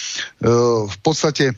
[0.87, 1.55] v podstate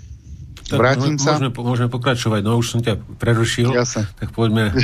[0.66, 1.38] tak vrátim sa.
[1.38, 4.10] Môžeme, môžeme pokračovať, no už som ťa prerušil, Jasne.
[4.18, 4.74] tak poďme.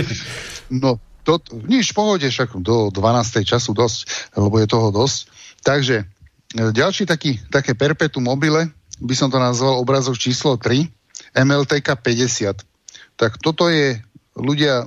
[0.82, 3.42] no, to, nič, pohode, však do 12.
[3.42, 5.18] času dosť, lebo je toho dosť.
[5.66, 6.06] Takže
[6.54, 10.88] ďalší taký, také perpetu mobile, by som to nazval obrazok číslo 3,
[11.36, 12.64] MLTK 50.
[13.18, 14.00] Tak toto je
[14.38, 14.86] ľudia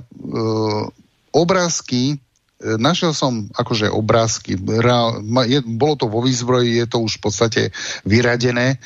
[1.30, 4.58] obrázky, e, našiel som akože obrázky,
[5.46, 7.62] je, bolo to vo výzbroji, je to už v podstate
[8.02, 8.82] vyradené,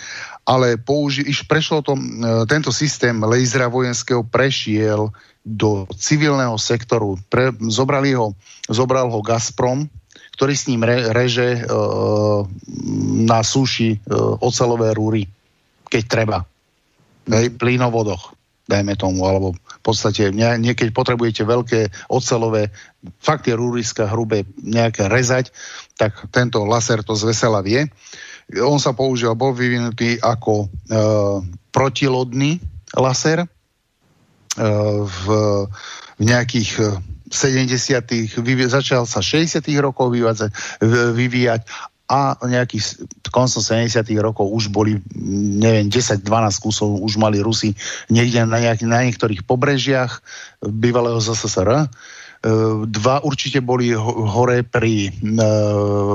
[0.46, 2.02] ale použi, iš prešlo to, e,
[2.46, 5.10] tento systém lejzra vojenského prešiel
[5.46, 7.16] do civilného sektoru.
[7.30, 8.34] Pre, zobrali ho,
[8.66, 9.86] zobral ho Gazprom,
[10.36, 11.60] ktorý s ním re, reže e,
[13.24, 13.98] na súši e,
[14.44, 15.24] ocelové rúry,
[15.88, 16.38] keď treba.
[17.26, 18.36] Hej, plynovodoch,
[18.68, 21.80] dajme tomu, alebo v podstate nie, niekedy potrebujete veľké
[22.12, 22.70] ocelové,
[23.18, 25.54] fakt je rúriska hrubé nejaké rezať,
[25.96, 27.88] tak tento laser to zvesela vie.
[28.60, 30.66] On sa použil, bol vyvinutý ako e,
[31.72, 32.62] protilodný
[32.94, 33.48] laser e,
[35.02, 35.24] v,
[36.18, 38.36] v nejakých e, 70.
[38.70, 39.62] začal sa 60.
[39.82, 40.50] rokov vyvíjať,
[41.14, 41.62] vyvíjať
[42.06, 43.02] a nejakých
[43.34, 44.06] koncom 70.
[44.22, 45.02] rokov už boli,
[45.58, 46.22] neviem, 10-12
[46.62, 47.74] kusov už mali Rusi
[48.06, 50.22] niekde na, nejak, na niektorých pobrežiach
[50.62, 51.90] bývalého ZSSR
[52.86, 55.10] dva určite boli hore pri e,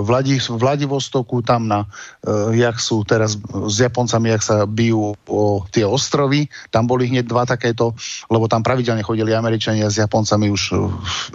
[0.05, 1.89] Vladi, Vladivostoku, tam na,
[2.21, 6.47] e, jak sú teraz s Japoncami, jak sa bijú o tie ostrovy.
[6.69, 7.97] Tam boli hneď dva takéto,
[8.29, 10.77] lebo tam pravidelne chodili Američania s Japoncami už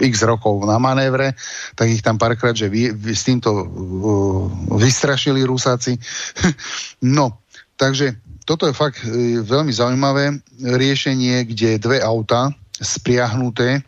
[0.00, 1.34] x rokov na manévre,
[1.74, 3.52] tak ich tam párkrát, že vy, vy, s týmto
[4.70, 5.98] vystrašili Rusáci.
[7.16, 7.42] no,
[7.76, 8.16] takže
[8.47, 9.02] toto je fakt
[9.42, 13.82] veľmi zaujímavé riešenie, kde dve auta spriahnuté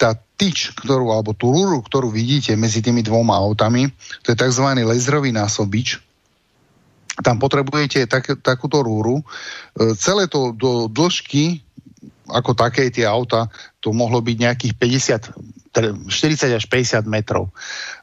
[0.00, 3.92] tá tyč, ktorú, alebo tú rúru, ktorú vidíte medzi tými dvoma autami,
[4.24, 4.64] to je tzv.
[4.80, 6.00] laserový násobič.
[7.20, 9.20] Tam potrebujete tak, takúto rúru.
[9.20, 9.24] E,
[10.00, 11.60] celé to do dĺžky,
[12.32, 13.52] ako také tie auta,
[13.84, 17.52] to mohlo byť nejakých 50, 40 až 50 metrov.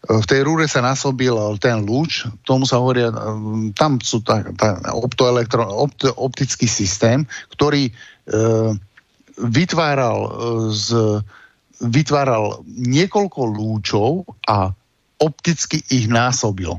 [0.05, 4.45] E, v tej rúre sa násobil ten lúč, tomu sa hovoria, e, tam sú tá,
[4.53, 7.25] tá opt, optický systém,
[7.57, 7.91] ktorý e,
[9.41, 10.29] vytváral e,
[10.77, 10.87] z
[11.81, 14.73] vytváral niekoľko lúčov a
[15.21, 16.77] opticky ich násobil.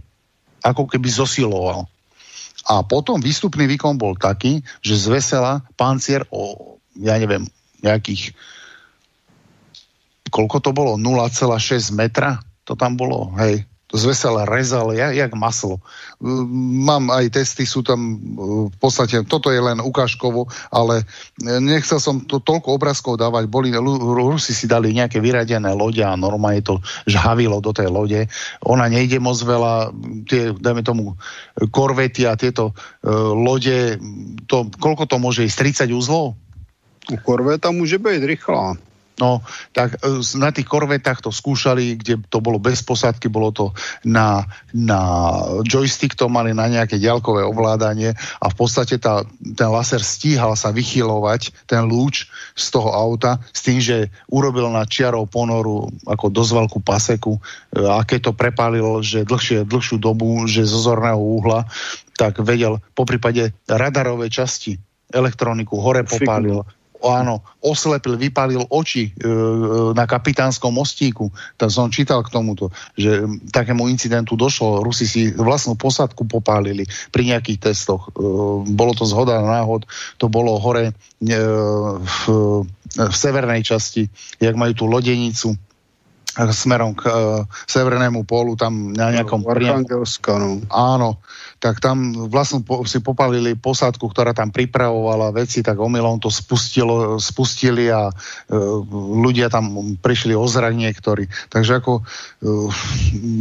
[0.63, 1.87] Ako keby zosiloval.
[2.69, 7.47] A potom výstupný výkon bol taký, že zvesela pancier o, ja neviem,
[7.81, 8.35] nejakých
[10.29, 11.01] koľko to bolo?
[11.01, 12.43] 0,6 metra?
[12.69, 15.81] To tam bolo, hej zvesela rezal, jak, jak maslo.
[16.21, 18.21] Mám aj testy, sú tam
[18.69, 21.09] v podstate, toto je len ukážkovo, ale
[21.41, 26.61] nechcel som to toľko obrázkov dávať, boli, Rusi si dali nejaké vyradené lode a normálne
[26.61, 28.21] to žhavilo do tej lode.
[28.69, 29.95] Ona nejde moc veľa,
[30.29, 31.17] tie, dajme tomu,
[31.73, 33.97] korvety a tieto uh, lode,
[34.45, 35.89] to, koľko to môže ísť?
[35.89, 36.37] 30 uzlov?
[37.25, 38.77] Korveta môže byť rýchla.
[39.19, 39.43] No,
[39.75, 43.75] tak e, na tých korvetách to skúšali, kde to bolo bez posádky, bolo to
[44.07, 45.01] na, na
[45.67, 50.71] joystick, to mali na nejaké ďalkové ovládanie a v podstate tá, ten laser stíhal sa
[50.71, 56.79] vychylovať, ten lúč z toho auta, s tým, že urobil na čiarou ponoru ako veľkú
[56.87, 57.43] paseku
[57.75, 61.67] e, a keď to prepálil, že dlhšie, dlhšiu dobu, že zo zorného úhla,
[62.15, 66.63] tak vedel po prípade radarové časti elektroniku hore popálil
[67.03, 69.31] áno, oslepil, vypálil oči e, e,
[69.95, 71.31] na kapitánskom mostíku.
[71.55, 74.83] Tam som čítal k tomuto, že takému incidentu došlo.
[74.83, 78.11] Rusi si vlastnú posadku popálili pri nejakých testoch.
[78.11, 78.23] E,
[78.67, 79.87] bolo to zhoda náhod,
[80.19, 80.93] to bolo hore e,
[82.03, 82.21] v,
[82.95, 84.11] v severnej časti,
[84.43, 85.55] jak majú tú lodenicu
[86.47, 89.43] smerom k uh, severnému pólu, tam na nejakom...
[89.43, 90.63] Archangelska, no.
[90.71, 91.19] Áno,
[91.59, 97.19] tak tam vlastne po, si popalili posádku, ktorá tam pripravovala veci, tak omylom to spustilo,
[97.19, 98.15] spustili a uh,
[99.19, 101.27] ľudia tam prišli o zrak niektorí.
[101.51, 102.71] Takže ako uh,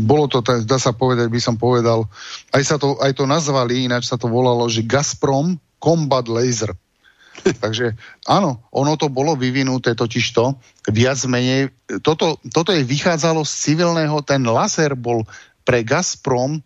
[0.06, 2.10] bolo to, dá sa povedať, by som povedal,
[2.58, 6.74] aj, sa to, aj to nazvali, ináč sa to volalo, že Gazprom Combat Laser.
[7.64, 7.94] Takže
[8.26, 10.58] áno, ono to bolo vyvinuté totižto,
[10.90, 11.70] viac menej,
[12.02, 15.22] toto, toto je vychádzalo z civilného, ten laser bol
[15.68, 16.64] pre Gazprom,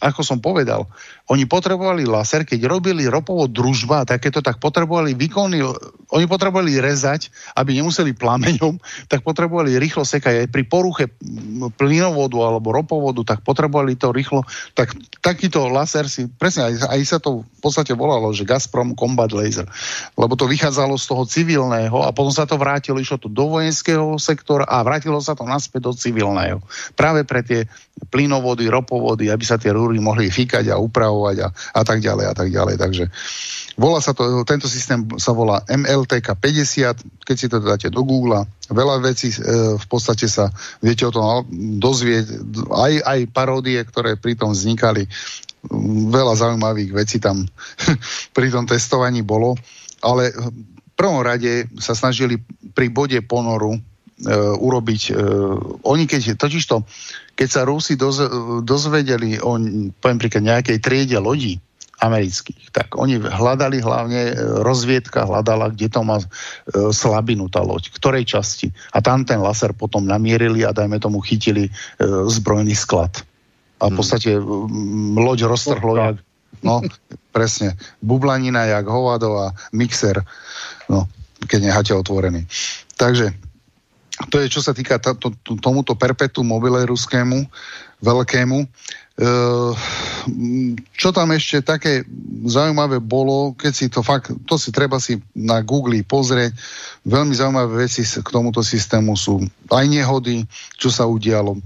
[0.00, 0.86] ako som povedal,
[1.24, 5.64] oni potrebovali laser, keď robili ropovo družba a takéto, tak potrebovali výkony,
[6.12, 8.76] oni potrebovali rezať, aby nemuseli plameňom,
[9.08, 10.44] tak potrebovali rýchlo sekať.
[10.44, 11.08] Aj pri poruche
[11.80, 14.44] plynovodu alebo ropovodu, tak potrebovali to rýchlo.
[14.76, 14.92] Tak
[15.24, 19.64] takýto laser si, presne, aj, aj sa to v podstate volalo, že Gazprom Combat Laser.
[20.20, 24.20] Lebo to vychádzalo z toho civilného a potom sa to vrátilo, išlo to do vojenského
[24.20, 26.60] sektora a vrátilo sa to naspäť do civilného.
[26.92, 27.64] Práve pre tie
[28.12, 32.24] plynovody, ropovody, aby sa tie rúry mohli fíkať a upravovať upravovať a, a tak ďalej
[32.26, 32.76] a tak ďalej.
[32.76, 33.04] Takže
[33.78, 38.42] volá sa to, tento systém sa volá MLTK 50, keď si to dáte do Google,
[38.70, 39.38] veľa vecí e,
[39.78, 40.50] v podstate sa
[40.82, 41.46] viete o tom
[41.78, 42.26] dozvieť,
[42.74, 45.06] aj, aj paródie, ktoré pri tom vznikali,
[46.10, 47.46] veľa zaujímavých vecí tam
[48.36, 49.54] pri tom testovaní bolo,
[50.02, 52.38] ale v prvom rade sa snažili
[52.74, 53.78] pri bode ponoru
[54.58, 55.02] urobiť.
[55.10, 55.12] E,
[55.82, 56.86] oni keď, totižto,
[57.34, 58.22] keď sa Rusi doz,
[58.62, 59.58] dozvedeli o,
[59.98, 61.58] poviem príklad, nejakej triede lodí
[61.98, 66.26] amerických, tak oni hľadali hlavne, e, rozviedka hľadala, kde to má e,
[66.90, 68.70] slabinu tá loď, ktorej časti.
[68.94, 71.72] A tam ten laser potom namierili a dajme tomu chytili e,
[72.28, 73.22] zbrojný sklad.
[73.82, 73.98] A v hmm.
[73.98, 74.30] podstate
[75.18, 76.16] loď roztrhlo, jak,
[76.62, 76.82] no,
[77.34, 80.22] presne, bublanina, jak hovado a mixer,
[80.86, 81.06] no,
[81.46, 82.46] keď necháte otvorený.
[82.94, 83.34] Takže
[84.30, 87.44] to je, čo sa týka to, to, tomuto perpetu mobile ruskému,
[88.04, 88.58] veľkému.
[88.62, 88.66] E,
[90.98, 92.02] čo tam ešte také
[92.44, 96.52] zaujímavé bolo, keď si to fakt, to si treba si na Google pozrieť,
[97.06, 100.44] veľmi zaujímavé veci k tomuto systému sú aj nehody,
[100.76, 101.62] čo sa udialo.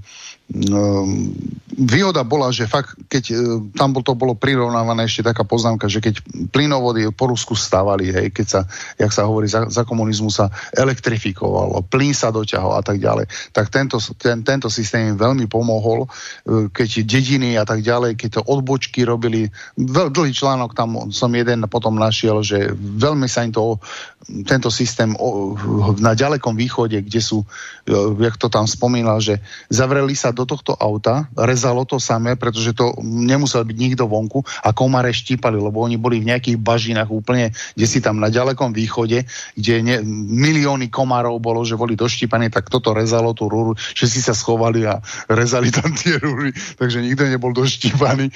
[0.49, 1.37] Ehm,
[1.77, 3.35] výhoda bola, že fakt, keď e,
[3.77, 8.47] tam to bolo prirovnávané ešte taká poznámka, že keď plynovody po Rusku stavali, hej, keď
[8.49, 8.61] sa,
[8.97, 13.69] jak sa hovorí, za, za komunizmu sa elektrifikovalo, plyn sa doťahol a tak ďalej, tak
[13.69, 18.43] tento, ten, tento systém im veľmi pomohol, e, keď dediny a tak ďalej, keď to
[18.49, 23.77] odbočky robili, veľ, dlhý článok tam som jeden potom našiel, že veľmi sa im to,
[24.45, 25.17] tento systém
[25.99, 27.49] na ďalekom východe, kde sú,
[27.89, 29.41] e, jak to tam spomínal, že
[29.73, 34.77] zavreli sa do tohto auta, rezalo to samé, pretože to nemusel byť nikto vonku a
[34.77, 39.25] komare štípali, lebo oni boli v nejakých bažinách úplne, kde si tam na ďalekom východe,
[39.57, 39.97] kde ne,
[40.35, 44.85] milióny komárov bolo, že boli doštípaní, tak toto rezalo tú rúru, že si sa schovali
[44.85, 45.01] a
[45.33, 48.29] rezali tam tie rúry, takže nikto nebol doštípaný.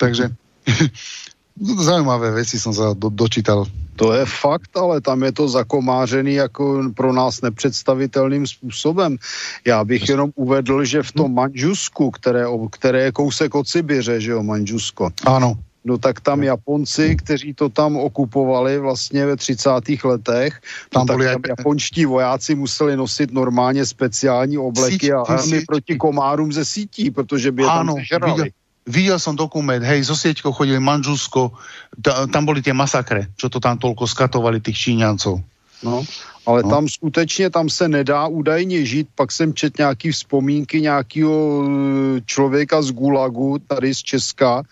[0.00, 0.32] Takže
[1.54, 3.62] Zaujímavé veci som sa do, dočítal.
[3.96, 9.16] To je fakt, ale tam je to zakomářený jako pro nás nepředstavitelným způsobem.
[9.64, 11.34] Já bych jenom uvedl, že v tom hm.
[11.34, 15.10] Manžusku, které, které je kousek od Sibiře, že jo, Manžusko.
[15.26, 15.54] Ano.
[15.84, 19.70] No tak tam Japonci, kteří to tam okupovali vlastně ve 30.
[20.04, 25.96] letech, tam, no, tak tam japonští vojáci museli nosit normálně speciální obleky a army proti
[25.96, 28.50] komárům ze sítí, protože by je tam sežrali
[28.86, 31.56] videl som dokument, hej, so sieťkou chodili Manžusko,
[32.04, 35.40] ta, tam boli tie masakre, čo to tam toľko skatovali tých Číňancov.
[35.84, 36.00] No,
[36.46, 36.68] ale no.
[36.68, 42.82] tam skutečně, tam se nedá údajně žít, pak jsem čet nějaký vzpomínky nějakého e, člověka
[42.82, 44.62] z Gulagu, tady z Česka,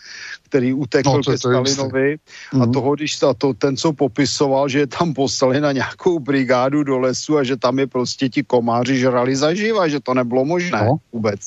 [0.43, 2.73] který utekl no, ke Stalinovi a mm-hmm.
[2.73, 6.99] toho, když a to, ten, co popisoval, že je tam poslali na nějakou brigádu do
[6.99, 10.97] lesu a že tam je prostě ti komáři žrali zaživa, že to nebylo možné no.
[11.13, 11.41] vůbec.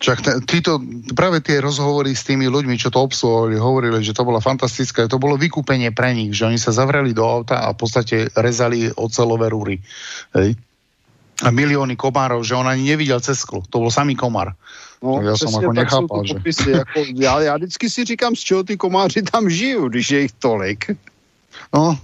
[0.00, 0.80] Čak t- títo,
[1.12, 5.20] práve tie rozhovory s tými ľuďmi, čo to obsluhovali, hovorili, že to bola fantastické, to
[5.20, 9.52] bolo vykúpenie pre nich, že oni sa zavreli do auta a v podstate rezali ocelové
[9.52, 9.76] rúry.
[10.32, 10.56] Hej.
[11.44, 13.60] A milióny komárov, že on ani nevidel cez sklo.
[13.68, 14.56] To bol samý komár.
[15.04, 16.36] No, ja som ako nechápal, že...
[16.40, 20.20] Popisy, ako, ja, ja vždycky si říkám, z čeho ty komáři tam žijú, když je
[20.28, 20.96] ich tolik.
[21.72, 21.98] No.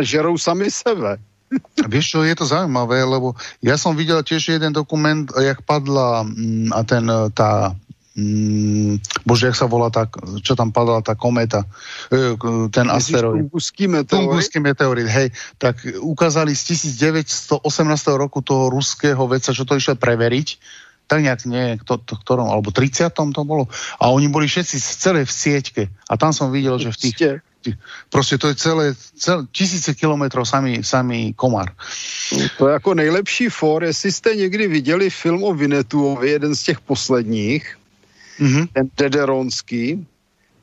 [0.00, 1.16] žerou sami sebe.
[1.92, 6.74] Vieš čo, je to zaujímavé, lebo ja som videl tiež jeden dokument, jak padla mm,
[6.74, 7.72] a ten, tá
[8.16, 10.08] mm, bože, jak sa volá tá,
[10.42, 11.68] čo tam padala tá kometa,
[12.10, 12.34] e,
[12.72, 13.46] ten asteroid.
[13.46, 14.10] Tunguský meteorit.
[14.10, 15.28] Tunguský meteorit, hej.
[15.60, 17.62] Tak ukázali z 1918
[18.16, 20.48] roku toho ruského veca, čo to išlo preveriť,
[21.06, 23.14] tak nejak nie, to, to, ktorom, alebo 30.
[23.14, 23.70] to bolo.
[24.02, 25.82] A oni boli všetci celé v sieťke.
[26.10, 27.14] A tam som videl, že v tých...
[28.10, 31.72] Proste to je celé, celé tisíce kilometrov samý, samý komar.
[32.58, 36.80] To je jako nejlepší for, jestli jste někdy viděli film o Vinetuovi, jeden z těch
[36.80, 37.78] posledních,
[38.40, 38.68] mm-hmm.
[38.72, 40.06] ten Dederonský.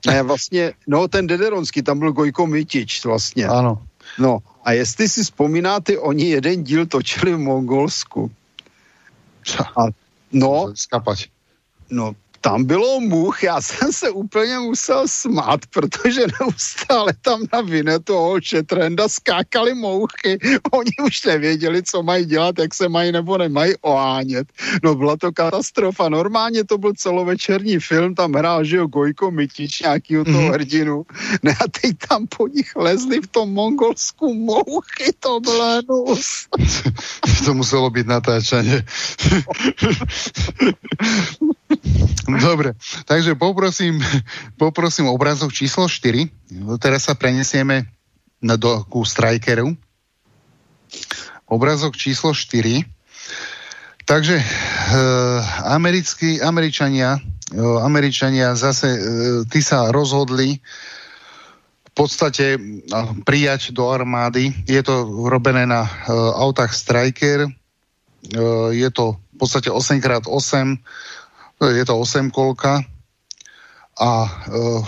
[0.07, 3.47] Ne, vlastně, no ten Dederonský, tam byl Gojko Mytič vlastně.
[3.47, 3.83] Ano.
[4.19, 8.31] No a jestli si vzpomínáte, oni jeden díl točili v Mongolsku.
[9.59, 9.85] A
[10.31, 11.27] no, skapať.
[11.89, 17.99] No, tam bylo much, já jsem se úplně musel smát, protože neustále tam na vine
[17.99, 20.39] toho Trenda skákali mouchy.
[20.71, 24.47] Oni už nevěděli, co mají dělat, jak se mají nebo nemají ohánět.
[24.83, 26.09] No byla to katastrofa.
[26.09, 30.53] Normálně to byl celovečerní film, tam hrál, že jo, Gojko Mytič, nějakýho toho mm-hmm.
[30.53, 31.05] hrdinu.
[31.43, 36.47] Ne a teď tam po nich lezli v tom mongolsku mouchy, to bylo nus.
[37.45, 38.83] to muselo být natáčanie.
[42.39, 42.73] Dobre,
[43.05, 43.99] takže poprosím,
[44.61, 46.29] poprosím obrazok číslo 4.
[46.79, 47.89] Teraz sa prenesieme
[48.43, 49.73] na do, ku strikeru.
[51.47, 52.83] Obrazok číslo 4.
[54.03, 54.45] Takže e,
[55.63, 57.21] americkí, Američania, e,
[57.79, 58.99] Američania zase, e,
[59.47, 60.59] tí sa rozhodli
[61.87, 62.57] v podstate
[63.23, 64.51] prijať do armády.
[64.65, 65.85] Je to robené na
[66.41, 67.45] autách Striker.
[68.73, 70.81] Je to v podstate 8x8
[71.61, 72.81] je to 8 kolka
[73.99, 74.81] a uh,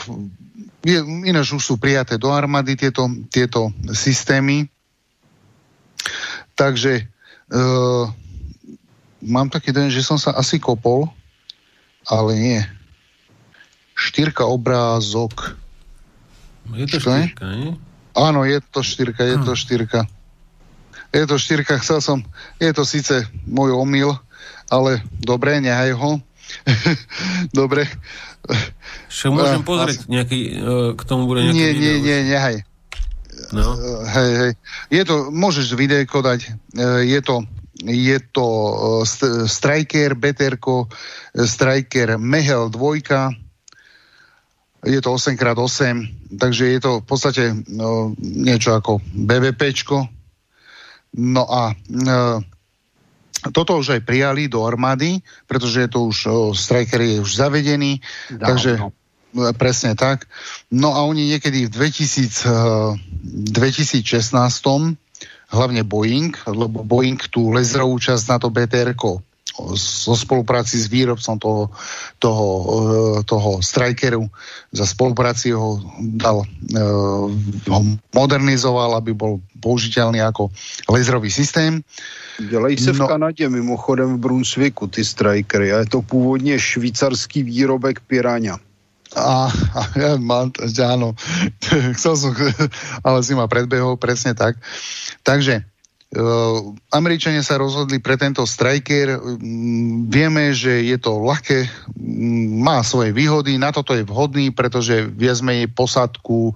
[0.85, 4.69] je, ináč už sú prijaté do armády tieto, tieto systémy.
[6.53, 7.05] Takže
[7.49, 8.05] uh,
[9.25, 11.09] mám taký den, že som sa asi kopol,
[12.05, 12.61] ale nie.
[13.97, 15.57] Štyrka obrázok.
[16.73, 17.73] Je to štyrka, nie?
[18.15, 19.59] Áno, je to štyrka, je to hm.
[19.59, 20.01] štyrka.
[21.15, 22.17] Je to štyrka, chcel som,
[22.59, 24.19] je to síce môj omyl,
[24.67, 26.19] ale dobre, nehaj ho.
[27.59, 27.87] Dobre.
[29.09, 31.81] Však môžem uh, pozrieť nejaký, uh, k tomu bude nejaký Nie, video.
[31.81, 32.55] nie, nie, nehaj.
[33.51, 33.75] No.
[33.75, 34.51] Uh, hej, hej.
[34.93, 36.39] Je to, môžeš videjko dať,
[36.77, 38.47] uh, je to je to
[39.03, 40.87] st- Striker, Beterko,
[41.35, 43.35] Striker Mehel 2,
[44.85, 45.83] je to 8x8,
[46.39, 50.07] takže je to v podstate no, niečo ako BVPčko.
[51.15, 51.73] No a
[53.51, 56.17] toto už aj prijali do armády, pretože je to už,
[56.55, 58.01] striker je už zavedený,
[58.31, 58.45] Dávno.
[58.45, 58.81] takže e,
[59.57, 60.25] presne tak.
[60.71, 62.47] No a oni niekedy v 2000,
[63.53, 64.33] 2016
[65.49, 68.97] hlavne Boeing, lebo Boeing tú laserovú časť na to BTR
[69.75, 71.63] so spolupráci s výrobcom toho,
[72.19, 72.47] toho,
[73.19, 74.27] e, toho strikeru
[74.71, 76.43] za spolupráci ho dal,
[76.75, 76.79] e,
[77.71, 77.79] ho
[78.11, 80.51] modernizoval, aby bol použiteľný ako
[80.91, 81.81] laserový systém.
[82.49, 83.05] Dělají se no.
[83.05, 85.73] v Kanadě, mimochodem v Brunswicku, ty strikery.
[85.73, 88.59] A je to původně švýcarský výrobek Piranha.
[89.15, 90.51] A, a ja mám,
[90.83, 91.15] áno,
[91.95, 92.35] chcel som,
[93.07, 94.59] ale si ma predbehol, presne tak.
[95.23, 95.63] Takže
[96.95, 99.19] Američania sa rozhodli pre tento striker.
[99.19, 105.03] Um, vieme, že je to ľahké, um, má svoje výhody, na toto je vhodný, pretože
[105.11, 106.55] viac menej posádku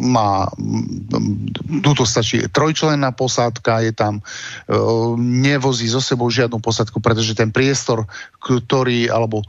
[0.00, 1.44] má, um,
[1.84, 8.08] túto stačí trojčlenná posádka, je tam, uh, nevozí so sebou žiadnu posádku, pretože ten priestor,
[8.40, 9.44] ktorý, alebo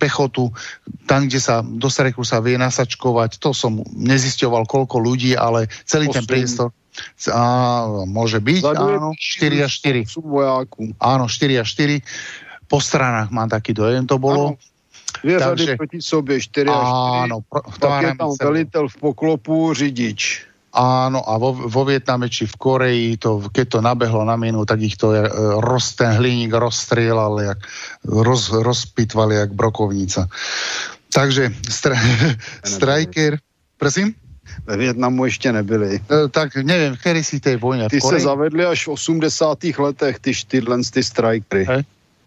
[0.00, 0.50] pechotu,
[1.06, 6.10] tam, kde sa do streku sa vie nasačkovať, to som nezisťoval koľko ľudí, ale celý
[6.10, 6.16] Osum.
[6.18, 6.74] ten priestor
[7.32, 7.42] a,
[8.04, 10.06] môže byť, áno, 4 a 4.
[10.98, 12.02] Áno, 4 a 4.
[12.70, 14.58] Po stranách mám taký dojem, to bolo.
[15.22, 16.84] Dvě Takže, řady proti sobě, 4 a 4.
[17.26, 20.46] Áno, pro, pak je tam velitel v poklopu, řidič.
[20.70, 24.78] Áno, a vo, vo Vietname či v Koreji, to, keď to nabehlo na minu, tak
[24.78, 25.26] ich to je,
[25.58, 27.58] roz, ten hliník rozstrieľal, jak,
[28.06, 30.30] roz, rozpitvali jak brokovnica.
[31.10, 31.98] Takže stra,
[32.62, 33.42] striker,
[33.82, 34.14] prosím?
[34.66, 35.94] Ve Větnamu ještě nebyli.
[35.96, 37.88] E, tak nevím, který si té vojně.
[37.88, 39.58] Ty se zavedli až v 80.
[39.78, 41.64] letech, ty tyhle ty strikery.
[41.64, 41.84] He?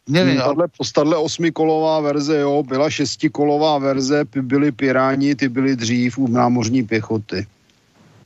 [0.10, 0.68] Nevím, ale...
[0.94, 7.48] Tahle osmikolová verze, jo, byla šestikolová verze, byli piráni, ty byli dřív u námořní pěchoty.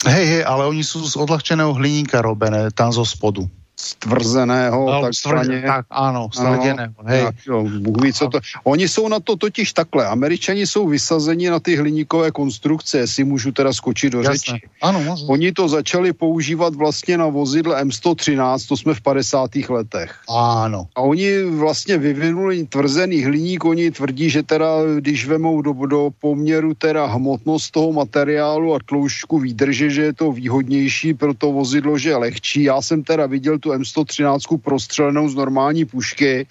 [0.06, 3.50] Hej, hej, ale oni jsou z odlahčeného hliníka robené, tam zo spodu.
[3.80, 4.92] Stvrzeného.
[4.92, 5.62] No, takzvaně.
[5.62, 6.98] Tak, áno, stvrdeného.
[7.06, 7.24] Hej.
[7.24, 8.40] Tak, jo, Bůh ví, co to.
[8.64, 10.06] Oni jsou na to totiž takhle.
[10.06, 14.62] Američani jsou vysazeni na ty hliníkové konstrukce, jestli můžu teda skočit do řeči.
[14.82, 15.16] Ano.
[15.28, 19.56] Oni to začali používat vlastně na vozidle M113, to jsme v 50.
[19.70, 20.16] letech.
[20.30, 20.88] Ano.
[20.96, 26.74] A oni vlastně vyvinuli tvrzený hliník, oni tvrdí, že teda, když vemou do, do poměru
[26.74, 32.10] teda hmotnost toho materiálu a tloušťku výdrže, že je to výhodnější pro to vozidlo, že
[32.10, 32.64] je lehčí.
[32.64, 36.48] Já jsem teda viděl tu M113 prostřelenou z normální pušky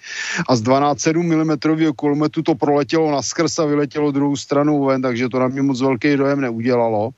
[0.49, 5.29] a z 12,7 mm kulometu to proletělo na skrz a vyletělo druhou stranou ven, takže
[5.29, 7.09] to na mě moc velký dojem neudělalo.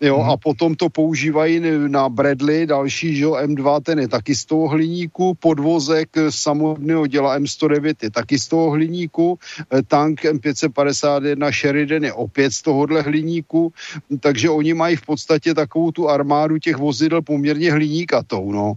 [0.00, 0.30] Jo, hmm.
[0.30, 4.68] a potom to používají na Bradley, další, že jo, M2, ten je taky z toho
[4.68, 9.38] hliníku, podvozek samotného děla M109 je taky z toho hliníku,
[9.72, 13.72] eh, tank M551 Sheridan je opět z tohohle hliníku,
[14.20, 18.74] takže oni mají v podstatě takovou tu armádu těch vozidel poměrně hliníkatou, no.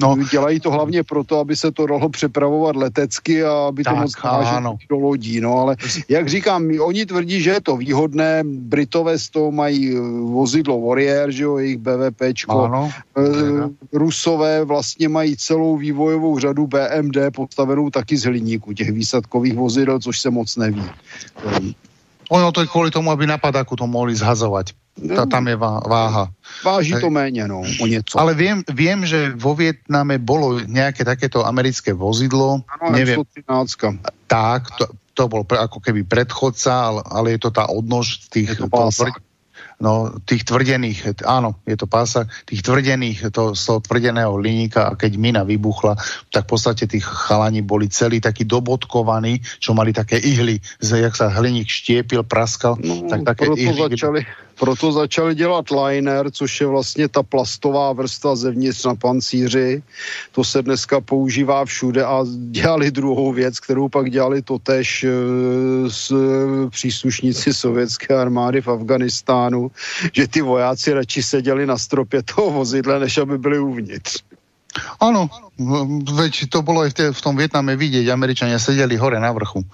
[0.00, 0.16] no.
[0.30, 4.12] Dělají to hlavně proto, aby se to dalo přepravovat letecky a aby tak, to moc
[4.88, 5.76] do lodí, no, ale
[6.08, 10.00] jak říkám, oni tvrdí, že je to výhodné, Britové z toho mají eh,
[10.38, 12.70] vozidlo Warrior, že jo, jejich BVPčko.
[12.70, 12.86] Ano,
[13.18, 13.22] e,
[13.90, 20.14] Rusové vlastně mají celou vývojovou řadu BMD postavenou taky z hliníku, těch výsadkových vozidel, což
[20.20, 20.84] se moc neví.
[22.30, 24.70] Ono to je kvůli tomu, aby napadáku to mohli zhazovat.
[24.98, 26.28] Ta, tam je váha.
[26.64, 28.20] Váží to méně, no, o něco.
[28.20, 32.66] Ale vím, vím, že vo Vietname bolo nějaké takéto americké vozidlo.
[32.66, 33.22] Ano, neviem.
[34.26, 34.84] Tak, to,
[35.14, 38.58] to bol pre, ako keby predchodca, ale, ale je to tá odnož tých...
[38.58, 38.70] Je to
[39.78, 44.98] no, tých tvrdených, áno, je to pása, tých tvrdených, to, z toho tvrdeného liníka a
[44.98, 45.94] keď mina vybuchla,
[46.34, 51.30] tak v podstate tých chalani boli celí takí dobodkovaní, čo mali také ihly, jak sa
[51.30, 53.94] hliník štiepil, praskal, no, tak také ihly...
[53.94, 59.82] Začali proto začali dělat liner, což je vlastně ta plastová vrstva zevnitř na pancíři.
[60.32, 65.10] To se dneska používá všude a dělali druhou věc, kterou pak dělali totež e,
[65.90, 66.12] s
[66.70, 69.70] příslušníci sovětské armády v Afganistánu,
[70.12, 74.27] že ty vojáci radši seděli na stropě toho vozidla, než aby byli uvnitř.
[75.00, 75.32] Áno,
[76.04, 79.64] veď to bolo aj v, te, v tom Vietname vidieť, Američania sedeli hore na vrchu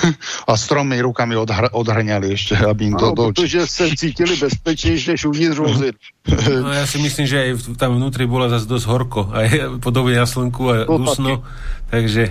[0.50, 5.24] a stromy rukami odhr- odhrňali ešte, aby im to do, protože se cítili bezpečnejšie než
[5.24, 5.96] uvnitř vozit.
[6.48, 9.48] No ja si myslím, že aj tam vnútri bola zase dosť horko, aj
[9.80, 11.48] podobne na slnku a to dusno, taky.
[11.88, 12.22] takže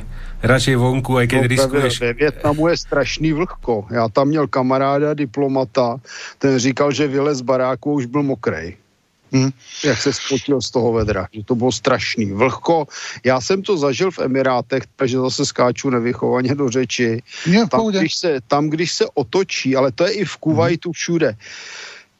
[0.41, 1.93] radšej vonku, aj keď no, riskuješ.
[2.01, 3.87] Ve Větnamu je strašný vlhko.
[3.91, 5.97] Já tam měl kamaráda, diplomata,
[6.37, 8.77] ten říkal, že vylez z baráku už byl mokrej.
[9.31, 9.49] Hmm.
[9.83, 12.25] Jak se spotil z toho vedra, že to bylo strašný.
[12.31, 12.87] Vlhko,
[13.23, 17.23] já jsem to zažil v Emirátech, takže zase skáču nevychovaně do řeči.
[17.45, 20.93] Je, tam, když se, tam, když se otočí, ale to je i v Kuwaitu hmm.
[20.93, 21.35] všude,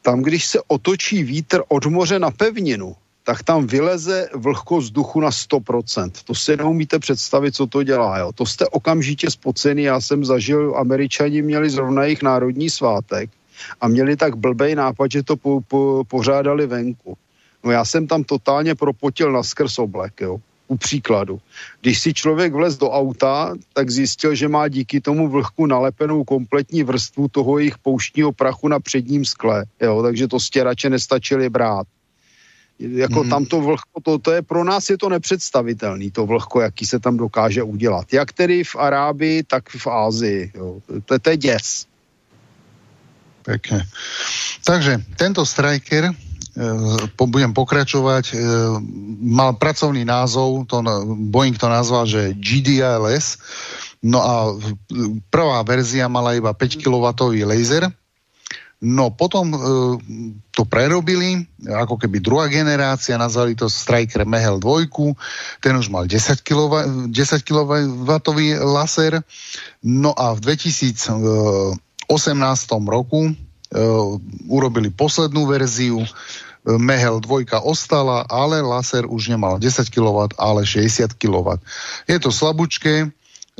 [0.02, 5.30] tam, když se otočí vítr od moře na pevninu, tak tam vyleze vlhko vzduchu na
[5.30, 6.10] 100%.
[6.24, 8.18] To si neumíte představit, co to dělá.
[8.18, 8.32] Jo.
[8.32, 9.82] To jste okamžitě spocený.
[9.82, 13.30] Já jsem zažil, američani měli zrovna jejich národní svátek
[13.80, 17.16] a měli tak blbej nápad, že to po, po, pořádali venku.
[17.64, 20.38] No já jsem tam totálně propotil na skrz oblek, jo.
[20.68, 21.40] U příkladu.
[21.80, 26.82] Když si člověk vlez do auta, tak zjistil, že má díky tomu vlhku nalepenou kompletní
[26.82, 31.86] vrstvu toho jejich pouštního prachu na předním skle, jo, takže to stěrače nestačili brát.
[32.78, 33.30] Jako mm.
[33.30, 36.98] tam to vlhko, to, to je pro nás je to nepředstavitelný, to vlhko, jaký se
[36.98, 38.12] tam dokáže udělat.
[38.12, 40.52] Jak tedy v Arábii, tak v Ázii.
[40.54, 40.80] Jo.
[41.04, 41.86] To, to je děs.
[43.48, 43.88] Pekne.
[44.60, 46.14] Takže tento striker, e,
[47.16, 48.34] budem pokračovať, e,
[49.24, 50.84] mal pracovný názov, to
[51.32, 53.40] Boeing to nazval, že GDLS,
[54.04, 54.34] no a
[55.32, 57.08] prvá verzia mala iba 5 kW
[57.48, 57.88] laser,
[58.78, 59.58] No potom e,
[60.54, 64.86] to prerobili, ako keby druhá generácia, nazvali to Striker Mehel 2,
[65.58, 66.74] ten už mal 10 kW,
[67.10, 67.70] 10 kW
[68.62, 69.18] laser,
[69.82, 71.87] no a v 2000 18.
[72.88, 73.32] roku e,
[74.48, 76.08] urobili poslednú verziu, e,
[76.80, 81.60] Mehel 2 ostala, ale laser už nemal 10 kW, ale 60 kW.
[82.08, 83.08] Je to slabúčké, e,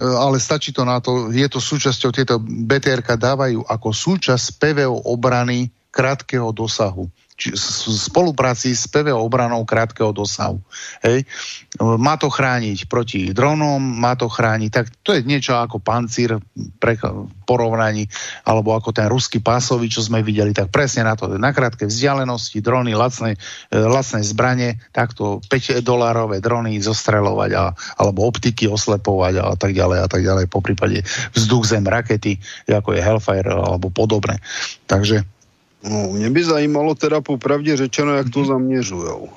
[0.00, 5.68] ale stačí to na to, je to súčasťou, tieto BTR dávajú ako súčasť PVO obrany
[5.92, 10.58] krátkeho dosahu či, spolupráci s PV obranou krátkeho dosahu.
[11.06, 11.22] Hej.
[11.78, 16.42] Má to chrániť proti dronom, má to chrániť, tak to je niečo ako pancír
[16.82, 16.98] pre
[17.46, 18.10] porovnaní,
[18.42, 22.58] alebo ako ten ruský pásový, čo sme videli, tak presne na to, na krátke vzdialenosti,
[22.58, 23.38] drony, lacné,
[23.70, 27.70] e, lacné zbranie, takto 5 dolárové drony zostrelovať, a,
[28.02, 31.06] alebo optiky oslepovať a tak ďalej a tak ďalej, po prípade
[31.38, 34.42] vzduch zem rakety, ako je Hellfire alebo podobné.
[34.90, 35.37] Takže
[35.84, 38.48] No, mě by zajímalo teda popravdě řečeno, jak to mhm.
[38.48, 39.28] zaměřujou.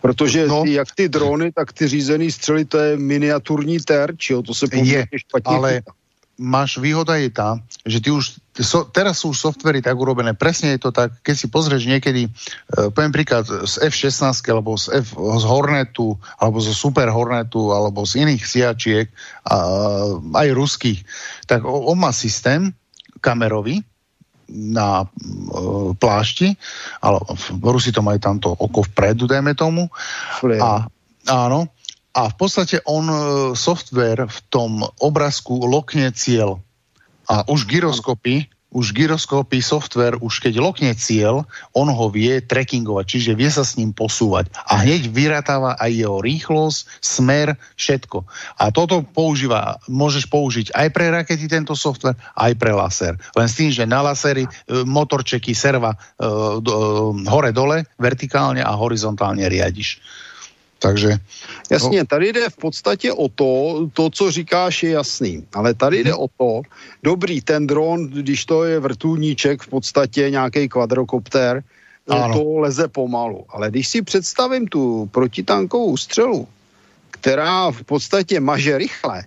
[0.00, 0.62] Protože no.
[0.62, 4.66] ty, jak ty drony, tak ty řízený střely, to je miniaturní terč, jo, to se
[4.66, 5.92] poměrně špatně ale chytá.
[6.38, 10.86] máš výhoda je tá, že ty už, so, teraz sú softvery tak urobené, presne je
[10.86, 15.44] to tak, keď si pozrieš niekedy, uh, poviem príklad, z F-16 alebo z, F, z
[15.44, 19.10] Hornetu, alebo zo Super Hornetu, alebo z iných siačiek,
[19.50, 21.02] uh, aj ruských,
[21.50, 22.70] tak on má systém
[23.18, 23.82] kamerový,
[24.48, 26.56] na uh, plášti,
[27.04, 27.20] ale
[27.60, 29.92] Rusi to majú tamto oko vpredu, dajme tomu.
[30.60, 30.88] A,
[31.28, 31.68] áno,
[32.16, 33.18] a v podstate on uh,
[33.52, 36.58] software v tom obrázku lokne cieľ.
[37.28, 43.32] A už gyroskopy už gyroskopy software, už keď lokne cieľ, on ho vie trackingovať, čiže
[43.32, 44.52] vie sa s ním posúvať.
[44.68, 48.28] A hneď vyratáva aj jeho rýchlosť, smer, všetko.
[48.60, 53.16] A toto používa, môžeš použiť aj pre rakety tento software, aj pre laser.
[53.32, 54.50] Len s tým, že na lasery e,
[54.84, 56.32] motorčeky serva e, e,
[57.24, 59.96] hore-dole, vertikálne a horizontálne riadiš.
[60.78, 61.18] Takže...
[61.70, 63.50] Jasně, tady jde v podstatě o to,
[63.92, 66.20] to, co říkáš, je jasný, ale tady jde mhm.
[66.20, 66.62] o to,
[67.02, 71.62] dobrý, ten dron, když to je vrtulníček, v podstatě nějaký kvadrokopter,
[72.08, 72.34] ano.
[72.34, 73.44] to leze pomalu.
[73.48, 76.48] Ale když si představím tu protitankovou střelu,
[77.10, 79.24] která v podstatě maže rychle,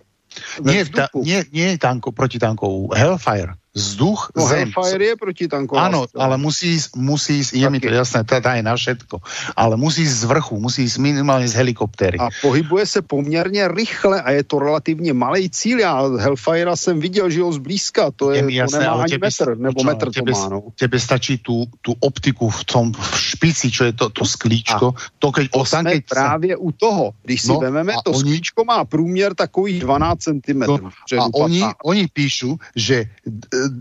[0.64, 4.68] nie, ta, nie, nie tanko, protitankovú, Hellfire vzduch, no, zem.
[4.68, 8.60] Hellfire je proti tanková Áno, ale musí ísť, musí ísť, je mi to jasné, teda
[8.60, 9.16] aj na všetko,
[9.56, 12.20] ale musí ísť z vrchu, musí ísť minimálne z helikoptéry.
[12.20, 15.80] A pohybuje se poměrně rychle a je to relativně malý cíl.
[15.80, 19.28] Já Hellfire jsem viděl, že ho zblízka, to je, je jasné, to nemá ani tebe,
[19.28, 20.50] metr, nebo čo, metr tebe, to má.
[20.50, 20.60] No.
[20.76, 24.86] Tebe stačí tú, tú optiku v tom v špici, čo je to, to sklíčko.
[24.92, 27.14] A to keď to keď právě u toho.
[27.24, 30.62] Když si no, vememe, to oni, sklíčko má průměr takových 12 cm.
[30.68, 33.08] No, a oni, oni píšu, že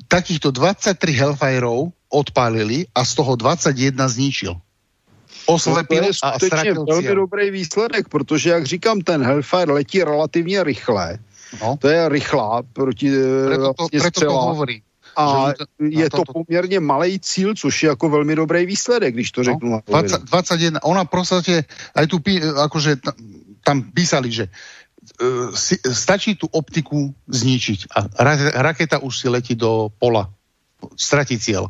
[0.08, 4.54] takýchto 23 Hellfireov odpálili a z toho 21 zničil.
[5.46, 10.64] Oslepil no, to je ztratil velmi dobrý výsledek, protože, jak říkám, ten Hellfire letí relativně
[10.64, 11.18] rychle.
[11.62, 11.76] No.
[11.80, 13.10] To je rychlá proti
[13.46, 14.82] preto to, preto to hovorí.
[15.16, 15.52] A
[15.82, 19.44] je to, to poměrně malý cíl, což je jako velmi dobrý výsledek, když to no,
[19.44, 19.80] řeknu.
[19.86, 22.18] 20, 21, ona prostě, aj tu,
[22.62, 22.96] akože
[23.64, 24.50] tam písali, že uh,
[25.52, 28.34] si, stačí tú optiku zničiť a ra,
[28.72, 30.32] raketa už si letí do pola.
[30.96, 31.68] Stratí cieľ.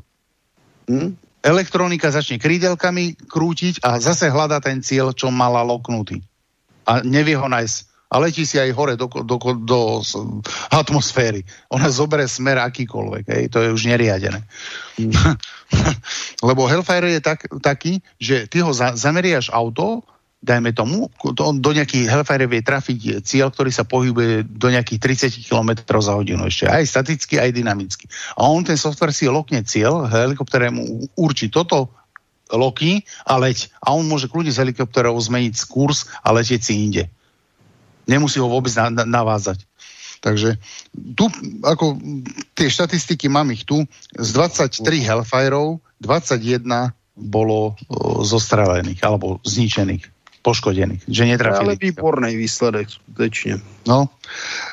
[0.86, 1.18] Hmm?
[1.40, 6.22] Elektronika začne krídelkami krútiť a zase hľada ten cieľ, čo mala loknutý.
[6.86, 7.76] A nevie ho nájsť.
[8.10, 9.80] A letí si aj hore do, do, do, do
[10.74, 11.46] atmosféry.
[11.70, 13.24] Ona zoberie smer akýkoľvek.
[13.30, 13.44] Hej.
[13.54, 14.42] To je už neriadené.
[14.98, 15.14] Hmm.
[16.48, 20.02] Lebo Hellfire je tak, taký, že ty ho za, zameriaš auto
[20.40, 25.44] dajme tomu, to, do nejakých Hellfire vie trafiť cieľ, ktorý sa pohybuje do nejakých 30
[25.44, 28.08] km za hodinu ešte, aj staticky, aj dynamicky.
[28.40, 31.92] A on ten software si lokne cieľ, helikoptere mu určí toto
[32.48, 33.68] loky a leď.
[33.84, 37.04] A on môže kľudne z helikopterov zmeniť kurz a letieť si inde.
[38.08, 39.68] Nemusí ho vôbec na, na, navázať.
[40.20, 40.56] Takže
[41.16, 41.28] tu,
[41.64, 41.96] ako
[42.52, 43.84] tie štatistiky mám ich tu,
[44.16, 51.76] z 23 Hellfireov 21 bolo o, zostrelených alebo zničených poškodených, že netrafili.
[51.76, 53.60] Ale výborný výsledek, skutečne.
[53.84, 54.08] No,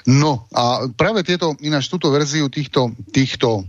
[0.07, 3.67] no a práve tieto, ináč túto verziu týchto, týchto,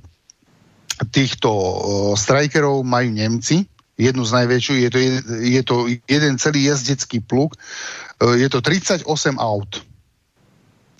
[1.11, 1.73] týchto uh,
[2.15, 3.67] strikerov majú Nemci,
[3.99, 4.99] jednu z najväčšiu, je to,
[5.43, 5.75] je to
[6.07, 9.03] jeden celý jazdecký pluk, uh, je to 38
[9.43, 9.83] aut.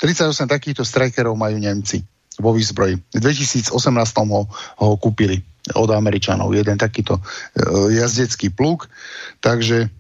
[0.03, 2.03] 38 takýchto strikerov majú Nemci
[2.43, 2.99] vo výzbroji.
[2.99, 3.71] V 2018
[4.31, 4.43] ho,
[4.83, 5.43] ho kúpili
[5.75, 8.91] od Američanov, jeden takýto uh, jazdecký pluk,
[9.39, 9.95] takže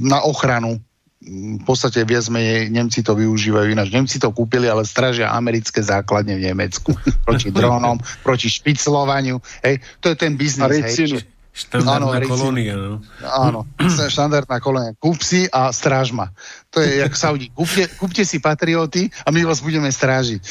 [0.00, 0.78] na ochranu
[1.24, 3.88] v podstate viac menej Nemci to využívajú ináč.
[3.88, 6.92] Nemci to kúpili, ale stražia americké základne v Nemecku.
[7.24, 9.40] Proti dronom, proti špiclovaniu.
[9.64, 10.84] Hej, to je ten biznis.
[10.84, 12.74] Hej, Štandardná áno, kolónia.
[12.74, 12.98] No.
[13.22, 13.60] Áno,
[14.10, 14.90] štandardná kolónia.
[14.98, 16.34] Kúp si a stráž ma.
[16.74, 17.46] To je jak Saudi.
[17.54, 20.42] Kúpte, kúpte si patrioty a my vás budeme strážiť.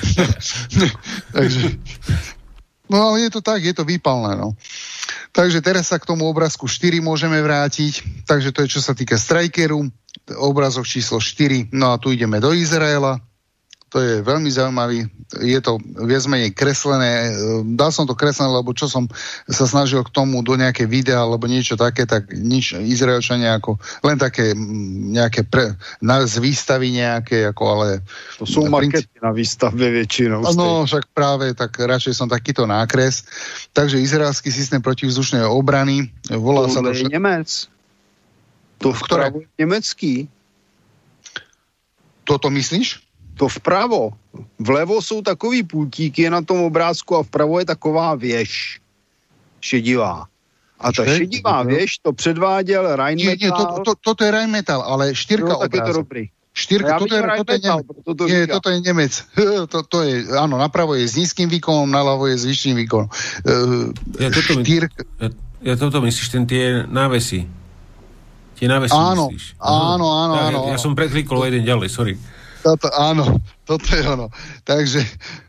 [1.36, 1.76] Takže,
[2.90, 4.34] no je to tak, je to výpalné.
[4.34, 4.58] No.
[5.30, 8.26] Takže teraz sa k tomu obrázku 4 môžeme vrátiť.
[8.26, 9.86] Takže to je čo sa týka Strikeru,
[10.34, 11.70] obrázok číslo 4.
[11.70, 13.22] No a tu ideme do Izraela.
[13.90, 15.10] To je veľmi zaujímavý.
[15.42, 17.34] Je to viac menej kreslené.
[17.74, 19.10] Dal som to kreslené, lebo čo som
[19.50, 24.14] sa snažil k tomu do nejaké videa alebo niečo také, tak nič Izraelčania ako len
[24.14, 24.54] také
[25.10, 27.86] nejaké pre, na, z výstavy nejaké, ako ale...
[28.38, 30.46] To sú markety na výstave väčšinou.
[30.54, 33.26] No, však práve, tak radšej som takýto nákres.
[33.74, 36.86] Takže izraelský systém protivzdušnej obrany volá to sa...
[36.86, 37.66] To je Nemec.
[38.86, 39.24] To v ktoré?
[39.58, 40.30] Nemecký.
[42.22, 43.09] Toto myslíš?
[43.40, 44.12] To vpravo.
[44.58, 48.80] Vlevo jsou takový pultíky na tom obrázku a vpravo je taková věž
[49.60, 50.28] šedivá.
[50.80, 53.36] A ta šedivá věž, to předváděl Rheinmetall.
[53.36, 56.24] Nie, nie, to, to, toto je Rheinmetall, ale štyrka no, tak je to dobrý.
[56.50, 57.84] Štyrka, toto, je, toto, je Nemec.
[58.04, 59.12] To nie, toto je Nemec.
[59.72, 63.08] to, to je, áno, napravo je s nízkym výkonom, naľavo je s vyšším výkonom.
[63.08, 64.92] Uh, ja, toto Štyrk...
[65.16, 65.28] ja,
[65.64, 67.48] ja toto myslíš, ten tie návesy.
[68.60, 69.56] Tie návesy áno, myslíš.
[69.62, 70.58] Áno, áno, áno.
[70.68, 72.14] Ja, ja som preklikol jeden ďalej, sorry.
[72.62, 74.28] Toto, áno, toto je ono.
[74.64, 75.00] Takže,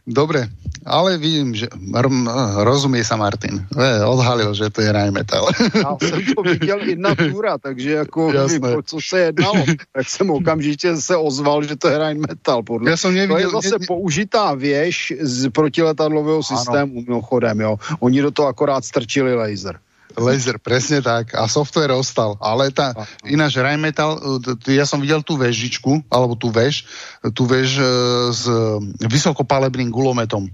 [0.08, 0.48] dobre,
[0.88, 1.68] ale vidím, že
[2.64, 3.68] rozumie sa Martin.
[3.76, 5.52] E, odhalil, že to je Rheinmetall.
[5.76, 9.66] Já jsem to viděl i na Tura, takže jako vím, co se jednalo.
[9.94, 12.64] Tak jsem okamžitě se ozval, že to je Rheinmetall.
[12.64, 12.92] Podle.
[12.92, 17.60] Ja som nevidel, to je zase ne, použitá věž z protiletadlového systému, mimochodem.
[17.60, 17.78] Jo.
[18.00, 19.80] Oni do toho akorát strčili laser.
[20.18, 21.36] Laser, presne tak.
[21.36, 22.36] A software ostal.
[22.42, 26.88] Ale tá, ináč Rheinmetall, ja som videl tú vežičku, alebo tú vež,
[27.36, 27.86] tú vež e,
[28.32, 28.44] s
[29.00, 30.50] vysokopalebným gulometom.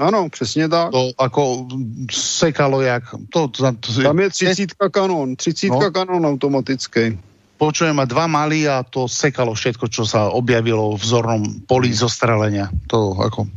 [0.00, 0.90] Ano, přesně tak.
[0.90, 1.66] To ako
[2.10, 3.04] sekalo jak...
[3.32, 5.90] To, to, to, Tam je 30 kanón, 30 no.
[5.90, 7.20] kanón automatický.
[7.60, 12.72] Počujem, ma dva malí a to sekalo všetko, čo sa objavilo v vzornom poli zostrelenia.
[12.88, 13.52] To ako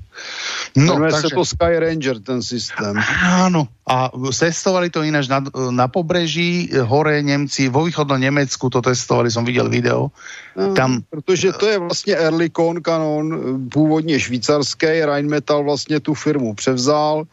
[0.76, 1.30] No, Jmenuje takže...
[1.30, 2.98] sa to Sky Ranger, ten systém.
[3.22, 9.28] Áno, a testovali to ináč na, na pobreží, hore Nemci, vo východnom Nemecku to testovali,
[9.28, 10.10] som videl video.
[10.56, 11.04] No, Tam...
[11.10, 13.28] Protože to je vlastně Erlikon kanon,
[13.70, 17.24] původně švýcarský, Rheinmetall vlastně tu firmu převzal,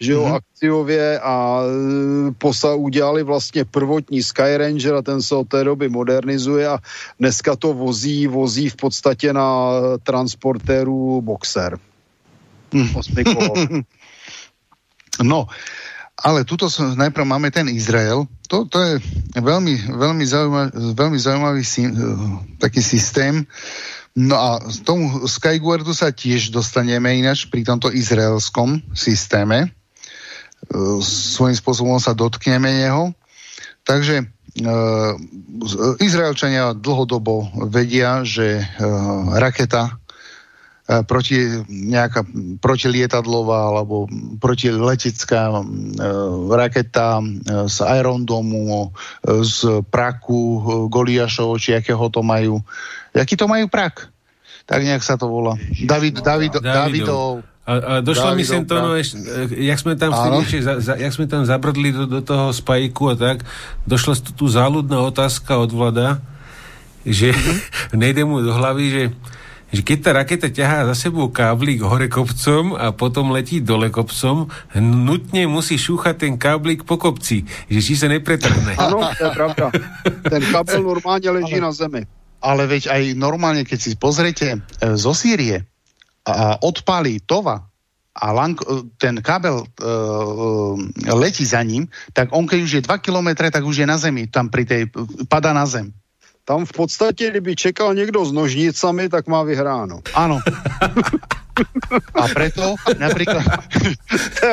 [0.00, 0.34] že jo, mm-hmm.
[0.34, 5.88] akciově a e, posa udělali vlastně prvotní Sky Ranger a ten se od té doby
[5.88, 6.78] modernizuje a
[7.20, 9.70] dneska to vozí, vozí v podstatě na
[10.02, 11.78] transportéru Boxer.
[15.18, 15.50] No,
[16.18, 18.26] ale tuto najprv máme ten Izrael.
[18.50, 18.92] To, to je
[19.38, 21.86] veľmi, veľmi, zaujímavý, veľmi zaujímavý uh,
[22.58, 23.46] taký systém.
[24.18, 29.70] No a z tomu Skyguardu sa tiež dostaneme ináč pri tomto izraelskom systéme.
[30.70, 33.14] Uh, svojím spôsobom sa dotkneme jeho.
[33.86, 35.14] Takže uh,
[36.02, 38.66] Izraelčania dlhodobo vedia, že
[39.38, 39.97] raketa
[41.04, 41.36] proti,
[41.68, 42.24] nejaká
[42.64, 44.08] protilietadlová alebo
[44.40, 45.62] protiletecká e,
[46.48, 47.24] raketa e,
[47.68, 48.88] z Iron Domu,
[49.24, 52.64] z praku Goliašov, či akého to majú.
[53.12, 54.08] Jaký to majú prak?
[54.64, 55.60] Tak nejak sa to volá.
[55.84, 56.64] David, David, Davidov.
[56.64, 57.32] Davidov.
[57.68, 58.96] A, a došlo mi sem to, no,
[59.52, 63.14] jak sme tam vtedy, za, za, jak sme tam zabrdli do, do toho spajku a
[63.16, 63.44] tak,
[63.84, 66.24] došla tu, tu záľudná otázka od vlada,
[67.04, 67.92] že mm-hmm.
[68.00, 69.02] nejde mu do hlavy, že
[69.68, 74.48] že keď tá raketa ťahá za sebou káblik hore kopcom a potom letí dole kopcom,
[74.80, 78.80] nutne musí šúchať ten káblik po kopci, že či sa nepretrhne.
[78.80, 79.66] Áno, to je pravda.
[80.24, 82.02] Ten kábel normálne leží ale, na zemi.
[82.40, 84.58] Ale veď aj normálne, keď si pozriete e,
[84.96, 85.66] zo Sýrie
[86.24, 87.68] a odpálí Tova
[88.18, 92.86] a lang, e, ten kábel e, e, letí za ním, tak on keď už je
[92.86, 94.82] 2 km, tak už je na zemi, tam pri tej,
[95.30, 95.94] pada na zem.
[96.48, 100.00] Tam v podstatě, kdyby čekal někdo s nožnicami, tak má vyhráno.
[100.16, 100.40] Áno.
[102.14, 103.44] A preto napríklad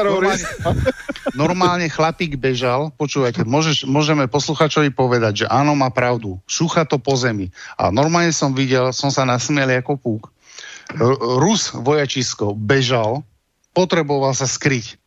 [0.04, 0.44] normálne,
[1.38, 7.16] normálne chlapík bežal, počúvajte, môžeš, môžeme posluchačovi povedať, že áno, má pravdu, šúcha to po
[7.16, 7.54] zemi.
[7.80, 10.24] A normálne som videl, som sa nasmiel ako púk.
[11.40, 13.24] Rus vojačisko bežal,
[13.72, 15.00] potreboval sa skryť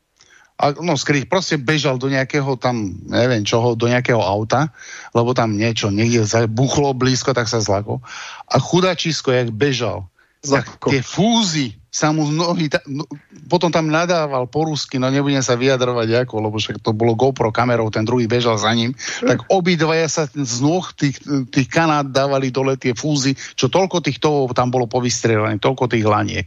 [0.59, 4.75] a, no skryť, proste bežal do nejakého tam, neviem čoho, do nejakého auta,
[5.15, 8.03] lebo tam niečo, niekde buchlo blízko, tak sa zlako.
[8.51, 10.11] A chudačisko, jak bežal,
[10.43, 13.09] tak tie fúzy sa mu z nohy, ta, no,
[13.49, 17.49] potom tam nadával po rusky, no nebudem sa vyjadrovať ako, lebo však to bolo GoPro
[17.49, 18.93] kamerou, ten druhý bežal za ním,
[19.25, 21.17] tak obidvaja sa z noh tých,
[21.49, 26.05] tých kanát dávali dole tie fúzy, čo toľko tých toho tam bolo povystrelené, toľko tých
[26.05, 26.47] laniek.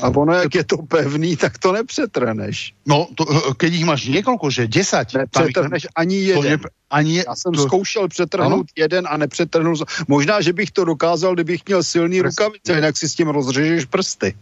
[0.00, 2.72] A ono, jak je to pevný, tak to nepřetrhneš.
[2.86, 5.12] No, to, keď ich máš niekoľko, že 10.
[5.14, 6.60] Nepřetrhneš ani jeden.
[6.60, 7.62] Ne, ani je, Já jsem to...
[7.62, 8.76] zkoušel přetrhnout ano?
[8.76, 9.76] jeden a nepřetrhnul.
[10.08, 12.38] Možná, že bych to dokázal, kdybych měl silný Prst.
[12.40, 14.34] rukavice, jinak si s tím rozřežeš prsty.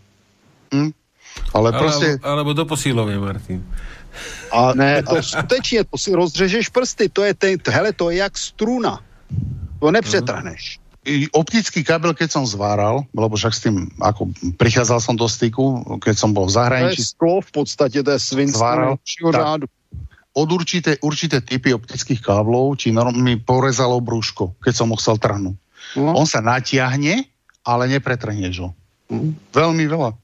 [0.75, 0.91] Hm?
[1.55, 2.07] Ale prostě...
[2.07, 3.67] Alebo, alebo do posílově, Martin.
[4.53, 8.39] A ne, to skutečně, to si rozřežeš prsty, to je, ten, hele, to je jak
[8.39, 9.01] struna.
[9.81, 10.81] To nepřetrhneš
[11.33, 16.15] optický kabel, keď som zváral, lebo však s tým, ako prichádzal som do styku, keď
[16.17, 17.01] som bol v zahraničí.
[17.01, 19.01] To je sklo v podstate, to je svinstvo
[19.33, 19.67] řádu.
[20.31, 25.57] Od určité, určité typy optických káblov, či mi porezalo brúško, keď som ho chcel trhnúť.
[25.99, 26.15] No.
[26.15, 27.27] On sa natiahne,
[27.67, 28.71] ale nepretrhneš ho.
[29.11, 29.35] Mm.
[29.51, 30.15] Veľmi veľa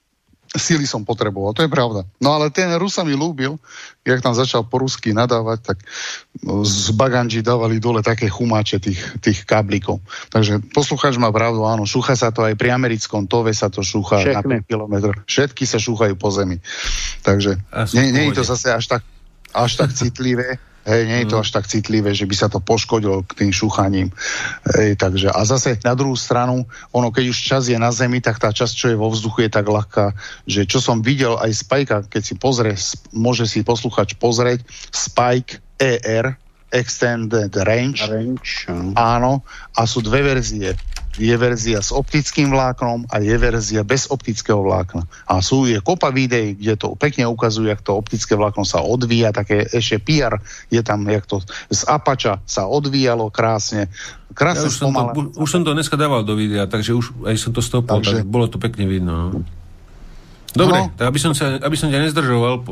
[0.55, 2.07] síly som potreboval, to je pravda.
[2.23, 3.59] No ale ten Rus sa mi lúbil,
[4.07, 5.79] jak tam začal po rusky nadávať, tak
[6.47, 9.99] no, z baganži dávali dole také chumáče tých, tých káblikov.
[10.31, 14.23] Takže poslucháč má pravdu, áno, šúcha sa to aj pri americkom tove sa to šúcha
[14.23, 14.63] Všechny.
[14.63, 14.95] na 5 km.
[15.27, 16.63] Všetky sa šúchajú po zemi.
[17.27, 17.59] Takže
[17.99, 19.03] nie, nie je to zase až tak,
[19.51, 20.63] až tak citlivé.
[20.87, 21.43] Hej, nie je to mm.
[21.43, 24.15] až tak citlivé, že by sa to poškodilo k tým šúchaním.
[24.79, 26.63] Hej, takže, a zase na druhú stranu,
[26.95, 29.51] ono keď už čas je na Zemi, tak tá časť, čo je vo vzduchu, je
[29.51, 30.15] tak ľahká,
[30.47, 32.79] že čo som videl aj Spajka, keď si pozrie,
[33.11, 34.63] môže si posluchač pozrieť,
[34.95, 36.39] Spike ER,
[36.71, 37.99] Extended Range.
[38.07, 39.43] range áno,
[39.75, 40.79] a sú dve verzie
[41.17, 45.09] je verzia s optickým vláknom a je verzia bez optického vlákna.
[45.25, 49.33] A sú je kopa videí, kde to pekne ukazuje, jak to optické vlákno sa odvíja,
[49.33, 50.37] také ešte PR
[50.69, 51.41] je tam, jak to
[51.73, 53.89] z Apača sa odvíjalo krásne.
[54.37, 55.03] Krásne ja už, som to,
[55.41, 58.23] už som to dneska dával do videa, takže už aj som to stopol, takže...
[58.23, 59.33] tak bolo to pekne vidno.
[59.33, 59.41] No.
[60.57, 60.93] Dobre, no.
[60.97, 62.69] tak aby som, sa, aby som ťa nezdržoval uh,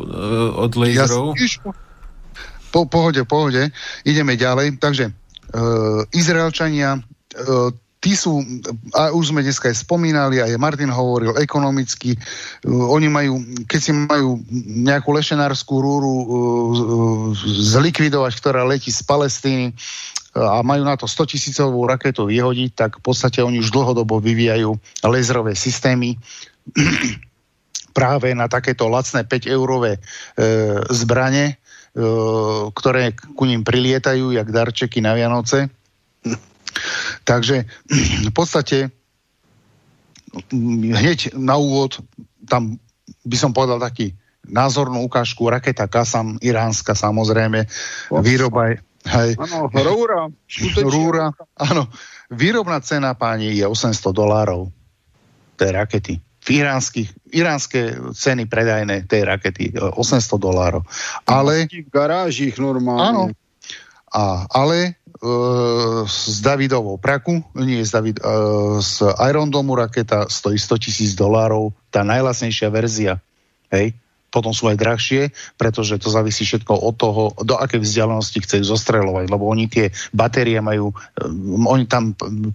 [0.56, 1.36] od laserov.
[1.36, 1.72] Ja,
[2.72, 3.70] po, pohode, pohode.
[4.02, 4.80] Ideme ďalej.
[4.80, 7.70] Takže uh, Izraelčania uh,
[8.04, 8.44] tí sú,
[8.92, 13.96] a už sme dneska aj spomínali, aj Martin hovoril ekonomicky, uh, oni majú, keď si
[13.96, 14.44] majú
[14.84, 16.26] nejakú lešenárskú rúru uh,
[17.72, 22.90] zlikvidovať, ktorá letí z Palestíny uh, a majú na to 100 tisícovú raketu vyhodiť, tak
[23.00, 24.76] v podstate oni už dlhodobo vyvíjajú
[25.08, 26.20] laserové systémy
[27.96, 30.00] práve na takéto lacné 5-eurové e,
[30.90, 31.56] zbranie, e,
[32.74, 35.70] ktoré ku ním prilietajú, jak darčeky na Vianoce
[37.24, 37.64] Takže
[38.28, 38.90] v podstate
[40.52, 42.02] hneď na úvod
[42.44, 42.78] tam
[43.24, 44.12] by som povedal taký
[44.44, 47.64] názornú ukážku raketa Kasam, iránska samozrejme,
[48.20, 49.36] výroba je Hej.
[49.36, 50.32] Áno, rúra.
[50.80, 51.28] Rúra,
[51.60, 51.92] áno.
[52.32, 54.72] Výrobná cena, páni, je 800 dolárov
[55.60, 56.14] tej rakety.
[56.44, 56.64] V
[57.32, 60.88] iránske ceny predajné tej rakety 800 dolárov.
[61.28, 61.68] Ale...
[61.68, 63.04] V garážich normálne.
[63.04, 63.24] Áno.
[64.08, 64.96] A, ale
[66.04, 71.72] z Davidovou praku, nie z, David, uh, z Iron Domu raketa stojí 100 tisíc dolárov,
[71.88, 73.16] tá najlasnejšia verzia.
[73.72, 73.96] Hej?
[74.28, 75.22] Potom sú aj drahšie,
[75.56, 80.58] pretože to závisí všetko od toho, do akej vzdialenosti chcú zostreľovať, lebo oni tie batérie
[80.60, 82.50] majú, um, oni tam um,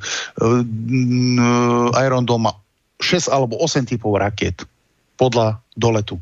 [1.95, 2.53] Iron Dome má
[2.99, 4.67] 6 alebo 8 typov raket
[5.15, 6.19] podľa doletu.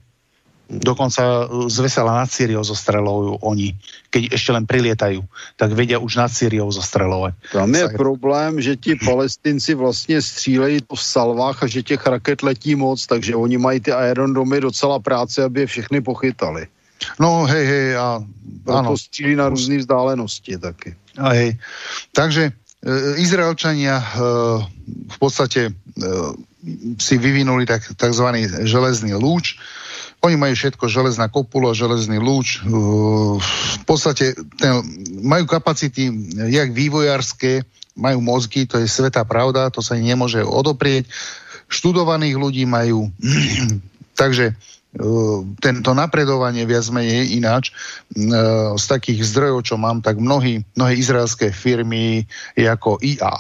[0.67, 3.71] Dokonca e, z vesela nad Syriou zostreľujú oni.
[4.11, 5.23] Keď ešte len prilietajú,
[5.55, 7.55] tak vedia už nad Syriou zostreľovať.
[7.55, 12.75] Tam je problém, že ti palestinci vlastně střílejí v salvách a že těch raket letí
[12.75, 16.67] moc, takže oni mají ty aerodomy docela práce, aby je všechny pochytali.
[17.19, 18.19] No hej, hej, a
[18.67, 18.97] áno.
[18.97, 20.95] střílí na různé vzdálenosti taky.
[21.17, 21.57] A hej.
[22.11, 22.51] Takže e,
[23.21, 24.05] Izraelčania e,
[25.09, 25.71] v podstate e,
[26.97, 29.61] si vyvinuli tak, takzvaný železný lúč,
[30.27, 32.61] oni majú všetko, železná kopula, železný lúč.
[32.63, 33.39] Uh,
[33.81, 34.83] v podstate ten,
[35.23, 36.11] majú kapacity
[36.51, 37.63] jak vývojárske,
[37.97, 41.09] majú mozgy, to je svetá pravda, to sa nemôže odoprieť.
[41.71, 43.09] Študovaných ľudí majú.
[44.21, 47.73] Takže uh, tento napredovanie viac menej ináč.
[48.77, 53.33] Z takých zdrojov, čo mám, tak mnohí, mnohé izraelské firmy ako IA,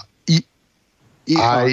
[1.35, 1.69] aj,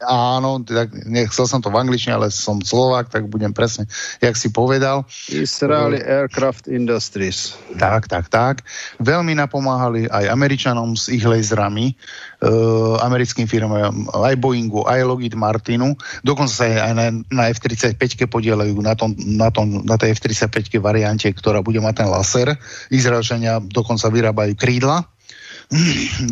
[0.00, 3.84] áno, tak nechcel som to v angličtine, ale som Slovák, tak budem presne,
[4.24, 5.04] jak si povedal.
[5.28, 7.52] Israeli uh, Aircraft Industries.
[7.76, 8.64] Tak, tak, tak.
[8.96, 11.92] Veľmi napomáhali aj Američanom s ich laserami,
[12.40, 15.92] uh, americkým firmám, aj Boeingu, aj Lockheed Martinu.
[16.24, 18.00] Dokonca sa aj na, na F-35
[18.32, 22.48] podielajú na, tom, na, tom, na tej F-35 variante, ktorá bude mať ten laser.
[22.88, 25.04] Izraelčania dokonca vyrábajú krídla.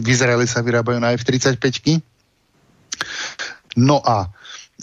[0.02, 2.13] v Izraeli sa vyrábajú na F-35
[3.74, 4.30] No a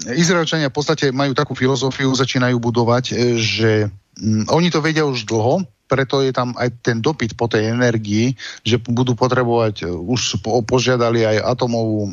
[0.08, 3.72] Izraelčania v podstate majú takú filozofiu, začínajú budovať, e, že
[4.20, 8.40] mm, oni to vedia už dlho, preto je tam aj ten dopyt po tej energii,
[8.64, 12.11] že budú potrebovať, e, už požiadali aj atomovú e,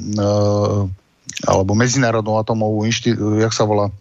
[1.47, 3.92] alebo medzinárodnú atomovú inštitúciu, jak sa volá?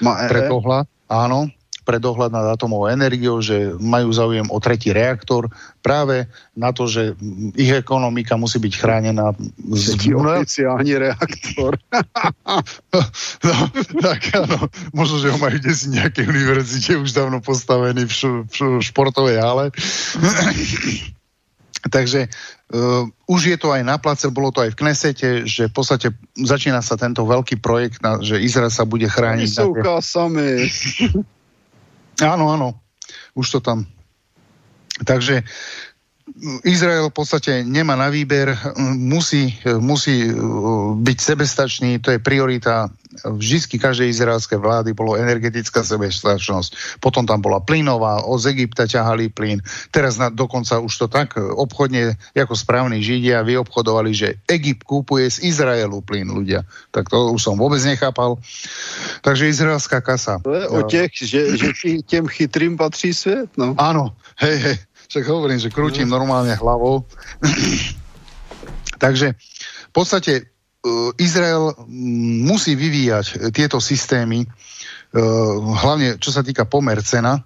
[0.00, 1.52] Ma, Pretohla, áno,
[1.90, 5.50] pre dohľad nad atomovou energiou, že majú záujem o tretí reaktor
[5.82, 7.18] práve na to, že
[7.58, 9.34] ich ekonomika musí byť chránená.
[9.58, 11.74] Tretí oficiálny reaktor.
[13.42, 13.54] no,
[13.98, 18.78] tak áno, možno, že ho majú desi nejaké univerzite už dávno postavený v, š- v
[18.78, 19.74] športovej hale.
[21.90, 25.74] Takže uh, už je to aj na place, bolo to aj v Knesete, že v
[25.74, 29.48] podstate začína sa tento veľký projekt, na, že Izrael sa bude chrániť.
[29.48, 29.82] Oni sú tie...
[32.22, 32.68] Áno, áno.
[33.34, 33.86] Už to tam.
[35.00, 35.42] Takže
[36.62, 38.54] Izrael v podstate nemá na výber,
[38.94, 47.02] musí, musí uh, byť sebestačný, to je priorita vždy každej izraelskej vlády bolo energetická sebestačnosť.
[47.02, 49.58] Potom tam bola plynová, od Egypta ťahali plyn.
[49.90, 55.50] Teraz na, dokonca už to tak obchodne, ako správni Židia, vyobchodovali, že Egypt kúpuje z
[55.50, 56.62] Izraelu plyn ľudia.
[56.94, 58.38] Tak to už som vôbec nechápal.
[59.26, 60.38] Takže izraelská kasa.
[60.46, 61.68] To je o těch, že, že
[62.06, 63.74] tým chytrým patrí svet, no.
[63.74, 64.76] Áno, hej, hej
[65.10, 67.02] Však hovorím, že krútim normálne hlavou.
[69.02, 69.34] Takže
[69.90, 70.54] v podstate
[71.20, 71.76] Izrael
[72.40, 77.44] musí vyvíjať tieto systémy, uh, hlavne čo sa týka pomer cena.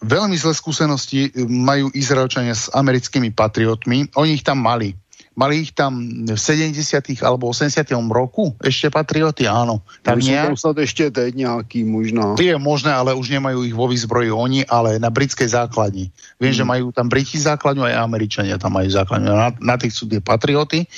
[0.00, 4.16] Veľmi zlé skúsenosti majú Izraelčania s americkými patriotmi.
[4.16, 4.96] Oni ich tam mali.
[5.38, 6.74] Mali ich tam v 70.
[7.22, 7.86] alebo 80.
[8.10, 9.80] roku ešte patrioty, áno.
[10.02, 10.58] Tak nejak...
[10.58, 12.34] snad ešte teď nejaký možno.
[12.34, 16.10] To je možné, ale už nemajú ich vo výzbroji oni, ale na britskej základni.
[16.42, 16.60] Viem, hmm.
[16.60, 19.30] že majú tam Briti základňu, aj Američania tam majú základňu.
[19.30, 20.90] Na, na tých sú tie patrioty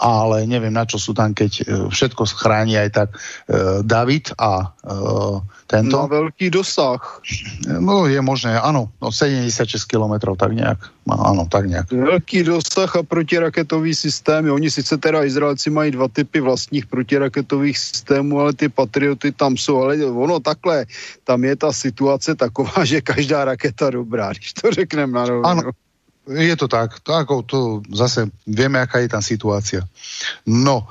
[0.00, 1.62] ale neviem, na čo sú tam, keď e,
[1.92, 5.94] všetko chráni aj tak uh, David a uh, tento.
[5.94, 6.98] Na veľký dosah.
[7.68, 10.80] No je možné, áno, no 76 km, tak nejak.
[11.06, 11.92] Áno, tak nejak.
[11.92, 14.50] Veľký dosah a protiraketový systémy.
[14.50, 19.82] Oni sice teda Izraelci mají dva typy vlastních protiraketových systémů, ale ty patrioty tam jsou.
[19.82, 20.86] Ale ono takhle,
[21.24, 25.46] tam je ta situace taková, že každá raketa dobrá, když to řekneme na rovinu.
[25.46, 25.62] Ano,
[26.30, 27.02] je to tak.
[27.02, 27.58] To, ako, to
[27.90, 29.82] zase vieme, aká je tam situácia.
[30.46, 30.86] No,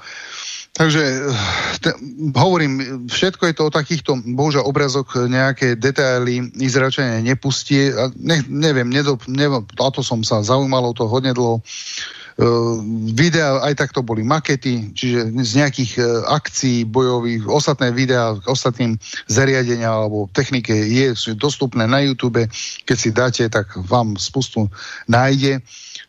[0.75, 1.03] takže
[1.83, 1.91] te,
[2.35, 7.91] hovorím, všetko je to o takýchto, bohužiaľ, obrazok, nejaké detaily Izraelčania nepustí.
[8.19, 11.63] Ne, neviem, nedo, neviem, a to som sa zaujímalo to hodne dlho.
[12.39, 12.79] Uh,
[13.11, 16.07] videa aj takto boli makety, čiže z nejakých uh,
[16.39, 18.95] akcií bojových, ostatné videá k ostatným
[19.27, 22.47] zariadenia alebo technike je, sú dostupné na YouTube.
[22.87, 24.71] Keď si dáte, tak vám spustu
[25.11, 25.59] nájde.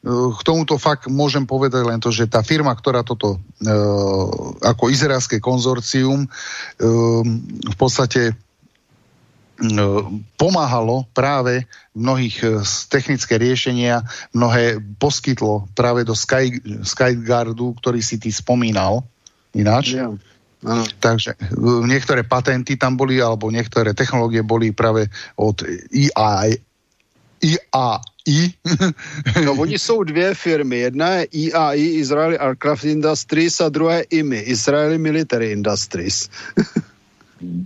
[0.06, 3.42] Uh, k tomuto fakt môžem povedať len to, že tá firma, ktorá toto
[4.62, 6.24] ako izraelské konzorcium
[6.80, 8.32] v podstate
[10.40, 12.46] pomáhalo práve mnohých e,
[12.88, 14.00] technické riešenia,
[14.32, 19.04] mnohé poskytlo práve do Sky, Skyguardu, ktorý si ty spomínal
[19.52, 20.00] ináč.
[20.00, 20.16] Yeah.
[20.64, 20.84] Ano.
[21.00, 21.46] Takže e,
[21.84, 25.60] niektoré patenty tam boli, alebo niektoré technológie boli práve od
[25.92, 26.56] EI,
[27.40, 28.40] EAI.
[29.44, 30.78] No, oni jsou dvě firmy.
[30.78, 36.28] Jedna je EAI, Israeli Aircraft Industries, a druhá je IMI, Israeli Military Industries.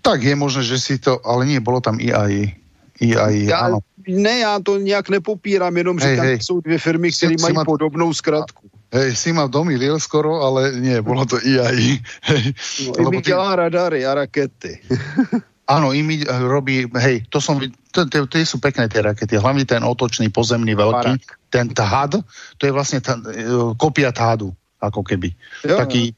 [0.02, 2.54] Tak je možné, že si to, ale nie, bolo tam IAI.
[3.00, 3.78] IAI, já, áno.
[4.08, 6.38] Ne, já to nějak nepopírám, jenom hej, říkám, hej.
[6.40, 7.64] jsou dvě firmy, které mají ma...
[7.64, 8.68] podobnou zkratku.
[8.92, 11.98] Hej, si ma domýlil skoro, ale nie, bolo to IAI.
[12.22, 12.54] Hej.
[12.86, 14.80] No, IMI dělá radary a rakety.
[15.64, 17.56] Áno, IMI robí, hej, to som,
[17.88, 21.24] to sú pekné tie rakety, hlavne ten otočný pozemný veľký, Barak.
[21.48, 22.20] ten THAD,
[22.60, 24.52] to je vlastne uh, kopia THADu,
[24.84, 25.32] ako keby.
[25.64, 26.12] Jo, Taký,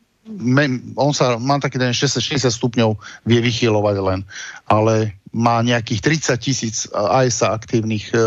[0.96, 4.20] on sa, má taký ten 60, 60 stupňov, vie vychylovať len,
[4.66, 6.00] ale má nejakých
[6.34, 8.18] 30 tisíc AESA aktívnych e,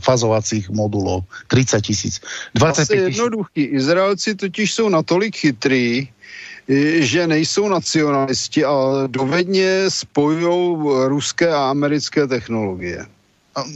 [0.00, 1.28] fazovacích modulov.
[1.52, 2.14] 30 tisíc.
[2.54, 2.90] 25 tisíc.
[2.90, 3.62] jednoduchý.
[3.76, 6.08] Izraelci totiž jsou natolik chytrý,
[6.68, 10.76] e, že nejsou nacionalisti a dovedně spojují
[11.08, 13.06] ruské a americké technologie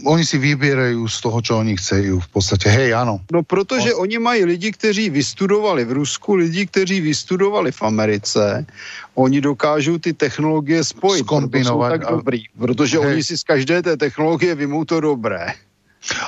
[0.04, 2.68] oni si vybierajú z toho, čo oni chcejú v podstate.
[2.68, 3.24] Hej, áno.
[3.32, 4.04] No protože On...
[4.04, 8.66] oni mají lidi, kteří vystudovali v Rusku, lidi, kteří vystudovali v Americe.
[9.14, 11.24] Oni dokážou ty technologie spojit.
[11.24, 11.90] Skombinovat.
[11.90, 13.06] tak dobrý, protože hej.
[13.06, 15.56] oni si z každé té technologie vymou to dobré.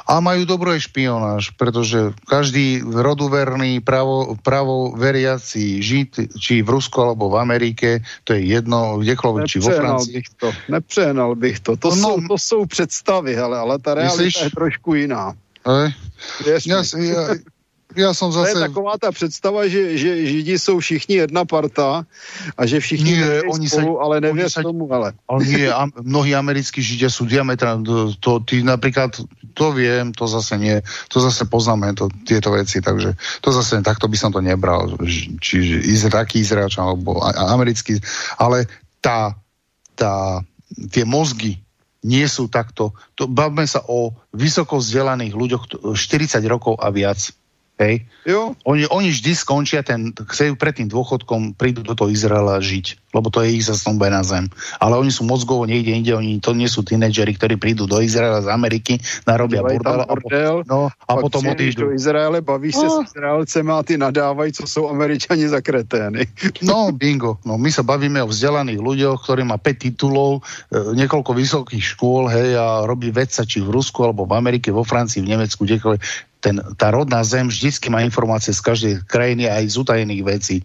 [0.04, 7.32] A majú dobrý špionáž, pretože každý roduverný, pravo, pravo veriaci žít, či v Rusku alebo
[7.32, 10.14] v Amerike, to je jedno, kdekoľvek, či vo Francii.
[10.20, 11.76] Bych to, nepřehnal bych to.
[11.76, 14.44] To, no, jsou, to jsou představy, hele, ale ta realita myslíš?
[14.44, 15.32] je trošku jiná.
[15.62, 15.94] Ej?
[16.66, 17.18] Ja, ja,
[17.96, 18.52] ja som zase...
[18.52, 22.04] To je taková ta představa, že, že Židi jsou všichni jedna parta
[22.56, 25.12] a že všichni nie, oni spolu, sa, ale nevěř sa, tomu, ale...
[25.44, 29.16] nie, a, mnohí americkí Židia sú diametrálne, to, to, ty napríklad,
[29.54, 34.08] to viem, to zase nie, to zase poznáme to, tieto veci, takže to zase takto
[34.08, 34.96] by som to nebral,
[35.40, 38.00] čiže taký Izraelčan alebo americký,
[38.40, 38.66] ale
[39.00, 39.36] tá,
[39.94, 40.40] tá,
[40.90, 41.60] tie mozgy
[42.02, 42.90] nie sú takto.
[43.14, 45.64] To, bavme sa o vysoko vzdelaných ľuďoch
[45.94, 47.30] 40 rokov a viac
[47.80, 48.04] Hej.
[48.28, 48.54] Jo.
[48.68, 53.32] Oni, oni vždy skončia ten, chcú pred tým dôchodkom, prídu do toho Izraela žiť, lebo
[53.32, 54.46] to je ich zasnúbe na zem.
[54.78, 58.44] Ale oni sú mozgovo niekde inde, oni to nie sú tínedžeri, ktorí prídu do Izraela
[58.44, 61.90] z Ameriky, narobia bordel, bordel a, no, a potom odídu.
[61.90, 62.82] do Izraele, bavíš no.
[62.84, 66.28] sa s Izraelcem a ty nadávajú, co sú Američani za kretény.
[66.62, 67.42] No, bingo.
[67.42, 72.30] No, my sa bavíme o vzdelaných ľuďoch, ktorí má 5 titulov, e, niekoľko vysokých škôl,
[72.30, 76.31] hej, a robí vedca či v Rusku, alebo v Amerike, vo Francii, v Nemecku, kdekoľvek
[76.42, 80.56] ten, tá rodná zem vždycky má informácie z každej krajiny aj z utajených vecí.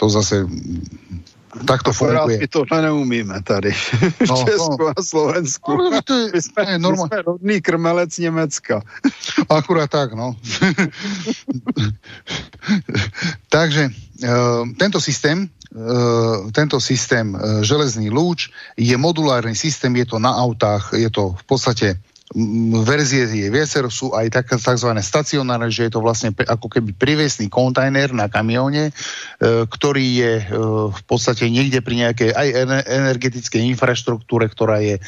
[0.00, 0.48] To zase
[1.68, 2.38] takto funguje.
[2.40, 4.92] My to neumíme tady v no, Česku no.
[4.96, 5.68] a Slovensku.
[5.72, 8.80] Ale to je, my, sme, je my sme rodný krmelec Nemecka.
[9.48, 10.36] Akurát tak, no.
[13.54, 20.18] Takže uh, tento systém uh, tento systém uh, železný lúč je modulárny systém, je to
[20.20, 21.88] na autách, je to v podstate
[22.84, 24.92] verzie je viacero, sú aj tak, tzv.
[25.00, 28.92] stacionárne, že je to vlastne ako keby privesný kontajner na kamióne, e,
[29.64, 30.44] ktorý je e,
[30.92, 32.48] v podstate niekde pri nejakej aj
[32.84, 35.02] energetickej infraštruktúre, ktorá je e,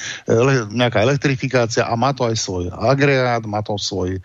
[0.73, 4.23] nejaká elektrifikácia a má to aj svoj agregát, má to svoj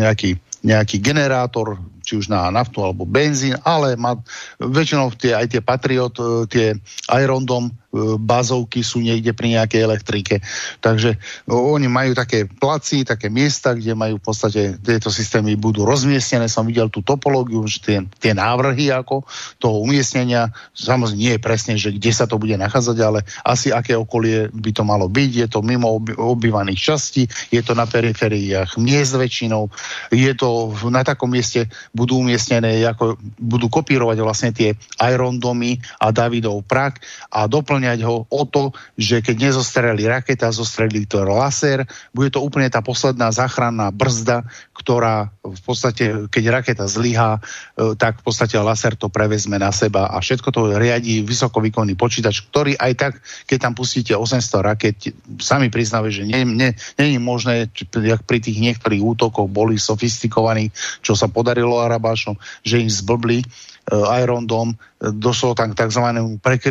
[0.00, 4.20] nejaký nejaký generátor, či už na naftu alebo benzín, ale má,
[4.60, 6.14] väčšinou tie, aj tie Patriot,
[6.52, 6.76] tie
[7.08, 7.72] Irondom
[8.18, 10.34] bazovky sú niekde pri nejakej elektrike.
[10.82, 11.16] Takže
[11.46, 16.50] oni majú také placi, také miesta, kde majú v podstate tieto systémy budú rozmiestnené.
[16.50, 19.22] Som videl tú topológiu, že tie, tie návrhy ako
[19.62, 23.94] toho umiestnenia, samozrejme nie je presne, že kde sa to bude nachádzať, ale asi aké
[23.94, 25.30] okolie by to malo byť.
[25.30, 29.70] Je to mimo obývaných častí, je to na perifériách miest väčšinou,
[30.10, 34.74] je to na takom mieste budú umiestnené, ako budú kopírovať vlastne tie
[35.06, 36.98] Iron domy a Davidov prak
[37.30, 42.66] a doplňať ho o to, že keď nezostreli raketa, zostreli to laser, bude to úplne
[42.66, 44.42] tá posledná záchranná brzda,
[44.74, 47.38] ktorá v podstate, keď raketa zlyhá,
[47.78, 52.42] e, tak v podstate laser to prevezme na seba a všetko to riadí vysokovýkonný počítač,
[52.50, 53.12] ktorý aj tak,
[53.46, 57.54] keď tam pustíte 800 raket, sami priznávajú, že nie, nie, nie je možné,
[58.02, 63.44] jak pri tých niektorých útokoch boli sofistikovaní, čo sa podarilo Arabášom, že im zblbli
[63.84, 66.00] Eh, Iron Dome, eh, došlo tam k tzv.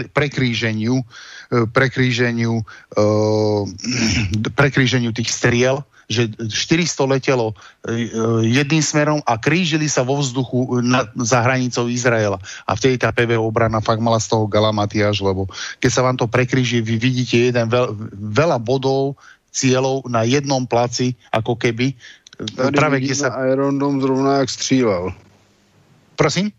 [0.09, 1.05] prekríženiu,
[1.53, 2.65] eh, prekríženiu,
[4.59, 7.55] prekríženiu tých striel, že 400 letelo
[8.43, 12.43] jedným smerom a krížili sa vo vzduchu na, za hranicou Izraela.
[12.67, 15.47] A vtedy tá PV obrana fakt mala z toho galamatiaž, lebo
[15.79, 19.15] keď sa vám to prekríži, vy vidíte jeden veľ, veľa bodov,
[19.53, 21.93] cieľov na jednom placi, ako keby.
[22.55, 23.29] Tady práve kde sa...
[23.51, 25.13] Iron Dome zrovna jak střílel.
[26.15, 26.51] Prosím?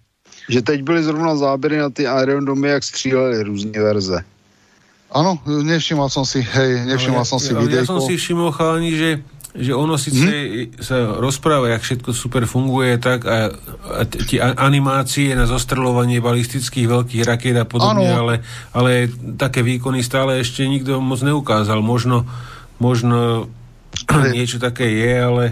[0.48, 4.24] že teď byly zrovna záběry na ty Iron Domy, jak stříleli různé verze.
[5.14, 7.78] Áno, nevšimol som si, hej, nevšimol ja, som si videjko.
[7.78, 9.22] Ja som si všimol, chalani, že,
[9.54, 10.82] že ono síce hmm?
[10.82, 13.54] sa rozpráva, jak všetko super funguje, tak a,
[13.94, 18.34] a tie animácie na zostreľovanie balistických veľkých raket a podobne, ale,
[18.74, 19.06] ale
[19.38, 21.78] také výkony stále ešte nikto moc neukázal.
[21.78, 22.26] Možno,
[22.82, 23.46] možno
[24.32, 25.44] niečo také je, ale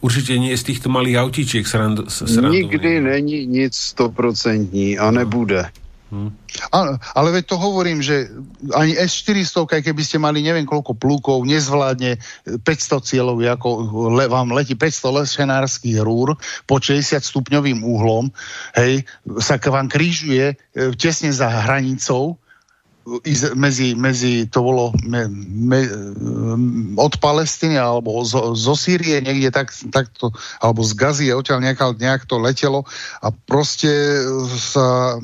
[0.00, 2.72] určitě nie z týchto malých autíčiek srand, srandových.
[2.72, 5.68] Nikdy není nic stoprocentní a nebude.
[6.10, 6.34] Hmm.
[6.74, 8.26] Ale, ale veď to hovorím, že
[8.74, 12.18] ani S-400, keby ste mali neviem koľko plúkov, nezvládne
[12.66, 13.68] 500 cieľov, ako
[14.18, 16.34] le, vám letí 500 lesenárskych rúr
[16.66, 18.26] po 60 stupňovým úhlom,
[18.74, 19.06] hej,
[19.38, 20.54] sa k vám krížuje e,
[20.98, 22.42] tesne za hranicou,
[23.56, 25.80] medzi, medzi to bolo me, me,
[27.00, 30.30] od Palestiny alebo zo, zo Sýrie niekde tak, takto,
[30.60, 32.84] alebo z Gazy odtiaľ nejak, nejak to letelo
[33.24, 33.88] a proste
[34.52, 35.16] sa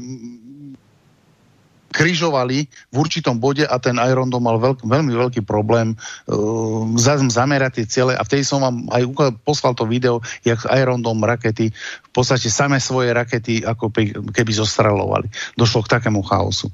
[1.96, 5.96] križovali v určitom bode a ten Iron Dome mal veľk, veľmi veľký problém
[6.28, 6.84] uh,
[7.32, 11.72] zamerať tie ciele a vtedy som vám aj poslal to video, jak Iron Dome rakety
[11.72, 13.88] v podstate same svoje rakety ako
[14.28, 15.32] keby zostrelovali.
[15.56, 16.68] Došlo k takému chaosu.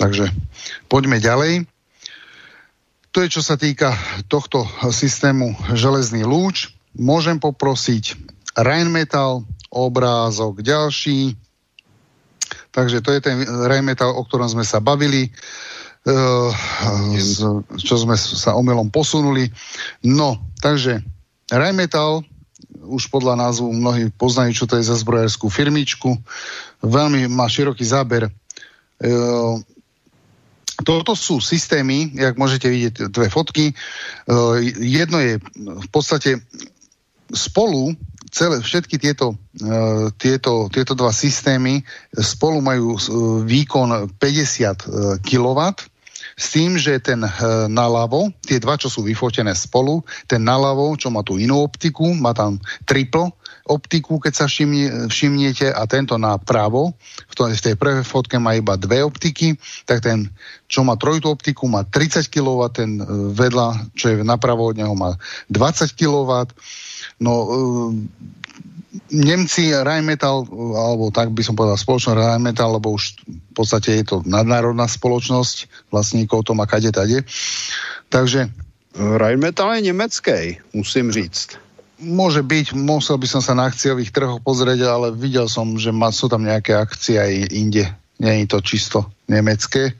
[0.00, 0.32] Takže
[0.88, 1.68] poďme ďalej.
[3.12, 3.92] To je, čo sa týka
[4.32, 6.72] tohto systému železný lúč.
[6.96, 8.16] Môžem poprosiť
[8.56, 11.36] Rheinmetall, obrázok ďalší.
[12.72, 15.28] Takže to je ten Rheinmetall, o ktorom sme sa bavili,
[17.76, 19.52] čo sme sa omylom posunuli.
[20.06, 21.04] No, takže
[21.52, 22.24] Rheinmetall,
[22.88, 26.14] už podľa názvu mnohí poznajú, čo to je za zbrojárskú firmičku.
[26.80, 28.30] Veľmi má široký záber
[30.84, 33.72] toto sú systémy, jak môžete vidieť dve fotky.
[34.26, 36.40] Uh, jedno je v podstate
[37.30, 37.94] spolu
[38.30, 41.82] celé, všetky tieto, uh, tieto, tieto dva systémy
[42.14, 43.00] spolu majú uh,
[43.44, 45.60] výkon 50 kW
[46.40, 47.20] s tým, že ten
[47.68, 52.32] naľavo, tie dva, čo sú vyfotené spolu, ten naľavo, čo má tú inú optiku, má
[52.32, 52.56] tam
[52.88, 53.28] triple
[53.66, 56.96] optiku, keď sa všimne, všimnete a tento na pravo,
[57.28, 60.32] v, to, v tej prvej fotke má iba dve optiky, tak ten,
[60.70, 64.94] čo má trojitú optiku, má 30 kW, ten e, vedľa, čo je napravo od neho,
[64.96, 65.18] má
[65.52, 66.50] 20 kW.
[67.20, 67.48] No, e,
[69.10, 74.16] Nemci Rheinmetall, alebo tak by som povedal spoločnosť Rheinmetall, lebo už v podstate je to
[74.26, 77.22] nadnárodná spoločnosť, vlastníkov to má kade tade.
[78.10, 78.50] Takže...
[78.90, 81.54] Rheinmetall je nemecký, musím říct.
[82.00, 86.08] Môže byť, musel by som sa na akciových trhoch pozrieť, ale videl som, že má,
[86.12, 87.84] sú tam nejaké akcie aj inde.
[88.20, 88.98] Nie je to čisto
[89.28, 89.96] nemecké.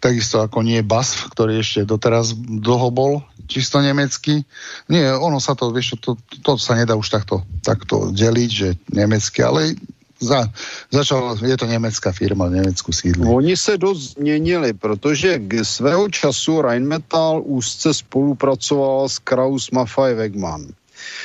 [0.00, 3.20] Takisto ako nie BASF, ktorý ešte doteraz dlho bol
[3.50, 4.46] čisto nemecký.
[4.86, 9.42] Nie, ono sa to, vieš, to, to, sa nedá už takto, takto deliť, že nemecké,
[9.42, 9.74] ale
[10.20, 10.46] za,
[10.92, 13.24] začal, je to německá firma, Německu sídlí.
[13.28, 20.66] Oni se dost změnili, protože k svého času Rheinmetall úzce spolupracoval s Kraus Maffei Wegmann.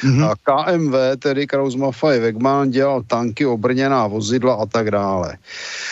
[0.04, 0.34] Mm-hmm.
[0.44, 5.38] KMV, tedy Kraus Maffei Wegman, dělal tanky, obrněná vozidla a tak dále.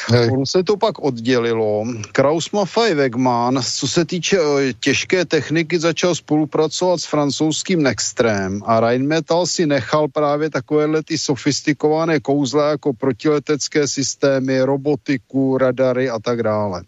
[0.08, 0.30] Hej.
[0.32, 1.86] Ono se to pak oddělilo.
[2.12, 8.80] Kraus Maffei Wegman, co se týče eh, těžké techniky, začal spolupracovat s francouzským Nextrem a
[8.80, 16.44] Rheinmetall si nechal právě takovéhle ty sofistikované kouzle jako protiletecké systémy, robotiku, radary a tak
[16.44, 16.84] dále.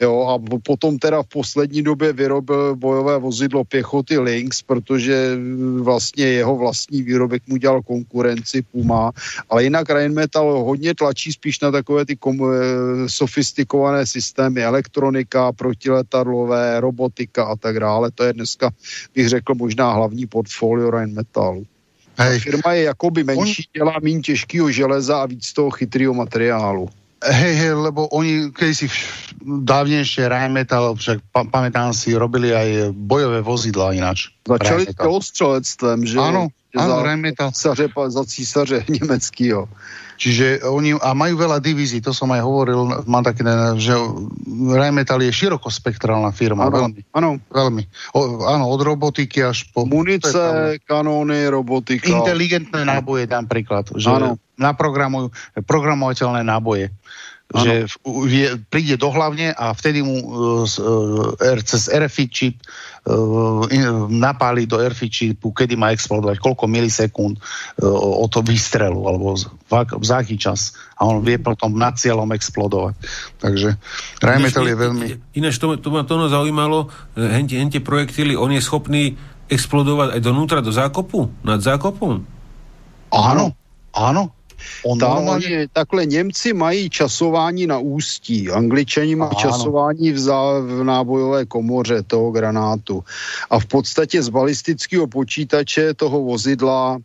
[0.00, 5.38] Jo, a potom teda v poslední době vyrobil bojové vozidlo pěchoty Lynx, protože
[5.80, 9.12] vlastně jeho vlastní výrobek mu dělal konkurenci Puma,
[9.50, 16.80] ale jinak Rheinmetall hodně tlačí spíš na takové ty kom, eh, sofistikované systémy, elektronika, protiletadlové,
[16.80, 18.10] robotika a tak dále.
[18.10, 18.70] To je dneska,
[19.14, 21.66] bych řekl, možná hlavní portfolio Rheinmetallu.
[22.18, 22.40] Hej.
[22.40, 26.88] Firma je jakoby menší, dělá méně těžkého železa a víc toho chytrého materiálu.
[27.24, 28.86] Hej, hej, lebo oni, keď si
[29.40, 34.28] dávnejšie Rheinmetall, však pa, pamätám si, robili aj bojové vozidla ináč.
[34.44, 36.18] Začali dělostřelectvem, že?
[36.20, 37.50] Áno, áno, Rheinmetall.
[37.52, 39.68] Císaře, za císaře německýho.
[40.16, 43.44] Čiže oni, a majú veľa divízií, to som aj hovoril, mám také,
[43.76, 43.92] že
[44.48, 47.00] Rheinmetall je širokospektrálna firma, ano, veľmi.
[47.12, 47.30] Áno.
[47.52, 47.84] Veľmi.
[48.16, 49.84] O, áno, od robotiky až po...
[49.84, 52.08] Munice, kanóny, robotika.
[52.08, 54.40] Inteligentné náboje, dám príklad, že ano.
[54.56, 55.36] naprogramujú
[55.68, 56.88] programovateľné náboje.
[57.54, 57.62] Ano.
[57.62, 63.62] že v, príde do hlavne a vtedy mu uh, uh, cez RFI čip uh,
[64.10, 69.72] napáli do RFI čipu, kedy má explodovať, koľko milisekúnd uh, o to výstrelu, alebo v,
[69.78, 70.74] v aký čas.
[70.98, 72.98] A on vie potom nad cieľom explodovať.
[73.38, 73.78] Takže
[74.18, 75.06] Rheinmetall je veľmi...
[75.38, 79.14] Ináč to, to ma to zaujímalo, hente, hente projektily, on je schopný
[79.46, 81.30] explodovať aj donútra, do zákopu?
[81.46, 82.26] Nad zákopom?
[83.14, 83.54] Áno,
[83.94, 84.35] áno.
[84.84, 90.84] On Ta, oni, takhle Němci mají časování na ústí, Angličani mají časování v, zá, v
[90.84, 93.04] nábojové komoře toho granátu.
[93.50, 96.98] A v podstatě z balistického počítače toho vozidla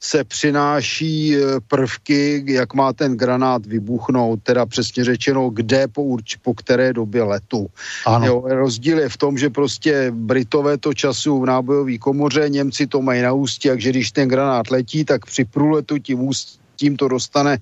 [0.00, 6.36] se přináší e, prvky, jak má ten granát vybuchnout, teda přesně řečeno, kde po, urč,
[6.36, 7.66] po které době letu.
[8.06, 8.26] Ano.
[8.26, 13.02] Jo, rozdíl je v tom, že prostě Britové to času v nábojové komoře, Němci to
[13.02, 17.08] mají na ústí, takže když ten granát letí, tak při průletu tím ústí tím to
[17.08, 17.58] dostane,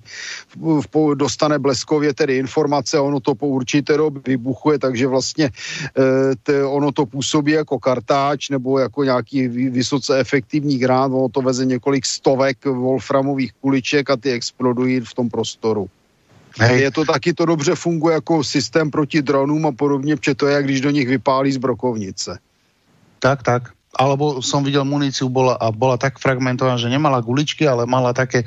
[1.15, 5.49] dostane bleskově tedy informace, ono to po určité době vybuchuje, takže vlastně
[6.49, 11.65] e, ono to působí jako kartáč nebo jako nějaký vysoce efektivní grán, ono to veze
[11.65, 15.89] několik stovek wolframových kuliček a ty explodují v tom prostoru.
[16.59, 16.81] Hej.
[16.81, 20.63] Je to taky, to dobře funguje jako systém proti dronům a podobně, protože to je,
[20.63, 22.39] když do nich vypálí z brokovnice.
[23.19, 27.87] Tak, tak alebo som videl muníciu bola, a bola tak fragmentovaná, že nemala guličky, ale
[27.87, 28.43] mala také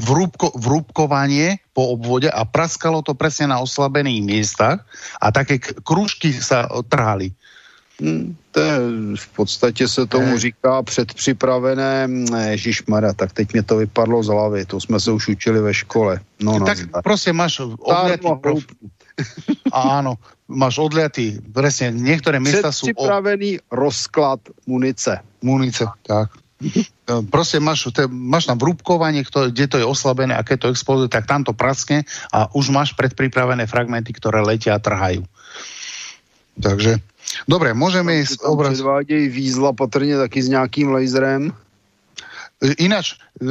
[0.00, 4.82] vrúbko, vrúbkovanie po obvode a praskalo to presne na oslabených miestach
[5.20, 7.36] a také krúžky sa trhali.
[8.00, 8.74] Hmm, to je,
[9.16, 12.08] v podstatě se tomu říká předpřipravené,
[12.48, 16.20] Ježišmara, tak teď mě to vypadlo z hlavy, to jsme se už učili ve škole.
[16.40, 18.64] No, tak no, prostě máš odletý prof...
[19.72, 20.16] Áno,
[20.50, 22.90] máš odliatý, presne, niektoré miesta sú...
[22.90, 23.62] Připravený o...
[23.70, 25.22] rozklad munice.
[25.40, 26.34] Munice, tak.
[27.32, 31.08] Proste máš, te, máš tam vrúbkovanie, kto, kde to je oslabené a keď to exploduje,
[31.08, 32.04] tak tam to praskne
[32.34, 35.24] a už máš predpripravené fragmenty, ktoré letia a trhajú.
[36.60, 37.00] Takže,
[37.48, 38.44] dobre, môžeme ísť...
[38.44, 38.76] Obraz...
[38.76, 41.52] Předvádějí výzla patrně taky s nějakým laserem.
[42.60, 43.48] Ináč, e,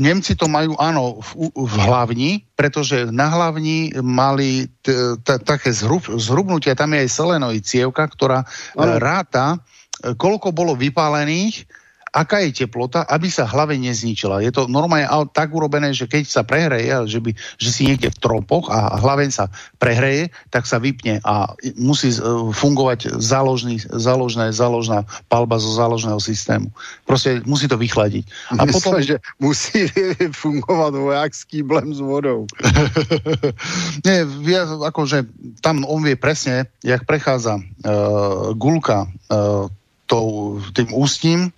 [0.00, 6.08] Nemci to majú, áno, v, v hlavni, pretože na hlavni mali t, t, také zhrub,
[6.16, 8.48] zhrubnutia, tam je aj selenoid cievka, ktorá
[8.80, 8.96] ano.
[8.96, 9.60] ráta,
[10.00, 11.68] e, koľko bolo vypálených
[12.14, 14.38] aká je teplota, aby sa hlave nezničila.
[14.38, 18.22] Je to normálne tak urobené, že keď sa prehreje, že, by, že si niekde v
[18.22, 19.50] tropoch a hlaven sa
[19.82, 22.14] prehreje, tak sa vypne a musí
[22.54, 26.70] fungovať záložný, záložné, záložná palba zo záložného systému.
[27.02, 28.24] Proste musí to vychladiť.
[28.54, 29.02] A Myslím, potom...
[29.02, 29.90] že musí
[30.46, 32.46] fungovať vojakský blem s vodou.
[34.06, 35.26] Nie, ja, akože
[35.58, 39.66] tam on vie presne, jak prechádza uh, gulka uh,
[40.06, 41.50] tou, tým ústím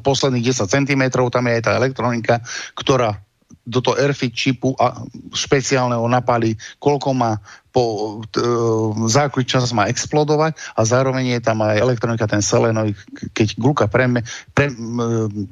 [0.00, 2.40] posledných 10 cm, tam je aj tá elektronika,
[2.72, 3.20] ktorá
[3.64, 4.92] do toho RFID čipu a
[5.32, 7.32] špeciálneho napáli, koľko má
[7.74, 8.38] po t,
[9.10, 12.94] za aký čas má explodovať a zároveň je tam aj elektronika, ten selenoid,
[13.34, 14.06] keď gluka pre,
[14.54, 14.70] pre,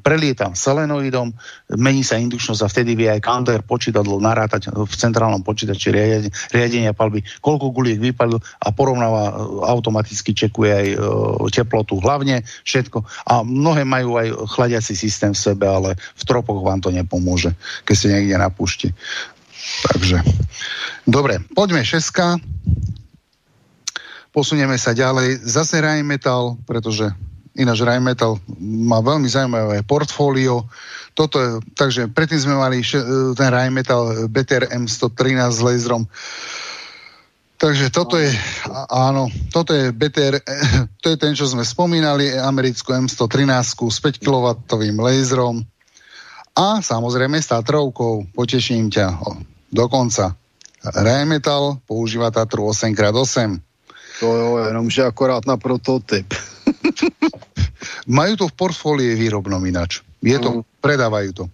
[0.06, 1.34] prelie selenoidom,
[1.74, 6.92] mení sa indukčnosť a vtedy vie aj counter počítadlo narátať v centrálnom počítači riadenia, riadenia
[6.94, 9.32] palby, koľko guliek vypalil a porovnáva e,
[9.66, 10.96] automaticky čekuje aj e,
[11.50, 13.02] teplotu hlavne, všetko.
[13.26, 17.94] A mnohé majú aj chladiaci systém v sebe, ale v tropoch vám to nepomôže, keď
[17.98, 18.94] ste niekde na púšti.
[19.62, 20.18] Takže,
[21.06, 22.38] dobre, poďme šeska.
[24.32, 25.44] Posunieme sa ďalej.
[25.44, 27.12] Zase Rheinmetall, pretože
[27.52, 30.64] ináč Rheinmetall má veľmi zaujímavé portfólio.
[31.12, 32.98] Toto je, takže predtým sme mali še,
[33.36, 36.08] ten Rheinmetall BTR M113 s laserom.
[37.60, 38.32] Takže toto je,
[38.90, 40.42] áno, toto je BTR,
[41.02, 44.46] to je ten, čo sme spomínali, americkú M113 s 5 kW
[44.98, 45.62] laserom
[46.52, 49.14] a samozrejme s Tatrovkou, poteším ťa,
[49.72, 50.36] dokonca.
[50.82, 53.58] Rheinmetall používa Tatru 8x8.
[54.20, 56.28] To jo, jenomže akorát na prototyp.
[58.06, 60.04] Majú to v portfólie výrobnom inač.
[60.22, 60.62] Je to, mm.
[60.78, 61.44] predávajú to.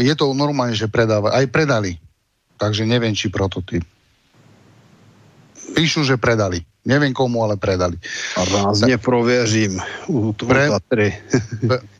[0.00, 1.32] Je to normálne, že predávajú.
[1.32, 1.96] Aj predali.
[2.56, 3.84] Takže neviem, či prototyp.
[5.72, 6.64] Píšu, že predali.
[6.82, 7.94] Neviem komu, ale predali.
[8.34, 9.78] A rázne prověřím
[10.10, 10.66] u, Pre...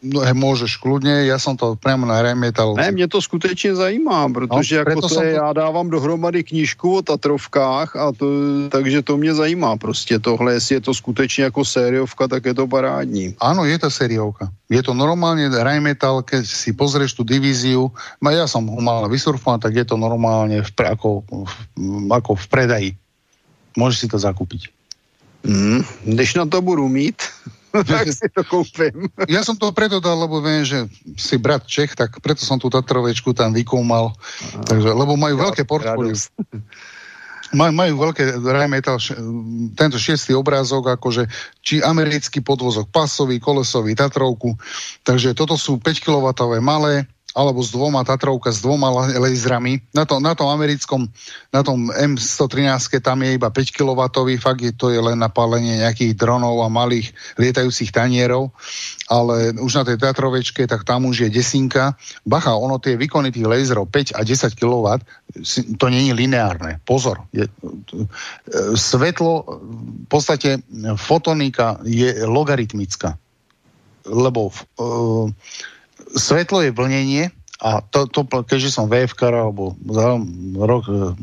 [0.02, 2.74] No, môžeš kľudne, ja som to priamo na remietal.
[2.74, 5.36] Ne, mě to skutečně zajímá, protože no, jako to, je, to...
[5.38, 8.26] já dávám dohromady knížku o Tatrovkách, a to,
[8.68, 12.66] takže to mě zajímá prostě tohle, jestli je to skutečně jako sériovka, tak je to
[12.66, 13.38] parádní.
[13.38, 14.50] Áno, je to sériovka.
[14.66, 17.92] Je to normálne Rheinmetall, keď si pozrieš tú divíziu,
[18.24, 21.22] ja som ho mal vysurfovať, tak je to normálne v, ako,
[22.10, 22.90] ako v predaji
[23.76, 24.68] Môžeš si to zakúpiť.
[25.42, 27.22] Mm, když na to budu mít,
[27.72, 29.08] tak si to kúpim.
[29.26, 30.86] Ja som to preto dal, lebo viem, že
[31.16, 34.12] si brat Čech, tak preto som tú Tatrovečku tam vykúmal.
[34.68, 36.14] Takže, lebo majú ja, veľké portfólio.
[37.52, 38.96] Maj, majú veľké Rheinmetall,
[39.76, 41.28] tento šiestý obrázok, akože
[41.60, 44.56] či americký podvozok pasový, kolesový, Tatrovku.
[45.04, 46.32] Takže toto sú 5 kW
[46.64, 49.80] malé, alebo s dvoma Tatrovka, s dvoma laserami.
[49.96, 51.08] Na, to, na tom americkom,
[51.48, 54.00] na tom M113 tam je iba 5 kW,
[54.36, 58.52] fakt je, to je len na pálenie nejakých dronov a malých lietajúcich tanierov,
[59.08, 61.96] ale už na tej Tatrovečke, tak tam už je desinka.
[62.28, 64.86] Bacha, ono tie výkony tých laserov 5 a 10 kW,
[65.80, 66.84] to je lineárne.
[66.84, 67.24] Pozor.
[67.32, 67.48] Je,
[68.76, 69.32] svetlo,
[70.04, 70.60] v podstate
[71.00, 73.16] fotonika je logaritmická.
[74.02, 75.30] Lebo uh,
[76.16, 77.32] svetlo je vlnenie
[77.62, 80.18] a to, to keďže som VFK alebo za
[80.58, 81.14] rok e,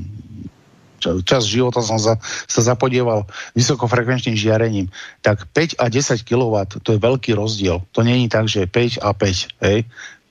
[1.24, 4.88] čas života som za, sa zapodieval vysokofrekvenčným žiarením,
[5.24, 7.84] tak 5 a 10 kW to je veľký rozdiel.
[7.96, 9.88] To je tak, že 5 a 5, hej.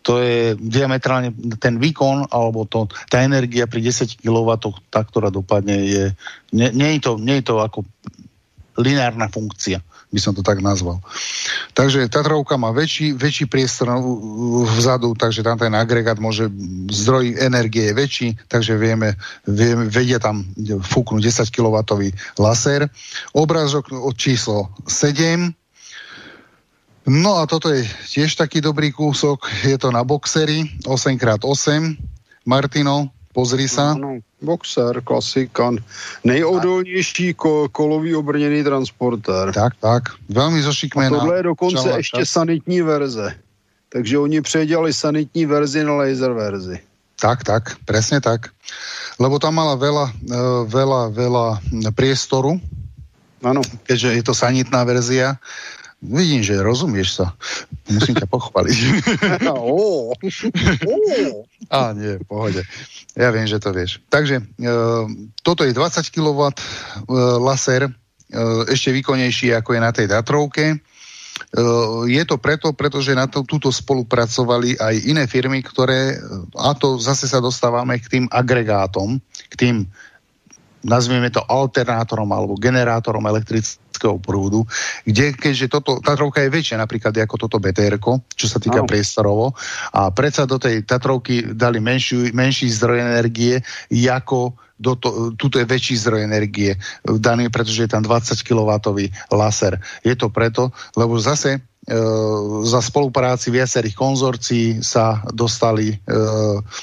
[0.06, 4.48] To je diametrálne, ten výkon, alebo to, tá energia pri 10 kW,
[4.88, 6.04] tá, ktorá dopadne, je,
[6.56, 7.84] nie, nie, je to, nie je to ako
[8.80, 11.00] lineárna funkcia by som to tak nazval.
[11.76, 13.92] Takže Tatrovka má väčší, väčší priestor
[14.78, 16.48] vzadu, takže tam ten agregát môže,
[16.88, 21.76] zdroj energie je väčší, takže vieme, vieme vedia tam fúknuť 10 kW
[22.40, 22.88] laser.
[23.36, 25.52] Obrázok od číslo 7,
[27.08, 31.96] No a toto je tiež taký dobrý kúsok, je to na boxery 8x8,
[32.44, 33.94] Martino, Pozri sa.
[33.94, 35.70] No, boxer, klasika.
[36.24, 39.52] Nejodolnější ko, kolový obrněný transportér.
[39.54, 40.02] Tak, tak.
[40.28, 41.16] Velmi zošikmená.
[41.16, 42.30] A tohle je dokonce čala, ještě čas.
[42.30, 43.34] sanitní verze.
[43.88, 46.80] Takže oni předělali sanitní verzi na laser verzi.
[47.20, 48.54] Tak, tak, presne tak.
[49.18, 50.40] Lebo tam mala veľa, e,
[50.70, 51.46] veľa, veľa
[51.90, 52.62] priestoru,
[53.38, 53.62] Áno.
[53.86, 55.38] Keďže je to sanitná verzia,
[55.98, 57.34] Vidím, že rozumieš sa.
[57.90, 58.78] Musím ťa pochváliť.
[61.74, 62.62] A nie, v pohode.
[63.18, 63.98] Ja viem, že to vieš.
[64.06, 64.42] Takže e,
[65.42, 66.54] toto je 20 kW e,
[67.42, 67.92] laser, e,
[68.70, 70.64] ešte výkonnejší ako je na tej Datrovke.
[70.70, 70.76] E,
[72.06, 76.14] je to preto, pretože na to, túto spolupracovali aj iné firmy, ktoré,
[76.54, 79.18] a to zase sa dostávame k tým agregátom,
[79.50, 79.76] k tým
[80.86, 83.87] nazvieme to alternátorom alebo generátorom elektrického
[84.22, 84.62] prúdu,
[85.02, 87.98] kde keďže toto, Tatrovka je väčšia napríklad ako toto btr
[88.32, 88.88] čo sa týka no.
[88.88, 89.52] priestorovo
[89.92, 93.60] a predsa do tej Tatrovky dali menší, menší zdroj energie,
[94.08, 98.70] ako do to, tuto je väčší zdroj energie daný, pretože je tam 20 kW
[99.34, 99.82] laser.
[100.06, 101.58] Je to preto, lebo zase
[102.62, 105.96] za spolupráci viacerých konzorcií sa dostali e,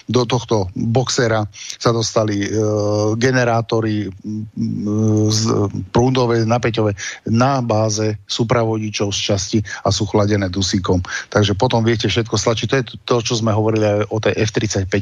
[0.09, 1.45] do tohto boxera
[1.77, 2.41] sa dostali
[3.13, 4.09] generátory
[5.29, 5.41] z
[5.93, 6.97] prúdové, napäťové
[7.27, 11.01] na báze supravodičov z časti a sú chladené dusíkom.
[11.29, 12.67] Takže potom viete všetko stlačiť.
[12.69, 14.93] To je to, čo sme hovorili aj o tej F-35,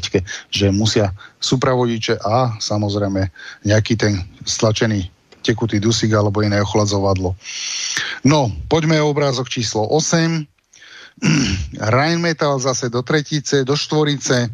[0.50, 3.28] že musia supravodiče a samozrejme
[3.68, 7.36] nejaký ten stlačený tekutý dusík alebo iné ochladzovadlo.
[8.24, 10.48] No, poďme obrázok číslo 8.
[11.94, 14.48] Rheinmetall zase do tretice, do štvorice,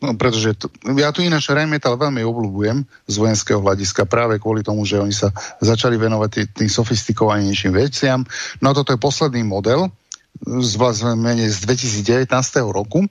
[0.00, 4.88] No, pretože to, ja tu ináč Rheinmetall veľmi obľúbujem z vojenského hľadiska práve kvôli tomu,
[4.88, 5.28] že oni sa
[5.60, 8.24] začali venovať tým, tým sofistikovanejším veciam.
[8.64, 9.92] No a toto je posledný model
[10.40, 12.32] z, vlastne z 2019
[12.72, 13.04] roku.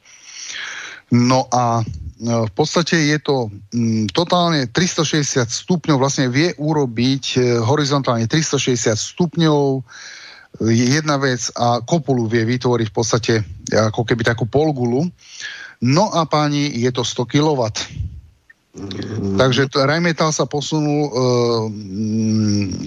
[1.14, 1.85] No a
[2.24, 8.95] No, v podstate je to mm, totálne 360 stupňov, vlastne vie urobiť e, horizontálne 360
[8.95, 9.84] stupňov
[10.61, 13.34] je jedna vec a kopulu vie vytvoriť v podstate
[13.74, 15.10] ako keby takú polgulu.
[15.84, 17.62] No a páni, je to 100 kW.
[18.74, 19.38] Mm.
[19.38, 21.12] Takže to, Rheinmetall sa posunul, e,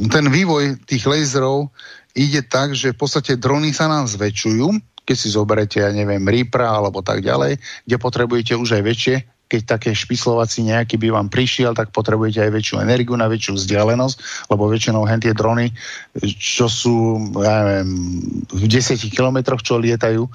[0.09, 1.69] ten vývoj tých laserov
[2.17, 4.67] ide tak, že v podstate drony sa nám zväčšujú,
[5.07, 9.17] keď si zoberete, ja neviem, Reapera alebo tak ďalej, kde potrebujete už aj väčšie
[9.47, 14.17] keď také špislovací nejaký by vám prišiel, tak potrebujete aj väčšiu energiu na väčšiu vzdialenosť,
[14.51, 15.71] lebo väčšinou hen tie drony,
[16.39, 17.91] čo sú, ja neviem,
[18.51, 20.27] v 10 kilometroch, čo lietajú,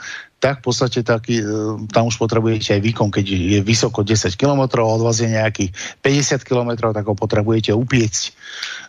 [0.41, 1.45] tak v podstate taký, e,
[1.93, 5.69] tam už potrebujete aj výkon, keď je vysoko 10 km, od vás je nejakých
[6.01, 8.23] 50 km, tak ho potrebujete upiecť.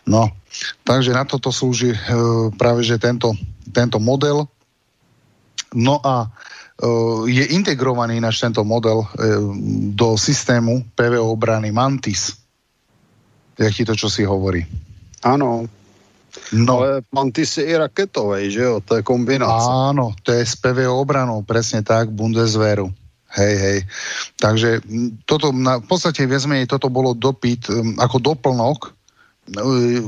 [0.09, 0.33] No,
[0.81, 1.99] takže na toto slúži e,
[2.57, 3.37] práve, že tento,
[3.69, 4.49] tento model,
[5.73, 6.29] No a
[7.29, 9.05] je integrovaný náš tento model
[9.93, 12.33] do systému PVO obrany Mantis.
[13.53, 14.65] Jak ti to, čo si hovorí?
[15.21, 15.69] Áno.
[16.49, 16.73] No.
[16.81, 18.81] Ale Mantis je i raketovej, že jo?
[18.81, 19.93] To je kombinácia.
[19.93, 22.89] Áno, to je s PVO obranou, presne tak, Bundeswehru.
[23.33, 23.77] Hej, hej.
[24.41, 24.81] Takže
[25.29, 27.69] toto, na, v podstate viac menej toto bolo dopyt
[28.01, 28.93] ako doplnok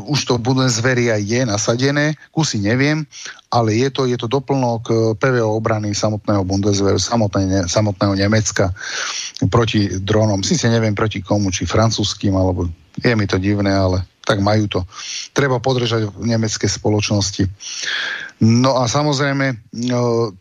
[0.07, 3.03] už to Bundeswehria je nasadené, kusy neviem,
[3.51, 8.71] ale je to, je to doplnok e, PVO obrany samotného Bundeswehru, samotné, samotného Nemecka
[9.51, 10.39] proti dronom.
[10.39, 12.71] Sice neviem proti komu, či francúzským, alebo
[13.03, 14.81] je mi to divné, ale tak majú to.
[15.37, 17.45] Treba podržať v nemecké spoločnosti.
[18.41, 19.55] No a samozrejme, e,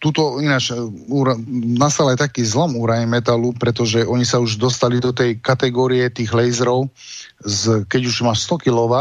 [0.00, 0.72] tuto ináč
[1.78, 6.32] nastal aj taký zlom u Rheinmetallu, pretože oni sa už dostali do tej kategórie tých
[6.32, 6.90] laserov,
[7.44, 8.94] z, keď už máš 100 kW,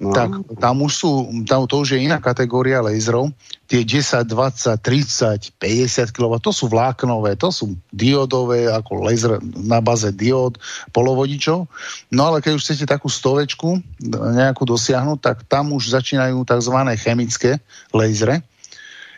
[0.00, 0.12] no.
[0.12, 1.10] tak tam už sú,
[1.46, 3.30] tam to už je iná kategória laserov,
[3.70, 9.78] tie 10, 20, 30, 50 kW, to sú vláknové, to sú diodové, ako laser na
[9.78, 10.58] baze diod,
[10.90, 11.70] polovodičov.
[12.10, 13.78] No ale keď už chcete takú stovečku
[14.10, 16.76] nejakú dosiahnuť, tak tam už začínajú tzv.
[16.98, 17.62] chemické
[17.94, 18.42] lasery,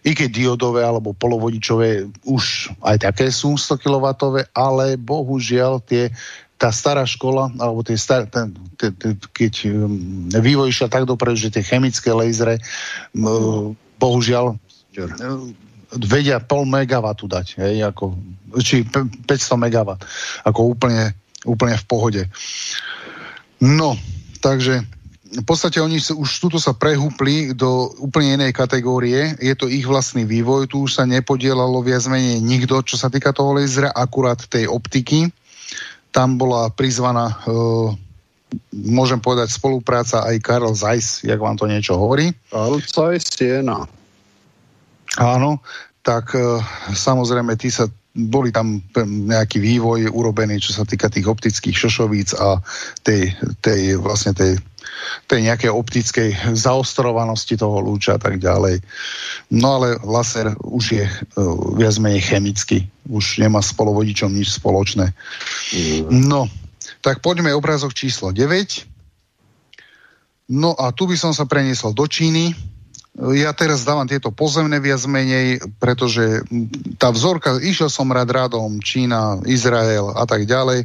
[0.06, 4.06] i keď diodové alebo polovodičové už aj také sú 100 kW,
[4.54, 6.14] ale bohužiaľ tie
[6.56, 11.36] tá stará škola, alebo tie star, ten, ten, ten, keď um, vývoj išiel tak dopredu,
[11.36, 12.56] že tie chemické lasery
[13.12, 15.52] um, bohužiaľ um,
[15.92, 18.16] vedia pol megawatu dať, hej, ako,
[18.64, 19.28] či 500
[19.60, 20.00] megawatt,
[20.48, 21.12] ako úplne,
[21.44, 22.22] úplne v pohode.
[23.60, 23.96] No,
[24.40, 24.84] takže
[25.26, 29.84] v podstate oni sa, už tuto sa prehúpli do úplne inej kategórie, je to ich
[29.84, 34.38] vlastný vývoj, tu už sa nepodielalo viac menej nikto, čo sa týka toho lasera, akurát
[34.38, 35.28] tej optiky,
[36.16, 37.92] tam bola prizvaná, uh,
[38.72, 42.32] môžem povedať, spolupráca aj Karl Zeiss, jak vám to niečo hovorí.
[42.48, 43.84] Karl Zeiss je na.
[45.20, 45.60] Áno,
[46.00, 46.64] tak uh,
[46.96, 47.84] samozrejme, tí sa
[48.16, 52.64] boli tam nejaký vývoj urobený, čo sa týka tých optických šošovíc a
[53.04, 54.56] tej, tej vlastne tej
[55.26, 58.80] tej nejakej optickej zaostrovanosti toho lúča a tak ďalej.
[59.52, 61.12] No ale laser už je uh,
[61.76, 65.12] viac menej chemický, už nemá s polovodičom nič spoločné.
[65.74, 66.30] Mm.
[66.30, 66.46] No,
[67.02, 68.96] tak poďme obrázok číslo 9.
[70.46, 72.54] No a tu by som sa preniesol do Číny.
[73.16, 76.44] Ja teraz dávam tieto pozemné viac menej, pretože
[77.00, 80.84] tá vzorka, išiel som rád radom Čína, Izrael a tak ďalej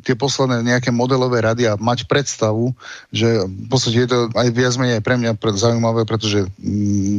[0.00, 2.72] tie posledné nejaké modelové rady a mať predstavu,
[3.12, 7.18] že v podstate je to aj viac menej pre mňa zaujímavé, pretože mm,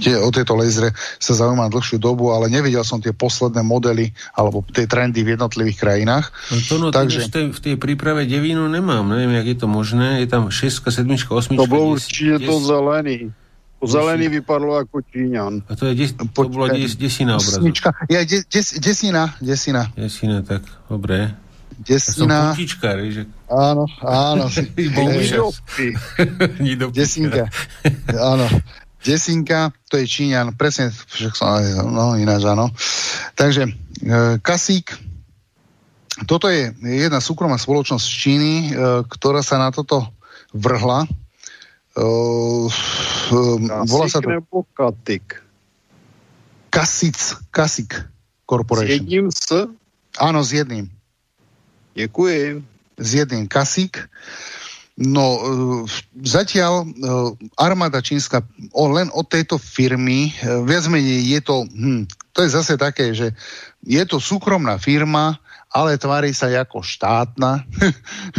[0.00, 4.64] tie, o tieto lasery sa zaujímam dlhšiu dobu, ale nevidel som tie posledné modely alebo
[4.72, 6.32] tie trendy v jednotlivých krajinách.
[6.50, 7.28] No to no, Takže...
[7.28, 10.82] v, tej, v tej príprave devínu nemám, neviem, jak je to možné, je tam 6,
[10.82, 11.54] 7, 8.
[11.54, 13.30] To bol určite to zelený.
[13.76, 15.60] Zelený vypadlo ako Číňan.
[15.68, 17.36] A to, je des, to bola des, desina.
[18.08, 19.92] Ja, des, des, desina, desina.
[19.92, 21.36] Desina, tak, dobre.
[21.76, 22.56] Desina.
[22.56, 23.28] Ja že...
[23.52, 24.48] Áno, áno.
[26.96, 27.52] Desinka.
[28.32, 28.48] Áno.
[29.06, 32.74] Desinka, to je Číňan, presne, však som, no ináč áno.
[33.38, 33.72] Takže e,
[34.42, 34.98] Kasík,
[36.26, 38.70] toto je jedna súkromná spoločnosť z Číny, e,
[39.06, 40.10] ktorá sa na toto
[40.50, 41.06] vrhla.
[41.06, 42.06] E, e,
[43.86, 44.26] volá sa to...
[44.26, 45.38] nebo Katik?
[46.74, 47.14] Kasic,
[47.54, 47.94] Kasik
[48.42, 48.90] Corporation.
[48.90, 49.70] S jedním s?
[50.18, 50.95] Áno, s jedným.
[51.96, 52.60] Ďakujem.
[52.96, 54.08] S jedným Kasik.
[54.96, 55.40] No, e,
[56.24, 56.86] zatiaľ e,
[57.60, 58.40] armáda čínska
[58.72, 63.36] len od tejto firmy, e, viac menej je to, hm, to je zase také, že
[63.84, 65.36] je to súkromná firma,
[65.68, 67.68] ale tvári sa ako štátna,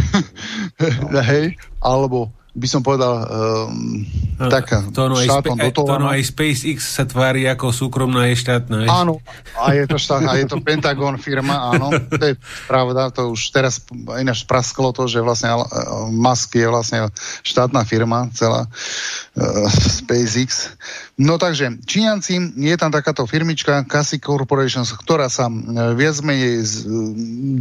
[1.30, 4.02] hej, alebo by som povedal um,
[4.42, 8.42] no, taká to no štátom aj, To no aj SpaceX sa tvári ako súkromná je
[8.42, 8.76] štátna.
[8.82, 8.90] Vieš?
[8.90, 9.22] Áno,
[9.53, 12.34] a je to štát, a je to Pentagon firma, áno, to je
[12.66, 13.86] pravda, to už teraz
[14.18, 15.66] ináč prasklo to, že vlastne uh,
[16.10, 17.14] Musk je vlastne
[17.45, 20.74] štátna firma, celá uh, SpaceX.
[21.22, 26.74] No takže, Číňanci, je tam takáto firmička Cassie Corporation, ktorá sa uh, viac menej z,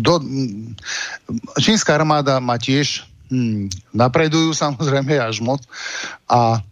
[0.00, 0.24] do,
[1.60, 5.62] čínska armáda má tiež hmm, napredujú samozrejme až moc
[6.30, 6.62] a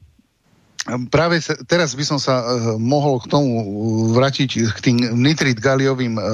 [0.85, 3.57] Práve teraz by som sa uh, mohol k tomu
[4.13, 6.25] vrátiť k tým nitrit galiovým uh,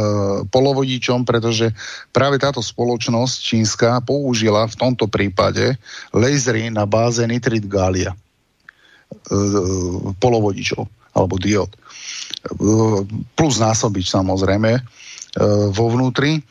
[0.51, 1.71] polovodičom, pretože
[2.11, 5.79] práve táto spoločnosť čínska použila v tomto prípade
[6.11, 8.11] lasery na báze nitrit galia
[10.23, 10.87] polovodičov
[11.19, 11.71] alebo diod.
[13.35, 14.79] Plus násobič samozrejme
[15.75, 16.43] vo vnútri.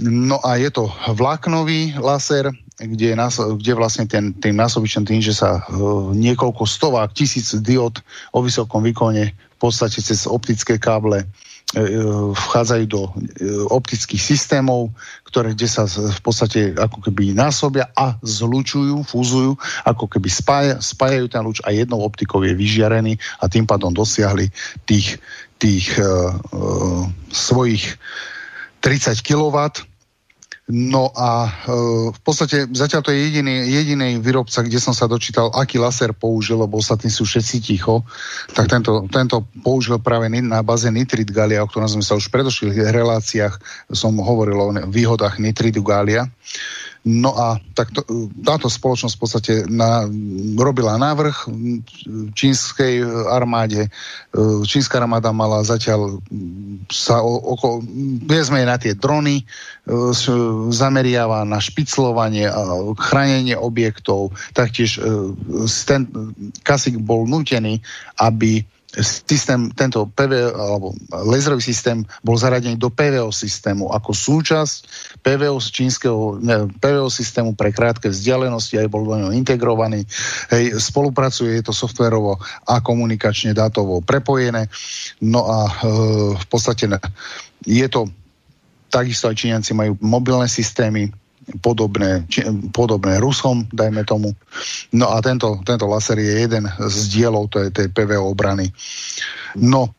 [0.00, 2.48] No a je to vláknový laser,
[2.78, 7.50] kde, je nás, kde vlastne ten, tým násobičom tým, že sa uh, niekoľko stovák, tisíc
[7.58, 7.98] diod
[8.30, 13.10] o vysokom výkone v podstate cez optické káble uh, vchádzajú do uh,
[13.74, 14.94] optických systémov,
[15.26, 21.26] ktoré kde sa v podstate ako keby násobia a zlučujú, fúzujú, ako keby spája, spájajú
[21.26, 24.54] ten lúč a jednou optikou je vyžiarený a tým pádom dosiahli
[24.86, 25.18] tých,
[25.58, 27.98] tých uh, uh, svojich
[28.86, 29.58] 30 kW
[30.68, 31.50] No a e,
[32.12, 36.60] v podstate zatiaľ to je jediný, jediný výrobca, kde som sa dočítal, aký laser použil,
[36.60, 38.04] lebo ostatní sú všetci ticho,
[38.52, 42.34] tak tento, tento použil práve na báze nitrit galia, o ktorom sme sa už v
[42.36, 43.54] predošlých reláciách
[43.96, 46.28] som hovoril o výhodách nitridu galia.
[47.08, 48.04] No a tak to,
[48.44, 50.04] táto spoločnosť v podstate na,
[50.60, 51.48] robila návrh
[52.36, 53.00] čínskej
[53.32, 53.88] armáde.
[54.68, 56.20] Čínska armáda mala zatiaľ
[56.92, 57.80] sa oko,
[58.28, 59.48] vieme na tie drony,
[60.68, 64.36] zameriava na špiclovanie a chránenie objektov.
[64.52, 65.00] Taktiež
[65.88, 66.12] ten
[66.60, 67.80] Kasik bol nutený,
[68.20, 74.76] aby systém, tento PV, alebo laserový systém bol zaradený do PVO systému ako súčasť
[75.20, 80.08] PVO čínskeho ne, PVO systému pre krátke vzdialenosti, aj bol do neho integrovaný.
[80.48, 84.72] Hej, spolupracuje, je to softverovo a komunikačne dátovo prepojené.
[85.20, 85.72] No a e,
[86.40, 86.88] v podstate
[87.68, 88.08] je to
[88.88, 91.12] takisto aj Číňanci majú mobilné systémy,
[91.64, 94.36] podobné, či, podobné Rusom, dajme tomu.
[94.92, 98.68] No a tento, tento laser je jeden z dielov tej, tej PVO obrany.
[99.56, 99.96] No,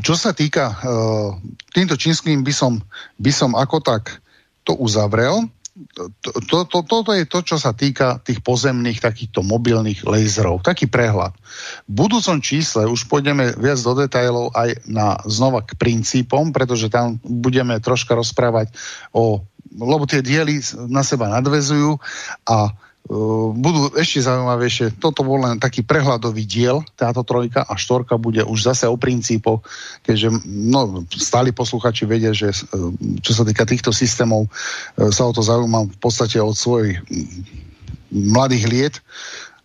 [0.00, 1.36] čo sa týka uh,
[1.72, 2.80] týmto čínskym by som,
[3.20, 4.22] by som ako tak
[4.64, 5.44] to uzavrel.
[5.96, 6.04] To,
[6.44, 10.60] to, to, toto je to, čo sa týka tých pozemných takýchto mobilných laserov.
[10.60, 11.32] Taký prehľad.
[11.88, 17.16] V budúcom čísle už pôjdeme viac do detajlov aj na znova k princípom, pretože tam
[17.24, 18.68] budeme troška rozprávať
[19.16, 19.40] o
[19.76, 21.96] lebo tie diely na seba nadvezujú
[22.48, 25.00] a uh, budú ešte zaujímavejšie.
[25.00, 29.64] Toto bol len taký prehľadový diel, táto trojka a štorka bude už zase o princípoch,
[30.04, 32.92] keďže no, stáli posluchači vedia, že uh,
[33.24, 37.00] čo sa týka týchto systémov, uh, sa o to zaujímam v podstate od svojich
[38.12, 38.94] mladých liet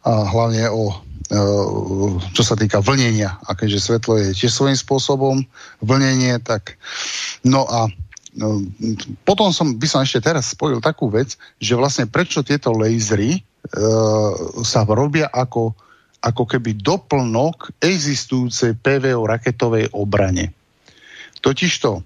[0.08, 1.04] a hlavne o
[2.32, 3.36] čo sa týka vlnenia.
[3.44, 5.44] A keďže svetlo je tiež svojím spôsobom
[5.84, 6.80] vlnenie, tak
[7.44, 7.92] no a
[9.26, 13.42] potom som, by som ešte teraz spojil takú vec, že vlastne prečo tieto lasery e,
[14.62, 15.74] sa robia ako,
[16.22, 20.54] ako keby doplnok existujúcej PVO raketovej obrane.
[21.42, 22.02] Totižto,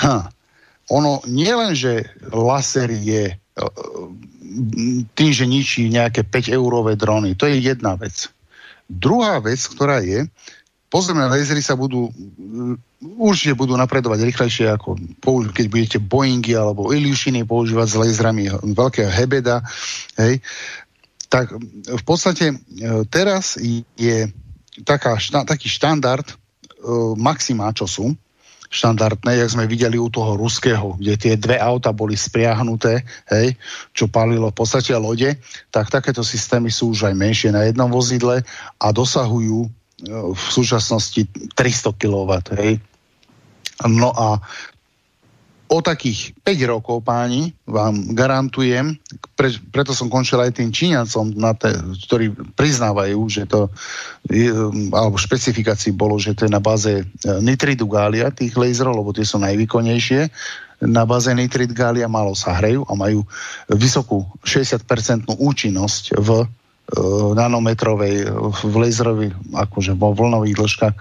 [0.00, 0.16] ha,
[0.88, 3.36] ono nie len, že laser je e,
[5.12, 8.32] tým, že ničí nejaké 5-eurové drony, to je jedna vec.
[8.88, 10.24] Druhá vec, ktorá je,
[10.88, 12.08] pozemné lasery sa budú
[13.20, 14.98] určite budú napredovať rýchlejšie ako
[15.52, 19.62] keď budete Boeingy alebo Ilyushiny používať s laserami veľkého Hebeda,
[20.18, 20.40] hej,
[21.28, 21.52] tak
[21.84, 22.56] v podstate e,
[23.12, 23.60] teraz
[24.00, 24.32] je
[24.84, 28.14] taká, taký štandard uh, maxima, čo sú,
[28.68, 33.00] štandardné, jak sme videli u toho ruského, kde tie dve auta boli spriahnuté,
[33.32, 33.56] hej,
[33.96, 35.40] čo palilo v podstate lode,
[35.72, 38.44] tak takéto systémy sú už aj menšie na jednom vozidle
[38.76, 39.70] a dosahujú e,
[40.06, 42.30] v súčasnosti 300 kW.
[42.54, 42.78] Hej.
[43.86, 44.38] No a
[45.68, 48.96] o takých 5 rokov, páni, vám garantujem,
[49.36, 51.68] pre, preto som končil aj tým Číňancom, na te,
[52.08, 53.68] ktorí priznávajú, že to,
[54.32, 54.48] je,
[54.88, 57.04] alebo špecifikácii bolo, že to je na báze e,
[57.44, 60.32] nitridu gália, tých laserov, lebo tie sú najvýkonnejšie,
[60.78, 63.26] na báze nitrid gália málo sa hrejú a majú
[63.66, 66.46] vysokú 60% účinnosť v
[67.36, 68.32] nanometrovej,
[68.64, 71.00] v laserovi, akože vo vlnových dĺžkach, e,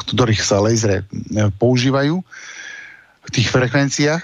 [0.00, 1.04] ktorých sa lasery
[1.60, 2.24] používajú
[3.22, 4.22] v tých frekvenciách,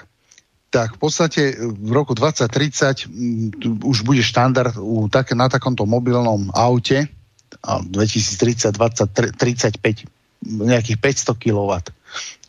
[0.69, 6.49] tak v podstate v roku 2030 mm, už bude štandard u, tak, na takomto mobilnom
[6.53, 7.09] aute
[7.61, 10.09] a 2030 20, 35
[10.45, 11.71] nejakých 500 kW.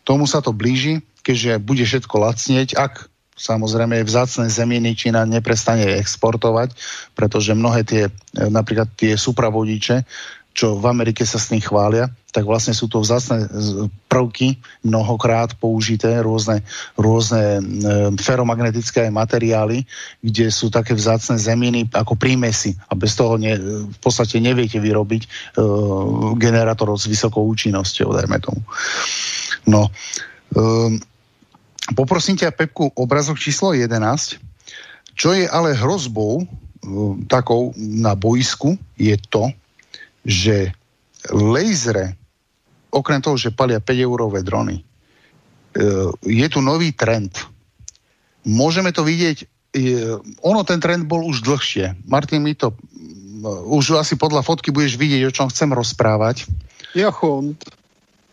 [0.09, 3.10] Tomu sa to blíži, keďže bude všetko lacnieť, ak
[3.41, 6.77] samozrejme vzácne zeminy Čína neprestane exportovať,
[7.17, 10.05] pretože mnohé tie, napríklad tie supravodiče,
[10.51, 13.47] čo v Amerike sa s tým chvália, tak vlastne sú to vzácne
[14.11, 16.63] prvky, mnohokrát použité, rôzne,
[16.99, 17.63] rôzne e,
[18.19, 19.87] feromagnetické materiály,
[20.23, 23.55] kde sú také vzácne zeminy ako prímesy a bez toho ne,
[23.89, 25.29] v podstate neviete vyrobiť e,
[26.39, 28.63] generátor s vysokou účinnosťou, dajme tomu.
[29.71, 29.91] No,
[30.55, 30.99] e,
[31.97, 34.41] poprosím ťa, Pepku, obrazok číslo 11.
[35.17, 36.47] Čo je ale hrozbou e,
[37.29, 39.53] takou na boisku, je to,
[40.25, 40.73] že
[41.29, 42.17] lasery,
[42.91, 44.83] okrem toho, že palia 5 eurové drony, e,
[46.25, 47.37] je tu nový trend.
[48.49, 49.45] Môžeme to vidieť,
[50.43, 52.09] ono ten trend bol už dlhšie.
[52.09, 52.75] Martin mi to,
[53.71, 56.51] už asi podľa fotky budeš vidieť, o čom chcem rozprávať.
[56.97, 57.61] Jachont.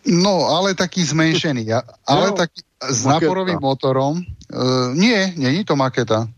[0.07, 1.67] No, ale taký zmenšený.
[2.07, 3.25] Ale taký s maketa.
[3.25, 4.13] náporovým motorom.
[4.53, 6.29] Uh, nie, je to maketa.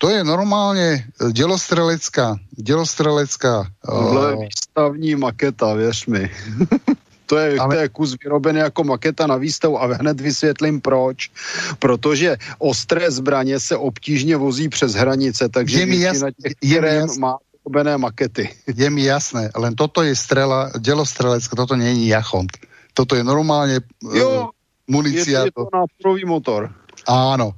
[0.00, 3.68] To je normálne delostrelecká, delostrelecká...
[3.84, 6.24] Tohle je výstavní maketa, věř mi.
[7.28, 7.74] to, je, Ale...
[7.74, 11.30] to je kus vyrobený jako maketa na výstavu a hned vysvětlím proč.
[11.78, 16.18] Protože ostré zbraně se obtížně vozí přes hranice, takže je mi jas...
[16.42, 17.18] těch je mi jas...
[17.20, 18.48] má vyrobené makety.
[18.76, 22.48] Je mi jasné, len toto je strela, delostrelecká, toto je jachont.
[22.96, 24.59] Toto je normálne jo, uh,
[24.90, 25.46] munícia.
[25.46, 26.68] Je, je to náporový motor.
[27.06, 27.54] Áno,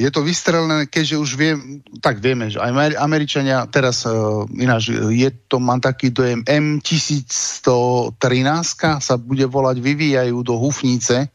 [0.00, 5.28] je to vystrelené, keďže už viem, tak vieme, že aj Američania, teraz uh, ináč, je
[5.44, 8.16] to, mám taký dojem, M1113
[8.96, 11.28] sa bude volať, vyvíjajú do Hufnice,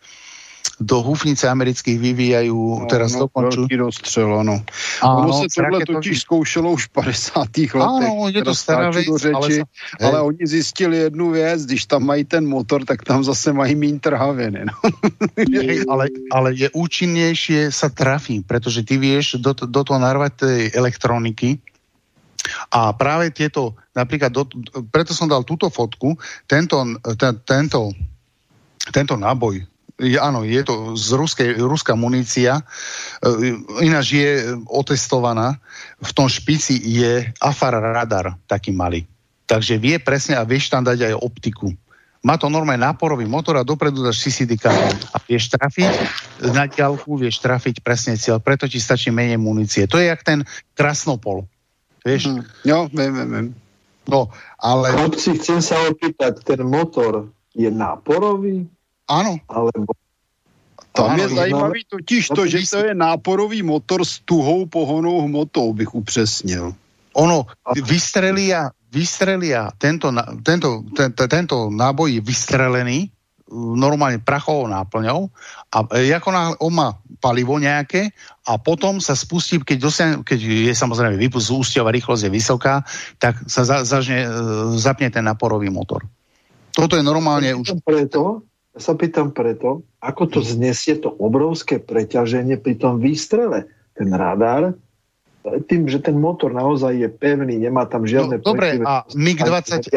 [0.79, 3.71] do hufnice amerických vyvíjajú, no, teraz no, dokončujú.
[3.71, 4.55] Veľký rozstřel, ano.
[4.99, 7.79] Áno, ono se tohle totiž zkoušelo už v 50.
[7.79, 8.11] letech.
[8.11, 9.63] Áno, je to stará vec, řeči, ale, sa,
[10.03, 13.99] ale oni zjistili jednu věc, když tam mají ten motor, tak tam zase mají mín
[13.99, 14.65] trhaviny.
[14.67, 14.75] No.
[15.59, 20.59] Hej, ale, ale je účinnejšie sa trafí, pretože ty vieš do, do toho narvať tej
[20.75, 21.59] elektroniky,
[22.69, 24.45] a práve tieto, napríklad, do,
[24.93, 26.13] preto som dal túto fotku,
[26.45, 26.77] tento,
[27.17, 27.89] ten, tento,
[28.93, 34.29] tento náboj je, áno, je to z ruskej, ruská munícia, e, ináč je
[34.67, 35.55] otestovaná.
[36.03, 39.07] V tom špici je AFAR radar, taký malý.
[39.47, 41.71] Takže vie presne a vieš tam dať aj optiku.
[42.25, 45.93] Má to normálne náporový motor a dopredu dáš CCD kameru a vieš trafiť
[46.57, 49.85] na ďalku, vieš trafiť presne cieľ, preto ti stačí menej munície.
[49.85, 50.41] To je jak ten
[50.73, 51.45] krasnopol.
[52.01, 52.33] Vieš?
[52.33, 53.47] Mm, jo, viem, viem, viem.
[54.09, 54.93] No, ale...
[54.97, 58.65] Chlapci, chcem sa opýtať, ten motor je náporový?
[59.05, 59.37] Áno.
[59.45, 59.93] Alebo
[60.95, 65.91] tam je zajímavý totiž to, že to je náporový motor s tuhou pohonou hmotou, bych
[65.91, 66.71] upřesnil.
[67.15, 67.47] Ono
[67.83, 70.11] vystrelia, vystrelia tento,
[70.43, 73.11] tento, ten, tento náboj je vystrelený
[73.55, 75.29] normálne prachovou náplňou
[75.69, 78.09] a e, ako na, on má palivo nejaké
[78.41, 82.81] a potom sa spustí, keď, dosiahne, keď je samozrejme vypust ústiová rýchlosť je vysoká,
[83.21, 84.29] tak sa za, zažne, e,
[84.81, 86.09] zapne ten náporový motor.
[86.73, 87.79] Toto je normálne už...
[87.85, 88.43] Preto,
[88.75, 93.71] ja sa pýtam preto, ako to znesie to obrovské preťaženie pri tom výstrele.
[93.95, 94.75] Ten radar,
[95.71, 98.43] tým, že ten motor naozaj je pevný, nemá tam žiadne...
[98.43, 99.87] No, dobre, a MiG-20...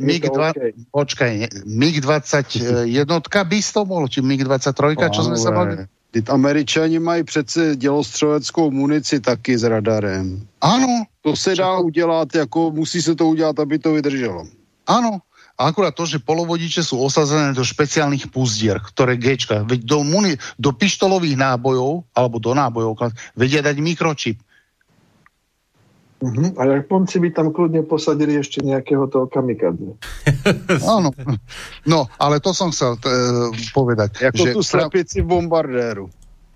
[0.00, 0.72] MiG, 20 okay.
[0.96, 1.32] počkaj,
[1.68, 2.56] MiG-20
[2.88, 5.84] jednotka by to mohlo, či MiG-23, čo sme sa mali...
[6.28, 10.42] Američani mají přece dělostřeleckou munici taky s radarem.
[10.60, 11.06] Áno.
[11.22, 14.44] To se dá udělat, jako musí se to udělat, aby to vydrželo.
[14.86, 15.22] Áno,
[15.60, 20.40] a akurát to, že polovodiče sú osazené do špeciálnych puzdier, ktoré Gčka, veď do, muni-
[20.56, 24.40] do pištolových nábojov, alebo do nábojov, vedia dať mikročip.
[26.20, 26.52] Uh-huh.
[26.56, 29.96] A Japonci by tam kľudne posadili ešte nejakého toho kamikadze.
[30.96, 31.12] Áno.
[31.84, 33.08] No, ale to som chcel t-
[33.76, 34.32] povedať.
[34.32, 36.08] Ako že tu slepici bombardéru.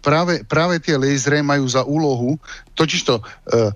[0.05, 2.37] Práve, práve tie lasery majú za úlohu,
[2.77, 3.73] totižto uh,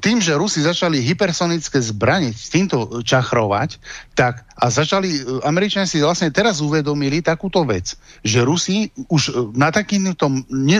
[0.00, 3.76] tým, že Rusi začali hypersonické zbranie s týmto čachrovať,
[4.16, 7.92] tak a začali, e, Američania si vlastne teraz uvedomili takúto vec,
[8.24, 10.32] že Rusi už e, na takýmto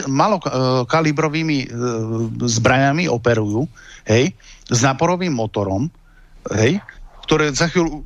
[0.09, 1.67] malokalibrovými e,
[2.41, 3.68] zbraniami operujú,
[4.09, 4.33] hej,
[4.73, 5.93] s náporovým motorom,
[6.57, 6.81] hej,
[7.28, 8.01] ktoré za chvíľu,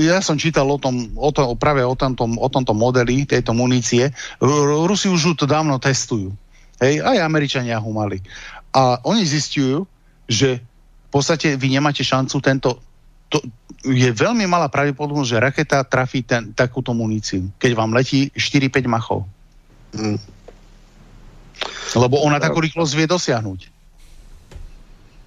[0.00, 4.08] ja som čítal o tom, o to, práve o tomto, o tomto modeli tejto munície,
[4.40, 6.32] Rusi už to dávno testujú.
[6.80, 8.22] Hej, aj Američania ho mali.
[8.70, 9.88] A oni zistujú,
[10.28, 10.60] že
[11.08, 12.78] v podstate vy nemáte šancu tento...
[13.32, 13.40] To,
[13.84, 19.24] je veľmi malá pravdepodobnosť, že raketa trafí ten, takúto muníciu, keď vám letí 4-5 machov.
[19.96, 20.20] Mm.
[21.96, 23.60] Lebo ona takú rýchlosť vie dosiahnuť.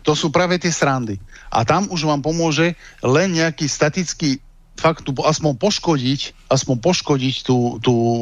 [0.02, 1.22] To sú práve tie srandy.
[1.54, 2.74] A tam už vám pomôže
[3.06, 4.42] len nejaký statický
[4.82, 8.20] fakt tu aspoň poškodiť, aspoň poškodiť tú, tú uh,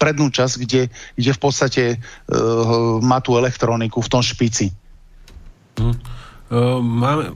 [0.00, 4.72] prednú časť, kde, kde v podstate uh, má tú elektroniku v tom špici.
[5.80, 5.94] Hm.
[6.78, 7.34] Máme,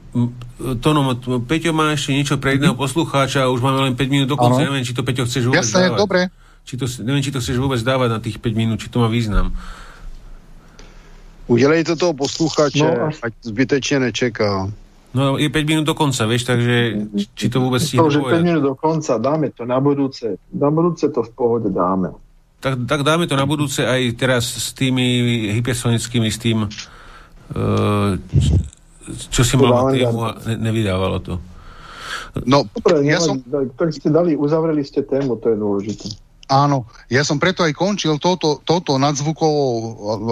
[0.79, 1.11] to no,
[1.43, 2.79] Peťo má ešte niečo pre jedného mhm.
[2.79, 5.91] poslucháča, už máme len 5 minút do konca, neviem, či to Peťo chceš vôbec Jasné,
[5.91, 5.99] dávať.
[5.99, 6.21] dobre.
[6.63, 9.09] Či to, neviem, či to chceš vôbec dávať na tých 5 minút, či to má
[9.09, 9.51] význam.
[11.49, 14.71] Udělejte toho posluchače, no, ať zbytečně nečeká.
[15.13, 17.01] No je 5 minút do konca, vieš, takže
[17.33, 20.37] či to vôbec stihne To, že 5 minút do konca, dáme to na budúce.
[20.53, 22.13] Na budúce to v pohode dáme.
[22.61, 26.69] Tak, tak dáme to na budúce aj teraz s tými hypersonickými, s tým
[29.29, 31.35] čo si mal tému a ne, nevydávalo to.
[32.45, 33.41] No, Dobre, ja som...
[33.73, 36.07] Tak ste dali, uzavreli ste tému, to je dôležité.
[36.49, 39.69] Áno, ja som preto aj končil touto, touto nadzvukovou,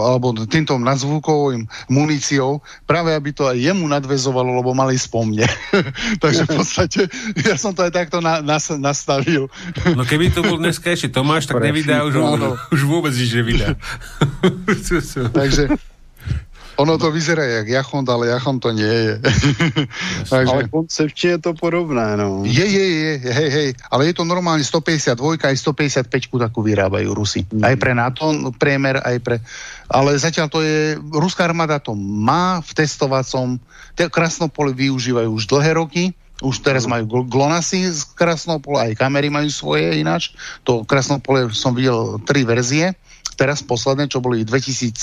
[0.01, 2.57] alebo týmto nadzvukovým muníciou,
[2.89, 5.45] práve aby to aj jemu nadvezovalo, lebo mali spomne.
[6.23, 7.01] Takže v podstate
[7.45, 9.45] ja som to aj takto na, na, nastavil.
[9.93, 12.17] No keby to bol dneska ešte Tomáš, tak nevydá už,
[12.73, 13.77] už vôbec nič nevydá.
[15.37, 15.77] Takže
[16.77, 19.13] ono to vyzerá jak Jachond, ale Jachond to nie je.
[20.31, 20.53] Takže...
[20.53, 22.45] Ale koncepčne je to podobné, no.
[22.45, 23.69] Je, je, je, hej, hej.
[23.89, 27.49] Ale je to normálne 152 aj 155 takú vyrábajú Rusi.
[27.49, 27.65] Mm.
[27.65, 28.29] Aj pre NATO
[28.61, 29.35] priemer, aj pre...
[29.89, 31.01] Ale zatiaľ to je...
[31.01, 33.57] Ruská armáda to má v testovacom...
[33.97, 36.13] Krasnopole využívajú už dlhé roky.
[36.45, 36.93] Už teraz mm.
[36.93, 40.37] majú GLONASy z Krasnopola, aj kamery majú svoje ináč.
[40.69, 42.93] To Krasnopole som videl tri verzie
[43.37, 44.97] teraz posledné, čo boli 2017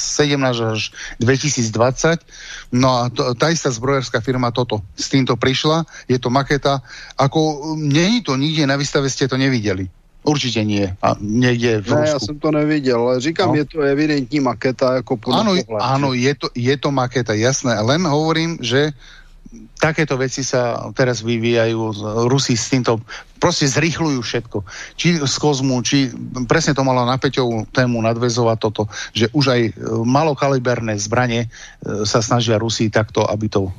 [0.75, 0.91] až
[1.23, 2.75] 2020.
[2.75, 6.83] No a to, tá istá zbrojárska firma toto s týmto prišla, je to maketa.
[7.15, 9.87] Ako je to nikde na výstave, ste to nevideli.
[10.25, 10.89] Určite nie.
[11.05, 13.61] A niekde v ne, ja som to nevidel, ale říkám, no.
[13.61, 15.05] je to evidentní maketa.
[15.05, 17.77] Ako áno, áno je, to, je to maketa, jasné.
[17.77, 18.97] Len hovorím, že
[19.77, 21.77] takéto veci sa teraz vyvíjajú.
[22.25, 23.05] Rusi s týmto
[23.45, 24.59] proste zrýchľujú všetko.
[24.97, 26.09] Či z kozmu, či
[26.49, 31.49] presne to malo na Peťovú tému nadvezovať toto, že už aj e, malokaliberné zbranie e,
[32.09, 33.73] sa snažia Rusi takto, aby to e,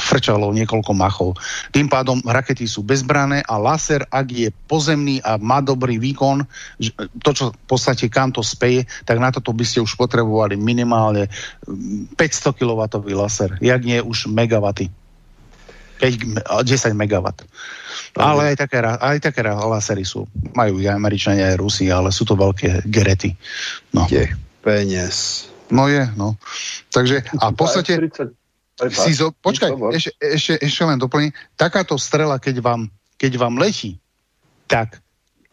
[0.00, 1.36] frčalo niekoľko machov.
[1.76, 6.48] Tým pádom rakety sú bezbrané a laser, ak je pozemný a má dobrý výkon,
[7.20, 11.28] to, čo v podstate kam to speje, tak na toto by ste už potrebovali minimálne
[12.16, 12.16] 500
[12.56, 12.80] kW
[13.12, 14.88] laser, jak nie už megawaty.
[16.00, 17.28] 5, 10 MW.
[18.12, 20.28] Ale aj také, aj také lasery sú.
[20.52, 23.32] Majú aj Američania, aj Rusi, ale sú to veľké gerety.
[23.96, 24.04] No.
[24.08, 24.28] Je
[24.60, 25.48] peniaz.
[25.72, 26.36] No je, no.
[26.92, 27.92] Takže, a v podstate...
[28.82, 31.30] Si zo, počkaj, ešte, ešte, ešte len doplním.
[31.54, 34.00] Takáto strela, keď vám, keď vám letí,
[34.66, 34.98] tak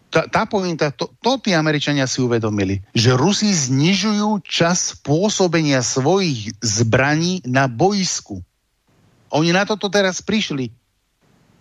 [0.10, 6.58] tá, tá pointa, to, to tí Američania si uvedomili, že Rusi znižujú čas pôsobenia svojich
[6.60, 8.42] zbraní na boisku.
[9.30, 10.74] Oni na toto teraz prišli.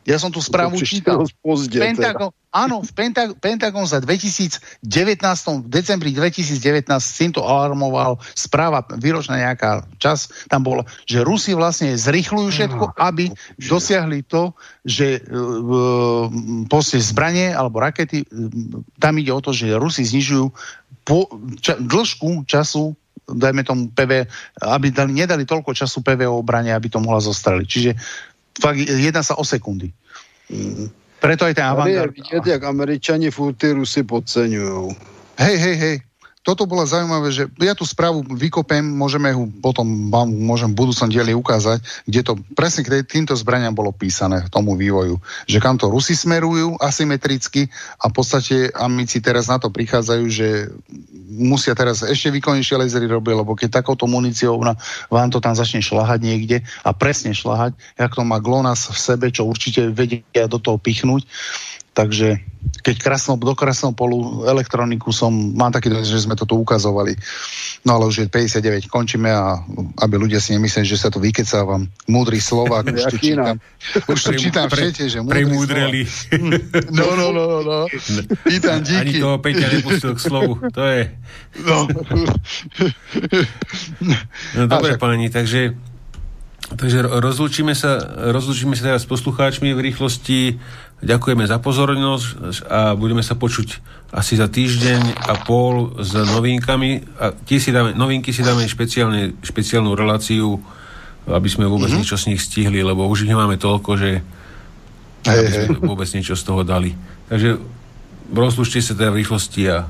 [0.08, 1.20] Ja som tu správu čítal.
[1.68, 9.36] Pentagon, áno, v Pentag- Pentagon za 2019, v decembri 2019 s týmto alarmoval správa, výročná
[9.36, 13.28] nejaká čas, tam bolo, že Rusi vlastne zrychľujú všetko, aby
[13.60, 18.24] dosiahli to, že uh, zbranie alebo rakety,
[18.96, 20.48] tam ide o to, že Rusi znižujú
[21.04, 21.28] po,
[21.60, 22.96] ča, dĺžku času
[23.28, 24.24] dajme tomu PV,
[24.64, 27.68] aby dali, nedali toľko času PV obrane, aby to mohla zostreliť.
[27.68, 27.90] Čiže
[28.58, 29.94] fakt jedná sa o sekundy.
[30.50, 30.90] Mm.
[31.18, 32.14] Preto aj ten avantgard...
[32.14, 34.94] vidieť, jak Američani furt ty Rusy podceňujú.
[35.38, 35.96] Hej, hej, hej.
[36.48, 41.12] Toto bolo zaujímavé, že ja tú správu vykopem, môžeme ju potom vám môžem v budúcom
[41.12, 45.20] dieli ukázať, kde to presne k týmto zbraniam bolo písané, tomu vývoju.
[45.44, 47.68] Že kam to Rusi smerujú asymetricky
[48.00, 50.72] a v podstate amici teraz na to prichádzajú, že
[51.28, 54.56] musia teraz ešte výkonnejšie lasery robiť, lebo keď takouto muníciou
[55.12, 59.26] vám to tam začne šlahať niekde a presne šlahať, jak to má GLONASS v sebe,
[59.28, 61.28] čo určite vedia do toho pichnúť,
[61.98, 62.38] Takže
[62.78, 63.58] keď krásno, do
[63.90, 67.18] polu elektroniku som, mám taký dojem, že sme to tu ukazovali.
[67.82, 69.58] No ale už je 59, končíme a
[69.98, 71.90] aby ľudia si nemysleli, že sa to vykecávam.
[72.06, 73.58] Múdry Slovák, už tu čítam.
[74.06, 76.02] Už tu čítam pre, všete, že múdry Premúdreli.
[76.94, 77.78] No, no, no, no, no.
[78.46, 79.18] Pýtam, díky.
[79.18, 81.02] Ani toho Peťa nepustil k slovu, to je.
[81.66, 81.90] No.
[84.54, 85.74] no dobre, páni, takže
[86.68, 87.96] Takže rozlúčime sa,
[88.28, 90.60] rozlúčime sa teraz s poslucháčmi v rýchlosti.
[90.98, 93.78] Ďakujeme za pozornosť a budeme sa počuť
[94.10, 97.06] asi za týždeň a pol s novinkami.
[97.22, 100.58] A tie si dáme, novinky si dáme špeciálne, špeciálnu reláciu,
[101.30, 102.02] aby sme vôbec mm-hmm.
[102.02, 104.10] niečo z nich stihli, lebo už ich nemáme toľko, že
[105.22, 106.98] hey, aby sme vôbec niečo z toho dali.
[107.30, 107.62] Takže
[108.34, 109.86] rozlučte sa teda v rýchlosti a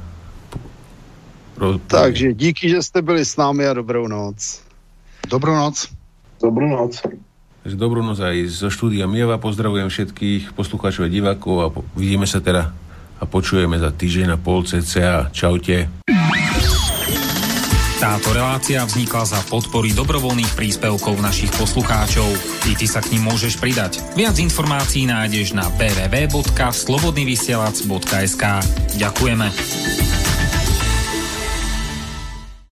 [1.57, 1.81] roz...
[1.89, 4.61] Takže díky, že ste byli s námi a dobrou noc.
[5.25, 5.89] Dobrú noc.
[6.37, 7.01] Dobrú noc.
[7.67, 9.37] Dobrú noc aj zo štúdia Mieva.
[9.37, 12.73] Pozdravujem všetkých poslucháčov a divákov a po- vidíme sa teda
[13.19, 15.27] a počujeme za týždeň na pol cca.
[15.35, 15.91] Čaute.
[17.99, 22.31] Táto relácia vznikla za podpory dobrovoľných príspevkov našich poslucháčov.
[22.71, 23.99] I ty sa k ním môžeš pridať.
[24.15, 28.45] Viac informácií nájdeš na www.slobodnyvysielac.sk
[29.03, 29.51] Ďakujeme.